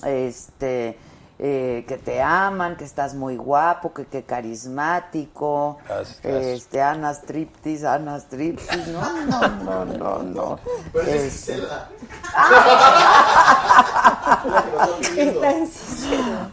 Este, 0.05 0.99
eh, 1.47 1.85
que 1.87 1.99
te 1.99 2.23
aman, 2.23 2.75
que 2.75 2.85
estás 2.85 3.13
muy 3.15 3.37
guapo, 3.37 3.93
que, 3.93 4.07
que 4.07 4.23
carismático. 4.23 5.77
Gracias, 5.87 6.21
gracias. 6.23 6.47
Este, 6.47 6.81
Ana 6.81 7.13
Striptease, 7.13 7.87
Ana 7.87 8.19
Striptease. 8.19 8.91
No, 8.93 9.27
no, 9.27 9.49
no, 9.63 9.85
no, 9.85 10.23
no. 10.23 10.59
Pero 10.91 11.07
es 11.07 11.23
Este, 11.35 11.53
Gisela. 11.53 11.91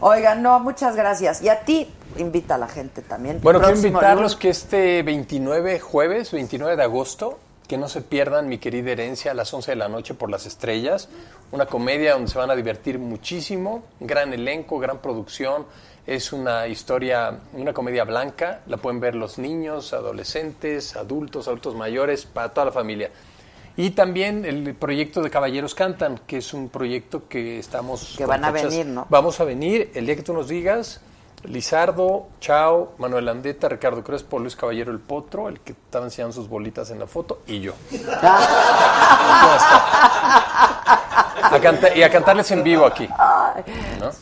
Oigan, 0.00 0.42
no, 0.42 0.60
muchas 0.60 0.94
gracias. 0.94 1.40
Y 1.40 1.48
a 1.48 1.60
ti, 1.60 1.90
invita 2.18 2.56
a 2.56 2.58
la 2.58 2.68
gente 2.68 3.00
también. 3.00 3.40
Bueno, 3.42 3.60
quiero 3.60 3.76
invitarlos 3.76 4.32
lunes. 4.32 4.36
que 4.36 4.50
este 4.50 5.02
29, 5.02 5.80
jueves 5.80 6.32
29 6.32 6.76
de 6.76 6.82
agosto, 6.82 7.38
que 7.72 7.78
no 7.78 7.88
se 7.88 8.02
pierdan 8.02 8.50
mi 8.50 8.58
querida 8.58 8.90
herencia 8.90 9.30
a 9.30 9.34
las 9.34 9.54
11 9.54 9.70
de 9.70 9.76
la 9.76 9.88
noche 9.88 10.12
por 10.12 10.30
las 10.30 10.44
estrellas. 10.44 11.08
Una 11.52 11.64
comedia 11.64 12.12
donde 12.12 12.30
se 12.30 12.36
van 12.36 12.50
a 12.50 12.54
divertir 12.54 12.98
muchísimo. 12.98 13.82
Gran 13.98 14.34
elenco, 14.34 14.78
gran 14.78 14.98
producción. 14.98 15.64
Es 16.06 16.34
una 16.34 16.66
historia, 16.66 17.38
una 17.54 17.72
comedia 17.72 18.04
blanca. 18.04 18.60
La 18.66 18.76
pueden 18.76 19.00
ver 19.00 19.14
los 19.14 19.38
niños, 19.38 19.94
adolescentes, 19.94 20.96
adultos, 20.96 21.48
adultos 21.48 21.74
mayores, 21.74 22.26
para 22.26 22.50
toda 22.50 22.66
la 22.66 22.72
familia. 22.72 23.10
Y 23.78 23.92
también 23.92 24.44
el 24.44 24.74
proyecto 24.74 25.22
de 25.22 25.30
Caballeros 25.30 25.74
Cantan, 25.74 26.20
que 26.26 26.36
es 26.36 26.52
un 26.52 26.68
proyecto 26.68 27.26
que 27.26 27.58
estamos... 27.58 28.16
Que 28.18 28.26
van 28.26 28.44
a 28.44 28.50
venir, 28.50 28.84
¿no? 28.84 29.06
Vamos 29.08 29.40
a 29.40 29.44
venir 29.44 29.92
el 29.94 30.04
día 30.04 30.14
que 30.14 30.22
tú 30.22 30.34
nos 30.34 30.46
digas. 30.46 31.00
Lizardo, 31.44 32.26
Chao, 32.40 32.92
Manuel 32.98 33.28
Andeta, 33.28 33.68
Ricardo 33.68 34.02
Crespo, 34.04 34.38
Luis 34.38 34.54
Caballero 34.56 34.92
el 34.92 35.00
Potro, 35.00 35.48
el 35.48 35.60
que 35.60 35.72
estaba 35.72 36.04
enseñando 36.04 36.32
sus 36.34 36.48
bolitas 36.48 36.90
en 36.90 36.98
la 37.00 37.06
foto, 37.06 37.40
y 37.46 37.60
yo. 37.60 37.72
A 41.42 41.58
canta- 41.60 41.94
y 41.94 42.02
a 42.02 42.08
cantarles 42.10 42.50
en 42.52 42.62
vivo 42.62 42.86
aquí. 42.86 43.06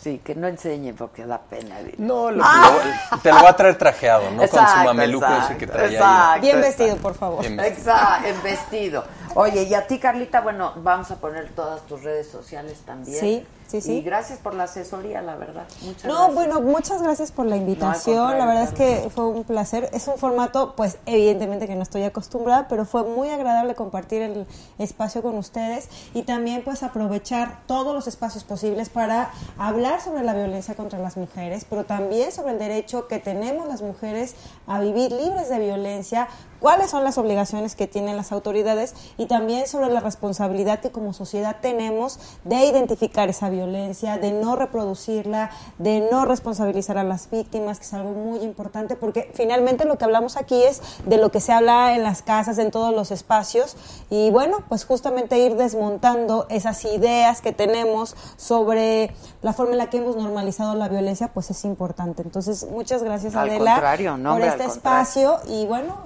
Sí, 0.03 0.21
que 0.25 0.35
no 0.35 0.49
enseñe 0.49 0.93
porque 0.95 1.25
da 1.27 1.39
pena. 1.39 1.79
dile. 1.79 1.95
No, 1.99 2.31
lo- 2.31 2.39
lo- 2.43 3.19
te 3.23 3.31
lo 3.31 3.39
voy 3.39 3.47
a 3.47 3.53
traer 3.55 3.77
trajeado, 3.79 4.31
¿no? 4.33 4.39
Con 4.39 4.49
su 4.49 4.57
Exacto, 4.57 4.85
mameluco 4.85 5.27
ese 5.45 5.57
que 5.57 5.67
traía 5.67 5.87
ahí. 5.89 5.95
exacto, 5.95 6.41
Bien 6.41 6.61
vestido, 6.61 6.97
por 6.97 7.15
favor. 7.15 7.41
Bien 7.43 7.57
vestido. 7.57 7.93
Exacto, 7.93 8.27
en 8.29 8.43
vestido. 8.43 9.05
Oye, 9.35 9.65
y 9.65 9.75
a 9.75 9.87
ti, 9.87 9.99
Carlita, 9.99 10.41
bueno, 10.41 10.73
vamos 10.77 11.11
a 11.11 11.17
poner 11.17 11.49
todas 11.55 11.83
tus 11.83 12.03
redes 12.03 12.29
sociales 12.29 12.79
también. 12.85 13.19
Sí, 13.21 13.47
sí, 13.69 13.81
sí. 13.81 13.93
Y 13.99 14.03
gracias 14.03 14.39
por 14.39 14.55
la 14.55 14.65
asesoría, 14.65 15.23
la 15.23 15.37
verdad. 15.37 15.67
Muchas 15.83 16.05
No, 16.05 16.15
gracias. 16.15 16.35
bueno, 16.35 16.61
muchas 16.61 17.03
gracias 17.03 17.31
por 17.33 17.47
la 17.47 17.57
invitación. 17.57 18.37
la 18.39 18.47
verdad 18.47 18.65
es 18.65 18.73
que 18.73 19.09
fue 19.15 19.27
un 19.27 19.45
placer. 19.45 19.89
Es 19.93 20.09
un 20.09 20.17
formato, 20.19 20.75
pues 20.77 20.99
evidentemente 21.07 21.67
que 21.67 21.77
no 21.77 21.83
estoy 21.83 22.03
acostumbrada, 22.03 22.67
pero 22.69 22.85
fue 22.85 23.05
muy 23.05 23.29
agradable 23.31 23.75
compartir 23.75 24.23
el 24.23 24.47
espacio 24.79 25.23
con 25.23 25.37
ustedes 25.39 25.89
y 26.15 26.23
también 26.23 26.63
pues 26.65 26.83
aprovechar 26.83 27.61
todos 27.67 27.95
los 27.95 28.07
espacios 28.09 28.45
posibles 28.45 28.89
para 28.89 29.31
hablar 29.59 30.01
sobre 30.01 30.25
la 30.25 30.35
violencia 30.35 30.75
contra 30.75 30.99
las 30.99 31.17
mujeres, 31.17 31.65
pero 31.69 31.85
también 31.85 32.33
sobre 32.33 32.53
el 32.53 32.59
derecho 32.59 33.07
que 33.09 33.19
tenemos 33.19 33.69
las 33.69 33.83
mujeres 33.83 34.35
a 34.67 34.81
vivir 34.81 35.13
libres 35.13 35.49
de 35.49 35.59
violencia, 35.59 36.29
cuáles 36.61 36.91
son 36.91 37.05
las 37.05 37.19
obligaciones 37.19 37.75
que 37.75 37.87
tienen 37.87 38.17
las 38.17 38.33
autoridades 38.33 38.95
y 39.17 39.27
también 39.27 39.67
sobre 39.67 39.89
la 39.89 40.01
responsabilidad 40.01 40.81
que 40.81 40.91
como 40.91 41.13
sociedad 41.13 41.57
tenemos 41.61 42.19
de 42.45 42.67
identificar 42.67 43.29
esa 43.29 43.49
violencia, 43.51 44.19
de 44.19 44.33
no 44.33 44.57
reproducirla, 44.57 45.51
de 45.79 46.07
no 46.11 46.25
responsabilizar 46.25 46.99
a 46.99 47.05
las 47.05 47.31
víctimas, 47.31 47.79
que 47.79 47.85
es 47.85 47.95
algo 47.95 48.11
muy 48.11 48.41
importante 48.41 48.97
porque 48.97 49.31
finalmente 49.35 49.85
lo 49.85 49.99
que 49.99 50.05
hablamos 50.05 50.37
aquí 50.37 50.63
es 50.63 50.81
de 51.07 51.17
lo 51.17 51.31
que 51.31 51.41
se 51.41 51.53
habla 51.53 51.95
en 51.95 52.03
las 52.03 52.23
casas, 52.23 52.59
en 52.59 52.71
todos 52.71 52.95
los 52.95 53.11
espacios 53.11 53.77
y 54.11 54.31
bueno, 54.31 54.59
pues 54.69 54.85
justamente 54.85 55.39
ir 55.39 55.57
desmontando 55.57 56.47
esas 56.51 56.85
ideas 56.85 57.41
que 57.41 57.53
tenemos 57.53 58.15
sobre 58.37 59.13
la 59.43 59.53
forma 59.53 59.73
en 59.73 59.79
la 59.79 59.91
que 59.91 59.99
hemos 59.99 60.17
normalizado 60.17 60.75
la 60.75 60.89
violencia, 60.89 61.29
pues 61.33 61.51
es 61.51 61.65
importante. 61.65 62.23
Entonces, 62.23 62.67
muchas 62.71 63.03
gracias 63.03 63.35
Al 63.35 63.49
Adela 63.49 63.73
contrario, 63.73 64.17
no, 64.17 64.31
por 64.31 64.33
hombre, 64.33 64.49
este 64.49 64.65
al 64.65 64.71
espacio 64.71 65.39
y 65.49 65.67
bueno, 65.67 66.01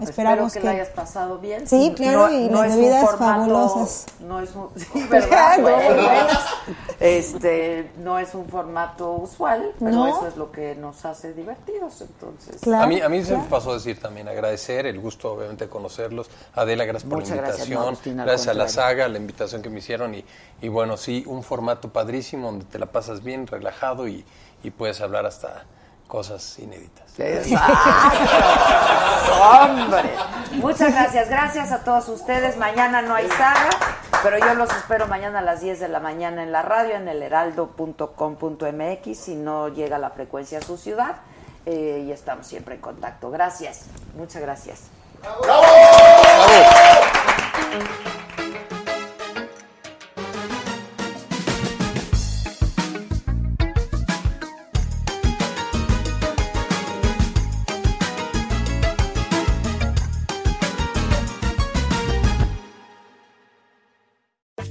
Espero 0.46 0.52
que, 0.52 0.60
que, 0.60 0.64
la 0.66 0.82
hayas 0.82 0.88
pasado 0.94 1.38
bien. 1.38 1.66
Sí, 1.68 1.92
claro, 1.96 2.30
y 2.30 2.48
las 2.48 2.66
es 2.66 2.72
un 2.74 2.80
bebidas 2.80 3.04
formato- 3.04 3.18
fabulosas. 3.18 4.06
No 4.20 4.40
es 4.40 4.50
un. 4.54 4.68
No, 5.64 5.78
este, 7.00 7.90
no 7.98 8.18
es 8.18 8.34
un 8.34 8.48
formato 8.48 9.12
usual, 9.12 9.72
pero 9.78 9.90
No. 9.90 10.06
eso 10.08 10.26
es 10.28 10.36
lo 10.36 10.50
que 10.52 10.74
nos 10.74 11.04
hace 11.04 11.32
divertidos, 11.32 12.00
entonces. 12.00 12.66
a 12.66 12.86
mí, 12.86 13.00
a 13.00 13.08
mí 13.08 13.24
se 13.24 13.36
me 13.36 13.44
pasó 13.44 13.72
a 13.72 13.74
decir 13.74 14.00
también 14.00 14.28
agradecer, 14.28 14.86
el 14.86 15.00
gusto 15.00 15.32
obviamente 15.32 15.64
de 15.64 15.70
conocerlos. 15.70 16.30
Adela, 16.54 16.84
gracias 16.84 17.08
por 17.08 17.18
Muchas 17.20 17.36
la 17.36 17.42
gracias, 17.42 17.58
no, 17.68 17.74
invitación. 17.74 17.88
Agustín, 17.94 18.20
al 18.20 18.26
gracias 18.26 18.48
a 18.48 18.54
la 18.54 18.68
saga, 18.68 19.08
la 19.08 19.18
invitación 19.18 19.62
que 19.62 19.70
me 19.70 19.78
hicieron. 19.80 20.14
Y, 20.14 20.24
y 20.62 20.68
bueno, 20.68 20.96
sí, 20.96 21.24
un 21.26 21.42
formato 21.42 21.88
padrísimo 21.92 22.46
donde 22.48 22.64
te 22.66 22.78
la 22.78 22.86
pasas 22.86 23.22
bien, 23.22 23.46
relajado 23.46 24.06
y, 24.08 24.24
y 24.62 24.70
puedes 24.70 25.00
hablar 25.00 25.26
hasta 25.26 25.64
cosas 26.08 26.58
inéditas. 26.58 27.04
¡Hombre! 29.40 30.10
Muchas 30.52 30.92
gracias. 30.92 31.28
Gracias 31.28 31.72
a 31.72 31.84
todos 31.84 32.08
ustedes. 32.08 32.56
Mañana 32.56 33.02
no 33.02 33.14
hay 33.14 33.28
saga, 33.28 33.70
pero 34.22 34.38
yo 34.38 34.54
los 34.54 34.70
espero 34.74 35.06
mañana 35.06 35.38
a 35.40 35.42
las 35.42 35.60
10 35.60 35.80
de 35.80 35.88
la 35.88 36.00
mañana 36.00 36.42
en 36.42 36.50
la 36.52 36.62
radio, 36.62 36.96
en 36.96 37.08
el 37.08 37.22
heraldo.com.mx, 37.22 39.18
si 39.18 39.34
no 39.36 39.68
llega 39.68 39.98
la 39.98 40.10
frecuencia 40.10 40.58
a 40.58 40.62
su 40.62 40.76
ciudad. 40.76 41.16
eh, 41.66 42.04
y 42.06 42.12
estamos 42.12 42.46
siempre 42.46 42.74
en 42.74 42.80
contacto. 42.80 43.30
Gracias. 43.30 43.86
Muchas 44.16 44.42
gracias. 44.42 44.90